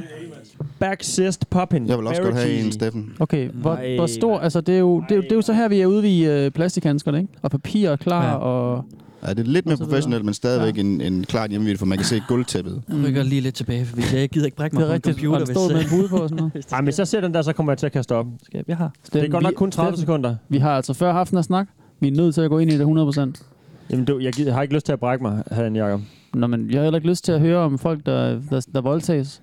Back 0.80 1.03
cyst 1.03 1.49
popping. 1.49 1.88
Jeg 1.89 1.97
vil 1.97 2.07
også 2.07 2.22
Very 2.22 2.31
godt 2.31 2.39
have 2.39 2.47
cheesy. 2.49 2.65
en, 2.65 2.72
Steffen. 2.72 3.13
Okay, 3.19 3.49
hvor, 3.49 3.73
Nej, 3.76 3.95
hvor 3.95 4.07
stor, 4.07 4.39
altså 4.39 4.61
det 4.61 4.76
er, 4.76 4.80
jo, 4.80 4.99
det, 5.01 5.11
er, 5.11 5.15
jo- 5.15 5.22
det 5.22 5.31
er 5.31 5.35
jo 5.35 5.41
så 5.41 5.53
her, 5.53 5.68
vi 5.68 5.81
er 5.81 5.85
ude 5.85 6.18
i 6.18 6.26
øh, 6.26 6.51
plastikhandskerne, 6.51 7.22
ikke? 7.22 7.34
Og 7.41 7.51
papir 7.51 7.89
er 7.89 7.95
klar, 7.95 8.26
ja. 8.30 8.35
og... 8.35 8.85
Ja, 9.27 9.30
det 9.34 9.39
er 9.39 9.43
lidt 9.43 9.65
mere 9.65 9.77
så 9.77 9.84
professionelt, 9.84 10.26
men 10.26 10.34
stadigvæk 10.34 10.77
en, 10.77 11.02
en 11.02 11.23
klar 11.23 11.48
hjemmevideo, 11.48 11.77
for 11.77 11.85
man 11.85 11.98
kan 11.98 12.06
se 12.06 12.22
gulvtæppet. 12.27 12.81
Jeg 12.89 12.98
rykker 13.07 13.23
lige 13.23 13.41
lidt 13.41 13.56
tilbage, 13.56 13.85
for 13.85 14.15
jeg 14.18 14.30
gider 14.30 14.45
ikke 14.45 14.57
brække 14.57 14.76
mig 14.76 14.81
Det 14.81 14.85
er 14.85 14.89
på 14.89 14.91
en 14.91 14.93
rigtigt, 14.93 15.15
computer. 15.15 15.41
og 15.41 15.48
der 15.48 15.53
stod 15.53 15.73
med 15.73 15.81
en 15.84 15.89
pude 15.89 16.07
på 16.10 16.18
og 16.18 16.30
sådan 16.30 16.38
noget. 16.38 16.53
det 16.53 16.72
Ej, 16.73 16.81
hvis 16.81 16.99
jeg 16.99 17.07
ser 17.07 17.22
den 17.22 17.34
der, 17.34 17.41
så 17.41 17.53
kommer 17.53 17.72
jeg 17.72 17.77
til 17.77 17.85
at 17.85 17.91
kaste 17.91 18.15
op. 18.15 18.26
skal. 18.43 18.64
Jeg 18.68 18.77
har. 18.77 18.91
Det 19.14 19.23
er 19.23 19.27
godt 19.30 19.43
nok 19.43 19.53
kun 19.53 19.72
30 19.72 19.88
Steffen, 19.91 20.02
sekunder. 20.02 20.35
Vi 20.49 20.57
har 20.57 20.72
altså 20.76 20.93
før 20.93 21.14
haft 21.14 21.31
en 21.31 21.43
snak. 21.43 21.68
Vi 21.99 22.07
er 22.07 22.11
nødt 22.11 22.35
til 22.35 22.41
at 22.41 22.49
gå 22.49 22.60
ind 22.60 22.72
i 22.72 22.77
det 22.77 22.85
100%. 22.85 23.43
Jamen, 23.89 24.06
du, 24.06 24.19
jeg, 24.19 24.34
gider, 24.34 24.48
jeg 24.49 24.56
har 24.56 24.61
ikke 24.61 24.73
lyst 24.73 24.85
til 24.85 24.93
at 24.93 24.99
brække 24.99 25.23
mig, 25.23 25.43
han 25.52 25.76
Jacob. 25.76 26.02
Nå, 26.34 26.48
men 26.48 26.72
jeg 26.72 26.80
har 26.80 26.84
heller 26.84 26.98
ikke 26.98 27.10
lyst 27.10 27.26
til 27.26 27.31
at 27.31 27.39
høre 27.39 27.57
om 27.60 27.77
folk, 27.77 28.06
der, 28.06 28.39
der, 28.49 28.65
der 28.73 28.81
voldtages. 28.81 29.41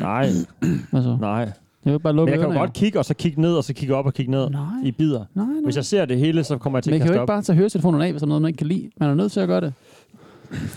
Nej, 0.00 0.28
Altså, 0.92 1.16
nej. 1.20 1.52
Jeg 1.84 1.92
vil 1.92 1.98
bare 1.98 2.12
Men 2.12 2.16
lukke 2.16 2.32
jeg 2.32 2.40
kan 2.40 2.52
jo 2.52 2.58
godt 2.58 2.72
kigge, 2.72 2.98
og 2.98 3.04
så 3.04 3.14
kigge 3.14 3.40
ned, 3.40 3.54
og 3.54 3.64
så 3.64 3.72
kigge 3.72 3.94
op 3.94 4.06
og 4.06 4.14
kigge 4.14 4.30
ned 4.30 4.50
Nej. 4.50 4.60
i 4.84 4.90
bidder. 4.92 5.24
Nej, 5.34 5.44
nej. 5.46 5.54
Hvis 5.64 5.76
jeg 5.76 5.84
ser 5.84 6.04
det 6.04 6.18
hele, 6.18 6.44
så 6.44 6.58
kommer 6.58 6.78
jeg 6.78 6.84
til 6.84 6.90
Men 6.90 6.94
at 6.94 6.98
jeg 7.00 7.06
kan 7.06 7.08
kaste 7.08 7.16
jo 7.16 7.22
op. 7.22 7.24
ikke 7.24 7.30
bare 7.32 7.42
tage 7.42 7.56
høretelefonerne 7.56 8.04
af, 8.06 8.10
hvis 8.12 8.20
der 8.20 8.26
er 8.26 8.28
noget, 8.28 8.42
man 8.42 8.48
ikke 8.48 8.58
kan 8.58 8.66
lide. 8.66 8.90
Man 9.00 9.10
er 9.10 9.14
nødt 9.14 9.32
til 9.32 9.40
at 9.40 9.48
gøre 9.48 9.60
det. 9.60 9.72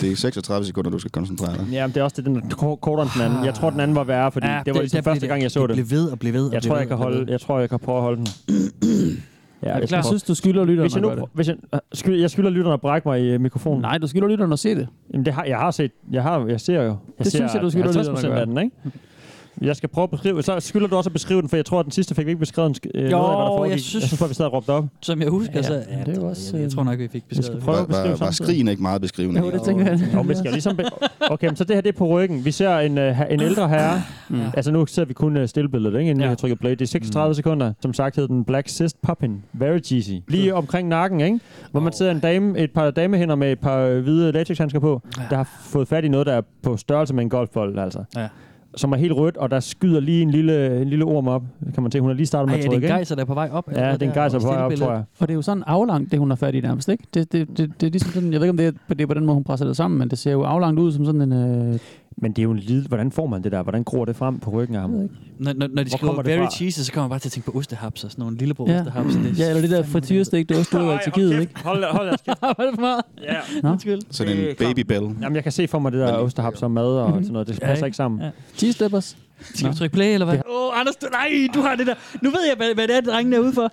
Det 0.01 0.11
er 0.11 0.15
36 0.15 0.65
sekunder, 0.65 0.91
du 0.91 0.99
skal 0.99 1.11
koncentrere 1.11 1.57
dig. 1.57 1.65
Ja, 1.71 1.87
men 1.87 1.93
det 1.93 1.99
er 1.99 2.03
også 2.03 2.13
det, 2.17 2.25
den 2.25 2.35
er 2.35 2.41
ko- 2.55 2.75
kortere 2.75 3.03
end 3.05 3.11
den 3.15 3.31
anden. 3.31 3.45
Jeg 3.45 3.53
tror, 3.53 3.69
den 3.69 3.79
anden 3.79 3.95
var 3.95 4.03
værre, 4.03 4.31
fordi 4.31 4.47
ja, 4.47 4.61
det 4.65 4.73
var 4.73 4.79
ligesom 4.79 5.03
første 5.03 5.27
gang, 5.27 5.41
jeg 5.41 5.51
så 5.51 5.67
det. 5.67 5.77
Det 5.77 5.87
blev 5.87 5.97
ved 5.99 6.09
og 6.11 6.19
blev 6.19 6.33
ved. 6.33 6.47
og 6.47 6.53
Jeg 6.53 6.63
tror, 6.63 6.77
jeg 6.77 6.87
kan 6.87 6.97
holde, 6.97 7.31
jeg 7.31 7.41
tror, 7.41 7.59
jeg 7.59 7.69
kan 7.69 7.79
prøve 7.79 7.97
at 7.97 8.03
holde 8.03 8.17
den. 8.17 8.27
Ja, 9.63 9.73
Jeg, 9.73 9.81
jeg, 9.81 9.91
jeg 9.91 10.05
synes, 10.05 10.23
du 10.23 10.35
skylder 10.35 10.65
lytterne 10.65 10.81
hvis 10.81 10.91
jeg, 10.95 10.97
at 10.97 11.01
nu, 11.01 11.07
gøre 11.07 11.17
det. 11.19 11.25
hvis 11.33 11.47
jeg, 11.47 11.55
skyld, 11.93 12.19
jeg 12.21 12.31
skylder 12.31 12.49
lytterne 12.49 12.73
at 12.73 12.81
brække 12.81 13.07
mig 13.07 13.21
i 13.21 13.25
øh, 13.29 13.41
mikrofonen. 13.41 13.81
Nej, 13.81 13.97
du 13.97 14.07
skylder 14.07 14.27
lytterne 14.27 14.53
at 14.53 14.59
se 14.59 14.75
det. 14.75 14.87
Jamen, 15.13 15.25
det 15.25 15.33
har, 15.33 15.43
jeg 15.45 15.57
har 15.57 15.71
set. 15.71 15.91
Jeg, 16.11 16.23
har, 16.23 16.45
jeg 16.45 16.61
ser 16.61 16.73
jo. 16.81 16.81
Jeg 16.83 16.95
Det 17.17 17.25
ser 17.25 17.37
synes 17.37 17.53
jeg, 17.53 17.61
du 17.61 17.69
skylder 17.69 17.85
50 17.85 18.07
lytterne 18.07 18.35
at 18.35 18.41
af 18.41 18.47
den, 18.47 18.57
ikke? 18.57 18.75
Jeg 19.61 19.75
skal 19.75 19.89
prøve 19.89 20.03
at 20.03 20.09
beskrive. 20.11 20.43
Så 20.43 20.59
skylder 20.59 20.87
du 20.87 20.95
også 20.95 21.07
at 21.07 21.13
beskrive 21.13 21.41
den, 21.41 21.49
for 21.49 21.55
jeg 21.57 21.65
tror, 21.65 21.79
at 21.79 21.85
den 21.85 21.91
sidste 21.91 22.15
fik 22.15 22.25
vi 22.25 22.31
ikke 22.31 22.39
beskrevet 22.39 22.69
en, 22.69 22.75
sk- 22.75 22.91
øh, 23.01 23.09
noget 23.09 23.23
af, 23.25 23.29
hvad 23.29 23.35
der 23.37 23.41
jeg 23.43 23.57
foregik. 23.57 23.79
synes- 23.79 23.93
jeg 23.93 24.07
synes 24.07 24.19
bare, 24.19 24.29
vi 24.29 24.35
sad 24.35 24.45
og 24.45 24.53
råbte 24.53 24.69
op. 24.69 24.85
Som 25.01 25.21
jeg 25.21 25.29
husker, 25.29 25.53
Ja, 25.55 25.61
så... 25.61 25.73
ja, 25.73 25.79
det 26.05 26.17
er 26.17 26.21
jo 26.21 26.27
også, 26.27 26.57
Jeg, 26.57 26.63
jeg 26.63 26.71
tror 26.71 26.83
nok, 26.83 26.99
vi 26.99 27.07
fik 27.07 27.23
Vi 27.29 27.35
skal 27.35 27.37
beskrevet. 27.37 27.63
prøve 27.63 27.75
Var, 27.75 27.81
at 27.81 27.87
beskrive 27.87 28.03
var, 28.05 28.09
var 28.09 28.17
samtidig. 28.17 28.47
skrigen 28.47 28.67
ikke 28.67 28.81
meget 28.81 29.01
beskrivende? 29.01 29.39
Jo, 29.41 29.51
det 29.51 29.61
tænker 29.63 29.85
jeg. 29.91 29.99
Jo, 30.13 30.21
vi 30.21 30.33
skal 30.35 30.45
jo 30.45 30.51
ligesom... 30.51 30.77
Be- 30.77 30.83
okay, 31.31 31.47
men 31.47 31.55
så 31.55 31.63
det 31.63 31.75
her, 31.75 31.81
det 31.81 31.89
er 31.93 31.97
på 31.97 32.07
ryggen. 32.07 32.45
Vi 32.45 32.51
ser 32.51 32.77
en, 32.77 32.97
uh, 32.97 33.03
en 33.29 33.41
ældre 33.41 33.69
herre. 33.69 34.01
Mm. 34.29 34.41
Altså, 34.53 34.71
nu 34.71 34.85
ser 34.85 35.05
vi 35.05 35.13
kun 35.13 35.37
uh, 35.37 35.45
stillbilledet, 35.45 35.99
ikke? 35.99 36.09
Inden 36.09 36.23
ja. 36.23 36.29
Jeg 36.29 36.37
trykker 36.37 36.55
play. 36.57 36.71
Det 36.71 36.81
er 36.81 36.85
36 36.85 37.29
mm. 37.29 37.33
sekunder. 37.33 37.73
Som 37.81 37.93
sagt 37.93 38.15
hed 38.15 38.27
den 38.27 38.43
Black 38.45 38.69
Cyst 38.69 39.01
Poppin. 39.01 39.43
Very 39.53 39.79
cheesy. 39.79 40.11
Lige 40.27 40.55
omkring 40.55 40.87
nakken, 40.87 41.21
ikke? 41.21 41.39
Hvor 41.71 41.79
man 41.79 41.93
sidder 41.93 42.11
en 42.11 42.19
dame, 42.19 42.59
et 42.59 42.71
par 42.71 42.91
damehænder 42.91 43.35
med 43.35 43.51
et 43.51 43.59
par 43.59 43.77
øh, 43.79 44.03
hvide 44.03 44.31
latexhandsker 44.31 44.79
på, 44.79 45.01
Ja. 45.17 45.23
der 45.29 45.35
har 45.35 45.49
fået 45.65 45.87
fat 45.87 46.03
i 46.05 46.07
noget, 46.07 46.27
der 46.27 46.33
er 46.33 46.41
på 46.63 46.77
størrelse 46.77 47.13
med 47.13 47.23
en 47.23 47.29
golfbold, 47.29 47.79
altså. 47.79 48.03
Ja. 48.15 48.27
Som 48.75 48.91
er 48.91 48.97
helt 48.97 49.13
rødt, 49.13 49.37
og 49.37 49.51
der 49.51 49.59
skyder 49.59 49.99
lige 49.99 50.21
en 50.21 50.31
lille, 50.31 50.81
en 50.81 50.89
lille 50.89 51.05
orm 51.05 51.27
op. 51.27 51.43
Kan 51.73 51.83
man 51.83 51.91
se, 51.91 51.99
hun 51.99 52.09
har 52.09 52.15
lige 52.15 52.25
startet 52.25 52.47
med 52.47 52.53
Ej, 52.53 52.59
at 52.59 52.65
er 52.65 52.69
det 52.69 52.75
trykke, 52.75 52.87
en 52.87 52.93
gejser, 52.93 53.15
der 53.15 53.21
er 53.21 53.25
på 53.25 53.33
vej 53.33 53.49
op? 53.51 53.71
Ja, 53.71 53.91
det 53.93 54.01
er 54.01 54.05
en 54.07 54.13
gejser 54.13 54.39
på 54.39 54.47
vej 54.47 54.57
op, 54.57 54.71
tror 54.71 54.91
jeg. 54.91 55.03
Og 55.19 55.27
det 55.27 55.29
er 55.29 55.35
jo 55.35 55.41
sådan 55.41 55.63
aflangt, 55.67 56.11
det 56.11 56.19
hun 56.19 56.29
har 56.31 56.35
fat 56.35 56.55
i 56.55 56.61
nærmest, 56.61 56.89
ikke? 56.89 57.03
Det, 57.13 57.31
det, 57.31 57.57
det, 57.57 57.71
det 57.81 57.87
er 57.87 57.91
ligesom 57.91 58.11
sådan, 58.11 58.33
jeg 58.33 58.39
ved 58.39 58.45
ikke, 58.47 58.49
om 58.49 58.57
det 58.57 58.67
er, 58.67 58.71
det 58.89 59.01
er 59.01 59.07
på 59.07 59.13
den 59.13 59.25
måde, 59.25 59.33
hun 59.33 59.43
presser 59.43 59.65
det 59.65 59.77
sammen, 59.77 59.99
men 59.99 60.09
det 60.09 60.17
ser 60.17 60.31
jo 60.31 60.43
aflangt 60.43 60.79
ud 60.79 60.91
som 60.91 61.05
sådan 61.05 61.21
en... 61.21 61.33
Øh, 61.33 61.79
Men 62.17 62.31
det 62.31 62.39
er 62.39 62.43
jo 62.43 62.51
en 62.51 62.59
lid. 62.59 62.81
Hvordan 62.87 63.11
får 63.11 63.27
man 63.27 63.43
det 63.43 63.51
der? 63.51 63.63
Hvordan 63.63 63.83
gror 63.83 64.05
det 64.05 64.15
frem 64.15 64.39
på 64.39 64.51
ryggen 64.51 64.75
af 64.75 64.81
ham? 64.81 64.89
Når, 65.39 65.53
når, 65.53 65.67
når 65.73 65.83
de 65.83 65.89
skriver 65.91 66.21
very 66.21 66.37
fra? 66.37 66.51
cheesy, 66.51 66.79
så 66.79 66.91
kommer 66.91 67.03
man 67.05 67.09
bare 67.09 67.19
til 67.19 67.27
at 67.27 67.31
tænke 67.31 67.51
på 67.51 67.57
ostehaps 67.57 68.03
og 68.03 68.11
sådan 68.11 68.21
nogle 68.21 68.37
lillebror 68.37 68.69
Ja. 68.71 68.77
ostehaps. 68.79 69.15
Det 69.15 69.39
ja, 69.39 69.49
eller 69.49 69.61
det 69.61 69.69
der 69.69 69.83
frityrestik, 69.83 70.49
det 70.49 70.57
også 70.57 70.77
du 70.77 70.91
i 70.91 70.97
Tjekkiet, 71.03 71.41
ikke? 71.41 71.59
Hold, 71.63 71.83
hold 71.91 72.07
jeres 72.07 72.21
kæft. 72.21 72.41
Var 72.41 72.53
det 72.53 72.73
for 72.75 72.81
meget? 72.81 73.01
Ja. 73.23 73.35
Nå. 73.63 73.69
Undskyld. 73.71 74.01
Så 74.11 74.23
det 74.25 74.45
er 74.45 74.49
en 74.49 74.55
kom. 74.55 74.67
babybell. 74.67 75.03
Jamen, 75.21 75.35
jeg 75.35 75.43
kan 75.43 75.51
se 75.51 75.67
for 75.67 75.79
mig 75.79 75.91
det 75.91 75.99
der 75.99 76.13
osterhaps 76.17 76.61
og 76.63 76.71
mad 76.71 76.85
og 76.85 77.13
sådan 77.13 77.33
noget. 77.33 77.47
Det 77.47 77.59
Ja, 77.61 77.65
passer 77.65 77.85
ikke? 77.85 77.87
ikke 77.87 77.97
sammen. 77.97 78.21
Ja. 78.21 78.29
Cheese 78.57 78.73
steppers. 78.73 79.17
Skal 79.53 79.69
vi 79.71 79.75
trykke 79.75 79.93
play, 79.93 80.13
eller 80.13 80.25
hvad? 80.25 80.35
Åh, 80.37 80.67
oh, 80.67 80.79
Anders, 80.79 80.95
du, 80.95 81.05
nej, 81.11 81.47
du 81.55 81.61
har 81.61 81.75
det 81.75 81.87
der. 81.87 81.93
Nu 82.21 82.29
ved 82.29 82.39
jeg, 82.47 82.55
hvad, 82.57 82.73
hvad 82.75 82.87
det 82.87 82.97
er, 82.97 83.01
drengene 83.01 83.35
er 83.35 83.39
ude 83.39 83.53
for. 83.53 83.71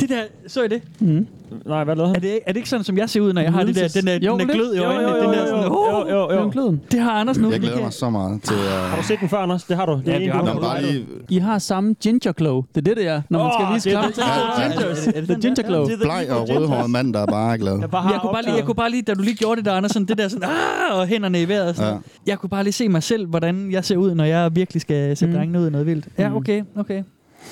Det 0.00 0.08
der, 0.08 0.22
så 0.46 0.62
I 0.62 0.68
det? 0.68 0.82
Mm. 1.00 1.26
Nej, 1.66 1.84
hvad 1.84 1.96
lavede 1.96 2.10
Er 2.10 2.14
han? 2.14 2.22
det, 2.22 2.38
er 2.46 2.52
det 2.52 2.56
ikke 2.56 2.68
sådan, 2.68 2.84
som 2.84 2.98
jeg 2.98 3.10
ser 3.10 3.20
ud, 3.20 3.32
når 3.32 3.40
jeg 3.42 3.52
har 3.52 3.64
det 3.64 3.74
der, 3.76 3.88
den 3.88 4.06
der, 4.06 4.14
Jo, 4.26 4.32
den 4.32 4.40
der 4.40 4.46
lidt. 4.46 4.56
glød 4.56 4.74
i 4.74 4.76
Jo, 4.78 4.84
øjnene? 4.84 5.08
jo, 5.08 5.16
jo, 5.16 5.22
den 5.22 5.32
der 5.34 5.40
jo, 5.40 5.46
sådan, 5.46 5.62
jo, 5.64 6.06
jo, 6.08 6.30
jo, 6.30 6.32
jo. 6.36 6.42
Den 6.42 6.50
gløden. 6.50 6.80
Det 6.92 7.00
har 7.00 7.10
Anders 7.10 7.38
nu. 7.38 7.50
Jeg 7.50 7.60
Det 7.60 7.68
glæder 7.68 7.82
mig 7.82 7.92
så 7.92 8.10
meget 8.10 8.42
til 8.42 8.54
at... 8.54 8.60
Har 8.90 8.96
du 8.96 9.02
set 9.02 9.20
den 9.20 9.28
før, 9.28 9.38
Anders? 9.38 9.64
Det 9.64 9.76
har 9.76 9.86
du. 9.86 9.92
Det 10.06 10.14
er 10.14 10.18
Ja, 10.18 10.32
den. 10.38 10.44
Nå, 10.54 10.60
bare 10.60 10.82
lige... 10.82 11.06
I 11.28 11.38
har 11.38 11.58
samme 11.58 11.94
ginger 12.02 12.32
glow. 12.32 12.62
Det 12.74 12.76
er 12.76 12.80
det, 12.80 12.96
det 12.96 13.06
er, 13.06 13.22
når 13.30 13.42
man 13.42 13.52
skal 13.58 13.74
vise 13.74 13.90
det 13.90 13.96
er 13.96 14.02
det. 14.02 15.06
Er 15.16 15.20
det 15.20 15.24
The 15.24 15.34
den 15.34 15.40
ginger 15.40 15.62
glow. 15.62 15.84
Det 15.86 15.92
er 15.94 15.98
Bleg 15.98 16.26
og 16.30 16.48
rødhåret 16.48 16.90
mand, 16.90 17.14
der 17.14 17.20
er 17.20 17.26
bare 17.26 17.58
glad. 17.58 17.72
Jeg, 17.72 17.80
kunne, 18.20 18.32
bare 18.32 18.42
lige, 18.42 18.54
jeg 18.54 18.64
kunne 18.64 18.74
bare 18.74 18.90
lige, 18.90 19.02
da 19.02 19.14
du 19.14 19.22
lige 19.22 19.36
gjorde 19.36 19.56
det 19.56 19.64
der, 19.64 19.72
Anders, 19.72 19.90
sådan 19.92 20.06
det 20.08 20.18
der 20.18 20.28
sådan, 20.28 20.48
ah, 20.48 20.98
og 20.98 21.06
hænderne 21.06 21.42
i 21.42 21.48
vejret. 21.48 21.68
og 21.68 21.76
Sådan. 21.76 21.98
Jeg 22.26 22.38
kunne 22.38 22.50
bare 22.50 22.62
lige 22.64 22.72
se 22.72 22.88
mig 22.88 23.02
selv, 23.02 23.26
hvordan 23.26 23.72
jeg 23.72 23.84
ser 23.84 23.96
ud, 23.96 24.14
når 24.14 24.24
jeg 24.24 24.56
virkelig 24.56 24.80
skal 24.80 25.16
sætte 25.16 25.32
mm. 25.32 25.38
drengene 25.38 25.60
ud 25.60 25.68
i 25.68 25.70
noget 25.70 25.86
vildt. 25.86 26.06
Ja, 26.18 26.28
Mm. 26.28 26.36
okay, 26.36 26.62
okay. 26.76 27.02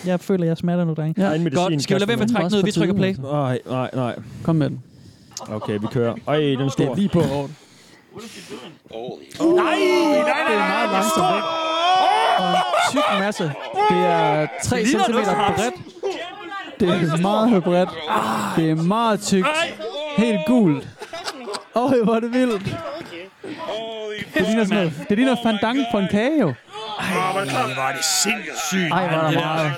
Jeg 0.06 0.20
føler, 0.20 0.44
jeg 0.46 0.56
smerter 0.56 0.84
nu, 0.84 0.92
er 0.92 1.02
en 1.02 1.14
medicin, 1.16 1.52
Godt, 1.52 1.82
skal 1.82 1.94
vi 1.94 1.98
lade 2.00 2.08
være 2.08 2.16
med 2.16 2.24
at 2.24 2.30
trække 2.30 2.50
noget? 2.50 2.66
Vi 2.66 2.72
trykker 2.72 2.94
play. 2.94 3.14
Nej, 3.18 3.58
nej, 3.66 3.90
nej. 3.94 4.14
Kom 4.44 4.56
med 4.56 4.70
den. 4.70 4.82
Okay, 5.50 5.78
vi 5.80 5.86
kører. 5.92 6.14
Øj, 6.26 6.38
den 6.40 6.58
er 6.60 6.62
Det 6.64 6.72
stor. 6.72 6.84
er 6.90 6.94
lige 6.94 7.08
på 7.08 7.20
hårdt. 7.20 7.52
Nej, 9.40 9.54
nej, 9.54 9.74
Det 10.48 10.56
er 10.56 10.68
meget 10.68 10.90
langsomt? 10.92 11.44
Og 12.38 12.50
en 12.50 12.56
tyk 12.90 13.18
masse. 13.18 13.44
Det 13.90 13.98
er 13.98 14.46
3 14.64 14.82
Ligner 14.82 15.04
cm 15.04 15.12
bredt. 15.12 15.74
Det 16.80 16.88
er 16.88 17.16
meget 17.22 17.64
bredt. 17.64 17.88
Det 18.56 18.70
er 18.70 18.74
meget 18.74 19.20
tykt. 19.20 19.46
Helt 20.16 20.40
gult. 20.46 20.88
Åh, 21.76 21.92
hvor 22.04 22.14
er 22.14 22.20
det 22.20 22.32
vildt. 22.32 22.76
Det 24.34 24.42
ligner 24.46 24.64
sådan 24.64 24.76
noget. 24.76 24.92
Det 25.08 25.16
ligner 25.18 25.36
fandang 25.42 25.78
på 25.92 25.98
en 25.98 26.08
kage, 26.10 26.40
jo. 26.40 26.54
Var 27.77 27.93
det 27.97 28.05
sindssygt. 28.05 28.93
Ej, 28.93 29.05
er 29.05 29.10
der 29.10 29.31
meget. 29.40 29.72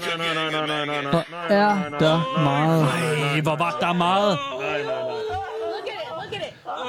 Hvor 1.11 1.25
er 1.49 1.75
der 1.99 2.41
meget. 2.43 2.89
Ej, 3.35 3.41
hvor 3.41 3.57
var 3.57 3.77
der 3.81 3.93
meget. 3.93 4.39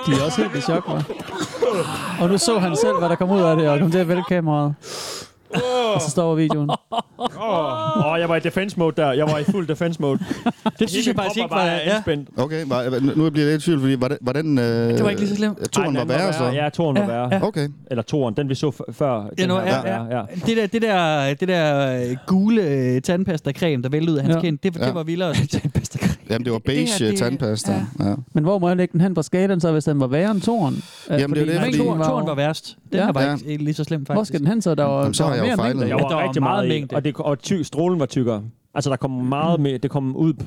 De 0.05 0.11
er 0.11 0.25
også 0.25 0.41
helt 0.41 0.55
i 0.55 0.61
chok, 0.61 0.85
hva'? 0.85 2.21
Og 2.21 2.29
nu 2.29 2.37
så 2.37 2.59
han 2.59 2.75
selv, 2.75 2.97
hvad 2.99 3.09
der 3.09 3.15
kom 3.15 3.31
ud 3.31 3.41
af 3.41 3.55
det, 3.55 3.69
og 3.69 3.79
kom 3.79 3.91
til 3.91 3.99
at 3.99 4.07
vælge 4.07 4.23
kameraet. 4.29 4.75
Og 5.95 6.01
så 6.01 6.09
står 6.09 6.35
videoen. 6.35 6.69
Åh, 7.39 8.11
oh, 8.11 8.19
jeg 8.19 8.29
var 8.29 8.35
i 8.35 8.39
defense 8.39 8.79
mode 8.79 9.01
der. 9.01 9.11
Jeg 9.11 9.25
var 9.25 9.37
i 9.37 9.43
fuld 9.43 9.67
defense 9.67 10.01
mode. 10.01 10.19
Det 10.79 10.89
synes 10.89 11.07
jeg 11.07 11.15
faktisk 11.15 11.37
ikke 11.37 11.51
var... 11.51 11.65
Ja. 11.65 11.95
anspændt. 11.95 12.29
Okay, 12.37 12.63
var, 12.67 12.99
nu 13.15 13.29
bliver 13.29 13.45
jeg 13.45 13.53
lidt 13.53 13.63
i 13.63 13.65
tvivl, 13.65 13.79
fordi 13.79 13.95
var, 13.99 14.07
det, 14.07 14.17
var 14.21 14.33
den... 14.33 14.57
Øh, 14.57 14.63
Det 14.65 15.03
var 15.03 15.09
ikke 15.09 15.21
lige 15.21 15.29
så 15.29 15.35
slemt. 15.35 15.71
Toren 15.71 15.95
var 15.95 16.05
værre, 16.05 16.33
så? 16.33 16.43
Ja, 16.45 16.69
toren 16.69 16.97
var 16.97 17.05
værre. 17.07 17.29
ja. 17.31 17.43
Okay. 17.43 17.69
Eller 17.91 18.01
toren, 18.03 18.33
den 18.37 18.49
vi 18.49 18.55
så 18.55 18.67
f- 18.69 18.91
før. 18.93 19.13
Ja, 19.15 19.41
den 19.41 19.47
nu, 19.49 19.55
ja, 19.59 19.77
var 19.77 19.87
ja. 19.87 20.17
ja. 20.17 20.21
Det 20.45 20.57
der, 20.57 20.67
det 20.67 20.81
der, 20.81 21.33
det 21.33 21.47
der 21.47 21.95
øh, 22.09 22.17
gule 22.27 22.61
øh, 22.61 23.01
tandpasta-creme, 23.07 23.81
der 23.81 23.89
væltede 23.89 24.11
ud 24.11 24.17
af 24.17 24.23
hans 24.23 24.35
Ja. 24.35 24.41
kind, 24.41 24.57
det, 24.63 24.73
det 24.73 24.81
Ja. 24.81 24.91
var 24.91 25.03
vildere. 25.03 25.33
Jamen, 26.29 26.45
det 26.45 26.53
var 26.53 26.59
Det 26.59 26.75
her, 26.77 26.85
beige 26.99 27.11
det- 27.11 27.17
tandpasta. 27.19 27.71
ja. 27.99 28.09
Ja. 28.09 28.15
Men 28.33 28.43
hvor 28.43 28.59
må 28.59 28.67
jeg 28.67 28.77
lægge 28.77 28.91
den 28.91 29.01
hen 29.01 29.13
på 29.13 29.21
skalaen, 29.21 29.61
så 29.61 29.71
hvis 29.71 29.83
den 29.83 29.99
var 29.99 30.07
værre 30.07 30.31
end 30.31 30.41
toren? 30.41 30.83
Jamen, 31.09 31.35
det 31.35 31.41
er 31.41 31.45
jo 31.45 31.51
det, 31.51 31.59
fordi- 31.65 31.77
toren, 31.77 32.01
toren 32.01 32.27
var 32.27 32.35
værst. 32.35 32.77
Den 32.91 32.99
Ja. 32.99 33.05
her 33.05 33.11
var 33.13 33.21
Ja. 33.21 33.37
ikke 33.47 33.63
lige 33.63 33.73
så 33.73 33.83
slem, 33.83 34.05
faktisk. 34.05 34.15
Hvor 34.15 34.23
skal 34.23 34.39
den 34.39 34.47
hen 34.47 34.61
så? 34.61 34.75
Der 34.75 34.83
var, 34.83 34.99
Jamen, 34.99 35.13
så 35.13 35.23
der 35.23 35.29
har 35.29 35.37
var 35.37 35.43
jeg 35.45 35.51
jo 35.51 35.57
fejlet. 35.57 35.87
Ja, 35.87 35.93
var 35.93 35.99
der 36.07 36.15
var 36.15 36.23
rigtig 36.27 36.41
meget 36.43 36.67
mængde. 36.67 36.95
og, 36.95 37.05
det, 37.05 37.15
og 37.17 37.39
ty, 37.39 37.61
strålen 37.61 37.99
var 37.99 38.05
tykkere. 38.05 38.41
Altså, 38.75 38.89
der 38.89 38.95
kom 38.95 39.11
meget 39.11 39.59
mere, 39.59 39.77
det 39.77 39.91
kom 39.91 40.15
ud 40.15 40.33
på, 40.33 40.43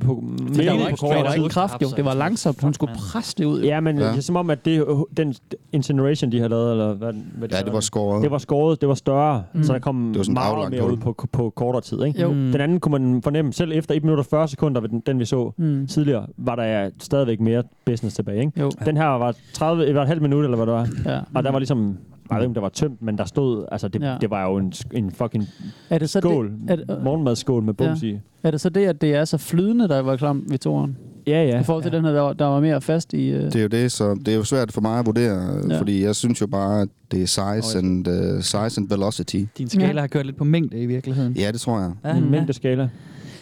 på 0.00 0.22
Det 0.48 0.56
mere 0.56 0.74
ud 0.74 0.78
på 0.84 0.90
det 0.90 0.98
kortere 1.00 1.24
var 1.24 1.30
tid. 1.32 1.42
ikke 1.42 1.48
kraft, 1.52 1.82
jo. 1.82 1.86
Det 1.96 2.04
var 2.04 2.14
langsomt. 2.14 2.62
Hun 2.62 2.74
skulle 2.74 2.92
presse 2.94 3.34
det 3.38 3.44
ud. 3.44 3.60
Ja, 3.62 3.80
men 3.80 3.98
Ja. 3.98 4.08
det 4.08 4.16
er 4.16 4.20
som 4.20 4.36
om, 4.36 4.50
at 4.50 4.64
det, 4.64 4.86
den 5.16 5.34
incineration, 5.72 6.32
de 6.32 6.40
har 6.40 6.48
lavet, 6.48 6.70
eller 6.72 6.94
hvad, 6.94 7.12
hvad 7.38 7.48
Ja, 7.48 7.60
det 7.62 7.72
var 7.72 7.80
skåret. 7.80 8.22
Det 8.22 8.30
var 8.30 8.38
skåret, 8.38 8.80
det 8.80 8.88
var 8.88 8.94
større, 8.94 9.44
Mm. 9.54 9.62
så 9.62 9.72
der 9.72 9.78
kom 9.78 10.12
Det 10.16 10.26
var 10.28 10.32
meget 10.32 10.70
mere 10.70 10.92
ud 10.92 10.96
på, 10.96 11.12
på, 11.12 11.26
på 11.32 11.50
kortere 11.56 11.82
tid. 11.82 12.04
Ikke? 12.04 12.22
Jo. 12.22 12.28
Den 12.30 12.60
anden 12.60 12.80
kunne 12.80 12.98
man 12.98 13.22
fornemme, 13.22 13.52
selv 13.52 13.72
efter 13.74 13.94
1 13.94 14.02
minut 14.04 14.18
og 14.18 14.26
40 14.26 14.48
sekunder, 14.48 14.80
den, 14.80 15.00
den 15.06 15.18
vi 15.18 15.24
så 15.24 15.52
Mm. 15.56 15.86
tidligere, 15.86 16.26
var 16.36 16.56
der 16.56 16.90
stadigvæk 16.98 17.40
mere 17.40 17.62
business 17.86 18.16
tilbage. 18.16 18.40
Ikke? 18.40 18.60
Jo. 18.60 18.70
Den 18.84 18.96
her 18.96 19.06
var 19.06 19.34
30, 19.54 19.86
det 19.86 19.94
var 19.94 20.02
et 20.02 20.08
halvt 20.08 20.22
minut, 20.22 20.44
eller 20.44 20.56
hvad 20.56 20.66
det 20.66 20.74
var. 20.74 20.88
Ja. 21.12 21.20
Og 21.34 21.44
der 21.44 21.50
var 21.50 21.58
ligesom, 21.58 21.98
jeg 22.30 22.36
ved 22.36 22.42
ikke, 22.42 22.48
om 22.50 22.54
der 22.54 22.60
var 22.60 22.68
tømt, 22.68 23.02
men 23.02 23.18
der 23.18 23.24
stod, 23.24 23.64
altså 23.72 23.88
det, 23.88 24.02
Ja. 24.02 24.12
ja. 24.12 24.18
det 24.20 24.30
var 24.30 24.44
jo 24.50 24.56
en, 24.56 24.72
en 24.92 25.10
fucking 25.10 25.44
Er 25.90 25.98
det 25.98 26.10
så 26.10 26.20
skål, 26.20 26.52
det, 26.68 26.70
er, 26.70 26.76
det- 26.76 27.04
morgenmadsskål 27.04 27.62
med 27.62 27.74
bums 27.74 28.02
Ja. 28.02 28.06
i. 28.08 28.18
er 28.42 28.50
det 28.50 28.60
så 28.60 28.68
det, 28.68 28.86
at 28.86 29.00
det 29.00 29.14
er 29.14 29.24
så 29.24 29.38
flydende, 29.38 29.88
der 29.88 30.00
var 30.02 30.16
klam 30.16 30.44
ved 30.48 30.58
toren? 30.58 30.96
Ja, 31.26 31.44
ja. 31.44 31.60
I 31.60 31.64
forhold 31.64 31.82
til 31.82 31.92
den 31.92 32.04
her, 32.04 32.12
der 32.12 32.20
var, 32.20 32.32
der 32.32 32.44
var 32.44 32.60
mere 32.60 32.80
fast 32.80 33.12
i... 33.14 33.34
Uh... 33.36 33.40
Det 33.42 33.56
er 33.56 33.62
jo 33.62 33.68
det, 33.68 33.92
så 33.92 34.14
det 34.14 34.28
er 34.28 34.36
jo 34.36 34.44
svært 34.44 34.72
for 34.72 34.80
mig 34.80 34.98
at 34.98 35.06
vurdere, 35.06 35.42
Ja. 35.42 35.74
ja. 35.74 35.78
fordi 35.80 36.04
jeg 36.04 36.16
synes 36.16 36.40
jo 36.40 36.46
bare, 36.46 36.80
at 36.82 36.88
det 37.10 37.22
er 37.22 37.26
size 37.26 37.78
and, 37.78 38.08
uh, 38.08 38.40
size 38.40 38.80
and 38.80 38.88
velocity. 38.88 39.44
Din 39.58 39.68
skala 39.68 39.86
Ja. 39.94 40.00
har 40.00 40.06
kørt 40.06 40.26
lidt 40.26 40.36
på 40.36 40.44
mængde 40.44 40.78
i 40.78 40.86
virkeligheden. 40.86 41.32
Ja, 41.36 41.50
det 41.52 41.60
tror 41.60 41.78
jeg. 41.80 41.92
Ja. 42.04 42.16
En 42.16 42.30
mængdeskala. 42.30 42.88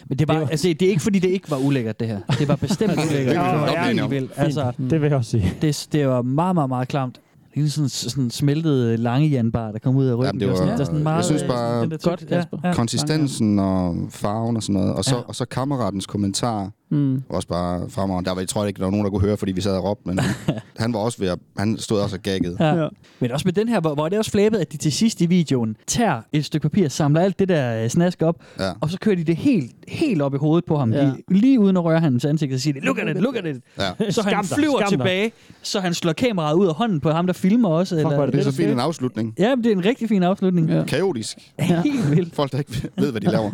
Men 0.09 0.19
det, 0.19 0.27
var, 0.27 0.33
altså, 0.51 0.67
det 0.67 0.81
er 0.81 0.89
ikke, 0.89 1.01
fordi 1.01 1.19
det 1.19 1.29
ikke 1.29 1.51
var 1.51 1.57
ulækkert, 1.57 1.99
det 1.99 2.07
her. 2.07 2.19
Det 2.39 2.47
var 2.47 2.55
bestemt 2.55 2.91
ulækkert. 3.11 3.15
Det 3.17 3.27
det 3.27 3.97
var 3.99 4.03
om. 4.03 4.11
vildt. 4.11 4.31
Altså, 4.35 4.71
Det 4.89 5.01
vil 5.01 5.07
jeg 5.07 5.17
også 5.17 5.31
sige. 5.31 5.53
det, 5.61 5.87
det 5.91 6.07
var 6.07 6.21
meget, 6.21 6.55
meget, 6.55 6.69
meget 6.69 6.87
klamt. 6.87 7.19
Det 7.55 7.63
er 7.65 7.69
sådan, 7.69 7.89
sådan 7.89 8.29
smeltet 8.29 8.99
lange 8.99 9.27
janbar, 9.27 9.71
der 9.71 9.79
kom 9.79 9.95
ud 9.95 10.05
af 10.05 10.13
ryggen. 10.13 10.25
Jamen, 10.25 10.39
det 10.39 10.49
var- 10.49 10.55
sådan, 10.55 10.73
der 10.73 10.79
er 10.79 10.85
sådan 10.85 11.03
meget, 11.03 11.15
jeg 11.17 11.25
synes 11.25 11.43
bare- 11.43 11.81
den 11.81 11.91
der 11.91 11.97
Godt. 12.03 12.25
Ja, 12.29 12.43
ja. 12.63 12.73
Konsistensen 12.73 13.59
og 13.59 13.95
farven 14.09 14.55
og 14.57 14.63
sådan 14.63 14.73
noget. 14.81 14.93
Og 14.93 15.03
så, 15.05 15.15
Ja. 15.15 15.21
og 15.21 15.35
så 15.35 15.45
kammeratens 15.45 16.05
kommentar 16.05 16.71
Mm. 16.95 17.23
også 17.29 17.47
bare 17.47 17.89
fremragende. 17.89 18.27
Der 18.29 18.33
var, 18.35 18.41
jeg 18.41 18.49
tror 18.49 18.65
ikke, 18.65 18.77
der 18.77 18.83
var 18.83 18.91
nogen, 18.91 19.03
der 19.05 19.09
kunne 19.11 19.21
høre, 19.21 19.37
fordi 19.37 19.51
vi 19.51 19.61
sad 19.61 19.77
og 19.77 19.83
råbte, 19.83 20.07
men 20.07 20.19
han 20.77 20.93
var 20.93 20.99
også 20.99 21.17
ved 21.19 21.27
at, 21.27 21.39
han 21.57 21.77
stod 21.77 21.99
også 21.99 22.15
og 22.15 22.21
gaggede. 22.21 22.57
Ja. 22.59 22.75
Ja. 22.83 22.87
Men 23.19 23.31
også 23.31 23.47
med 23.47 23.53
den 23.53 23.69
her, 23.69 23.79
hvor, 23.79 23.93
hvor 23.93 24.09
det 24.09 24.17
også 24.19 24.31
flabet, 24.31 24.57
at 24.57 24.71
de 24.71 24.77
til 24.77 24.91
sidst 24.91 25.21
i 25.21 25.25
videoen 25.25 25.75
tager 25.87 26.21
et 26.33 26.45
stykke 26.45 26.69
papir, 26.69 26.87
samler 26.87 27.21
alt 27.21 27.39
det 27.39 27.49
der 27.49 27.83
øh, 27.83 27.89
snask 27.89 28.21
op, 28.21 28.35
Ja. 28.59 28.71
og 28.81 28.89
så 28.89 28.97
kører 28.99 29.15
de 29.15 29.23
det 29.23 29.35
helt, 29.35 29.71
helt 29.87 30.21
op 30.21 30.33
i 30.33 30.37
hovedet 30.37 30.65
på 30.65 30.77
ham, 30.77 30.93
Ja. 30.93 30.97
ja. 31.05 31.05
lige, 31.29 31.39
lige 31.41 31.59
uden 31.59 31.77
at 31.77 31.83
røre 31.83 31.99
hans 31.99 32.25
ansigt, 32.25 32.53
og 32.53 32.59
siger, 32.59 32.73
de, 32.73 32.85
look 32.85 32.97
at 32.99 33.07
it, 33.15 33.21
look 33.21 33.35
at 33.35 33.45
it. 33.45 33.55
Ja. 33.79 34.11
Så 34.11 34.21
han 34.21 34.31
Skam 34.31 34.45
flyver 34.57 34.77
skam 34.79 34.89
tilbage, 34.89 35.31
så 35.61 35.79
han 35.79 35.93
slår 35.93 36.13
kameraet 36.13 36.55
ud 36.55 36.67
af 36.67 36.73
hånden 36.75 36.99
på 36.99 37.11
ham, 37.11 37.25
der 37.25 37.33
filmer 37.33 37.69
også. 37.69 37.95
Fuck, 37.95 38.05
hvor 38.13 38.23
er 38.23 38.25
Det 38.25 38.35
er 38.35 38.43
så 38.43 38.49
det 38.49 38.55
fint 38.57 38.65
fedt. 38.67 38.73
en 38.73 38.79
afslutning. 38.79 39.33
Ja, 39.39 39.55
men 39.55 39.63
det 39.63 39.71
er 39.71 39.75
en 39.75 39.85
rigtig 39.85 40.09
fin 40.09 40.23
afslutning. 40.23 40.69
Ja. 40.69 40.83
Kaotisk. 40.83 41.37
Helt 41.59 42.11
vildt. 42.15 42.35
Folk, 42.35 42.51
der 42.51 42.57
ikke 42.57 42.89
ved, 42.97 43.11
hvad 43.11 43.21
de 43.21 43.31
laver. 43.31 43.51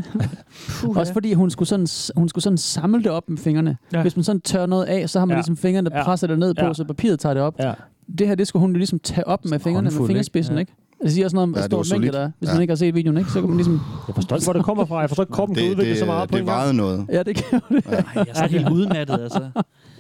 Puh, 0.70 0.98
Også 0.98 1.14
fordi 1.14 1.34
hun 1.34 1.50
skulle, 1.50 1.70
sådan, 1.70 1.88
hun 2.18 2.30
skulle 2.30 2.44
sådan 2.44 2.58
samle 2.58 3.04
det 3.04 3.12
op 3.12 3.24
med 3.32 3.38
fingrene. 3.40 3.78
Ja. 3.94 3.98
Ja. 3.98 4.02
Hvis 4.02 4.16
man 4.16 4.24
sådan 4.24 4.42
tør 4.42 4.66
noget 4.66 4.86
af, 4.86 5.10
så 5.10 5.20
har 5.20 5.26
man 5.26 5.32
Ja. 5.34 5.36
ja. 5.36 5.40
ligesom 5.40 5.58
fingrene, 5.58 5.90
der 5.90 5.98
Ja. 5.98 6.04
presser 6.04 6.28
det 6.28 6.40
ned 6.40 6.54
på, 6.54 6.66
Ja. 6.66 6.74
så 6.74 6.84
papiret 6.84 7.20
tager 7.20 7.34
det 7.34 7.44
op. 7.44 7.56
Ja. 7.60 7.74
Det 8.18 8.28
her, 8.28 8.36
det 8.36 8.48
skulle 8.48 8.62
hun 8.62 8.72
jo 8.72 8.78
ligesom 8.78 9.00
tage 9.00 9.28
op 9.28 9.46
med 9.46 9.60
fingrene, 9.60 9.90
med 10.00 10.08
fingerspidsen, 10.08 10.58
ikke? 10.58 10.72
ikke? 10.72 11.04
Det 11.04 11.12
siger 11.12 11.26
også 11.26 11.36
noget 11.36 11.44
om, 11.44 11.50
hvor 11.50 11.60
Ja, 11.60 11.66
stor 11.84 11.86
mængde 11.98 12.12
der 12.18 12.20
er, 12.20 12.32
hvis 12.40 12.50
Ja. 12.50 12.54
man 12.54 12.62
ikke 12.62 12.72
har 12.72 12.76
set 12.76 12.96
videoen, 12.96 13.18
ikke? 13.18 13.32
Så 13.32 13.40
kan 13.40 13.50
man 13.50 13.58
ligesom... 13.58 13.82
Jeg 14.08 14.16
forstår 14.16 14.36
ikke, 14.36 14.46
hvor 14.46 14.54
det 14.54 14.64
kommer 14.64 14.86
fra. 14.86 15.00
Jeg 15.00 15.10
forstår 15.10 15.24
ikke, 15.24 15.34
kroppen 15.34 15.56
kan 15.56 15.64
Det, 15.64 15.72
udvikle 15.72 15.90
det, 15.92 16.00
så 16.00 16.06
meget 16.06 16.30
på 16.30 16.38
det 16.38 16.46
vejede 16.46 16.74
noget. 16.74 17.06
Ja, 17.12 17.24
det 17.24 17.36
kan 17.36 17.62
det. 17.70 17.86
Ej, 17.86 18.04
jeg 18.16 18.26
er 18.30 18.34
så 18.34 18.48
helt 18.48 18.70
udmattet, 18.70 19.20
altså. 19.22 19.50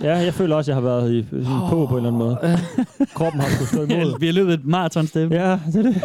Ja, 0.01 0.17
jeg 0.17 0.33
føler 0.33 0.55
også, 0.55 0.71
at 0.71 0.75
jeg 0.75 0.83
har 0.83 0.89
været 0.89 1.11
i 1.13 1.25
på 1.69 1.85
på 1.89 1.97
en 1.97 2.05
eller 2.05 2.09
anden 2.09 2.17
måde. 2.19 2.37
Kroppen 3.13 3.41
har 3.41 3.49
skulle 3.49 3.67
stå 3.67 3.83
imod. 3.83 4.19
Vi 4.19 4.25
har 4.25 4.33
løbet 4.33 4.53
et 4.53 4.65
maratonstep. 4.65 5.31
Ja, 5.31 5.59
det 5.67 5.75
er 5.75 5.81
det. 5.81 6.01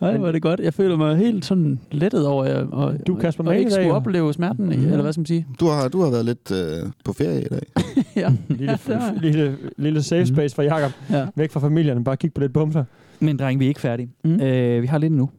Nej, 0.00 0.16
hvor 0.16 0.28
er 0.28 0.32
det 0.32 0.42
godt. 0.42 0.60
Jeg 0.60 0.74
føler 0.74 0.96
mig 0.96 1.16
helt 1.16 1.44
sådan 1.44 1.80
lettet 1.92 2.26
over, 2.26 2.44
at 2.44 2.66
og, 2.72 2.94
Du 3.06 3.14
er 3.16 3.20
Kasper 3.20 3.44
og 3.44 3.56
ikke 3.58 3.70
skulle 3.70 3.92
opleve 3.92 4.32
smerten, 4.34 4.64
Mhm. 4.66 4.72
eller 4.84 5.02
hvad 5.02 5.12
skal 5.12 5.20
man 5.20 5.26
sige? 5.26 5.46
Du 5.60 5.66
har, 5.66 5.88
du 5.88 6.00
har 6.02 6.10
været 6.10 6.24
lidt 6.24 6.50
øh, 6.52 6.90
på 7.04 7.12
ferie 7.12 7.40
i 7.40 7.48
dag. 7.50 7.62
ja, 8.16 8.32
Lille, 8.48 8.78
ja, 8.88 8.98
lille, 9.20 9.56
lille 9.76 10.02
safe 10.02 10.26
space 10.26 10.54
for 10.54 10.62
Jakob. 10.62 10.92
Ja. 11.10 11.26
Væk 11.36 11.50
fra 11.50 11.60
familien. 11.60 12.04
Bare 12.04 12.16
kig 12.16 12.32
på 12.34 12.40
lidt 12.40 12.52
bumser. 12.52 12.84
Men 13.20 13.36
dreng, 13.38 13.60
vi 13.60 13.64
er 13.64 13.68
ikke 13.68 13.80
færdige. 13.80 14.08
Mm. 14.24 14.40
Øh, 14.40 14.82
vi 14.82 14.86
har 14.86 14.98
lidt 14.98 15.10
endnu. 15.10 15.30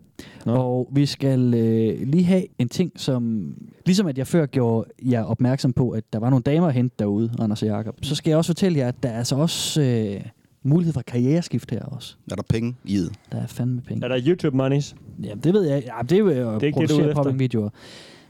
Nå. 0.46 0.54
Og 0.56 0.90
vi 0.92 1.06
skal 1.06 1.54
øh, 1.54 2.08
lige 2.08 2.24
have 2.24 2.44
en 2.60 2.70
ting, 2.70 2.92
som... 2.96 3.54
Ligesom 3.86 4.08
at 4.08 4.18
jeg 4.18 4.28
før 4.28 4.46
gjorde 4.46 4.90
jer 5.12 5.24
opmærksom 5.24 5.74
på, 5.74 5.90
at 5.90 6.04
der 6.14 6.20
var 6.20 6.30
nogle 6.30 6.44
damer 6.44 6.68
at 6.68 6.74
hente 6.74 6.96
derude, 7.00 7.32
Anders 7.40 7.64
og 7.64 7.68
Jacob, 7.70 7.96
så 8.02 8.16
skal 8.16 8.30
jeg 8.32 8.38
også 8.38 8.50
fortælle 8.50 8.78
jer, 8.80 8.88
at 8.88 8.96
der 9.04 9.10
er 9.10 9.18
altså 9.18 9.36
også 9.36 9.82
øh, 9.82 10.22
mulighed 10.66 10.94
for 10.94 11.02
karriereskift 11.02 11.72
her 11.72 11.82
også. 11.84 12.16
Er 12.32 12.36
der 12.36 12.44
penge 12.50 12.76
i 12.86 12.98
det? 12.98 13.12
Der 13.32 13.38
er 13.38 13.48
fandme 13.48 13.82
penge. 13.82 14.04
Er 14.06 14.08
der 14.08 14.20
YouTube 14.28 14.58
monies? 14.58 14.96
Jamen, 15.24 15.44
det 15.44 15.54
ved 15.54 15.64
jeg. 15.64 15.84
Ja, 15.86 16.02
det 16.02 16.12
er 16.12 16.18
jo 16.20 16.28
at 16.30 16.36
Det 16.36 16.44
er 16.64 16.68
ikke 16.68 16.80
det, 16.80 16.90
du 16.90 16.94
er 16.94 16.98
producere 16.98 17.14
popping-videoer. 17.16 17.70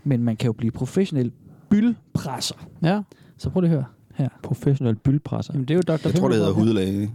Men 0.04 0.24
man 0.24 0.36
kan 0.36 0.46
jo 0.48 0.54
blive 0.54 0.72
professionel 0.72 1.32
byldpresser. 1.70 2.56
Ja, 2.84 3.02
Så 3.38 3.50
prøv 3.50 3.62
lige 3.62 3.70
at 3.72 3.76
høre 3.78 3.86
her. 4.16 4.30
Professionel 4.44 4.96
byldpresser. 4.96 5.54
jamen 5.54 5.68
det 5.68 5.74
er 5.74 5.76
jo 5.76 5.82
Dr. 5.98 6.08
Jeg 6.08 6.16
tror, 6.16 6.28
det 6.28 6.38
hedder 6.38 6.52
hudlæge. 6.52 7.12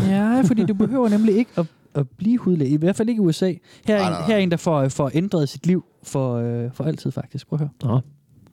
Ja, 0.00 0.40
fordi 0.40 0.66
du 0.66 0.74
behøver 0.84 1.08
nemlig 1.08 1.36
ikke 1.36 1.50
at, 1.56 1.66
at 1.94 2.08
blive 2.08 2.38
hudlæge. 2.38 2.70
I 2.70 2.76
hvert 2.76 2.96
fald 2.96 3.08
ikke 3.08 3.22
i 3.22 3.24
USA. 3.26 3.52
Her 3.86 3.96
er, 3.96 3.98
Nej, 3.98 4.06
en, 4.06 4.12
nej, 4.12 4.20
nej. 4.20 4.26
her 4.26 4.34
er 4.34 4.38
en, 4.38 4.50
der 4.50 4.56
får, 4.56 4.88
får 4.88 5.10
ændret 5.14 5.48
sit 5.48 5.66
liv 5.66 5.84
for, 6.02 6.34
øh, 6.36 6.70
for 6.72 6.84
altid, 6.84 7.10
faktisk. 7.10 7.48
Prøv 7.48 7.58
at 7.60 7.88
høre. 7.90 8.00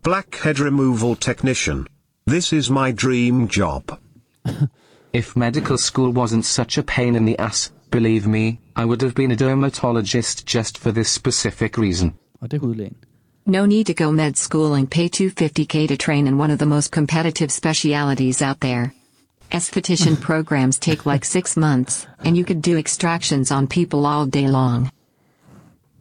Blackhead 0.03 0.65
removal 0.65 1.15
technician. 1.17 1.85
This 2.27 2.53
is 2.53 2.69
my 2.69 2.95
dream 3.03 3.43
job. 3.45 3.91
If 5.13 5.35
medical 5.35 5.77
school 5.77 6.11
wasn't 6.13 6.45
such 6.45 6.77
a 6.77 6.83
pain 6.83 7.15
in 7.15 7.25
the 7.25 7.37
ass, 7.37 7.71
believe 7.89 8.25
me, 8.27 8.61
I 8.77 8.85
would 8.85 9.01
have 9.01 9.13
been 9.13 9.31
a 9.31 9.35
dermatologist 9.35 10.45
just 10.45 10.77
for 10.77 10.91
this 10.93 11.09
specific 11.09 11.77
reason. 11.77 12.13
Og 12.41 12.51
det 12.51 12.57
er 12.57 12.61
hudlægen. 12.61 12.95
No 13.45 13.65
need 13.65 13.85
to 13.85 13.93
go 13.93 14.11
med 14.11 14.35
school 14.35 14.73
and 14.73 14.89
pay 14.89 15.09
250k 15.09 15.87
to 15.87 15.97
train 15.97 16.27
in 16.27 16.37
one 16.37 16.53
of 16.53 16.59
the 16.59 16.65
most 16.65 16.91
competitive 16.91 17.51
specialities 17.51 18.41
out 18.41 18.59
there. 18.61 18.93
Esthetician 19.51 20.15
programs 20.29 20.79
take 20.79 21.05
like 21.05 21.25
six 21.25 21.57
months, 21.57 22.07
and 22.23 22.37
you 22.37 22.45
could 22.45 22.61
do 22.61 22.77
extractions 22.77 23.51
on 23.51 23.67
people 23.67 24.05
all 24.05 24.25
day 24.25 24.47
long. 24.47 24.89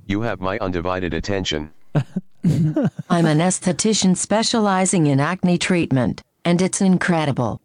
You 0.07 0.21
have 0.23 0.41
my 0.41 0.59
undivided 0.59 1.15
attention. 1.15 1.71
I'm 3.11 3.27
an 3.27 3.41
esthetician 3.41 4.17
specializing 4.17 5.09
in 5.09 5.19
acne 5.19 5.59
treatment, 5.59 6.23
and 6.45 6.63
it's 6.63 6.81
incredible. 6.81 7.61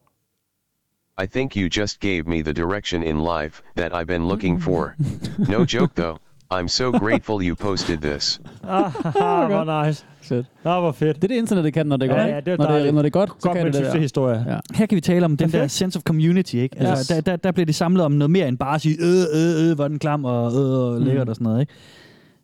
I 1.23 1.25
think 1.27 1.55
you 1.55 1.69
just 1.69 1.99
gave 1.99 2.23
me 2.27 2.41
the 2.43 2.53
direction 2.53 3.03
in 3.03 3.15
life 3.19 3.61
that 3.77 3.91
I've 3.93 4.07
been 4.07 4.27
looking 4.27 4.61
for. 4.61 4.95
No 5.49 5.65
joke 5.65 5.95
though. 5.95 6.17
I'm 6.51 6.67
so 6.67 6.91
grateful 6.91 7.41
you 7.41 7.55
posted 7.55 7.97
this. 8.01 8.39
Ah, 8.63 8.89
hvor 9.49 9.85
nice. 9.85 10.05
Fedt. 10.21 10.45
Ah, 10.65 10.79
hvor 10.81 10.91
fedt. 10.91 11.15
Det 11.15 11.23
er 11.23 11.27
det 11.27 11.35
internet, 11.35 11.63
det 11.63 11.73
kan, 11.73 11.87
når 11.87 11.97
det 11.97 12.11
er 12.11 12.15
Ja, 12.15 12.21
godt. 12.21 12.29
ja, 12.31 12.39
det 12.39 12.47
er 12.53 12.57
når, 12.69 12.79
det, 12.79 12.93
når 12.93 13.01
det 13.01 13.09
er 13.09 13.11
godt, 13.19 13.29
så 13.29 13.35
Godt 13.47 13.57
kan 13.57 13.65
det 13.65 13.73
der. 13.73 13.83
succeshistorie. 13.83 14.45
Ja. 14.47 14.59
Her 14.73 14.85
kan 14.85 14.95
vi 14.95 15.01
tale 15.01 15.25
om 15.25 15.37
den 15.37 15.47
der 15.47 15.51
Perfekt. 15.51 15.71
sense 15.71 15.97
of 15.99 16.03
community, 16.03 16.55
ikke? 16.55 16.79
Altså, 16.79 17.13
Yes. 17.15 17.23
der, 17.23 17.31
der, 17.31 17.35
der 17.37 17.51
bliver 17.51 17.65
det 17.65 17.75
samlet 17.75 18.03
om 18.05 18.11
noget 18.11 18.31
mere 18.31 18.47
end 18.47 18.57
bare 18.57 18.75
at 18.75 18.81
sige, 18.81 18.97
øh, 19.01 19.25
øh, 19.35 19.69
øh, 19.69 19.75
hvor 19.75 19.83
er 19.83 19.87
den 19.87 19.99
klam 19.99 20.25
og 20.25 20.51
øh, 20.53 20.93
og 20.93 21.01
lækkert 21.01 21.27
Mm. 21.27 21.29
og 21.29 21.35
sådan 21.35 21.45
noget, 21.45 21.61
ikke? 21.61 21.73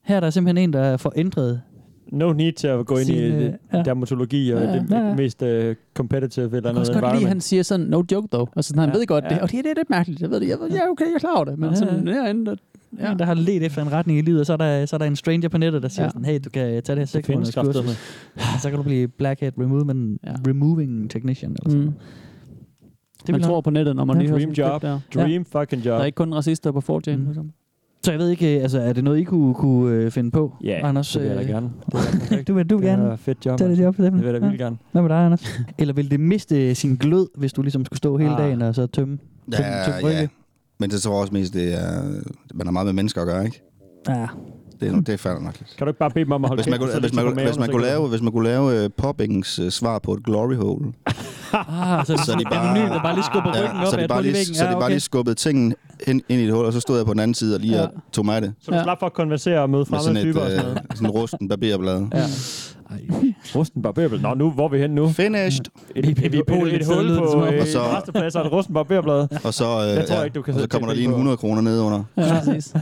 Her 0.03 0.15
er 0.15 0.19
der 0.19 0.29
simpelthen 0.29 0.63
en, 0.69 0.73
der 0.73 0.97
får 0.97 1.13
ændret 1.15 1.61
No 2.11 2.33
need 2.33 2.51
til 2.53 2.67
at 2.67 2.85
gå 2.85 2.97
ind 2.97 3.09
i 3.09 3.23
øh, 3.23 3.39
det, 3.39 3.57
ja. 3.73 3.81
dermatologi 3.83 4.51
og 4.51 4.61
Ja, 4.61 4.73
det 4.73 4.87
ja, 4.91 5.07
ja. 5.07 5.15
mest 5.15 5.41
uh, 5.41 5.47
competitive 5.93 6.45
eller 6.45 6.55
Jeg 6.55 6.63
kan 6.63 6.73
noget 6.73 6.77
også 6.89 6.93
godt 7.01 7.15
lide, 7.15 7.27
han 7.27 7.41
siger 7.41 7.63
sådan, 7.63 7.85
no 7.85 8.03
joke 8.11 8.27
though. 8.31 8.49
Altså, 8.55 8.69
sådan, 8.69 8.79
han 8.79 8.89
Ja, 8.93 8.97
ved 8.97 9.07
godt 9.07 9.23
det. 9.23 9.31
ja. 9.31 9.41
Og 9.41 9.51
det, 9.51 9.63
det 9.63 9.71
er 9.71 9.75
lidt 9.77 9.89
mærkeligt. 9.89 10.21
Jeg 10.21 10.29
ved 10.29 10.39
det. 10.39 10.47
Jeg 10.47 10.57
ved, 10.59 10.69
ja, 10.69 10.89
okay, 10.89 11.05
jeg 11.05 11.13
er 11.15 11.19
klar 11.19 11.35
over 11.35 11.45
det. 11.45 11.59
Men 11.59 11.69
Ja, 11.69 11.75
sådan, 11.75 12.07
ja. 12.07 12.13
herinde, 12.13 12.45
der, 12.45 12.55
ja. 12.99 13.05
ja. 13.05 13.11
en, 13.11 13.19
der 13.19 13.25
har 13.25 13.33
let 13.33 13.63
efter 13.63 13.81
en 13.81 13.91
retning 13.91 14.19
i 14.19 14.21
livet, 14.21 14.39
og 14.39 14.45
så 14.45 14.53
er 14.53 14.57
der, 14.57 14.85
så 14.85 14.95
er 14.95 14.97
der 14.97 15.05
en 15.05 15.15
stranger 15.15 15.49
på 15.49 15.57
nettet, 15.57 15.83
der 15.83 15.89
siger 15.89 16.03
Ja. 16.03 16.05
ja. 16.05 16.09
sådan, 16.09 16.25
hey, 16.25 16.39
du 16.45 16.49
kan 16.49 16.61
tage 16.61 16.81
det 16.81 16.97
her 16.97 17.05
seks 17.05 17.27
findes 17.27 17.55
måneders 17.55 17.55
kursus, 17.55 17.73
kraftedeme. 17.75 18.53
og 18.55 18.61
så 18.61 18.69
kan 18.69 18.77
du 18.77 18.83
blive 18.83 19.07
blackhead 19.07 19.51
removing, 19.59 20.19
Ja. 20.25 20.33
removing 20.47 21.09
technician. 21.09 21.51
Eller 21.51 21.69
sådan. 21.69 21.85
Mm. 21.85 21.93
Det 23.27 23.31
man 23.31 23.41
tror 23.41 23.61
på 23.61 23.69
nettet, 23.69 23.95
når 23.95 24.05
man 24.05 24.15
Ja. 24.15 24.21
lige 24.21 24.33
Dream 24.33 24.51
job. 24.51 24.81
der. 24.81 24.99
Dream 25.15 25.45
fucking 25.45 25.85
job. 25.85 25.93
Der 25.95 26.01
er 26.01 26.05
ikke 26.05 26.15
kun 26.15 26.33
racister 26.33 26.71
på 26.71 26.79
4chan. 26.81 27.15
Mm. 27.17 27.51
Så 28.03 28.11
jeg 28.11 28.19
ved 28.19 28.29
ikke, 28.29 28.55
øh, 28.57 28.61
altså, 28.63 28.79
er 28.79 28.93
det 28.93 29.03
noget, 29.03 29.17
I 29.19 29.23
kunne, 29.23 29.53
kunne 29.53 29.95
øh, 29.95 30.11
finde 30.11 30.31
på, 30.31 30.53
Ja, 30.63 30.79
Anders? 30.87 31.11
det 31.11 31.21
vil 31.21 31.27
jeg 31.27 31.37
da 31.37 31.41
øh, 31.43 31.47
gerne. 31.49 31.69
Er. 32.37 32.43
Du 32.47 32.53
vil, 32.53 32.69
du 32.69 32.77
vil 32.77 32.85
Det 32.87 32.93
er 32.93 32.97
gerne 32.97 33.17
fedt 33.17 33.45
job. 33.45 33.57
tage 33.57 33.65
det 33.67 33.71
altså. 33.71 33.83
job 33.83 33.95
for 33.95 34.03
dem? 34.03 34.13
Det 34.13 34.23
vil 34.25 34.31
jeg 34.33 34.41
da 34.41 34.45
vildt 34.47 34.61
gerne. 34.61 34.77
Hvad 34.91 35.01
med 35.01 35.09
dig, 35.09 35.17
Anders? 35.25 35.59
Eller 35.77 35.93
vil 35.93 36.11
det 36.11 36.19
miste 36.19 36.75
sin 36.75 36.95
glød, 36.95 37.27
hvis 37.37 37.53
du 37.53 37.61
ligesom 37.61 37.85
skulle 37.85 37.97
stå 37.97 38.17
hele 38.17 38.31
Ah. 38.31 38.37
dagen 38.37 38.61
og 38.61 38.75
så 38.75 38.87
tømme? 38.87 39.17
tømme, 39.51 39.67
Ja, 39.71 39.83
tømme 39.85 40.09
ja. 40.09 40.27
Men 40.79 40.89
det 40.89 41.01
tror 41.01 41.11
jeg 41.13 41.21
også 41.21 41.33
mest, 41.33 41.53
det 41.53 41.73
er, 41.73 42.01
man 42.53 42.67
har 42.67 42.71
meget 42.71 42.85
med 42.85 42.93
mennesker 42.93 43.21
at 43.21 43.27
gøre, 43.27 43.45
ikke? 43.45 43.61
Ja. 44.09 44.27
Det 44.81 44.89
er, 44.93 44.95
det 45.01 45.09
er 45.13 45.17
fandme 45.17 45.43
nok 45.45 45.59
lidt. 45.59 45.75
Kan 45.77 45.87
du 45.87 45.89
ikke 45.89 45.99
bare 45.99 46.09
bede 46.09 46.25
dem 46.25 46.31
om 46.31 46.43
at 46.45 46.49
holde 46.49 46.63
Hvis 46.63 46.69
man, 46.71 46.79
kæft, 46.79 46.91
kunne, 46.91 46.99
hvis, 47.01 47.13
man, 47.13 47.25
kunne, 47.25 47.43
hvis 47.45 47.57
man 47.57 47.69
kunne 47.71 47.81
lave, 47.83 48.07
hvis 48.09 48.21
man 48.21 48.31
kunne 48.31 48.43
lave 48.43 48.85
uh, 48.85 48.91
Poppings 48.97 49.59
uh, 49.59 49.69
svar 49.69 49.99
på 49.99 50.13
et 50.13 50.23
glory 50.23 50.55
hole, 50.55 50.85
Ah, 51.53 52.05
så, 52.05 52.17
så 52.25 52.35
de 52.39 52.43
bare, 52.43 52.69
anonym, 52.69 52.89
der 52.89 53.01
bare 53.01 53.13
lige 53.15 53.23
skubber 53.25 53.49
ryggen 53.63 53.77
op 53.81 53.87
så 53.87 53.97
de 54.01 54.07
bare 54.07 54.21
lige, 54.21 54.45
så 54.45 54.63
de 54.63 54.69
Ja, 54.69 54.79
bare 54.79 54.89
lige 54.89 54.99
skubbede 54.99 55.35
tingene 55.35 55.75
ind, 56.07 56.21
ind 56.29 56.41
i 56.41 56.45
et 56.45 56.53
hul, 56.53 56.65
og 56.65 56.73
så 56.73 56.79
stod 56.79 56.97
jeg 56.97 57.05
på 57.05 57.11
den 57.13 57.19
anden 57.19 57.35
side 57.35 57.55
og 57.55 57.59
lige 57.61 57.75
Ja. 57.75 57.81
ja. 57.81 57.87
tog 58.13 58.25
mig 58.25 58.41
det. 58.41 58.53
Så 58.61 58.71
du 58.71 58.77
Ja. 58.77 58.83
slap 58.83 58.99
for 58.99 59.05
at 59.05 59.13
konversere 59.13 59.59
og 59.61 59.69
møde 59.69 59.79
Med 59.79 59.85
fremmede 59.85 60.03
sådan 60.03 60.17
et 60.17 60.21
typer 60.33 60.41
og 60.41 60.49
sådan 60.49 60.63
noget. 60.65 60.79
uh, 60.79 60.95
sådan 60.95 61.05
en 61.07 61.11
rusten 61.11 61.47
barberblad. 61.49 62.07
Ja. 62.13 62.25
Rusten 63.55 63.81
barberblad. 63.81 64.19
Nå, 64.19 64.33
nu, 64.33 64.51
hvor 64.51 64.65
er 64.65 64.69
vi 64.69 64.77
henne 64.77 64.95
nu? 64.95 65.07
Finished. 65.09 65.65
Et, 65.95 66.05
et, 66.05 66.09
et, 66.09 66.25
et, 66.25 66.31
lidt 66.31 66.81
et 66.81 66.87
hul 66.87 67.07
på 67.17 67.45
øh, 67.45 67.61
Og 67.61 67.67
så- 67.67 67.79
resteplads 67.97 68.35
og 68.35 68.45
et 68.45 68.51
rusten 68.51 68.73
barberblad. 68.73 69.27
Og 69.43 69.53
så, 69.53 69.63
uh, 69.79 69.95
Jeg 69.97 70.07
tror 70.07 70.15
ja, 70.17 70.23
ikke, 70.23 70.33
du 70.35 70.41
kan 70.41 70.53
og 70.53 70.59
så 70.59 70.67
kommer 70.67 70.87
der 70.87 70.95
lige 70.95 71.05
en 71.05 71.09
på. 71.11 71.15
100 71.15 71.37
kroner 71.37 71.61
ned 71.61 71.79
under. 71.79 72.03
Ja, 72.17 72.39
præcis. 72.45 72.73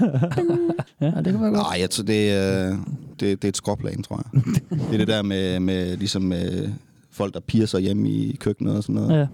ja, 1.01 1.05
det 1.05 1.13
kan 1.25 1.41
være 1.41 1.49
godt. 1.51 1.53
Nej, 1.53 1.77
jeg 1.79 1.89
tror, 1.89 2.03
det, 2.03 2.71
uh, 2.71 2.77
det, 3.19 3.19
det 3.19 3.43
er 3.43 3.47
et 3.49 3.57
skråplan, 3.57 4.03
tror 4.03 4.21
jeg. 4.33 4.43
det 4.69 4.93
er 4.93 4.97
det 4.97 5.07
der 5.07 5.21
med, 5.21 5.59
med 5.59 5.97
ligesom 5.97 6.21
med 6.21 6.69
folk, 7.11 7.33
der 7.33 7.39
piger 7.39 7.65
sig 7.65 7.81
hjemme 7.81 8.09
i 8.09 8.35
køkkenet 8.39 8.75
og 8.77 8.83
sådan 8.83 8.95
noget. 9.01 9.19
Ja. 9.19 9.27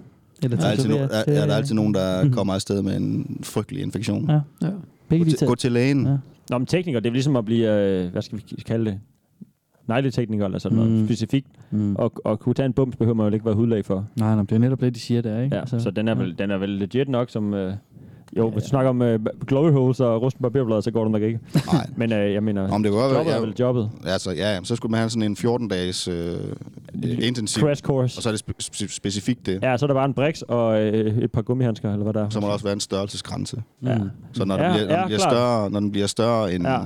Eller 0.43 0.57
der 0.57 0.65
er, 0.65 0.69
altid 0.71 0.89
no, 0.89 0.95
er, 0.97 1.23
er 1.27 1.45
der 1.47 1.55
altid 1.55 1.75
nogen, 1.75 1.93
der 1.93 2.23
Mhm. 2.23 2.33
kommer 2.33 2.53
afsted 2.53 2.81
med 2.81 2.97
en 2.97 3.39
frygtelig 3.43 3.83
infektion. 3.83 4.29
Ja. 4.29 4.39
ja. 4.61 4.69
Begge 5.09 5.25
Gå 5.25 5.31
til, 5.37 5.47
gå 5.47 5.55
til 5.55 5.71
lægen. 5.71 6.05
Ja. 6.05 6.15
Nå, 6.49 6.57
men 6.57 6.65
tekniker, 6.67 6.99
det 6.99 7.09
er 7.09 7.13
ligesom 7.13 7.35
at 7.35 7.45
blive, 7.45 7.67
øh, 7.71 8.11
hvad 8.11 8.21
skal 8.21 8.37
vi 8.37 8.61
kalde 8.65 8.85
det? 8.85 8.99
Negletekniker 9.87 10.45
eller 10.45 10.59
sådan 10.59 10.75
noget 10.77 10.91
Mm. 10.91 11.05
specifikt. 11.05 11.47
Mm. 11.71 11.95
Og, 11.95 12.11
og 12.25 12.39
kunne 12.39 12.55
tage 12.55 12.65
en 12.65 12.73
bums, 12.73 12.95
behøver 12.95 13.15
man 13.15 13.27
jo 13.27 13.33
ikke 13.33 13.45
være 13.45 13.55
hudlæg 13.55 13.85
for. 13.85 14.05
Nej, 14.15 14.35
nej, 14.35 14.43
det 14.43 14.51
er 14.51 14.59
netop 14.59 14.81
det, 14.81 14.95
de 14.95 14.99
siger 14.99 15.21
der, 15.21 15.41
ikke? 15.41 15.55
Ja, 15.55 15.61
Altså, 15.61 15.79
så 15.79 15.91
den 15.91 16.07
er, 16.07 16.15
vel, 16.15 16.37
den 16.37 16.51
er 16.51 16.57
vel 16.57 16.69
legit 16.69 17.09
nok 17.09 17.29
som... 17.29 17.53
Øh, 17.53 17.73
jo, 18.37 18.49
hvis 18.49 18.63
du 18.63 18.69
snakker 18.69 18.89
om 18.89 19.01
øh, 19.01 19.19
glory 19.47 19.71
holes 19.71 19.99
og 19.99 20.21
rusten 20.21 20.41
barberblad, 20.41 20.81
så 20.81 20.91
går 20.91 21.03
det 21.03 21.11
nok 21.11 21.21
ikke. 21.21 21.39
Nej. 21.73 21.87
Men 21.97 22.13
øh, 22.13 22.33
jeg 22.33 22.43
mener, 22.43 22.71
Om 22.71 22.83
det 22.83 22.91
kunne 22.91 23.01
godt 23.01 23.11
være, 23.11 23.19
jobbet 23.19 23.33
er 23.33 23.37
ja. 23.37 23.45
vel 23.45 23.53
jobbet. 23.59 23.89
Altså, 24.05 24.31
ja, 24.31 24.53
ja, 24.55 24.59
så 24.63 24.75
skulle 24.75 24.91
man 24.91 24.97
have 24.99 25.09
sådan 25.09 25.23
en 25.31 25.37
14-dages 25.39 26.07
øh, 26.07 26.35
intensiv. 27.21 27.63
Crash 27.63 27.81
course. 27.81 28.19
Og 28.19 28.23
så 28.23 28.29
er 28.29 28.33
det 28.33 28.41
spe- 28.49 28.63
spe- 28.85 28.95
specifikt 28.95 29.45
det. 29.45 29.59
Ja, 29.63 29.77
så 29.77 29.85
er 29.85 29.87
der 29.87 29.93
bare 29.93 30.05
en 30.05 30.13
briks 30.13 30.41
og 30.41 30.81
øh, 30.81 31.17
et 31.17 31.31
par 31.31 31.41
gummihandsker, 31.41 31.91
eller 31.91 32.03
hvad 32.03 32.13
der 32.13 32.25
er. 32.25 32.29
Så 32.29 32.39
må 32.39 32.47
der 32.47 32.53
også 32.53 32.65
være 32.65 32.73
en 32.73 32.79
størrelsesgrænse. 32.79 33.63
Ja. 33.83 33.97
Så 34.33 34.45
når, 34.45 34.57
Ja, 34.57 34.63
den 34.63 34.73
bliver, 34.73 34.87
når, 34.87 34.93
ja, 34.93 34.99
den 34.99 35.05
bliver 35.07 35.19
klart. 35.19 35.31
større, 35.31 35.69
når 35.69 35.79
den 35.79 35.91
bliver 35.91 36.07
større 36.07 36.53
end... 36.53 36.67
Ja. 36.67 36.77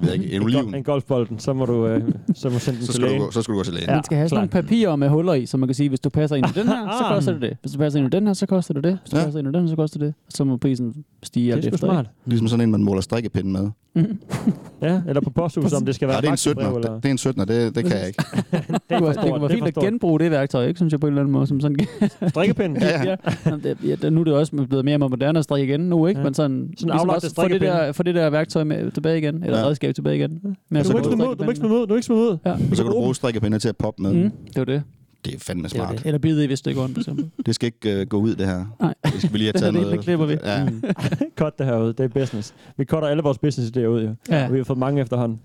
Det 0.00 0.06
ved 0.06 0.14
jeg 0.14 0.22
ikke, 0.24 0.34
en 0.36 0.40
En, 0.42 0.46
oliven. 0.46 0.74
en 0.74 0.82
golfbolden, 0.84 1.38
så 1.38 1.52
må 1.52 1.66
du, 1.66 1.86
øh, 1.86 2.02
så 2.34 2.50
må 2.50 2.58
sende 2.58 2.78
den 2.78 2.86
Så 2.86 2.92
til 2.92 2.94
skal 2.94 3.02
du 3.06 3.10
lægen. 3.10 3.22
gå- 3.22 3.30
så 3.30 3.42
skal 3.42 3.52
du 3.52 3.58
gå 3.58 3.64
til 3.64 3.72
lægen. 3.72 3.88
Ja, 3.88 3.94
Man 3.94 4.04
skal 4.04 4.16
have 4.16 4.28
sådan 4.28 4.36
nogle 4.38 4.48
papirer 4.62 4.96
med 4.96 5.08
huller 5.08 5.34
i, 5.34 5.46
så 5.46 5.56
man 5.56 5.68
kan 5.68 5.74
sige, 5.74 5.88
hvis 5.88 6.00
du 6.00 6.08
passer 6.10 6.36
ind 6.36 6.46
i 6.46 6.52
den 6.60 6.68
her, 6.68 6.86
så 6.98 7.04
Ah. 7.04 7.14
koster 7.14 7.32
det 7.32 7.42
det. 7.42 7.56
Hvis 7.60 7.72
du 7.72 7.78
passer 7.78 7.98
ind 8.00 8.14
i 8.14 8.16
den 8.16 8.26
her, 8.26 8.34
så 8.34 8.46
koster 8.46 8.74
det 8.74 8.84
det. 8.84 8.98
Hvis 9.02 9.10
du 9.10 9.16
Ja. 9.16 9.24
passer 9.24 9.38
ind 9.40 9.48
i 9.48 9.52
den 9.52 9.60
her, 9.60 9.68
så 9.68 9.76
koster 9.76 9.98
det 9.98 10.06
det. 10.06 10.34
Så 10.34 10.44
må 10.44 10.56
prisen 10.56 11.04
stige 11.22 11.46
Det 11.46 11.52
er 11.52 11.56
alt 11.56 11.66
efter. 11.74 11.78
smart. 11.86 12.06
Ligesom 12.26 12.48
sådan 12.48 12.64
en, 12.64 12.70
man 12.70 12.82
måler 12.84 13.00
strikkepinde 13.00 13.50
med. 13.52 13.70
Ja, 14.82 15.00
eller 15.08 15.20
på 15.20 15.30
posthuset, 15.30 15.74
om 15.74 15.84
det 15.86 15.94
skal 15.94 16.08
være 16.08 16.14
Nej, 16.14 16.20
det 16.20 16.26
er 16.26 16.30
en 16.30 16.32
maxibrev, 16.32 16.66
17'er. 16.72 16.76
eller... 16.76 16.92
Det, 16.94 17.02
det 17.02 17.08
er 17.08 17.30
en 17.30 17.40
17'er, 17.40 17.44
det, 17.44 17.74
det 17.74 17.84
kan 17.84 17.98
jeg 17.98 18.06
ikke. 18.06 18.22
Det, 18.52 18.52
var, 18.52 18.66
det 18.68 18.88
kunne 18.90 18.98
for 18.98 19.04
være 19.04 19.14
stort, 19.14 19.50
fint 19.50 19.64
det 19.64 19.68
er 19.68 19.72
for 19.74 19.80
at 19.80 19.86
genbruge 19.86 20.18
det 20.20 20.30
værktøj, 20.30 20.66
ikke? 20.66 20.78
Synes 20.78 20.92
jeg 20.92 21.00
på 21.00 21.06
en 21.06 21.12
eller 21.12 21.22
anden 21.22 21.32
måde. 21.32 21.46
Som 21.46 21.60
sådan, 21.60 21.76
Strikkepind? 22.28 22.78
Ja, 22.78 23.02
ja. 23.02 23.16
ja. 23.46 23.50
Det, 23.56 23.78
ja, 23.84 23.94
det- 23.94 24.12
nu 24.12 24.20
er 24.20 24.24
det 24.24 24.34
også 24.34 24.52
blevet 24.68 24.84
mere 24.84 24.94
og 24.94 25.00
mere 25.00 25.08
moderne 25.08 25.38
at 25.38 25.44
strikke 25.44 25.72
igen 25.74 25.80
nu, 25.88 26.06
ikke? 26.06 26.20
Ja. 26.20 26.24
Men 26.24 26.34
sådan, 26.34 26.70
Sådan 26.78 26.90
ligesom 26.92 27.08
også 27.08 27.34
få 27.34 27.48
det, 27.48 27.60
der, 27.60 27.92
få 27.92 28.02
det 28.02 28.14
der 28.14 28.30
værktøj 28.30 28.64
med 28.64 28.90
tilbage 28.90 29.18
igen, 29.18 29.42
eller 29.44 29.58
Ja. 29.58 29.64
redskab 29.66 29.94
tilbage 29.94 30.16
igen. 30.16 30.40
Med 30.70 30.80
at 30.80 30.86
Du 30.86 30.92
må 30.92 30.98
ikke 30.98 31.10
smide 31.12 31.28
ud, 31.30 31.36
du 31.36 31.44
må 31.44 31.50
ikke 31.50 31.58
smide 31.60 31.74
ud, 31.74 31.86
du 31.86 31.92
må 31.92 31.94
ikke 31.96 32.06
smide 32.06 32.20
ud. 32.20 32.36
Ja. 32.46 32.52
Og 32.52 32.58
så 32.76 32.82
kan 32.82 32.92
du 32.92 32.98
bruge 32.98 33.14
strikkepinde 33.14 33.58
til 33.58 33.68
at 33.68 33.76
poppe 33.76 34.02
med. 34.02 34.12
Mm, 34.12 34.30
det 34.46 34.56
var 34.56 34.64
det. 34.64 34.82
Det 35.30 35.36
er 35.36 35.44
fandme 35.44 35.68
det, 35.68 35.78
var 35.78 35.86
smart. 35.86 35.98
det. 35.98 36.06
Eller 36.06 36.18
bide 36.18 36.44
i, 36.44 36.46
hvis 36.46 36.60
det 36.60 36.74
går 36.74 36.82
ondt, 36.84 36.94
for 36.94 37.00
eksempel. 37.00 37.30
Det 37.46 37.54
skal 37.54 37.66
ikke 37.66 38.00
uh, 38.00 38.06
gå 38.08 38.16
ud, 38.18 38.34
det 38.34 38.46
her. 38.46 38.64
Nej. 38.80 38.94
Det 39.04 39.12
skal 39.18 39.32
vi 39.32 39.38
lige 39.38 39.46
have 39.54 39.60
taget 39.60 39.74
Det- 39.74 39.82
noget. 39.82 39.96
det 39.96 40.04
klipper 40.04 40.26
vi. 40.26 40.36
Ja. 40.44 40.64
Mm. 40.64 40.82
Cut 41.38 41.58
det 41.58 41.66
her 41.66 41.78
ud, 41.78 41.92
det 41.92 42.04
er 42.04 42.08
business. 42.20 42.54
Vi 42.76 42.84
cutter 42.84 43.08
alle 43.08 43.22
vores 43.22 43.38
business 43.38 43.76
idéer 43.76 43.80
ud, 43.86 44.02
jo. 44.02 44.14
Ja. 44.30 44.46
Og 44.46 44.52
vi 44.52 44.58
har 44.58 44.64
fået 44.64 44.78
mange 44.78 45.00
efterhånden. 45.02 45.40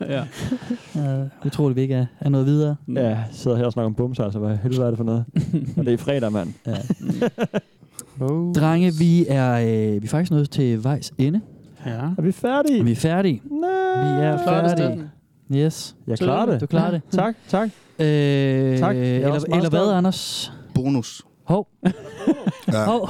ja. 0.00 0.22
Uh, 0.94 1.46
utroligt, 1.46 1.76
vi 1.76 1.80
ikke 1.82 1.94
er, 1.94 2.06
er 2.20 2.28
noget 2.28 2.46
videre. 2.46 2.76
Ja, 2.94 3.18
sidder 3.32 3.56
her 3.56 3.64
og 3.64 3.72
snakker 3.72 3.86
om 3.86 3.94
bumser, 3.94 4.24
altså 4.24 4.38
hvad 4.38 4.56
helvede 4.62 4.82
er 4.86 4.88
det 4.90 4.96
for 4.96 5.04
noget? 5.04 5.24
og 5.76 5.84
det 5.86 5.92
er 5.92 5.98
fredag, 5.98 6.32
mand. 6.32 6.52
Ja. 6.66 6.76
oh. 8.20 8.54
Drenge, 8.54 8.92
vi 8.98 9.26
er, 9.28 9.52
øh, 9.54 10.02
vi 10.02 10.06
er 10.06 10.08
faktisk 10.08 10.30
nået 10.30 10.50
til 10.50 10.84
vejs 10.84 11.12
ende. 11.18 11.40
Ja. 11.86 11.90
Er 12.18 12.22
vi 12.22 12.32
færdige? 12.32 12.84
Vi 12.84 12.92
er 12.92 12.96
færdige. 12.96 13.42
Nej. 13.50 14.18
Vi 14.18 14.24
er 14.24 14.30
det, 14.36 14.40
færdige. 14.48 15.10
Yes. 15.54 15.96
Jeg 16.06 16.18
klarer 16.18 16.50
det. 16.52 16.60
Du 16.60 16.66
klarer 16.66 16.90
det. 16.90 17.00
Tak, 17.10 17.34
tak. 17.48 17.70
Øh, 17.98 18.78
Tak. 18.78 18.96
Er 18.96 19.00
Eller, 19.00 19.44
eller 19.56 19.68
hvad. 19.70 19.92
Anders? 19.92 20.52
Bonus. 20.74 21.22
Hov. 21.44 21.68
Ja. 22.72 22.84
Hov. 22.84 23.08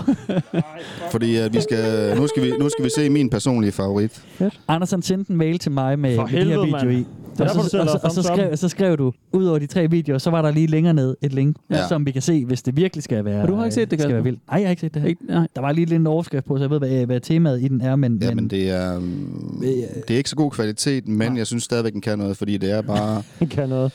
Fordi 1.10 1.44
uh, 1.46 1.54
vi 1.54 1.60
skal, 1.60 2.16
nu, 2.16 2.26
skal 2.26 2.42
vi, 2.42 2.50
nu 2.60 2.68
skal 2.68 2.84
vi 2.84 2.90
se 2.96 3.10
min 3.10 3.30
personlige 3.30 3.72
favorit. 3.72 4.22
Anders 4.68 4.90
han 4.90 5.02
sendte 5.02 5.30
en 5.30 5.36
mail 5.36 5.59
til 5.59 5.72
mig 5.72 5.98
med, 5.98 6.10
med 6.16 6.24
de 6.24 6.28
her 6.30 6.38
helvede, 6.38 6.60
video 6.64 6.76
mand. 6.76 6.92
i. 6.92 7.06
Og 7.38 7.50
så, 7.50 7.68
selv 7.68 7.82
og, 7.82 7.88
så, 7.88 7.98
og 8.02 8.10
så, 8.10 8.22
thumbs 8.22 8.30
up. 8.30 8.36
skrev, 8.36 8.56
så 8.56 8.68
skrev 8.68 8.96
du, 8.96 9.12
ud 9.32 9.44
over 9.46 9.59
de 9.59 9.66
tre 9.66 9.90
videoer, 9.90 10.18
så 10.18 10.30
var 10.30 10.42
der 10.42 10.50
lige 10.50 10.66
længere 10.66 10.94
ned 10.94 11.16
et 11.22 11.32
link, 11.32 11.56
Ja. 11.70 11.88
som 11.88 12.06
vi 12.06 12.10
kan 12.10 12.22
se, 12.22 12.44
hvis 12.44 12.62
det 12.62 12.76
virkelig 12.76 13.02
skal 13.02 13.24
være, 13.24 13.42
Og 13.42 13.48
du 13.48 13.54
har 13.54 13.64
ikke 13.64 13.74
set 13.74 13.90
det, 13.90 14.00
skal 14.00 14.14
være 14.14 14.22
vildt. 14.22 14.40
Nej, 14.50 14.60
jeg 14.60 14.66
har 14.66 14.70
ikke 14.70 14.80
set 14.80 14.94
det 14.94 15.02
her. 15.02 15.09
Ikke, 15.09 15.26
nej. 15.26 15.46
Der 15.56 15.60
var 15.62 15.72
lige 15.72 15.86
lidt 15.86 16.00
en 16.00 16.06
overskrift 16.06 16.46
på, 16.46 16.56
så 16.56 16.62
jeg 16.62 16.70
ved, 16.70 16.78
hvad, 16.78 17.06
hvad 17.06 17.20
temaet 17.20 17.62
i 17.62 17.68
den 17.68 17.80
er, 17.80 17.96
men, 17.96 18.18
Ja, 18.22 18.28
men 18.28 18.36
men 18.36 18.50
det 18.50 18.70
er, 18.70 18.96
um, 18.96 19.62
det 20.09 20.14
er 20.14 20.18
ikke 20.18 20.30
så 20.30 20.36
god 20.36 20.50
kvalitet, 20.50 21.09
men 21.09 21.36
jeg 21.36 21.46
synes 21.46 21.62
stadigvæk, 21.64 21.92
den 21.92 22.00
kan 22.00 22.18
noget, 22.18 22.36
fordi 22.36 22.56
det 22.56 22.70
er 22.70 22.82
bare... 22.82 23.22
kan 23.50 23.68
noget. 23.68 23.92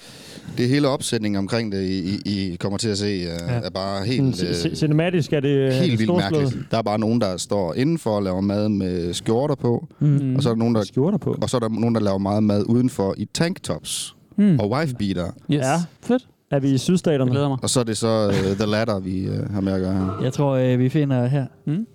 Det 0.58 0.66
er 0.66 0.70
hele 0.70 0.88
opsætningen 0.88 1.38
omkring 1.40 1.72
det, 1.72 1.84
I, 1.84 2.20
I, 2.26 2.56
kommer 2.56 2.78
til 2.78 2.90
at 2.90 2.98
se, 2.98 3.06
uh, 3.06 3.22
ja. 3.24 3.54
er 3.64 3.70
bare 3.70 4.06
helt... 4.06 4.44
Øh, 4.44 4.50
c- 4.50 4.76
cinematisk 4.76 5.34
er 5.34 5.40
det 5.40 5.50
øh, 5.50 5.72
helt 5.72 5.92
vildt 5.92 6.04
storslået. 6.04 6.42
mærkeligt. 6.44 6.72
Der 6.72 6.78
er 6.78 6.82
bare 6.82 7.00
nogen, 7.00 7.22
der 7.22 7.38
står 7.38 7.74
indenfor 7.74 8.12
og 8.12 8.24
laver 8.24 8.42
mad 8.42 8.70
med 8.70 9.14
skjorter 9.14 9.56
på, 9.56 9.88
Mm. 10.00 10.36
og 10.36 10.44
så 10.44 10.50
er 10.50 10.54
der 10.54 10.60
nogen, 10.60 10.76
der, 10.76 10.84
skjorter 10.84 11.18
på. 11.18 11.36
og 11.42 11.50
så 11.50 11.58
er 11.58 11.60
der 11.60 11.70
nogen, 11.70 11.96
der 11.96 12.02
laver 12.02 12.18
meget 12.18 12.44
mad 12.44 12.64
udenfor 12.70 13.16
i 13.18 13.28
tanktops 13.34 14.16
Mm. 14.38 14.60
og 14.60 14.72
wifebeater. 14.72 15.26
Yes. 15.26 15.60
Ja. 15.60 15.74
Fedt. 16.02 16.28
Er 16.52 16.60
vi 16.60 16.68
i 16.68 16.72
Jeg 16.72 16.80
sydstaterne? 16.80 17.32
glæder 17.32 17.50
mig. 17.50 17.58
Og 17.62 17.70
så 17.70 17.80
er 17.80 17.84
det 17.84 17.98
så 17.98 18.28
uh, 18.28 18.56
The 18.58 18.66
Ladder, 18.66 19.00
vi 19.00 19.30
uh, 19.30 19.54
har 19.54 19.62
med 19.62 19.74
at 19.74 19.82
gøre 19.82 19.94
her. 19.94 20.20
jeg 20.24 20.34
tror, 20.34 20.52
øh, 20.56 20.80
vi 20.80 20.90
finder 20.90 21.28
her. 21.28 21.46
Mm. 21.68 21.86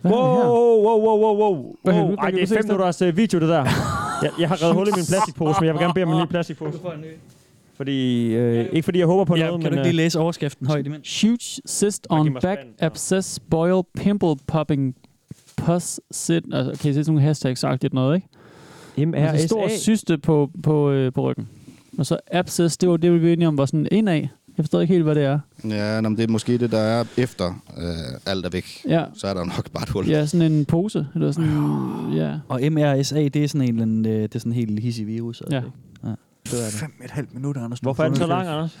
Hvad 0.00 0.12
Wow, 0.12 0.20
er 0.20 0.28
det 0.34 0.36
her? 0.42 0.48
wow, 0.48 1.00
wow, 1.00 1.18
wow, 1.18 1.36
wow. 1.36 1.76
Wow. 2.06 2.14
Ej, 2.14 2.30
det 2.30 2.42
er 2.42 2.46
se, 2.46 2.54
fem 2.54 2.64
minutters 2.66 3.02
uh, 3.02 3.16
video, 3.16 3.40
det 3.40 3.48
der. 3.48 3.64
Jeg, 4.22 4.30
jeg 4.38 4.48
har 4.48 4.62
reddet 4.62 4.74
hul 4.74 4.88
i 4.88 4.90
min 4.96 5.04
plastikpose, 5.08 5.60
men 5.60 5.66
jeg 5.66 5.74
vil 5.74 5.80
gerne 5.80 5.94
bede 5.94 6.04
om 6.04 6.12
en 6.12 6.22
ny 6.22 6.26
plastikpose. 6.26 6.78
Fordi, 7.76 8.26
øh, 8.34 8.66
ikke 8.72 8.82
fordi 8.82 8.98
jeg 8.98 9.06
håber 9.06 9.24
på 9.24 9.36
Ja, 9.36 9.46
noget, 9.46 9.62
kan 9.62 9.70
men... 9.72 9.78
du 9.78 9.78
ikke 9.78 9.82
lige 9.92 10.02
øh, 10.02 10.04
læse 10.04 10.18
overskriften 10.20 10.66
højt 10.66 10.86
imens? 10.86 11.20
Huge 11.22 11.38
cyst 11.68 12.06
on 12.10 12.36
back, 12.42 12.60
abscess, 12.78 13.40
boil, 13.40 13.82
pimple 13.96 14.36
popping, 14.46 14.96
pus, 15.56 16.00
sit. 16.10 16.44
Altså, 16.52 16.82
kan 16.82 16.90
I 16.90 16.94
se 16.94 17.04
sådan 17.04 17.12
nogle 17.14 17.26
hashtags 17.26 17.60
sagt 17.60 17.92
noget, 17.92 18.14
ikke? 18.96 19.16
Altså, 19.18 19.46
stor 19.48 19.64
MRSA. 19.64 19.76
syste 19.78 20.18
på, 20.18 20.50
på, 20.62 20.90
øh, 20.90 21.12
på 21.12 21.22
ryggen. 21.30 21.48
Og 21.98 22.06
så 22.06 22.18
abscess, 22.32 22.76
det 22.76 22.88
var 22.88 22.96
det, 22.96 23.12
vi 23.12 23.18
blev 23.18 23.32
enige 23.32 23.48
om, 23.48 23.58
var 23.58 23.66
sådan 23.66 23.88
indad. 23.92 24.22
Jeg 24.58 24.64
forstår 24.64 24.80
ikke 24.80 24.92
helt, 24.94 25.04
hvad 25.04 25.14
det 25.14 25.24
er. 25.24 25.38
Ja, 25.68 26.00
nå, 26.00 26.08
men 26.08 26.16
det 26.18 26.24
er 26.24 26.28
måske 26.32 26.58
det, 26.58 26.70
der 26.70 26.78
er 26.78 27.04
efter 27.16 27.46
uh, 27.76 27.84
alt 28.26 28.46
er 28.46 28.50
væk. 28.50 28.64
Ja, 28.88 29.04
Så 29.14 29.26
er 29.26 29.34
der 29.34 29.44
nok 29.44 29.70
bare 29.70 29.82
et 29.82 29.88
hul. 29.88 30.06
ja 30.08 30.26
sådan 30.26 30.52
en 30.52 30.64
pose. 30.64 31.06
Eller 31.14 31.32
sådan, 31.32 32.12
ja. 32.14 32.34
Og 32.48 32.60
MRSA, 32.72 33.28
det 33.28 33.36
er 33.36 33.48
sådan 33.48 33.60
en, 33.62 33.68
eller 33.68 33.82
anden, 33.82 34.06
øh, 34.06 34.22
det 34.22 34.34
er 34.34 34.38
sådan 34.38 34.52
en 34.52 34.56
helt 34.56 34.80
hissig 34.80 35.06
virus. 35.06 35.40
altså, 35.40 35.56
Ja. 35.56 35.62
ja. 36.08 36.14
Det 36.50 36.60
er 36.60 36.64
det. 36.64 36.72
Fem 36.72 36.90
et 37.04 37.10
halvt 37.10 37.34
minut, 37.34 37.56
Anders. 37.56 37.78
Hvorfor 37.78 38.02
er 38.04 38.08
den 38.08 38.16
så 38.16 38.26
lang, 38.26 38.48
Anders? 38.48 38.78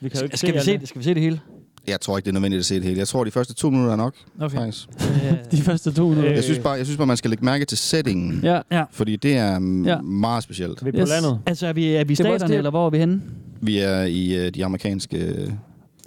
Vi 0.00 0.08
kan 0.08 0.18
jo 0.20 0.24
ikke 0.24 0.38
Skal 0.38 0.52
vi 0.52 0.56
alt 0.56 0.64
se 0.64 0.72
det. 0.72 0.80
det? 0.80 0.88
Skal 0.88 0.98
vi 0.98 1.04
se 1.04 1.14
det 1.14 1.22
hele? 1.22 1.40
Jeg 1.88 2.00
tror 2.00 2.16
ikke, 2.18 2.24
det 2.24 2.30
er 2.30 2.34
nødvendigt 2.34 2.58
at 2.60 2.64
se 2.66 2.74
det 2.74 2.84
hele. 2.84 2.98
Jeg 2.98 3.08
tror, 3.08 3.24
de 3.24 3.30
første 3.30 3.54
to 3.54 3.70
minutter 3.70 3.92
er 3.92 3.96
nok, 3.96 4.14
Okay. 4.40 4.56
faktisk. 4.56 4.88
De 5.52 5.56
første 5.62 5.92
to 5.92 6.02
minutter. 6.08 6.30
Øh, 6.30 6.34
Jeg 6.36 6.44
synes, 6.44 6.58
bare, 6.58 6.72
jeg 6.72 6.86
synes 6.86 6.96
bare, 6.96 7.06
man 7.06 7.16
skal 7.16 7.30
lægge 7.30 7.44
mærke 7.44 7.64
til 7.64 7.78
settingen. 7.78 8.40
Ja. 8.42 8.60
Ja. 8.72 8.84
Fordi 8.90 9.16
det 9.16 9.36
er 9.36 9.52
Ja. 9.86 10.00
meget 10.00 10.42
specielt. 10.42 10.84
Vi 10.84 10.88
er 10.88 10.92
på 10.92 10.98
Yes. 11.00 11.08
landet. 11.08 11.38
Altså, 11.46 11.66
er 11.66 11.72
vi, 11.72 11.86
er 11.94 12.04
vi 12.04 12.14
staterne, 12.14 12.54
eller 12.54 12.70
hvor 12.70 12.86
er 12.86 12.90
vi 12.90 12.98
henne? 12.98 13.22
Vi 13.60 13.78
er 13.78 14.02
i 14.02 14.46
uh, 14.46 14.52
de 14.54 14.64
amerikanske 14.64 15.46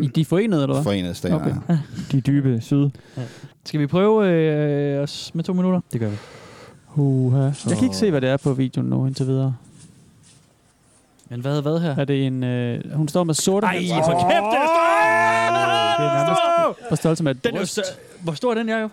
I 0.01 0.07
de 0.07 0.25
forenede, 0.25 0.63
eller 0.63 0.75
hvad? 0.75 0.83
forenede 0.83 1.13
stater. 1.15 1.35
Okay. 1.35 1.77
De 2.11 2.21
dybe 2.21 2.61
syd. 2.61 2.89
Skal 3.65 3.79
vi 3.79 3.87
prøve 3.87 4.27
øh, 4.29 5.03
os 5.03 5.31
med 5.33 5.43
to 5.43 5.53
minutter? 5.53 5.79
Det 5.93 5.99
gør 5.99 6.09
vi. 6.09 6.15
Uh, 6.95 7.33
jeg 7.69 7.75
kan 7.77 7.83
ikke 7.83 7.95
se, 7.97 8.11
hvad 8.11 8.21
det 8.21 8.29
er 8.29 8.37
på 8.37 8.53
videoen 8.53 8.89
nu 8.89 9.05
indtil 9.05 9.27
videre. 9.27 9.55
Men 11.29 11.41
hvad, 11.41 11.61
hvad 11.61 11.79
her? 11.79 11.95
Er 11.95 12.05
det 12.05 12.27
en... 12.27 12.43
Øh, 12.43 12.93
hun 12.93 13.07
står 13.07 13.23
med 13.23 13.33
sorte... 13.33 13.67
Ej, 13.67 13.73
for 13.73 14.11
kæft, 14.11 14.43
det 14.51 14.57
er 14.57 14.67
Det 15.99 16.05
er 16.05 16.23
nærmest 16.23 16.89
på 16.89 16.95
størrelse 16.95 17.23
med 17.23 17.31
et 17.35 17.43
Den 17.43 17.55
er 17.55 17.59
bryst. 17.59 17.73
så, 17.73 17.81
hvor 18.23 18.33
stor 18.33 18.51
er 18.51 18.55
den, 18.55 18.69
jeg 18.69 18.81
jo? 18.81 18.89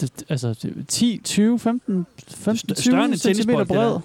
Det, 0.00 0.24
altså, 0.28 0.48
det 0.48 0.64
er 0.64 0.84
10, 0.88 1.20
20, 1.24 1.58
15, 1.58 2.06
15 2.28 2.70
St- 2.76 2.82
større 2.82 3.04
end 3.04 3.12
en 3.12 3.18
20 3.18 3.32
tennisbold, 3.34 3.66
bred. 3.66 3.98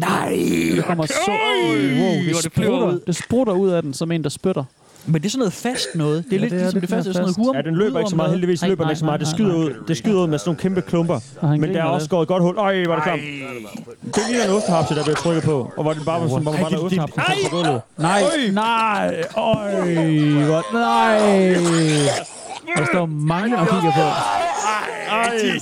Der. 0.00 0.06
Nej! 0.08 0.30
Det 0.76 0.84
kommer 0.84 1.06
så... 1.06 1.12
Wow, 1.28 2.12
det, 2.24 2.26
det 2.26 2.52
sprutter, 2.52 2.86
ud. 2.86 3.00
det 3.06 3.16
sprutter 3.16 3.52
ud 3.52 3.68
af 3.70 3.82
den, 3.82 3.94
som 3.94 4.12
en, 4.12 4.22
der 4.24 4.28
spytter. 4.30 4.64
Men 5.06 5.14
det 5.22 5.26
er 5.26 5.30
sådan 5.30 5.38
noget 5.38 5.52
fast 5.52 5.86
noget. 5.94 6.24
Det 6.30 6.32
er 6.32 6.36
Ja, 6.36 6.40
lidt 6.42 6.50
det 6.52 6.58
er 6.58 6.62
ligesom 6.62 6.80
det 6.80 6.90
faste, 6.90 7.08
mere 7.08 7.14
sådan 7.14 7.22
noget 7.22 7.36
hurm. 7.36 7.56
Ja, 7.56 7.62
den 7.62 7.74
løber 7.76 7.98
ikke 7.98 8.10
så 8.10 8.16
meget. 8.16 8.30
Heldigvis 8.30 8.62
løber 8.62 8.84
den 8.84 8.90
ikke 8.90 8.98
så 8.98 9.04
meget. 9.04 9.20
Det 9.20 9.28
skyder 9.28 9.54
ud. 9.54 9.74
Det 9.88 9.96
skyder 9.96 10.20
ud 10.22 10.26
med 10.26 10.38
sådan 10.38 10.48
nogle 10.48 10.60
kæmpe 10.60 10.80
klumper. 10.82 11.20
Men 11.42 11.74
der 11.74 11.80
er 11.80 11.84
også 11.84 12.04
lidt. 12.04 12.08
skåret 12.08 12.22
et 12.22 12.28
godt 12.28 12.42
hul. 12.42 12.56
Øj, 12.58 12.84
hvor 12.84 12.92
er 12.92 12.96
det 12.96 13.04
klamt. 13.04 13.22
Det 14.14 14.22
ligner 14.28 14.44
en 14.44 14.50
ostehapse, 14.50 14.94
der 14.94 15.02
bliver 15.02 15.16
trykket 15.16 15.42
på. 15.44 15.72
Og 15.76 15.82
hvor 15.82 15.92
det 15.92 16.02
bare 16.04 16.20
var 16.20 16.28
sådan, 16.28 16.42
hvor 16.42 16.52
man 16.52 16.60
bare 16.60 16.70
lader 16.70 16.84
ostehapsen 16.84 17.22
komme 17.26 17.42
på 17.50 17.56
gulvet. 17.56 17.80
Nej, 17.98 18.22
nej, 18.52 19.24
øj, 19.36 19.72
hvor, 20.44 20.72
nej. 20.72 21.18
Der 22.76 22.86
står 22.92 23.06
mange 23.06 23.58
og 23.58 23.68
kigger 23.68 23.92
på. 23.92 24.00
Ej. 25.10 25.58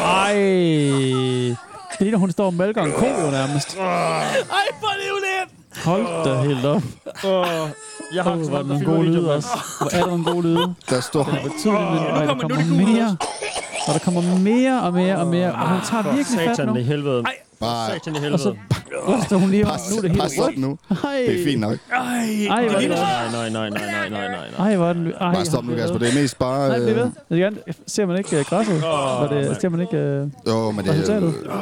Ej. 0.00 1.56
Det 2.00 2.06
ligner, 2.06 2.18
hun 2.18 2.30
står 2.30 2.46
og 2.46 2.54
malker 2.54 2.82
en 2.82 2.92
ko 2.92 3.06
jo 3.06 3.30
nærmest. 3.30 3.76
Ej, 3.78 3.84
hvor 4.80 4.88
er 4.88 4.98
det 5.02 5.10
ulært! 5.16 5.48
Hold 5.84 6.24
da 6.24 6.42
helt 6.48 6.64
op. 6.64 6.82
Åh, 7.24 7.68
Jeg 8.14 8.24
har 8.24 8.44
så 8.44 8.48
hvor 8.50 8.58
er 8.58 8.62
der 8.62 8.68
gode 8.68 8.78
filmer 8.78 9.02
lyd 9.02 9.10
videoen, 9.10 9.28
også. 9.36 9.48
Hvor 9.80 9.88
er 10.00 10.04
der 10.06 10.14
en 10.14 10.24
god 10.24 10.42
lyd. 10.42 10.66
Der 10.90 11.00
står... 11.00 11.24
Den 11.24 11.34
er 11.34 11.42
betydeligt, 11.42 11.90
men 11.92 12.06
og 12.12 12.26
der 12.26 12.34
kommer 12.34 12.64
mere. 12.86 13.16
Og 13.88 13.92
der 13.94 13.98
kommer 13.98 14.38
mere 14.38 14.82
og 14.82 14.92
mere 14.92 15.16
og 15.18 15.26
mere. 15.26 15.52
Og 15.52 15.68
hun 15.68 15.80
tager 15.90 16.14
virkelig 16.14 16.38
fat 16.38 16.48
nu. 16.48 16.54
Satan 16.54 16.76
i 16.76 16.82
helvede. 16.82 17.22
Ej, 17.22 17.34
Bare, 17.60 17.90
Satan 17.90 18.12
i 18.14 18.16
Og 18.16 18.22
helvede. 18.22 18.42
så 18.42 18.54
ryster 19.08 19.36
hun 19.36 19.50
lige 19.50 19.64
pas, 19.64 19.80
nu 19.90 19.96
er 19.96 20.00
det 20.00 20.10
helt 20.10 20.22
op 20.22 20.30
rødt. 20.46 20.58
nu. 20.58 20.78
Ej. 20.90 20.96
Det 21.26 21.40
er 21.40 21.44
fint 21.44 21.60
nok. 21.60 21.78
Ej, 21.92 22.00
Ej, 22.50 22.68
hvor 22.68 22.74
er 22.74 22.80
det 22.80 22.88
Nej, 22.90 23.30
nej, 23.32 23.50
nej, 23.50 23.68
nej, 23.70 23.80
nej, 23.80 24.08
nej, 24.08 24.28
nej, 24.28 24.48
nej. 24.58 24.68
Ej, 24.68 24.76
hvor 24.76 24.86
er 24.88 24.92
den... 24.92 25.06
Ej, 25.20 25.32
Bare 25.34 25.44
stop 25.44 25.64
nu, 25.64 25.74
Kasper. 25.74 25.98
Det 25.98 26.08
er 26.16 26.20
mest 26.22 26.38
bare... 26.38 26.68
Nej, 26.68 26.78
bliv 26.78 26.88
øh, 26.88 26.96
ved. 26.96 27.02
Jeg 27.04 27.12
vil 27.28 27.38
gerne... 27.38 27.56
Ser 27.86 28.06
man 28.06 28.18
ikke 28.18 28.38
uh, 28.38 28.44
græsset? 28.44 28.82
Oh, 28.84 29.28
det, 29.30 29.60
ser 29.60 29.68
man 29.68 29.80
ikke... 29.80 30.22
Uh... 30.46 30.50
Jo, 30.52 30.70
men 30.70 30.84
det, 30.84 31.06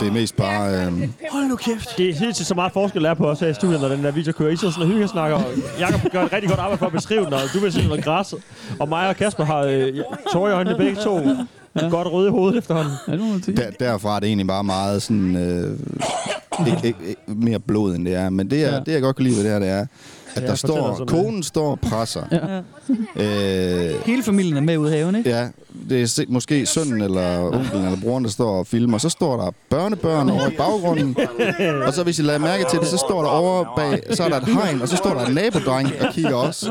det 0.00 0.08
er 0.08 0.12
mest 0.12 0.36
bare... 0.36 0.86
Øh, 0.86 0.92
Hold 1.30 1.44
nu 1.48 1.56
kæft. 1.56 1.98
Det 1.98 2.08
er 2.10 2.14
helt 2.14 2.36
til 2.36 2.46
så 2.46 2.54
meget 2.54 2.72
forskel 2.72 3.02
der 3.04 3.10
er 3.10 3.14
på 3.14 3.30
os 3.30 3.40
her 3.40 3.48
i 3.48 3.54
studiet, 3.54 3.80
når 3.80 3.88
den 3.88 4.04
der 4.04 4.10
video 4.10 4.32
kører. 4.32 4.50
I 4.50 4.56
sidder 4.56 4.74
sådan 4.74 4.88
og 4.88 4.94
hyggesnakker, 4.94 5.36
og 5.36 5.44
Jakob 5.78 6.00
gør 6.12 6.22
et 6.22 6.32
rigtig 6.32 6.48
godt 6.48 6.60
arbejde 6.60 6.78
for 6.78 6.86
at 6.86 6.92
beskrive 6.92 7.24
den, 7.24 7.32
og 7.32 7.40
du 7.54 7.58
vil 7.58 7.72
sige 7.72 7.88
noget 7.88 8.04
græs. 8.04 8.34
Og 8.80 8.88
mig 8.88 9.08
og 9.08 9.16
Kasper 9.16 9.44
har 9.44 9.60
øh, 9.62 9.92
tårer 10.32 10.50
i 10.50 10.52
øjnene 10.52 10.76
begge 10.76 10.96
to. 11.02 11.20
Ja. 11.82 11.88
Godt 11.88 12.12
røde 12.12 12.28
i 12.28 12.30
hovedet 12.30 12.58
efterhånden. 12.58 12.92
Ja, 13.08 13.12
det 13.12 13.20
må 13.20 13.26
man 13.26 13.42
sige. 13.42 13.56
der, 13.56 13.70
derfra 13.80 14.16
er 14.16 14.20
det 14.20 14.26
egentlig 14.26 14.46
bare 14.46 14.64
meget 14.64 15.02
sådan... 15.02 15.36
Øh, 15.36 15.78
ikke, 16.66 16.78
ikke, 16.86 16.98
ikke, 17.08 17.20
mere 17.26 17.58
blod, 17.58 17.94
end 17.94 18.04
det 18.04 18.14
er. 18.14 18.30
Men 18.30 18.50
det, 18.50 18.64
er, 18.64 18.74
Ja. 18.74 18.80
det 18.86 18.92
jeg 18.92 19.02
godt 19.02 19.16
kan 19.16 19.24
lide 19.24 19.36
ved 19.36 19.42
det 19.44 19.52
her, 19.52 19.58
det 19.58 19.68
er, 19.68 19.86
at 20.34 20.42
Ja, 20.42 20.46
der 20.46 20.54
står... 20.54 20.96
det. 20.96 21.08
Konen 21.08 21.42
står 21.42 21.70
og 21.70 21.80
presser. 21.80 22.22
Ja. 22.32 22.60
Øh, 23.16 23.94
Hele 24.06 24.22
familien 24.22 24.56
er 24.56 24.60
med 24.60 24.76
ude 24.78 24.90
i 24.94 24.98
haven, 24.98 25.14
ikke? 25.16 25.30
Ja, 25.30 25.48
det 25.90 26.02
er 26.18 26.24
måske 26.28 26.66
sønnen 26.66 27.02
eller 27.02 27.38
onkelen 27.54 27.84
eller 27.84 28.00
broren, 28.00 28.24
der 28.24 28.30
står 28.30 28.58
og 28.58 28.66
filmer. 28.66 28.98
Så 28.98 29.08
står 29.08 29.36
der 29.36 29.50
børnebørn 29.70 30.30
over 30.30 30.48
i 30.48 30.52
baggrunden. 30.56 31.16
Og 31.86 31.94
så 31.94 32.02
hvis 32.04 32.18
I 32.18 32.22
lader 32.22 32.38
mærke 32.38 32.64
til 32.70 32.78
det, 32.78 32.88
så 32.88 32.96
står 32.96 33.22
der 33.22 33.28
over 33.28 33.64
bag, 33.76 34.02
så 34.16 34.22
er 34.24 34.28
der 34.28 34.36
et 34.36 34.44
hegn, 34.48 34.82
og 34.82 34.88
så 34.88 34.96
står 34.96 35.14
der 35.14 35.26
en 35.26 35.34
nabodreng 35.34 35.88
og 36.00 36.14
kigger 36.14 36.34
også. 36.34 36.66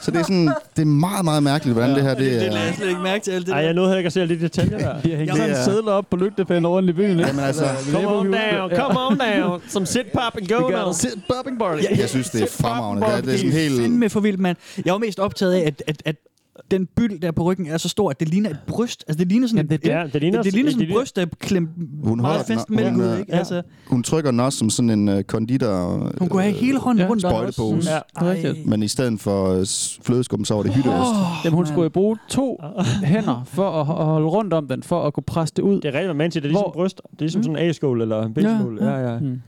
Så 0.00 0.10
det 0.10 0.18
er 0.18 0.22
sådan, 0.22 0.46
det 0.76 0.82
er 0.82 0.86
meget, 0.86 1.24
meget 1.24 1.42
mærkeligt, 1.42 1.74
hvordan 1.76 1.94
det 1.96 2.02
her, 2.02 2.14
det 2.14 2.18
Det 2.18 2.32
lader 2.42 2.58
jeg 2.58 2.68
er... 2.68 2.72
slet 2.74 2.88
ikke 2.88 3.00
mærke 3.00 3.24
til 3.24 3.30
alt 3.30 3.46
det 3.46 3.52
Ej, 3.52 3.58
jeg 3.58 3.74
nåede 3.74 3.88
heller 3.88 3.98
ikke 3.98 4.06
at 4.06 4.12
se 4.12 4.20
alle 4.20 4.34
de 4.36 4.40
detaljer 4.40 4.78
der. 4.78 5.00
De 5.02 5.10
har 5.10 5.16
hængt 5.16 5.36
sådan 5.36 5.50
er- 5.50 5.64
sædler 5.64 5.92
op 5.92 6.04
på 6.10 6.16
lygtepælen 6.16 6.64
over 6.64 6.82
i 6.88 6.92
byen? 6.92 7.20
Jamen 7.20 7.44
altså, 7.44 7.64
Come 7.92 8.08
on 8.08 8.26
down, 8.26 8.70
come 8.76 9.00
on 9.00 9.18
down. 9.18 9.60
Some 9.68 9.86
sit 9.86 10.06
pop 10.14 10.36
and 10.36 10.46
go 10.48 10.68
now. 10.68 10.92
sit 10.92 11.14
bobbing 11.28 11.58
party. 11.58 11.82
jeg 11.98 12.08
synes, 12.08 12.30
det 12.30 12.42
er 12.42 12.46
fremragende. 12.50 13.06
Det 13.06 13.14
er, 13.16 13.20
det 13.20 13.34
er 13.34 13.38
sådan 13.38 13.52
helt... 13.52 13.80
Fandme 13.80 14.10
for 14.10 14.20
vildt, 14.20 14.40
mand. 14.40 14.56
Jeg 14.84 14.92
var 14.92 14.98
mest 14.98 15.18
optaget 15.18 15.52
af, 15.52 15.60
at, 15.66 15.82
at, 15.86 16.02
at 16.04 16.16
den 16.70 16.86
byld 16.96 17.20
der 17.20 17.30
på 17.30 17.42
ryggen 17.42 17.66
er 17.66 17.78
så 17.78 17.88
stor, 17.88 18.10
at 18.10 18.20
det 18.20 18.28
ligner 18.28 18.50
et 18.50 18.58
bryst. 18.66 19.04
Altså, 19.08 19.18
det 19.18 19.28
ligner 19.28 19.46
sådan 19.46 19.56
Jamen, 19.58 19.72
et, 19.72 19.82
det- 19.82 19.88
Ja, 19.90 20.04
det 20.12 20.20
ligner, 20.20 20.38
det, 20.38 20.44
det 20.44 20.52
ligner 20.52 20.66
det 20.70 20.72
sådan 20.72 20.88
et 20.88 20.94
bryst, 20.94 21.16
der 21.16 21.22
er 21.22 21.26
klemt 21.40 21.68
Hun 22.04 22.20
meget 22.20 22.36
holder- 22.36 22.54
fast 22.54 22.68
hun, 22.68 22.76
mellem 22.76 23.00
ud, 23.00 23.04
øh, 23.04 23.18
ikke? 23.20 23.34
Altså, 23.34 23.62
Hun 23.88 24.02
trykker 24.02 24.30
den 24.30 24.40
også 24.40 24.58
som 24.58 24.70
sådan 24.70 24.90
en 24.90 25.08
uh, 25.08 25.20
konditor... 25.22 26.10
hun 26.18 26.28
kunne 26.28 26.42
have 26.42 26.54
hele 26.54 26.78
hånden 26.78 27.02
Ja, 27.04 27.10
rundt 27.10 27.24
om 27.24 27.32
også. 27.46 27.90
Ja, 28.20 28.42
det. 28.48 28.66
Men 28.66 28.82
i 28.82 28.88
stedet 28.88 29.20
for 29.20 29.50
uh, 29.58 29.64
flødeskum, 30.02 30.44
så 30.44 30.54
var 30.54 30.62
det 30.62 30.74
hytteost. 30.74 31.10
Jamen, 31.44 31.54
hun 31.56 31.66
skulle 31.66 31.82
jo 31.82 31.88
bruge 31.88 32.16
to 32.28 32.60
hænder 33.04 33.42
for 33.46 33.70
at, 33.70 33.80
at 34.00 34.04
holde 34.04 34.26
rundt 34.26 34.52
om 34.52 34.68
den, 34.68 34.82
for 34.82 35.06
at 35.06 35.12
kunne 35.14 35.24
presse 35.26 35.54
det 35.56 35.62
ud. 35.62 35.80
Det 35.80 35.94
er 35.94 35.98
rigtigt, 35.98 36.16
man 36.16 36.30
siger, 36.30 36.40
det 36.40 36.46
er 36.46 36.50
ligesom 36.50 36.62
Hvor- 36.64 36.72
bryst. 36.72 36.96
Det 37.10 37.18
er 37.18 37.22
ligesom 37.22 37.42
sådan 37.42 37.56
en 37.56 37.68
A-skål 37.68 38.02
eller 38.02 38.22
en 38.22 38.34
B-skål. 38.34 38.78
Ja, 38.80 38.88
Ja, 38.90 38.96
ja. 38.98 39.12
ja. 39.12 39.18
Mm. 39.20 39.40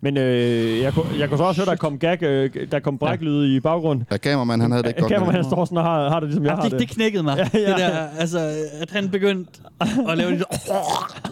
Men 0.00 0.16
øh, 0.16 0.78
jeg, 0.80 0.92
kunne, 0.92 1.04
jeg 1.18 1.28
kunne 1.28 1.38
så 1.38 1.44
også 1.44 1.60
høre, 1.60 1.70
der 1.70 1.76
kom 1.76 1.98
gag, 1.98 2.22
øh, 2.22 2.50
der 2.72 2.78
kom 2.78 2.98
bræklyde 2.98 3.56
i 3.56 3.60
baggrunden. 3.60 4.06
Ja, 4.10 4.16
kameramanden, 4.16 4.60
han 4.60 4.70
havde 4.70 4.82
det 4.82 4.88
ikke 4.88 5.00
godt. 5.00 5.12
Kameramanden 5.12 5.42
det. 5.44 5.50
står 5.50 5.64
sådan 5.64 5.78
og 5.78 5.84
har, 5.84 6.08
har 6.08 6.20
det, 6.20 6.28
ligesom 6.28 6.44
jeg 6.44 6.50
Ja, 6.50 6.56
har 6.62 6.68
det, 6.68 6.78
det. 6.80 6.88
knækkede 6.88 7.22
mig. 7.22 7.36
Ja, 7.36 7.58
ja. 7.60 7.68
Det 7.68 7.78
der, 7.78 8.06
altså, 8.18 8.52
at 8.80 8.90
han 8.90 9.08
begyndte 9.08 9.60
at 10.08 10.18
lave 10.18 10.30
de 10.30 10.38
der 10.38 10.44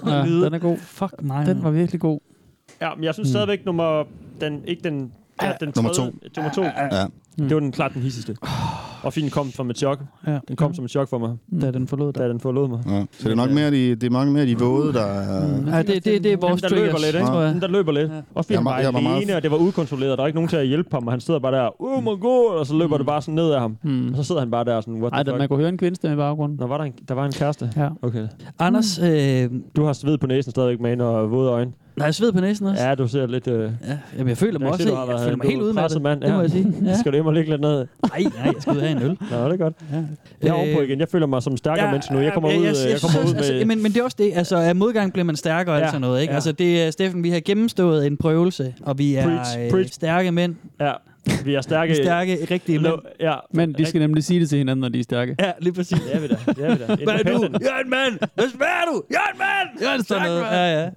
Ja, 0.07 0.23
den 0.45 0.55
er 0.55 0.59
god. 0.59 0.77
Fuck 0.79 1.15
mig. 1.23 1.47
Den 1.47 1.63
var 1.63 1.71
virkelig 1.71 2.01
god. 2.01 2.19
Ja, 2.81 2.95
men 2.95 3.05
jeg 3.05 3.15
synes 3.15 3.29
stadigvæk 3.29 3.65
nummer... 3.65 4.05
Den, 4.41 4.63
ikke 4.67 4.83
den... 4.83 5.13
Ja, 5.43 5.53
den 5.61 5.73
Nummer 5.77 5.93
tredje, 5.93 6.13
Nummer 6.37 6.53
to. 6.53 6.63
Ja. 6.63 7.07
Det 7.45 7.55
var 7.55 7.61
den 7.61 7.73
klart 7.73 7.95
den 7.95 8.03
hissigste. 8.03 8.37
Og 9.07 9.13
filmen 9.13 9.31
kom 9.31 9.51
som 9.51 9.71
et 9.71 9.79
chok. 9.79 10.01
Ja. 10.27 10.39
Den 10.49 10.57
kom 10.57 10.75
som 10.75 10.85
et 10.85 10.91
chok 10.91 11.09
for 11.09 11.19
mig, 11.19 11.37
Da 11.61 11.71
den 11.71 11.89
forlod 11.89 12.13
dig. 12.13 12.23
da 12.23 12.29
den 12.29 12.41
forlod 12.41 12.69
mig. 12.69 12.81
Ja. 12.87 13.05
Så 13.13 13.29
det 13.29 13.33
er 13.33 13.37
nok 13.37 13.51
mere 13.51 13.71
de, 13.71 13.95
det 13.95 14.03
er 14.05 14.11
nok 14.11 14.29
mere 14.29 14.47
de 14.47 14.59
våde, 14.59 14.93
der 14.93 15.05
er... 15.05 15.77
Ja, 15.77 15.83
det, 15.83 16.05
det, 16.05 16.25
det 16.25 16.33
er 16.33 16.37
vores 16.37 16.63
Dem, 16.63 16.71
der 16.71 16.77
løber 16.77 16.99
lidt, 16.99 17.15
ikke? 17.17 17.33
jeg. 17.33 17.53
Dem, 17.53 17.61
der 17.61 17.69
løber 17.69 17.93
lidt. 17.93 18.11
Jeg 18.11 18.23
han 18.57 18.65
var- 18.65 18.83
var 18.83 18.93
var 18.93 19.01
meget- 19.01 19.17
alene, 19.17 19.37
og 19.37 19.43
det 19.43 19.51
var 19.51 19.57
ukontrolleret. 19.57 20.19
Der 20.19 20.23
er 20.25 20.27
ikke 20.27 20.37
nogen 20.37 20.49
til 20.49 20.57
at 20.57 20.67
hjælpe 20.67 20.89
ham, 20.93 21.07
og 21.07 21.13
han 21.13 21.21
sidder 21.21 21.41
bare 21.41 21.53
der, 21.53 21.83
oh 21.83 22.03
my 22.03 22.21
god, 22.21 22.51
og 22.59 22.67
så 22.67 22.75
løber 22.75 22.97
det 22.97 23.07
bare 23.07 23.23
sådan 23.23 23.35
ned 23.35 23.51
af 23.51 23.61
ham. 23.61 23.77
Mm. 23.83 24.09
Og 24.11 24.17
så 24.17 24.23
sidder 24.23 24.41
han 24.41 24.51
bare 24.51 24.65
der 24.65 24.81
sådan, 24.81 24.95
what 25.01 25.13
Ej, 25.13 25.23
the 25.23 25.25
der, 25.25 25.33
fuck? 25.33 25.39
man 25.39 25.49
kunne 25.49 25.59
høre 25.59 25.69
en 25.69 25.79
kvindestemme 25.79 26.15
i 26.15 26.17
baggrunden. 26.17 26.59
Nå, 26.61 26.67
var 26.67 26.77
der, 26.79 26.85
en, 26.85 26.93
der 27.09 27.15
var 27.15 27.25
en 27.27 27.33
kæreste? 27.33 27.71
Ja. 27.77 27.89
Okay. 28.03 28.27
Anders, 28.59 28.99
øh, 29.03 29.51
Du 29.77 29.85
har 29.85 29.93
sved 29.93 30.19
på 30.19 30.27
næsen 30.27 30.51
stadigvæk, 30.51 30.81
man, 30.81 31.01
og 31.01 31.31
våde 31.31 31.51
øjne. 31.51 31.73
Nej, 31.97 32.05
jeg 32.07 32.15
sved 32.15 32.33
på 32.33 32.41
næsen 32.41 32.67
også. 32.67 32.83
Ja, 32.89 32.95
du 32.95 33.09
ser 33.09 33.27
lidt... 33.27 33.49
Øh, 33.49 33.71
Ja, 33.89 33.99
jamen, 34.19 34.29
jeg 34.29 34.39
føler 34.39 34.59
mig 34.59 34.67
jeg 34.67 34.73
også, 34.73 34.95
har 34.95 35.07
jeg 35.11 35.21
føler 35.21 35.37
mig 35.37 35.47
helt 35.47 35.63
udmattet. 35.63 36.03
mand. 36.03 36.21
Det 36.21 36.33
må 36.35 36.41
jeg 36.41 36.51
sige. 36.51 36.75
Ja. 36.85 36.97
Skal 37.01 37.13
du 37.13 37.17
hjem 37.17 37.27
og 37.27 37.33
ligge 37.33 37.51
lidt 37.51 37.61
ned? 37.61 37.77
Nej, 38.13 38.23
nej, 38.23 38.31
jeg 38.45 38.55
skal 38.59 38.73
ud 38.73 38.77
og 38.77 38.83
have 38.89 38.97
en 38.97 39.03
øl. 39.03 39.19
Nå, 39.31 39.45
det 39.45 39.53
er 39.53 39.57
godt. 39.57 39.75
Ja. 39.93 39.97
Jeg 40.43 40.49
er 40.49 40.53
ovenpå 40.53 40.81
igen. 40.81 41.01
Jeg 41.01 41.09
føler 41.09 41.27
mig 41.27 41.43
som 41.43 41.57
stærkere 41.57 41.91
menneske 41.91 42.15
nu. 42.15 42.21
Jeg 42.21 42.33
kommer 42.33 42.49
ud, 42.49 42.65
jeg 42.65 43.01
kommer 43.01 43.31
ud 43.31 43.35
altså, 43.35 43.53
med... 43.53 43.65
men, 43.65 43.83
men 43.83 43.93
det 43.93 44.01
er 44.01 44.05
også 44.05 44.17
det, 44.21 44.33
altså 44.35 44.57
af 44.57 44.77
modgang 44.77 45.13
bliver 45.13 45.25
man 45.25 45.37
stærkere 45.37 45.75
og 45.75 45.79
Ja, 45.79 45.85
alt 45.85 45.91
sådan 45.91 46.01
noget, 46.01 46.21
ikke? 46.21 46.31
ja. 46.31 46.35
Altså 46.35 46.53
det 46.53 46.83
er, 46.83 46.91
Steffen, 46.91 47.23
vi 47.23 47.31
har 47.31 47.41
gennemstået 47.41 48.07
en 48.07 48.17
prøvelse, 48.17 48.75
og 48.83 48.99
vi 48.99 49.15
er 49.15 49.23
Preach, 49.25 49.59
øh, 49.61 49.71
preach. 49.71 49.93
stærke 49.93 50.33
mænd. 50.33 50.55
Ja, 50.81 50.93
vi 51.45 51.55
er 51.55 51.61
stærke. 51.61 51.93
Vi 51.93 51.99
er 51.99 52.05
stærke, 52.05 52.47
rigtige 52.51 52.79
mænd. 52.79 52.95
Ja, 53.21 53.35
Men 53.55 53.73
de 53.73 53.87
skal 53.87 53.99
nemlig 54.01 54.25
sige 54.25 54.41
det 54.41 54.49
til 54.49 54.59
hinanden, 54.59 54.81
når 54.81 54.89
de 54.89 54.99
er 54.99 55.03
stærke. 55.03 55.37
Ja, 55.41 55.53
lige 55.61 55.73
præcis. 55.73 56.01
det 56.01 56.15
er 56.15 56.21
vi 56.21 56.27
da. 56.29 56.37
Det 56.47 56.65
er 56.65 56.75
vi 56.75 56.79
da. 56.79 57.05
Hvad 57.05 57.15
er 57.15 57.39
du? 57.39 57.49
Jeg 57.61 57.77
er 57.79 57.85
en 57.85 57.91
mand! 57.91 58.19
Hvad 58.35 58.67
er 58.67 58.85
du? 58.93 59.03
Jeg 59.11 59.21
er 59.29 59.33
en 59.33 59.39
mand! 59.39 59.81
Jeg 59.81 59.91
er 59.93 59.99
en 59.99 60.05
sådan 60.05 60.23
noget. 60.27 60.41
Ja, 60.43 60.81
ja. 60.83 60.89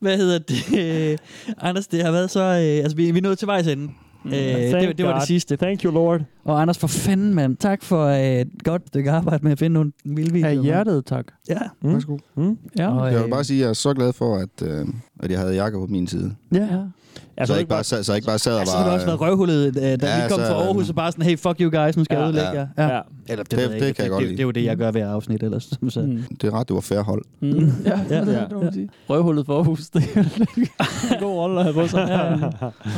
Hvad 0.00 0.16
hedder 0.16 0.38
det? 0.38 1.20
Anders, 1.58 1.86
det 1.86 2.02
har 2.04 2.10
været 2.12 2.30
så... 2.30 2.40
Øh, 2.40 2.82
altså, 2.82 2.96
vi, 2.96 3.10
vi 3.10 3.18
er 3.18 3.22
nået 3.22 3.38
til 3.38 3.46
vejs 3.46 3.66
ende. 3.66 3.88
Øh, 4.26 4.32
det, 4.32 4.98
det 4.98 5.06
var 5.06 5.12
God. 5.12 5.20
det 5.20 5.26
sidste. 5.28 5.56
Thank 5.56 5.84
you, 5.84 5.92
Lord. 5.92 6.20
Og 6.44 6.62
Anders, 6.62 6.78
for 6.78 6.86
fanden, 6.86 7.34
mand. 7.34 7.56
Tak 7.56 7.82
for 7.82 8.06
øh, 8.06 8.20
et 8.40 8.48
godt 8.64 8.82
stykke 8.86 9.10
arbejde 9.10 9.44
med 9.44 9.52
at 9.52 9.58
finde 9.58 9.74
nogle 9.74 9.92
vilde 10.04 10.32
videoer. 10.32 10.50
Af 10.50 10.56
mand. 10.56 10.64
hjertet, 10.66 11.04
tak. 11.06 11.26
Ja. 11.48 11.58
Mm. 11.82 11.92
Værsgo. 11.92 12.18
Mm. 12.36 12.58
Ja. 12.78 12.98
Og, 12.98 13.06
Jeg 13.06 13.16
øh, 13.18 13.24
vil 13.24 13.30
bare 13.30 13.44
sige, 13.44 13.58
at 13.58 13.62
jeg 13.62 13.68
er 13.68 13.72
så 13.72 13.94
glad 13.94 14.12
for, 14.12 14.36
at, 14.36 14.62
øh, 14.68 14.86
at 15.20 15.30
jeg 15.30 15.38
havde 15.38 15.54
Jakob 15.54 15.80
på 15.80 15.86
min 15.86 16.06
side. 16.06 16.34
Ja. 16.54 16.58
ja. 16.58 16.80
Altså, 17.40 17.52
så, 17.52 17.54
jeg 17.54 17.60
ikke 17.60 17.68
bare, 17.68 17.84
sad, 17.84 18.02
så 18.04 18.12
jeg 18.12 18.16
ikke 18.16 18.26
bare 18.26 18.38
sad 18.38 18.52
og 18.54 18.58
Ja, 18.60 18.64
så 18.64 18.76
har 18.76 18.84
du 18.86 18.90
også 18.90 19.06
været 19.06 19.20
røvhullet, 19.20 19.66
øh, 19.66 19.72
da 19.72 19.80
Ja, 19.82 19.94
vi 19.94 20.28
kom 20.30 20.38
så- 20.40 20.46
fra 20.46 20.54
Aarhus, 20.54 20.88
og 20.88 20.94
bare 20.94 21.12
sådan, 21.12 21.24
hey, 21.24 21.38
fuck 21.38 21.60
you 21.60 21.70
guys, 21.82 21.96
nu 21.96 22.04
skal 22.04 22.14
jeg 22.14 22.22
Ja, 22.22 22.26
ødelægge 22.28 22.50
ja. 22.50 22.66
jer. 22.78 22.94
Ja. 22.94 23.00
Eller 23.28 23.42
det, 23.44 23.50
Det- 23.50 23.58
ved 23.58 23.70
jeg 23.70 23.80
det 23.80 23.86
ikke. 23.86 23.96
kan 23.96 24.04
jeg 24.04 24.04
det, 24.04 24.10
godt 24.10 24.20
det, 24.20 24.28
lide. 24.28 24.36
det, 24.36 24.40
er 24.40 24.46
jo 24.46 24.50
det, 24.50 24.64
jeg 24.64 24.76
gør 24.76 24.90
hver 24.90 25.08
afsnit 25.08 25.42
ellers. 25.42 25.62
Så. 25.88 26.00
Mm. 26.00 26.22
Det 26.40 26.44
er 26.44 26.54
ret, 26.60 26.68
det 26.68 26.74
var 26.74 26.80
fair 26.80 27.00
hold. 27.02 27.22
Mm. 27.40 27.48
Ja, 27.48 27.64
Ja, 28.10 28.16
ja, 28.16 28.32
ja, 28.32 28.44
det 28.66 28.74
sige. 28.74 28.88
Røvhullet 29.10 29.46
for 29.46 29.56
Aarhus, 29.56 29.88
det 29.90 30.02
er 30.14 30.20
en 31.14 31.20
god 31.20 31.34
rolle 31.36 31.58
at 31.58 31.64
have 31.64 31.74
på 31.74 31.86
sig. 31.86 32.06
Ja. 32.08 32.46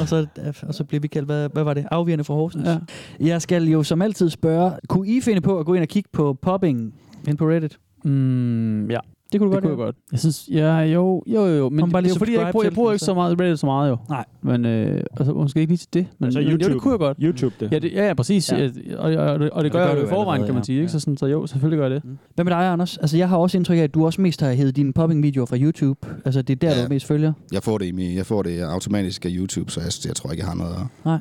og, 0.01 0.09
så, 0.09 0.27
og 0.69 0.75
så 0.75 0.85
blev 0.85 1.03
vi 1.03 1.09
kaldt, 1.09 1.27
hvad, 1.29 1.49
hvad 1.53 1.63
var 1.65 1.75
det? 1.75 1.85
Afvigende 1.91 2.25
fra 2.25 2.35
Horsens. 2.35 2.69
Ja. 2.69 2.77
Jeg 3.21 3.43
skal 3.43 3.65
jo 3.65 3.83
som 3.83 4.03
altid 4.03 4.31
spørge, 4.31 4.73
kunne 4.89 5.09
I 5.09 5.21
finde 5.21 5.41
på 5.41 5.59
at 5.59 5.67
gå 5.67 5.75
ind 5.75 5.83
og 5.83 5.89
kigge 5.89 6.09
på 6.13 6.39
popping 6.43 6.95
ind 7.29 7.39
på 7.39 7.45
Reddit? 7.49 7.79
Mm, 8.05 8.91
ja. 8.91 8.99
Det 9.33 9.41
kunne 9.41 9.51
du 9.51 9.55
Det 9.57 9.63
godt, 9.63 9.77
kunne 9.77 9.85
jeg 9.85 9.87
godt. 9.87 9.97
Jeg 10.13 10.21
synes, 10.21 10.49
ja, 10.53 10.79
jo, 10.79 11.23
jo, 11.27 11.47
jo, 11.47 11.55
jo. 11.57 11.69
Men 11.69 11.81
Kom 11.81 11.91
bare 11.91 12.03
det 12.03 12.05
lige 12.05 12.11
er 12.11 12.15
jo 12.15 12.19
fordi, 12.19 12.33
jeg, 12.37 12.49
bruger, 12.53 12.65
jeg 12.65 12.73
bruger 12.73 12.93
ikke 12.93 13.05
så. 13.05 13.15
meget 13.15 13.41
Reddit 13.41 13.59
så 13.59 13.67
meget 13.67 13.91
jo. 13.91 13.97
Nej. 14.09 14.25
Men 14.43 14.65
øh, 14.67 15.03
altså, 15.17 15.33
måske 15.35 15.61
ikke 15.61 15.71
lige 15.71 15.77
til 15.79 15.89
det. 15.93 16.07
Men 16.19 16.25
Altså 16.27 16.41
men, 16.41 16.49
jo, 16.49 16.53
YouTube. 16.55 16.73
det 16.75 16.83
kunne 16.83 16.93
jeg 16.93 16.99
godt. 16.99 17.17
YouTube 17.23 17.55
det. 17.61 17.73
Ja, 17.73 17.79
det, 17.79 17.93
ja, 17.93 18.07
ja 18.07 18.15
præcis. 18.15 18.53
Ja. 18.53 18.59
Ja. 18.59 18.97
Og, 18.99 19.13
og, 19.13 19.27
og, 19.33 19.41
det, 19.41 19.51
og 19.51 19.65
det 19.65 19.73
gør 19.73 19.79
gør 19.79 19.87
jeg 19.87 19.97
du 19.97 20.01
jo 20.01 20.07
i 20.07 20.09
forvejen, 20.09 20.29
allerede, 20.29 20.47
kan 20.47 20.55
man 20.55 20.61
ja. 20.61 20.65
sige. 20.65 20.79
Ikke? 20.81 20.89
Så, 20.93 21.01
sådan, 21.01 21.17
så 21.17 21.27
jo, 21.27 21.47
selvfølgelig 21.47 21.77
gør 21.79 21.85
jeg 21.85 21.91
det. 21.91 22.03
Hvad 22.35 22.45
med 22.45 22.53
dig, 22.53 22.67
Anders? 22.69 22.97
Altså, 22.99 23.17
jeg 23.17 23.29
har 23.29 23.37
også 23.37 23.59
indtryk 23.59 23.79
af, 23.79 23.83
at 23.83 23.95
du 23.95 24.05
også 24.05 24.21
mest 24.21 24.41
har 24.41 24.53
hævet 24.53 24.77
dine 24.77 24.93
popping-videoer 24.93 25.47
fra 25.47 25.57
YouTube. 25.61 26.01
Altså, 26.25 26.43
det 26.43 26.65
er 26.65 26.69
der, 26.69 26.77
Ja. 26.77 26.83
du 26.85 26.89
mest 26.89 27.07
følger. 27.07 27.33
Jeg 27.53 27.63
får 27.63 27.79
det, 27.79 27.87
i, 27.87 27.93
min- 27.93 28.17
jeg 28.17 28.27
får 28.27 28.43
det 28.43 28.61
automatisk 28.61 29.25
af 29.25 29.31
YouTube, 29.33 29.71
så 29.71 29.81
jeg, 29.81 29.93
jeg 30.09 30.17
tror 30.17 30.31
ikke, 30.31 30.41
jeg 30.43 30.49
har 30.51 30.57
noget. 30.57 30.75
at- 30.75 31.05
Nej. 31.05 31.19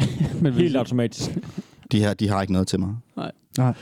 Men 0.42 0.52
Helt 0.52 0.76
automatisk. 0.76 1.38
De, 1.92 1.98
her, 2.00 2.14
de 2.14 2.28
har 2.28 2.40
ikke 2.40 2.52
noget 2.52 2.68
til 2.68 2.80
mig. 2.80 2.94
Nej. 3.16 3.74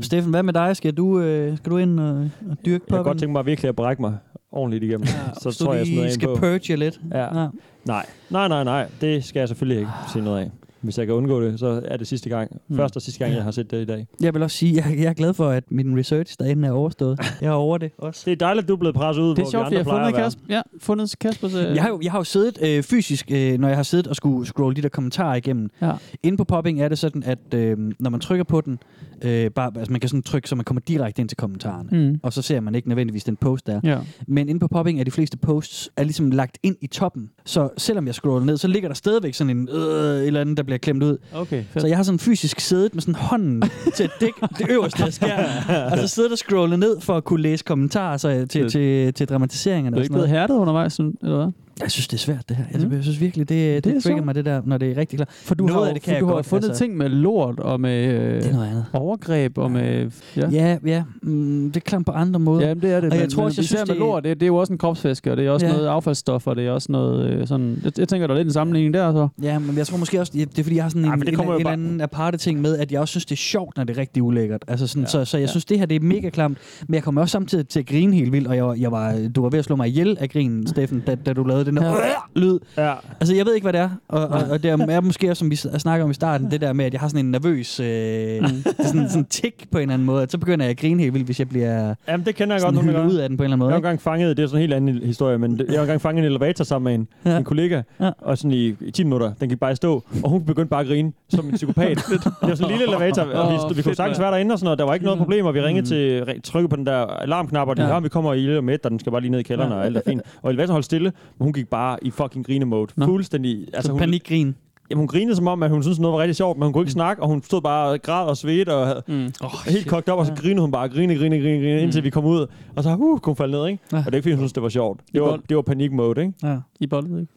Steffen, 0.00 0.30
hvad 0.30 0.42
med 0.42 0.52
dig? 0.52 0.76
Skal 0.76 0.94
du, 0.94 1.20
øh, 1.20 1.56
skal 1.56 1.72
du 1.72 1.76
ind 1.78 2.00
og, 2.00 2.30
og 2.50 2.56
dyrke 2.66 2.84
Jeg 2.88 2.96
kan 2.96 3.04
godt 3.04 3.18
tænke 3.18 3.32
mig 3.32 3.46
virkelig 3.46 3.68
at 3.68 3.76
brække 3.76 4.02
mig 4.02 4.16
ordentligt 4.52 4.84
igennem. 4.84 5.06
så 5.42 5.50
Så 5.50 5.64
tror 5.64 5.72
jeg, 5.72 5.78
jeg 5.78 5.86
smider 5.86 6.04
en 6.04 6.12
skal 6.12 6.28
på. 6.28 6.34
purge 6.36 6.76
lidt. 6.76 7.00
Ja. 7.12 7.40
Ja. 7.42 7.48
Nej, 7.84 8.06
nej, 8.30 8.48
nej, 8.48 8.64
nej. 8.64 8.86
Det 9.00 9.24
skal 9.24 9.40
jeg 9.40 9.48
selvfølgelig 9.48 9.78
ikke 9.80 9.90
se 10.12 10.20
noget 10.20 10.40
af. 10.40 10.50
Hvis 10.84 10.98
jeg 10.98 11.06
kan 11.06 11.14
undgå 11.14 11.42
det, 11.42 11.60
så 11.60 11.82
er 11.84 11.96
det 11.96 12.06
sidste 12.06 12.28
gang. 12.28 12.60
Mm. 12.68 12.76
Første 12.76 12.96
og 12.96 13.02
sidste 13.02 13.18
gang, 13.24 13.34
jeg 13.36 13.42
har 13.44 13.50
set 13.50 13.70
det 13.70 13.82
i 13.82 13.84
dag. 13.84 14.06
Jeg 14.20 14.34
vil 14.34 14.42
også 14.42 14.56
sige, 14.56 14.78
at 14.82 14.90
jeg, 14.90 14.98
jeg 14.98 15.08
er 15.08 15.12
glad 15.12 15.34
for, 15.34 15.48
at 15.48 15.64
min 15.70 15.98
research 15.98 16.36
derinde 16.38 16.68
er 16.68 16.72
overstået. 16.72 17.18
Jeg 17.40 17.46
er 17.48 17.52
over 17.52 17.78
det 17.78 17.90
også. 17.98 18.22
Det 18.24 18.32
er 18.32 18.36
dejligt, 18.36 18.64
at 18.64 18.68
du 18.68 18.72
er 18.74 18.78
blevet 18.78 18.94
presset 18.94 19.22
ud, 19.22 19.28
Det 19.30 19.38
er 19.38 19.42
hvor 19.42 19.50
sjovt, 19.50 19.70
vi 19.70 19.84
for 19.84 19.94
jeg 19.94 20.00
andre 20.02 20.10
har 20.10 20.12
plejer 20.12 20.12
fundet, 20.12 20.16
at 20.16 20.20
være. 20.20 20.24
Kasper, 20.24 20.54
ja, 20.54 20.62
fundet 20.80 21.18
Kaspers... 21.20 21.54
Øh, 21.54 21.74
Jeg 21.74 21.82
har 21.82 21.88
jo, 21.88 22.00
jeg 22.02 22.12
har 22.12 22.18
jo 22.18 22.24
siddet 22.24 22.58
øh, 22.62 22.82
fysisk, 22.82 23.30
øh, 23.32 23.58
når 23.58 23.68
jeg 23.68 23.76
har 23.76 23.82
siddet 23.82 24.06
og 24.06 24.16
skulle 24.16 24.46
scrolle 24.46 24.76
de 24.76 24.82
der 24.82 24.88
kommentarer 24.88 25.34
igennem. 25.34 25.70
Ja. 25.82 25.92
Inde 26.22 26.36
på 26.36 26.44
popping 26.44 26.80
er 26.80 26.88
det 26.88 26.98
sådan, 26.98 27.22
at 27.22 27.54
øh, 27.54 27.76
når 28.00 28.10
man 28.10 28.20
trykker 28.20 28.44
på 28.44 28.60
den, 28.60 28.78
øh, 29.24 29.50
bare, 29.50 29.70
altså 29.76 29.92
man 29.92 30.00
kan 30.00 30.08
sådan 30.08 30.22
trykke, 30.22 30.48
så 30.48 30.54
man 30.56 30.64
kommer 30.64 30.80
direkte 30.88 31.20
ind 31.20 31.28
til 31.28 31.36
kommentarerne. 31.36 32.08
Mm. 32.10 32.20
Og 32.22 32.32
så 32.32 32.42
ser 32.42 32.60
man 32.60 32.74
ikke 32.74 32.88
nødvendigvis 32.88 33.24
den 33.24 33.36
post 33.36 33.66
der. 33.66 33.80
Ja. 33.84 33.98
Men 34.28 34.48
inde 34.48 34.60
på 34.60 34.68
popping 34.68 35.00
er 35.00 35.04
de 35.04 35.10
fleste 35.10 35.36
posts 35.36 35.90
er 35.96 36.02
ligesom 36.04 36.30
lagt 36.30 36.58
ind 36.62 36.76
i 36.80 36.86
toppen. 36.86 37.30
Så 37.44 37.68
selvom 37.78 38.06
jeg 38.06 38.14
scroller 38.14 38.46
ned, 38.46 38.56
så 38.56 38.68
ligger 38.68 38.88
der 38.88 38.94
stadigvæk 38.94 39.34
sådan 39.34 39.56
en 39.56 39.68
øh, 39.72 40.26
eller 40.26 40.40
andet, 40.40 40.56
der 40.56 40.62
bliver 40.62 40.78
klemt 40.78 41.02
ud. 41.02 41.16
Okay, 41.34 41.64
fedt. 41.70 41.80
Så 41.82 41.86
jeg 41.86 41.96
har 41.96 42.02
sådan 42.04 42.18
fysisk 42.18 42.60
siddet 42.60 42.94
med 42.94 43.00
sådan 43.02 43.14
hånden 43.14 43.62
til 43.96 44.04
at 44.04 44.10
dække 44.20 44.36
det 44.58 44.66
øverste 44.70 45.04
af 45.04 45.12
skærmen. 45.12 45.92
og 45.92 45.98
så 45.98 46.08
siddet 46.08 46.32
og 46.32 46.38
scrollet 46.38 46.78
ned 46.78 47.00
for 47.00 47.16
at 47.16 47.24
kunne 47.24 47.42
læse 47.42 47.64
kommentarer 47.64 48.16
så, 48.16 48.28
til, 48.28 48.48
til, 48.48 48.70
til, 48.70 49.14
til 49.14 49.28
dramatiseringerne. 49.28 49.94
Du 49.94 49.98
er 49.98 50.02
ikke 50.02 50.12
blevet 50.12 50.28
hærdet 50.28 50.54
undervejs, 50.54 50.92
sådan- 50.92 51.14
eller 51.22 51.36
hvad? 51.36 51.52
Jeg 51.82 51.90
synes, 51.90 52.08
det 52.08 52.16
er 52.16 52.18
svært, 52.20 52.48
det 52.48 52.56
her. 52.56 52.64
Jeg, 52.72 52.92
jeg 52.92 53.02
synes 53.02 53.20
virkelig, 53.20 53.48
det, 53.48 53.56
det, 53.84 53.90
er 53.90 53.94
det 53.94 54.02
trigger 54.02 54.24
mig, 54.24 54.34
det 54.34 54.44
der, 54.44 54.62
når 54.64 54.78
det 54.78 54.90
er 54.92 54.96
rigtig 54.96 55.18
klart. 55.18 55.28
For 55.32 55.54
du 55.54 55.66
Noget 55.66 55.82
har, 55.82 55.88
af 55.88 55.94
det 55.94 56.02
kan 56.02 56.12
jeg 56.14 56.20
du 56.20 56.26
har 56.26 56.34
godt, 56.34 56.46
fundet 56.46 56.68
altså. 56.68 56.84
ting 56.84 56.96
med 56.96 57.08
lort 57.08 57.60
og 57.60 57.80
med 57.80 58.04
øh, 58.06 58.42
Det 58.42 58.46
er 58.46 58.52
noget 58.52 58.66
andet. 58.68 58.84
overgreb 58.92 59.58
og 59.58 59.70
med... 59.70 60.10
Ja. 60.36 60.48
Ja, 60.50 60.78
ja. 60.86 61.02
Mm, 61.22 61.70
det 61.74 61.76
er 61.76 61.80
klart 61.84 62.04
på 62.04 62.12
andre 62.12 62.40
måder. 62.40 62.68
Jamen, 62.68 62.82
det 62.82 62.92
er 62.92 63.00
det. 63.00 63.10
Og 63.10 63.16
jeg 63.16 63.22
men, 63.22 63.30
tror 63.30 63.42
men 63.42 63.46
også, 63.46 63.60
jeg 63.60 63.66
synes, 63.66 63.80
med 63.80 63.94
det- 63.94 63.96
lort, 64.00 64.24
det, 64.24 64.40
det 64.40 64.42
er 64.42 64.46
jo 64.46 64.56
også 64.56 64.72
en 64.72 64.78
kropsvæske, 64.78 65.30
og 65.30 65.36
det 65.36 65.46
er 65.46 65.50
også 65.50 65.66
Ja. 65.66 65.72
noget 65.72 65.86
affaldsstof, 65.86 66.46
og 66.46 66.56
det 66.56 66.66
er 66.66 66.70
også 66.70 66.92
noget 66.92 67.30
øh, 67.30 67.46
sådan... 67.46 67.80
Jeg, 67.84 67.98
jeg 67.98 68.08
tænker, 68.08 68.26
der 68.26 68.34
er 68.34 68.38
lidt 68.38 68.46
en 68.48 68.52
sammenligning 68.52 68.94
der, 68.94 69.12
så. 69.12 69.28
Ja, 69.42 69.58
men 69.58 69.76
jeg 69.76 69.86
tror 69.86 69.96
måske 69.98 70.20
også, 70.20 70.32
det 70.34 70.58
er 70.58 70.62
fordi, 70.62 70.76
jeg 70.76 70.84
har 70.84 70.88
sådan 70.88 71.02
en, 71.04 71.08
Ej, 71.08 71.16
det 71.16 71.28
en, 71.28 71.40
en, 71.40 71.60
en 71.60 71.66
anden 71.66 72.00
aparte 72.00 72.38
ting 72.38 72.60
med, 72.60 72.78
at 72.78 72.92
jeg 72.92 73.00
også 73.00 73.12
synes, 73.12 73.24
det 73.26 73.32
er 73.32 73.36
sjovt, 73.36 73.76
når 73.76 73.84
det 73.84 73.96
er 73.96 74.00
rigtig 74.00 74.22
ulækkert. 74.22 74.64
Altså 74.68 74.86
sådan, 74.86 75.02
Ja. 75.02 75.08
så, 75.08 75.24
så 75.24 75.36
jeg 75.38 75.42
Ja. 75.46 75.50
synes, 75.50 75.64
det 75.64 75.78
her 75.78 75.86
det 75.86 75.96
er 75.96 76.00
mega 76.00 76.28
klamt. 76.30 76.58
Men 76.88 76.94
jeg 76.94 77.02
kommer 77.02 77.20
også 77.20 77.32
samtidig 77.32 77.68
til 77.68 77.80
at 77.80 77.86
grine 77.86 78.14
helt 78.14 78.32
vildt, 78.32 78.48
og 78.48 78.56
jeg, 78.56 78.74
jeg 78.80 78.92
var, 78.92 79.28
du 79.36 79.42
var 79.42 79.48
ved 79.48 79.58
at 79.58 79.64
slå 79.64 79.76
mig 79.76 79.88
ihjel 79.88 80.16
af 80.20 80.28
grinen, 80.30 80.66
Steffen, 80.66 81.02
da, 81.06 81.14
da 81.14 81.32
du 81.32 81.44
lavede 81.44 81.63
den 81.66 81.76
der 81.76 81.94
lyd. 82.36 82.58
Ja. 82.76 82.92
Altså, 83.20 83.34
jeg 83.34 83.46
ved 83.46 83.54
ikke, 83.54 83.64
hvad 83.64 83.72
det 83.72 83.80
er. 83.80 83.90
Og, 84.08 84.20
og, 84.26 84.42
og 84.50 84.62
det 84.62 84.70
er 84.70 85.00
måske 85.00 85.30
også, 85.30 85.38
som 85.38 85.50
vi 85.50 85.56
snakker 85.56 86.04
om 86.04 86.10
i 86.10 86.14
starten, 86.14 86.50
det 86.50 86.60
der 86.60 86.72
med, 86.72 86.84
at 86.84 86.92
jeg 86.92 87.00
har 87.00 87.08
sådan 87.08 87.24
en 87.24 87.30
nervøs... 87.30 87.80
Øh, 87.80 87.86
det 87.86 88.66
er 88.78 88.84
sådan, 88.86 89.08
sådan 89.08 89.24
tik 89.24 89.64
på 89.72 89.78
en 89.78 89.82
eller 89.82 89.94
anden 89.94 90.06
måde. 90.06 90.22
At 90.22 90.32
så 90.32 90.38
begynder 90.38 90.64
jeg 90.64 90.70
at 90.70 90.76
grine 90.76 91.00
helt 91.02 91.14
vildt, 91.14 91.26
hvis 91.26 91.38
jeg 91.38 91.48
bliver 91.48 91.94
Jamen, 92.08 92.26
det 92.26 92.34
kender 92.34 92.54
jeg 92.56 92.62
godt, 92.62 92.74
gør. 92.86 93.06
ud 93.06 93.14
af 93.14 93.28
den 93.28 93.36
på 93.36 93.42
en 93.42 93.44
eller 93.44 93.54
anden 93.54 93.58
måde. 93.58 93.68
Jeg 93.68 93.74
har 93.74 93.76
ikke? 93.78 93.86
engang 93.88 94.00
fanget, 94.00 94.36
det 94.36 94.42
er 94.42 94.46
sådan 94.46 94.56
en 94.56 94.60
helt 94.60 94.74
anden 94.74 94.94
historie, 95.06 95.38
men 95.38 95.58
jeg 95.68 95.74
har 95.74 95.80
engang 95.80 96.00
fanget 96.00 96.18
en 96.24 96.30
elevator 96.30 96.64
sammen 96.64 96.84
med 96.84 96.94
en, 96.94 97.32
ja. 97.32 97.38
en 97.38 97.44
kollega, 97.44 97.82
ja. 98.00 98.10
og 98.18 98.38
sådan 98.38 98.50
i, 98.50 98.74
i 98.80 98.90
10 98.90 99.04
minutter, 99.04 99.32
den 99.40 99.48
gik 99.48 99.60
bare 99.60 99.72
i 99.72 99.76
stå, 99.76 100.02
og 100.22 100.30
hun 100.30 100.44
begyndte 100.44 100.70
bare 100.70 100.80
at 100.80 100.86
grine 100.86 101.12
som 101.28 101.46
en 101.48 101.54
psykopat. 101.54 101.96
det 102.10 102.20
var 102.42 102.54
sådan 102.54 102.72
en 102.72 102.78
lille 102.78 102.94
elevator, 102.94 103.22
og 103.22 103.52
vi, 103.70 103.76
vi 103.76 103.82
kunne 103.82 103.94
sagtens 103.94 104.20
være 104.20 104.30
derinde 104.30 104.52
og 104.52 104.58
sådan 104.58 104.64
noget, 104.66 104.78
der 104.78 104.84
var 104.84 104.94
ikke 104.94 105.04
noget 105.04 105.18
problem, 105.18 105.46
og 105.46 105.54
vi 105.54 105.60
ringede 105.60 105.86
til, 105.86 106.22
re- 106.22 106.40
trykkede 106.40 106.68
på 106.68 106.76
den 106.76 106.86
der 106.86 106.96
alarmknap, 107.06 107.68
og 107.68 107.76
de, 107.76 107.82
Ja. 107.82 107.94
ja. 107.94 108.00
vi 108.00 108.08
kommer 108.08 108.32
i 108.34 108.36
lille 108.38 108.62
med, 108.62 108.78
og 108.84 108.90
den 108.90 108.98
skal 109.00 109.12
bare 109.12 109.20
lige 109.20 109.30
ned 109.30 109.40
i 109.40 109.42
kælderen, 109.42 109.70
Ja. 109.72 109.76
og 109.78 109.84
alt 109.84 109.96
er 109.96 110.00
fint. 110.06 110.22
Og 110.42 110.50
elevatoren 110.50 110.72
holdt 110.72 110.84
stille, 110.84 111.12
men 111.38 111.44
hun 111.44 111.52
gik 111.54 111.68
bare 111.68 111.98
i 112.02 112.10
fucking 112.10 112.46
grine-mode. 112.46 112.92
Fuldstændig. 113.04 113.66
Altså, 113.74 113.92
hun, 113.92 113.98
panikgrin. 113.98 114.54
Jamen, 114.90 114.98
hun 115.00 115.08
grinede 115.08 115.36
som 115.36 115.48
om, 115.48 115.62
at 115.62 115.70
hun 115.70 115.82
syntes, 115.82 115.98
noget 116.00 116.14
var 116.14 116.20
rigtig 116.20 116.36
sjovt, 116.36 116.58
men 116.58 116.64
hun 116.66 116.72
kunne 116.72 116.82
ikke 116.82 116.92
snakke, 116.92 117.22
og 117.22 117.28
hun 117.28 117.42
stod 117.42 117.60
bare 117.60 117.88
og 117.90 118.02
græd 118.02 118.26
og 118.26 118.36
svedte 118.36 118.74
og 118.74 118.86
havde 118.86 119.02
Mm. 119.08 119.32
oh, 119.44 119.50
helt 119.68 119.86
kogt 119.88 120.08
op, 120.08 120.18
og 120.18 120.26
så 120.26 120.32
grinede 120.34 120.60
hun 120.60 120.70
bare, 120.70 120.88
grine, 120.88 121.14
grine, 121.14 121.36
grine, 121.40 121.58
grine, 121.58 121.82
indtil 121.82 122.04
vi 122.04 122.10
kom 122.10 122.24
ud, 122.24 122.46
og 122.76 122.82
så 122.82 122.90
uh, 122.90 122.96
kunne 122.98 123.20
hun 123.26 123.36
falde 123.36 123.52
ned, 123.52 123.66
ikke? 123.66 123.82
Ja. 123.92 123.98
Og 123.98 124.04
det 124.04 124.12
er 124.12 124.16
ikke, 124.16 124.22
fordi 124.22 124.32
hun 124.34 124.40
synes, 124.40 124.52
det 124.52 124.62
var 124.62 124.68
sjovt. 124.68 125.00
I 125.00 125.12
Det 125.12 125.22
var, 125.22 125.28
bold. 125.28 125.42
det 125.48 125.56
var 125.56 125.62
panik-mode, 125.62 126.20
ikke? 126.20 126.32
Ja. 126.42 126.56
I 126.80 126.86
boldet, 126.86 127.20
ikke? 127.20 127.32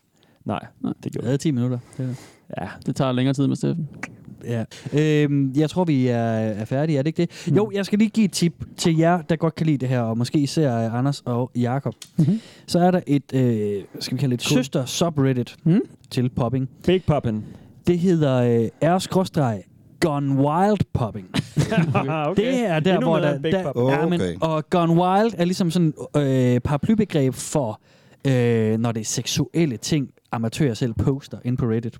Nej, 0.45 0.59
det 1.03 1.11
gjorde 1.11 1.25
Jeg 1.25 1.27
havde 1.29 1.37
10 1.37 1.51
minutter. 1.51 1.77
Det 1.97 2.15
Ja. 2.61 2.67
Det 2.85 2.95
tager 2.95 3.11
længere 3.11 3.33
tid 3.33 3.47
med 3.47 3.55
Steffen. 3.55 3.89
Ja. 4.45 4.63
Øhm, 4.93 5.53
jeg 5.55 5.69
tror, 5.69 5.83
vi 5.83 6.07
er, 6.07 6.17
er 6.17 6.65
færdige, 6.65 6.97
er 6.97 7.01
det 7.01 7.07
ikke 7.07 7.21
det? 7.21 7.51
Mm. 7.51 7.55
Jo, 7.55 7.71
jeg 7.73 7.85
skal 7.85 7.99
lige 7.99 8.09
give 8.09 8.25
et 8.25 8.31
tip 8.31 8.53
til 8.77 8.97
jer, 8.97 9.21
der 9.21 9.35
godt 9.35 9.55
kan 9.55 9.65
lide 9.65 9.77
det 9.77 9.89
her, 9.89 10.01
og 10.01 10.17
måske 10.17 10.37
især 10.39 10.89
Anders 10.89 11.21
og 11.25 11.51
Jakob. 11.55 11.93
Mm-hmm. 12.17 12.41
Så 12.67 12.79
er 12.79 12.91
der 12.91 13.01
et, 13.07 13.33
øh, 13.33 13.83
skal 13.99 14.17
vi 14.17 14.19
kalde 14.19 14.37
det 14.37 14.41
et 14.43 14.47
Cool. 14.49 14.57
søster 14.59 14.85
subreddit 14.85 15.55
mm? 15.63 15.81
til 16.11 16.29
popping. 16.29 16.69
Big 16.85 17.03
popping. 17.03 17.45
Det 17.87 17.99
hedder 17.99 18.35
øh, 18.81 18.89
r 18.89 19.63
Gone 19.99 20.35
Wild 20.35 20.79
Popping. 20.93 21.27
okay. 21.95 22.43
Det 22.43 22.65
er 22.65 22.79
der, 22.79 22.93
Endnu 22.93 23.07
hvor 23.09 23.19
der... 23.19 23.37
Der 23.37 23.63
Pop. 23.73 23.89
ja, 23.91 24.05
men, 24.07 24.21
Okay. 24.21 24.35
og 24.41 24.69
Gone 24.69 24.93
Wild 24.93 25.33
er 25.37 25.45
ligesom 25.45 25.71
sådan 25.71 25.93
øh, 26.17 26.59
paraplybegreb 26.59 27.33
for, 27.33 27.81
øh, 28.27 28.77
når 28.79 28.91
det 28.91 28.99
er 29.01 29.05
seksuelle 29.05 29.77
ting, 29.77 30.09
amatører 30.31 30.73
selv 30.73 30.93
poster 30.93 31.37
ind 31.45 31.57
på 31.57 31.65
Reddit. 31.65 31.97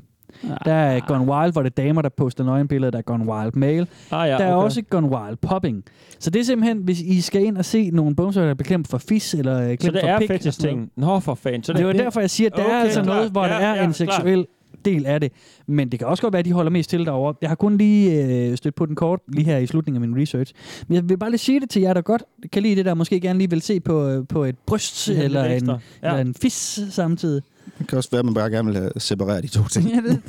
Der 0.65 0.73
er 0.73 0.99
Gone 0.99 1.31
Wild, 1.31 1.51
hvor 1.51 1.63
det 1.63 1.69
er 1.79 1.83
damer, 1.83 2.01
der 2.01 2.09
poster 2.09 2.43
nøgenbilleder. 2.43 2.91
Der 2.91 2.97
er 2.97 3.01
Gone 3.01 3.25
Wild 3.31 3.51
Male. 3.53 3.87
Ah, 4.11 4.29
ja, 4.29 4.37
der 4.37 4.45
er 4.45 4.53
også 4.53 4.81
Gone 4.89 5.07
Wild 5.09 5.37
Popping. 5.41 5.83
Så 6.19 6.29
det 6.29 6.39
er 6.39 6.43
simpelthen, 6.43 6.77
hvis 6.77 7.01
I 7.01 7.21
skal 7.21 7.43
ind 7.43 7.57
og 7.57 7.65
se 7.65 7.89
nogle 7.89 8.15
bumser, 8.15 8.41
der 8.41 8.49
er 8.49 8.53
beklemt 8.53 8.87
for 8.87 8.97
fis, 8.97 9.33
eller 9.33 9.61
øh, 9.61 9.69
Så 9.69 9.75
klemt 9.77 9.93
det 9.93 10.01
for 10.01 10.07
er 10.07 10.19
pik. 10.19 10.29
og 10.29 10.33
fetish 10.35 10.57
sådan 10.61 10.75
noget. 10.75 10.89
ting. 10.95 11.05
Nå, 11.07 11.19
for 11.19 11.35
fanden. 11.35 11.63
Så 11.63 11.73
det 11.73 11.85
var 11.87 11.93
derfor, 11.93 12.19
jeg 12.19 12.29
siger, 12.29 12.49
at 12.49 12.57
der 12.57 12.63
Okay, 12.63 12.73
er 12.75 12.79
altså 12.79 13.03
klart. 13.03 13.15
noget, 13.15 13.31
hvor 13.31 13.45
Ja, 13.45 13.49
der 13.49 13.55
er 13.59 13.75
ja, 13.75 13.83
en 13.83 13.93
seksuel 13.93 14.45
del 14.85 15.05
af 15.05 15.19
det. 15.21 15.31
Men 15.67 15.89
det 15.89 15.99
kan 15.99 16.07
også 16.07 16.21
godt 16.23 16.33
være, 16.33 16.39
at 16.39 16.45
de 16.45 16.51
holder 16.51 16.71
mest 16.71 16.89
til 16.89 17.05
derovre. 17.05 17.33
Jeg 17.41 17.49
har 17.49 17.55
kun 17.55 17.77
lige 17.77 18.25
øh, 18.25 18.57
stødt 18.57 18.75
på 18.75 18.85
den 18.85 18.95
kort, 18.95 19.19
lige 19.27 19.45
her 19.45 19.57
i 19.57 19.65
slutningen 19.67 20.03
af 20.03 20.09
min 20.09 20.21
research. 20.21 20.53
Men 20.87 20.95
jeg 20.95 21.09
vil 21.09 21.17
bare 21.17 21.29
lige 21.29 21.37
sige 21.39 21.59
det 21.59 21.69
til 21.69 21.81
jer, 21.81 21.93
der 21.93 22.01
godt 22.01 22.23
kan 22.51 22.63
lide 22.63 22.75
det 22.75 22.85
der, 22.85 22.93
måske 22.93 23.19
gerne 23.19 23.39
lige 23.39 23.49
vil 23.49 23.61
se 23.61 23.79
på, 23.79 24.07
øh, 24.07 24.27
på 24.27 24.43
et 24.43 24.55
bryst 24.65 25.09
eller, 25.09 25.43
en. 25.43 25.65
Ja. 25.67 25.75
eller 26.03 26.17
en 26.21 26.33
fis 26.41 26.79
samtidig. 26.89 27.43
Det 27.79 27.87
kan 27.87 27.97
også 27.97 28.09
være, 28.11 28.19
at 28.19 28.25
man 28.25 28.33
bare 28.33 28.49
gerne 28.49 28.65
vil 28.71 28.77
have 28.77 28.91
separeret 28.97 29.43
de 29.43 29.47
to 29.47 29.63
ting. 29.67 29.89
Ja, 29.89 29.95
det, 29.95 30.21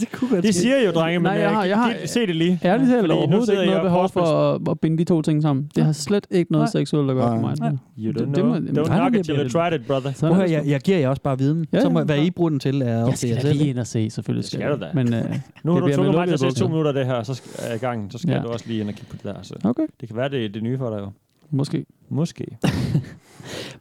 det 0.00 0.12
kunne 0.12 0.30
godt 0.30 0.42
De 0.44 0.52
ske. 0.52 0.60
siger 0.62 0.82
jo, 0.86 0.90
drenge, 0.90 1.18
men 1.18 1.22
Nej, 1.24 1.32
jeg 1.40 1.50
har- 1.50 1.64
jeg 1.64 1.76
har- 1.76 1.94
se 2.06 2.26
det 2.26 2.36
lige. 2.36 2.60
Ærligt 2.64 2.90
talt 2.90 3.10
overhovedet 3.10 3.48
ikke 3.48 3.60
jeg 3.60 3.66
noget 3.66 3.80
og 3.80 3.84
behov 3.86 4.08
for 4.08 4.20
at, 4.54 4.60
at 4.70 4.80
binde 4.80 4.98
de 4.98 5.04
to 5.04 5.22
ting 5.22 5.42
sammen. 5.42 5.70
Det 5.74 5.84
har 5.84 5.92
slet 5.92 6.26
ikke 6.30 6.52
noget 6.52 6.62
Nej. 6.64 6.70
seksuelt 6.80 7.10
at 7.10 7.16
gøre 7.16 7.28
for 7.28 7.40
mig. 7.40 7.78
You 7.98 8.12
don't 8.12 8.18
Det- 8.18 8.18
det 8.18 8.34
know. 8.34 8.46
må- 8.46 8.56
Don't 8.56 8.84
knock 8.94 9.12
det 9.12 9.18
it 9.18 9.24
till 9.24 9.38
you 9.40 9.48
tried 9.48 9.80
it, 9.80 9.86
brother. 9.86 10.12
Prøv 10.20 10.30
at 10.40 10.48
det 10.48 10.54
jeg, 10.54 10.66
jeg 10.66 10.80
giver 10.80 10.98
jer 10.98 11.08
også 11.08 11.22
bare 11.22 11.38
viden. 11.38 11.66
Ja, 11.72 11.80
så 11.80 11.88
må, 11.88 12.02
hvad. 12.04 12.18
I 12.18 12.30
bruger 12.30 12.50
den 12.50 12.60
til, 12.60 12.82
er 12.82 13.02
op 13.02 13.08
Jeg 13.08 13.18
til 13.18 13.28
jer 13.28 13.36
skal 13.36 13.42
da 13.44 13.48
selv. 13.48 13.58
lige 13.58 13.70
ind 13.70 13.78
og 13.78 13.86
se, 13.86 14.10
selvfølgelig 14.10 14.44
skal 14.44 14.60
du 14.72 14.80
da. 14.80 14.86
Men 14.94 15.14
øh, 15.14 15.22
Nu 15.64 15.72
har 15.72 15.80
det 15.80 15.88
du 15.88 15.94
tvunget 15.94 16.14
mig 16.14 16.26
til 16.26 16.34
at 16.34 16.40
se 16.40 16.50
to 16.60 16.68
minutter 16.68 16.88
af 16.90 16.94
det 16.94 17.06
her, 17.06 17.22
så 17.22 17.34
skal, 17.34 17.50
er 17.58 17.74
i 17.74 17.78
gang. 17.78 18.12
Så 18.12 18.18
skal 18.18 18.42
du 18.42 18.48
også 18.48 18.64
lige 18.68 18.80
ind 18.80 18.88
og 18.88 18.94
kigge 18.94 19.10
på 19.10 19.16
det 19.16 19.24
der. 19.24 19.42
Så. 19.42 19.54
Okay. 19.64 19.86
Det 20.00 20.08
kan 20.08 20.16
være, 20.16 20.28
det 20.28 20.44
er 20.44 20.48
det 20.48 20.62
nye 20.62 20.78
for 20.78 20.90
dig 20.90 20.98
jo. 20.98 21.10
Måske. 21.50 21.86
Måske. 22.08 22.44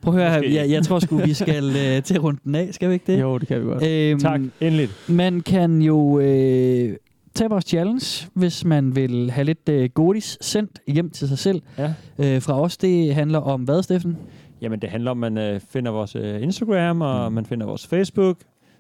Prøv 0.02 0.16
at 0.16 0.20
høre, 0.32 0.40
Måske. 0.40 0.56
jeg, 0.56 0.70
jeg 0.70 0.84
tror 0.84 1.00
sgu, 1.00 1.18
vi 1.18 1.34
skal 1.34 1.64
øh, 1.96 2.04
til 2.04 2.20
rundt 2.20 2.44
den 2.44 2.56
af. 2.56 2.70
Skal 2.72 2.90
vi 2.90 2.94
ikke 2.94 3.12
det? 3.14 3.22
Jo, 3.22 3.38
det 3.38 3.48
kan 3.48 3.62
vi 3.62 3.66
godt. 3.66 3.84
Øhm, 3.88 4.20
Tak, 4.20 4.42
endeligt. 4.62 4.92
Man 5.10 5.42
kan 5.42 5.82
jo 5.82 6.20
øh, 6.20 6.98
tage 7.36 7.50
vores 7.50 7.66
challenge, 7.66 8.28
hvis 8.34 8.66
man 8.66 8.96
vil 8.96 9.32
have 9.32 9.46
lidt 9.46 9.70
øh, 9.70 9.90
godis 9.94 10.38
sendt 10.42 10.80
hjem 10.88 11.10
til 11.10 11.28
sig 11.28 11.38
selv 11.38 11.62
Ja. 11.78 11.94
øh, 12.20 12.42
fra 12.42 12.62
os. 12.62 12.78
Det 12.78 13.16
handler 13.16 13.40
om 13.40 13.62
hvad, 13.62 13.84
Steffen? 13.84 14.18
Jamen, 14.62 14.80
det 14.80 14.90
handler 14.90 15.12
om, 15.12 15.24
at 15.24 15.32
man 15.34 15.54
øh, 15.54 15.60
finder 15.70 15.92
vores 15.92 16.16
øh, 16.16 16.42
Instagram, 16.44 17.02
og 17.02 17.34
man 17.34 17.46
finder 17.46 17.66
vores 17.66 17.88
Facebook. 17.88 18.38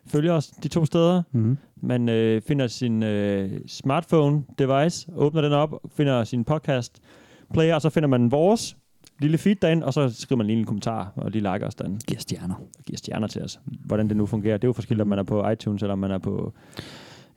Følger 0.07 0.33
os 0.33 0.47
de 0.47 0.67
to 0.67 0.85
steder. 0.85 1.21
Mm. 1.31 1.57
Man 1.81 2.09
øh, 2.09 2.41
finder 2.47 2.67
sin 2.67 3.03
øh, 3.03 3.49
smartphone-device, 3.67 5.07
åbner 5.15 5.41
den 5.41 5.51
op, 5.51 5.73
finder 5.97 6.23
sin 6.23 6.43
podcast-player, 6.43 7.75
og 7.75 7.81
så 7.81 7.89
finder 7.89 8.09
man 8.09 8.31
vores 8.31 8.77
lille 9.21 9.37
feed 9.37 9.55
derinde, 9.55 9.85
og 9.85 9.93
så 9.93 10.09
skriver 10.09 10.37
man 10.37 10.47
lige 10.47 10.59
en 10.59 10.65
kommentar 10.65 11.13
og 11.15 11.31
lige 11.31 11.53
liker 11.53 11.67
os 11.67 11.75
derinde. 11.75 11.99
Giver 12.07 12.19
stjerner. 12.19 12.55
Og 12.55 12.83
giver 12.85 12.97
stjerner 12.97 13.27
til 13.27 13.41
os. 13.43 13.59
Hvordan 13.85 14.07
det 14.09 14.17
nu 14.17 14.25
fungerer. 14.25 14.57
Det 14.57 14.63
er 14.63 14.67
jo 14.67 14.73
forskelligt, 14.73 15.01
om 15.01 15.07
man 15.07 15.19
er 15.19 15.23
på 15.23 15.49
iTunes, 15.49 15.81
eller 15.81 15.93
om 15.93 15.99
man 15.99 16.11
er 16.11 16.17
på 16.17 16.53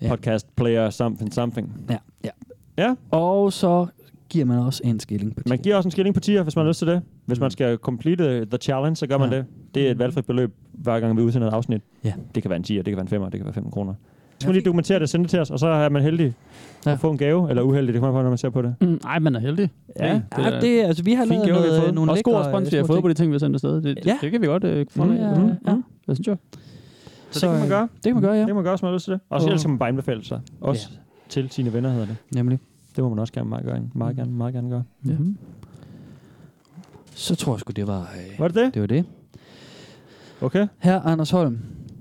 Ja. 0.02 0.08
podcast 0.08 0.56
player 0.56 0.90
something 0.90 1.34
something. 1.34 1.86
Ja, 1.90 1.96
ja. 2.24 2.30
Ja, 2.78 2.94
Og 3.10 3.52
så 3.52 3.86
giver 4.28 4.44
man 4.44 4.58
også 4.58 4.80
en 4.84 5.00
skilling 5.00 5.36
på 5.36 5.42
man 5.48 5.58
giver 5.58 5.76
også 5.76 5.86
en 5.86 5.90
skilling 5.90 6.14
på 6.14 6.20
tier, 6.20 6.42
hvis 6.42 6.56
man 6.56 6.64
har 6.64 6.70
lyst 6.70 6.78
til 6.78 6.88
det. 6.88 7.02
Hvis 7.26 7.40
man 7.40 7.50
skal 7.50 7.76
complete 7.78 8.44
the 8.46 8.58
challenge, 8.58 8.96
så 8.96 9.06
gør 9.06 9.18
man 9.18 9.30
Ja. 9.30 9.36
det. 9.36 9.46
Det 9.74 9.86
er 9.86 9.90
et 9.90 9.98
valgfrit 9.98 10.26
beløb, 10.26 10.54
hver 10.72 11.00
gang 11.00 11.16
vi 11.16 11.22
udsender 11.22 11.48
et 11.48 11.52
afsnit. 11.52 11.82
Ja. 12.04 12.12
Det 12.34 12.42
kan 12.42 12.48
være 12.50 12.56
en 12.56 12.62
10, 12.62 12.76
det 12.76 12.84
kan 12.84 12.92
være 12.96 13.02
en 13.02 13.08
5, 13.08 13.22
det 13.22 13.32
kan 13.32 13.44
være 13.44 13.54
5 13.54 13.70
kroner. 13.70 13.94
Så 14.34 14.40
skal 14.40 14.48
man 14.48 14.54
lige 14.54 14.64
dokumentere 14.64 14.94
det 14.98 15.02
og 15.02 15.08
sende 15.08 15.22
det 15.22 15.30
til 15.30 15.40
os, 15.40 15.50
og 15.50 15.58
så 15.58 15.66
er 15.66 15.88
man 15.88 16.02
heldig 16.02 16.34
Ja. 16.86 16.92
at 16.92 17.00
få 17.00 17.10
en 17.10 17.18
gave, 17.18 17.50
eller 17.50 17.62
uheldig, 17.62 17.94
det 17.94 18.00
kommer 18.02 18.18
på, 18.18 18.22
når 18.22 18.28
man 18.28 18.38
ser 18.38 18.50
på 18.50 18.62
det. 18.62 18.74
Mm, 18.80 19.00
ej, 19.06 19.18
man 19.18 19.36
er 19.36 19.40
heldig. 19.40 19.70
Ja. 20.00 20.20
Ja, 20.38 20.60
det, 20.60 20.82
altså, 20.84 21.02
vi 21.02 21.12
har 21.12 21.24
lavet 21.24 21.44
gave, 21.46 21.54
vi 21.56 21.60
har 21.62 21.66
noget, 21.66 21.82
fået. 21.82 21.94
nogle 21.94 22.10
Også 22.12 22.22
god 22.24 22.34
respons, 22.34 22.72
vi 22.72 22.76
øh, 22.76 22.80
har 22.80 22.86
små 22.86 22.94
fået 22.94 23.02
på 23.02 23.08
de 23.08 23.14
ting, 23.14 23.30
vi 23.30 23.34
har 23.34 23.38
sendt 23.38 23.54
afsted. 23.56 23.74
Det, 23.74 23.84
det, 23.96 24.06
Ja. 24.06 24.18
det 24.20 24.30
kan 24.30 24.40
vi 24.42 24.46
godt 24.46 24.64
øh, 24.64 24.86
få 24.90 25.02
Ja, 25.02 25.08
med. 25.08 25.16
ja, 25.18 25.34
Mm, 25.38 25.50
ja. 25.66 25.74
mm. 25.74 25.84
Det 26.06 26.16
synes 26.16 26.26
jeg. 26.26 26.36
Så, 27.30 27.46
det 27.46 27.52
kan 27.52 27.60
man 27.60 27.68
gøre. 27.68 27.82
Det 27.94 28.02
kan 28.02 28.14
man 28.14 28.22
gøre, 28.22 28.32
ja. 28.32 28.38
Det 28.38 28.46
kan 28.46 28.54
man 28.54 28.64
gøre, 28.64 28.72
hvis 28.74 28.82
man 28.82 28.88
har 28.88 28.94
lyst 28.94 29.04
til 29.04 29.12
det. 29.12 29.20
Og 29.30 29.40
så 29.40 29.46
ellers 29.46 29.62
kan 29.62 29.70
man 29.70 29.78
bare 29.78 29.88
anbefale 29.88 30.24
sig. 30.24 30.40
Også 30.60 30.88
til 31.28 31.50
sine 31.50 31.72
venner, 31.72 31.90
hedder 31.90 32.06
det. 32.06 32.16
Nemlig. 32.34 32.58
Det 32.96 33.04
må 33.04 33.10
man 33.10 33.18
også 33.18 33.32
gerne 33.32 33.48
meget, 33.48 33.64
gerne, 33.64 33.90
meget, 33.94 34.16
gerne, 34.16 34.30
meget 34.32 34.54
gerne 34.54 34.70
gøre. 34.70 34.82
Ja. 35.06 35.12
Så 37.14 37.34
tror 37.34 37.52
jeg 37.54 37.60
sgu, 37.60 37.70
det 37.76 37.86
var, 37.86 38.00
øh, 38.00 38.38
Var 38.40 38.48
det 38.48 38.54
det? 38.56 38.74
det 38.74 38.80
var 38.82 38.86
det. 38.88 39.04
Okay. 40.40 40.66
Her 40.78 41.00
Anders 41.00 41.30
Holm, 41.30 41.58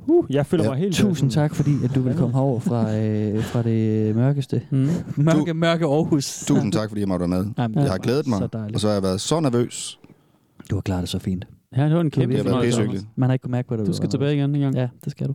Uh, 0.07 0.25
jeg 0.29 0.45
føler 0.45 0.63
Ja. 0.63 0.69
mig 0.69 0.79
helt... 0.79 0.95
tusind 0.95 1.31
tak, 1.31 1.55
fordi 1.55 1.71
at 1.83 1.95
du 1.95 2.01
vil 2.01 2.13
komme 2.15 2.33
herover 2.35 2.59
fra, 2.59 2.95
øh, 2.97 3.43
fra 3.43 3.63
det 3.63 4.15
mørkeste. 4.15 4.61
Mm. 4.71 4.87
Mørke, 5.17 5.53
mørke 5.53 5.85
Aarhus. 5.85 6.43
Tusind 6.47 6.71
tak, 6.71 6.89
fordi 6.89 7.01
jeg 7.01 7.07
måtte 7.07 7.29
være 7.29 7.43
med. 7.43 7.51
Jamen, 7.57 7.77
Jeg 7.79 7.91
har 7.91 7.97
glædet 7.97 8.27
mig, 8.27 8.37
Så 8.39 8.47
dejligt. 8.53 8.75
og 8.75 8.81
så 8.81 8.87
har 8.87 8.93
jeg 8.93 9.03
været 9.03 9.21
så 9.21 9.39
nervøs. 9.39 9.99
Du 10.69 10.75
har 10.75 10.81
klaret 10.81 11.01
det 11.01 11.09
så 11.09 11.19
fint. 11.19 11.47
Ja, 11.77 11.85
det 11.85 11.93
var 11.93 12.01
en 12.01 12.11
kæmpe 12.11 12.35
Det 12.37 12.45
har 12.45 12.51
været 12.59 12.73
fornøjelse. 12.73 13.05
Man 13.15 13.29
har 13.29 13.33
ikke 13.33 13.43
kunnet 13.43 13.51
mærke 13.51 13.67
på 13.67 13.77
det. 13.77 13.87
Du 13.87 13.93
skal 13.93 14.09
tilbage 14.09 14.35
igen 14.35 14.55
en 14.55 14.61
gang. 14.61 14.75
Ja, 14.75 14.87
det 15.03 15.11
skal 15.11 15.27
du. 15.27 15.33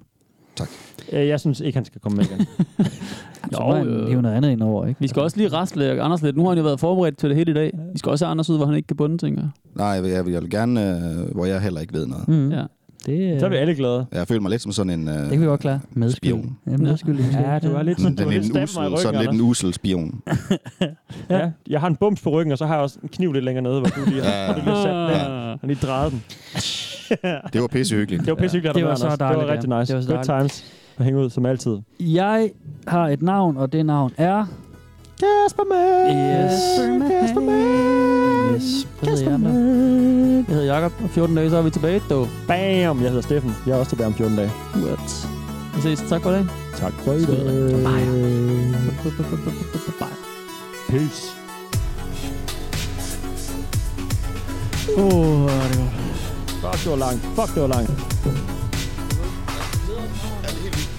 Øh, 1.12 1.28
Jeg 1.28 1.40
synes 1.40 1.60
ikke, 1.60 1.76
han 1.76 1.84
skal 1.84 2.00
komme 2.00 2.16
med 2.16 2.24
igen. 2.24 2.46
Så 3.52 3.60
må 3.62 3.74
han 3.74 3.86
hive 4.08 4.22
noget 4.22 4.34
andet 4.36 4.50
ind 4.50 4.62
over, 4.62 4.86
ikke? 4.86 5.00
Vi 5.00 5.08
skal 5.08 5.22
også 5.22 5.36
lige 5.36 5.48
rastle 5.48 6.02
Anders 6.02 6.22
lidt. 6.22 6.36
Nu 6.36 6.42
har 6.42 6.48
han 6.48 6.58
jo 6.58 6.64
været 6.64 6.80
forberedt 6.80 7.18
til 7.18 7.28
det 7.28 7.36
hele 7.36 7.50
i 7.50 7.54
dag. 7.54 7.72
Vi 7.92 7.98
skal 7.98 8.10
også 8.10 8.24
have 8.24 8.30
Anders 8.30 8.50
ud, 8.50 8.56
hvor 8.56 8.66
han 8.66 8.74
ikke 8.74 8.86
kan 8.86 8.96
bunde, 8.96 9.18
tænker 9.18 9.42
jeg. 9.42 9.50
Nej, 9.74 9.86
jeg 9.86 10.02
vil, 10.02 10.10
jeg 10.10 10.24
vil, 10.24 10.32
jeg 10.32 10.42
vil 10.42 10.50
gerne, 10.50 10.96
øh, 10.96 11.34
hvor 11.34 11.44
jeg 11.44 11.60
heller 11.60 11.80
ikke 11.80 11.94
ved 11.94 12.06
noget. 12.06 12.28
Mm. 12.28 12.50
Ja. 12.50 12.64
Det, 13.06 13.40
Så 13.40 13.46
er 13.46 13.50
vi 13.50 13.56
alle 13.56 13.74
glade. 13.74 14.06
Jeg 14.12 14.28
føler 14.28 14.40
mig 14.40 14.50
lidt 14.50 14.62
som 14.62 14.72
sådan 14.72 14.90
en... 15.00 15.08
Øh, 15.08 15.14
det 15.14 15.30
kan 15.30 15.40
vi 15.40 15.46
godt 15.46 15.60
klare. 15.60 15.80
Medspil. 15.90 16.30
Spion. 16.30 16.56
Ja, 16.66 16.76
medskyldig. 16.76 17.24
Ja, 17.32 17.58
du 17.58 17.74
er 17.74 17.82
lidt 17.82 18.00
sådan, 18.00 18.16
den, 18.16 18.24
du 18.24 18.30
er 18.30 18.34
lidt 18.34 18.44
usel, 18.56 18.68
sådan 18.68 18.90
lidt 18.90 19.28
ryggen, 19.28 19.34
en 19.34 19.40
usel 19.40 19.74
spion. 19.74 20.22
Ja, 21.30 21.50
jeg 21.68 21.80
har 21.80 21.86
en 21.88 21.96
bums 21.96 22.20
på 22.22 22.30
ryggen, 22.30 22.52
og 22.52 22.58
så 22.58 22.66
har 22.66 22.74
jeg 22.74 22.82
også 22.82 22.98
en 23.02 23.08
kniv 23.08 23.32
lidt 23.32 23.44
længere 23.44 23.62
nede, 23.62 23.80
hvor 23.80 23.88
du 23.88 24.10
lige 24.10 24.22
har, 24.22 24.30
Ja. 24.32 24.48
du 24.52 24.60
lige 24.64 24.76
sat 24.76 24.84
den. 24.84 24.94
Ja. 24.94 25.08
Jeg 25.18 25.58
har 25.60 25.66
lige 25.66 25.78
drejet 25.82 26.12
den. 26.12 26.22
Det 27.52 27.60
var 27.60 27.66
pissehyggeligt. 27.66 28.20
Det 28.26 28.30
var 28.30 28.34
pissehyggeligt, 28.42 28.74
Det 28.74 28.82
at 28.82 28.88
var 28.88 28.94
så 28.94 29.04
Anders. 29.04 29.18
Det 29.18 29.20
dejligt, 29.20 29.46
var 29.46 29.52
rigtig 29.52 29.70
ja. 29.70 29.78
nice. 29.80 29.92
Det 29.92 29.96
var 29.96 30.02
så 30.02 30.08
Good 30.14 30.24
dejligt. 30.24 30.52
times 30.52 30.74
at 30.98 31.04
hænge 31.04 31.20
ud, 31.20 31.30
som 31.30 31.46
altid. 31.46 31.78
Jeg 32.00 32.50
har 32.88 33.08
et 33.08 33.22
navn, 33.22 33.56
og 33.56 33.72
det 33.72 33.86
navn 33.86 34.12
er... 34.16 34.44
Kasper 35.20 35.62
Mann! 35.68 36.16
Yes. 36.18 37.10
Kasper 37.20 37.40
Mann! 37.40 38.27
Yes. 38.54 38.86
Hedder 39.02 39.30
jeg, 39.30 39.40
der? 39.40 39.48
Jeg 39.48 40.44
hedder 40.48 40.74
Jakob, 40.74 40.92
og 41.04 41.10
14 41.10 41.36
dage, 41.36 41.50
så 41.50 41.56
er 41.56 41.62
vi 41.62 41.70
tilbage, 41.70 42.02
dog. 42.10 42.28
Bam! 42.48 43.02
Jeg 43.02 43.08
hedder 43.08 43.22
Steffen. 43.22 43.54
Jeg 43.66 43.72
er 43.72 43.78
også 43.78 43.88
tilbage 43.88 44.06
om 44.06 44.14
14 44.14 44.36
dage. 44.36 44.52
What? 44.76 45.28
Vi 45.74 45.80
ses. 45.82 46.08
Tak 46.08 46.22
for 46.22 46.30
i 46.30 46.34
dag. 46.34 46.46
Tak 46.76 46.92
for 46.92 47.12
i 47.12 47.24
dag. 47.24 47.36
Peace. 50.88 51.22
Åh, 54.96 55.04
oh, 55.04 55.50
det 55.50 55.56
er 55.56 55.76
godt. 56.62 56.76
Fuck, 56.76 56.84
det 56.84 56.90
var 56.90 56.96
langt. 56.96 57.22
Fuck, 57.36 57.54
det 57.54 57.62
var 57.62 57.68
langt. 57.68 57.90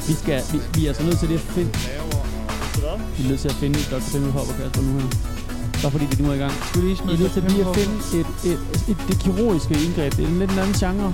Vi, 0.08 0.14
skal, 0.14 0.42
vi, 0.52 0.60
vi 0.76 0.86
er 0.86 0.90
altså 0.90 1.04
nødt 1.04 1.20
til 1.20 1.28
lige 1.28 1.40
at 1.40 1.46
finde... 1.46 1.72
Vi 3.18 3.24
er 3.24 3.30
nødt 3.30 3.40
til 3.40 3.48
at 3.48 3.56
finde 3.56 3.80
Dr. 3.92 4.12
Pimmelpop 4.12 4.48
og 4.50 4.56
Kasper 4.58 4.82
nu 4.82 5.00
her. 5.00 5.29
Bare 5.82 5.92
fordi 5.92 6.06
vi 6.18 6.24
nu 6.24 6.30
er 6.30 6.34
i 6.34 6.38
gang. 6.38 6.52
Skal 6.70 6.82
vi 6.82 6.88
lige 6.88 6.98
smide 6.98 7.18
nødt 7.22 7.32
til 7.32 7.44
lige 7.44 7.66
at 7.70 7.76
finde 7.76 7.96
et, 8.20 8.28
et, 8.52 8.60
et, 8.90 8.98
det 9.08 9.20
kirurgiske 9.20 9.74
indgreb. 9.86 10.12
Det 10.18 10.24
er 10.24 10.28
en 10.28 10.40
lidt 10.40 10.52
en 10.52 10.60
anden 10.60 10.74
genre. 10.74 11.14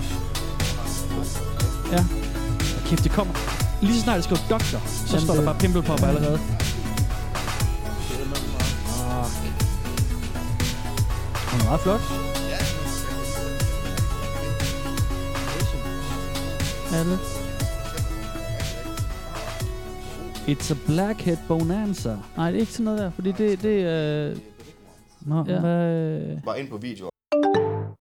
Ja. 1.92 2.06
Kæft, 2.86 3.04
det 3.04 3.12
kommer. 3.12 3.34
Lige 3.82 3.96
så 3.96 4.02
snart 4.02 4.16
jeg 4.16 4.24
skriver 4.24 4.42
doktor, 4.50 4.80
så 4.88 5.06
Jamen, 5.08 5.22
står 5.26 5.34
der 5.34 5.42
det- 5.42 5.46
bare 5.46 5.60
pimpelpop 5.60 6.02
Ja. 6.02 6.08
allerede. 6.08 6.40
Det 11.52 11.62
er 11.62 11.66
meget 11.66 11.82
flot. 11.82 12.02
Alle. 16.94 17.18
It's 20.48 20.72
a 20.72 20.76
blackhead 20.88 21.38
bonanza. 21.48 22.16
Nej, 22.38 22.52
det 22.52 22.58
er 22.58 22.62
ikke 22.62 22.72
sådan 22.74 22.84
noget 22.86 23.00
der, 23.00 23.12
fordi 23.16 23.32
det, 23.32 23.62
det 23.62 23.82
er... 23.82 24.30
Øh... 24.30 24.36
Nå, 25.26 25.43
Ja. 25.47 25.60
hvad... 25.60 26.41
Bare 26.45 26.60
ind 26.60 26.69
på 26.69 26.77
video. 26.77 27.10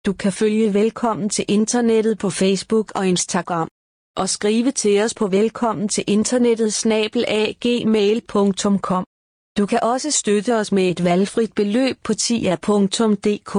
Du 0.06 0.12
kan 0.12 0.32
følge 0.32 0.74
Velkommen 0.74 1.28
til 1.28 1.44
Internettet 1.48 2.18
på 2.18 2.30
Facebook 2.30 2.92
og 2.94 3.08
Instagram. 3.08 3.68
Og 4.16 4.28
skrive 4.28 4.70
til 4.70 5.02
os 5.04 5.14
på 5.14 5.26
velkommen 5.26 5.88
til 5.88 6.04
internettet 6.06 6.74
snabelagmail.com. 6.74 9.04
Du 9.58 9.66
kan 9.66 9.80
også 9.82 10.10
støtte 10.10 10.56
os 10.56 10.72
med 10.72 10.88
et 10.90 11.04
valgfrit 11.04 11.54
beløb 11.54 11.96
på 12.04 12.14
tia.dk 12.14 13.54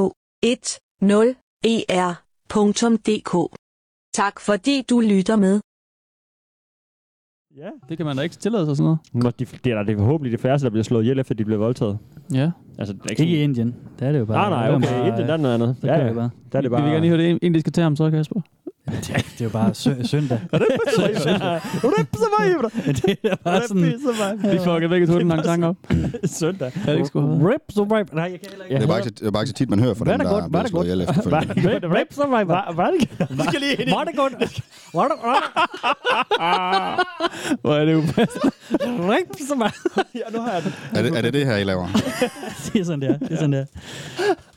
10er.dk. 1.65 3.55
Tak 4.13 4.39
fordi 4.39 4.81
du 4.89 4.99
lytter 4.99 5.35
med. 5.35 5.59
Ja. 7.57 7.69
Det 7.89 7.97
kan 7.97 8.05
man 8.05 8.15
da 8.15 8.21
ikke 8.21 8.35
tillade 8.35 8.65
sig 8.65 8.77
sådan 8.77 8.83
noget. 8.83 8.99
Nå, 9.23 9.29
de, 9.39 9.45
det 9.63 9.71
er 9.71 9.75
da 9.75 9.83
det 9.83 9.93
er 9.93 9.97
forhåbentlig 9.97 10.31
det 10.31 10.39
færreste, 10.39 10.65
der 10.65 10.69
bliver 10.71 10.83
slået 10.83 11.03
ihjel, 11.03 11.19
efter 11.19 11.35
de 11.35 11.45
bliver 11.45 11.57
voldtaget. 11.59 11.97
Ja. 12.33 12.51
Altså, 12.79 12.93
det 12.93 13.01
er 13.05 13.09
ikke 13.09 13.23
Ikke 13.23 13.37
i. 13.39 13.43
Indien. 13.43 13.75
Der 13.99 14.07
er 14.07 14.11
det 14.11 14.19
jo 14.19 14.25
bare... 14.25 14.37
Nej, 14.37 14.59
nej, 14.59 14.67
er 14.71 14.75
okay. 14.75 14.87
bare- 14.87 15.07
Indien, 15.07 15.27
der 15.27 15.33
er 15.33 15.37
noget 15.37 15.53
andet. 15.53 15.75
Der 15.81 15.93
Ja, 15.93 15.99
ja. 16.01 16.07
det 16.07 16.15
bare. 16.15 16.29
Der 16.51 16.57
er 16.57 16.61
det 16.61 16.71
Vi 16.71 16.75
bare... 16.75 16.83
vil 16.83 16.91
gerne 16.91 17.01
lige 17.07 17.17
høre 17.17 17.33
det 17.33 17.39
indiske 17.41 17.71
term, 17.71 17.95
så 17.95 18.11
Kasper. 18.11 18.41
Det, 18.91 19.07
det 19.07 19.15
er 19.15 19.43
jo 19.43 19.49
bare 19.49 19.73
sø- 19.73 20.03
søndag. 20.03 20.39
Søndag? 20.97 21.61
Det 23.05 23.17
er 23.23 23.35
bare 23.43 23.61
sådan... 23.67 23.83
Vi 24.51 24.57
fucker 24.57 24.87
væk 24.87 25.07
to 25.07 25.19
den 25.19 25.27
lang 25.27 25.45
sang 25.45 25.65
op. 25.65 25.75
Søndag. 26.25 26.71
Ja, 26.85 26.91
det 26.91 26.97
ikke 26.97 27.07
skulle 27.07 27.27
have. 27.37 27.49
Rip, 27.49 27.61
rip. 27.77 28.13
Nej, 28.13 28.23
jeg 28.23 28.39
kan 28.39 28.49
heller 28.49 28.65
ikke. 28.65 28.75
Det 28.75 28.83
er 28.83 28.87
bare 28.87 28.97
ikke, 28.99 29.09
så- 29.09 29.15
det 29.19 29.27
er 29.27 29.31
bare 29.31 29.43
ikke 29.43 29.49
så 29.49 29.53
tit, 29.53 29.69
man 29.69 29.79
hører 29.79 29.93
fra 29.93 30.05
Var 30.05 30.11
dem, 30.11 30.19
det 30.19 30.27
der 30.27 30.33
godt? 30.33 30.43
er 30.45 30.49
blevet 30.49 30.63
det 30.63 30.69
slået 30.71 30.85
ihjel 30.85 31.05
godt? 31.05 31.17
efterfølgende. 31.17 31.87
Rip, 31.87 32.17
rip. 32.37 32.47
Var, 32.77 32.85
det 32.91 33.01
ikke? 33.01 33.27
Vi 33.29 33.43
skal 33.47 33.59
lige 33.61 33.73
ind 33.75 33.89
i... 33.89 33.91
Var 33.91 34.03
det 34.03 34.15
godt? 34.17 34.33
Var 34.93 35.03
det 35.07 35.17
Hvor 37.61 37.73
er 37.75 37.85
det 37.85 37.95
upassende. 37.95 38.51
Rip, 38.81 39.27
rip. 39.39 39.71
Ja, 40.15 40.19
nu 40.33 40.39
har 40.41 40.51
jeg 40.51 40.63
den. 40.63 40.73
Er 40.95 41.01
det, 41.01 41.17
er 41.17 41.21
det 41.21 41.33
det 41.33 41.45
her, 41.45 41.55
I 41.57 41.63
laver? 41.63 41.87
Det 42.73 42.81
er 42.81 42.85
sådan 42.85 43.01
der. 43.01 43.17
Det 43.17 43.31
er 43.31 43.35
sådan 43.35 43.53
der. 43.53 43.65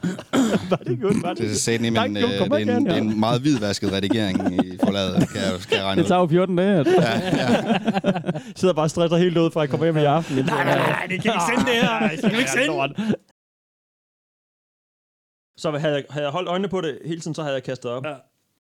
Var 0.70 0.76
det 0.76 1.00
godt? 1.00 1.22
Var 1.22 1.34
det 1.34 1.38
Det 1.42 1.76
er 1.76 1.90
men 2.08 2.16
jo, 2.16 2.26
øh, 2.28 2.38
kom 2.38 2.48
det, 2.50 2.68
er 2.68 2.76
en, 2.76 2.86
ja. 2.86 2.92
det 2.92 2.98
er 2.98 3.02
en 3.02 3.20
meget 3.20 3.40
hvidvasket 3.40 3.92
redigering 3.92 4.54
i 4.64 4.78
forladet, 4.84 5.28
kan 5.28 5.40
jeg, 5.40 5.52
kan 5.68 5.76
jeg 5.78 5.84
regne 5.84 6.00
Det 6.02 6.08
tager 6.08 6.20
jo 6.20 6.26
14 6.26 6.56
dage. 6.56 6.80
at- 6.80 6.86
Ja, 6.86 7.18
ja. 7.36 7.62
Sidder 8.56 8.74
bare 8.74 8.84
og 8.86 8.90
stresser 8.90 9.16
helt 9.16 9.38
ud, 9.38 9.50
fra 9.50 9.62
at 9.62 9.70
komme 9.70 9.86
hjem 9.86 9.96
i 9.96 10.04
aften. 10.04 10.36
Nej, 10.36 10.64
nej, 10.64 10.78
nej, 10.78 11.06
det 11.10 11.22
kan 11.22 11.32
ikke 11.32 11.44
sende 11.56 11.70
det 11.70 11.80
her. 11.82 12.08
Det 12.08 12.20
kan 12.30 12.38
ikke 12.38 12.50
sende. 12.50 13.14
Så 15.58 15.70
havde 15.78 15.94
jeg, 15.94 16.04
havde 16.10 16.24
jeg 16.24 16.32
holdt 16.32 16.48
øjnene 16.48 16.68
på 16.68 16.80
det 16.80 16.98
hele 17.04 17.20
tiden, 17.20 17.34
så 17.34 17.42
havde 17.42 17.54
jeg 17.54 17.62
kastet 17.62 17.90
op. 17.90 18.04
Ja. 18.06 18.14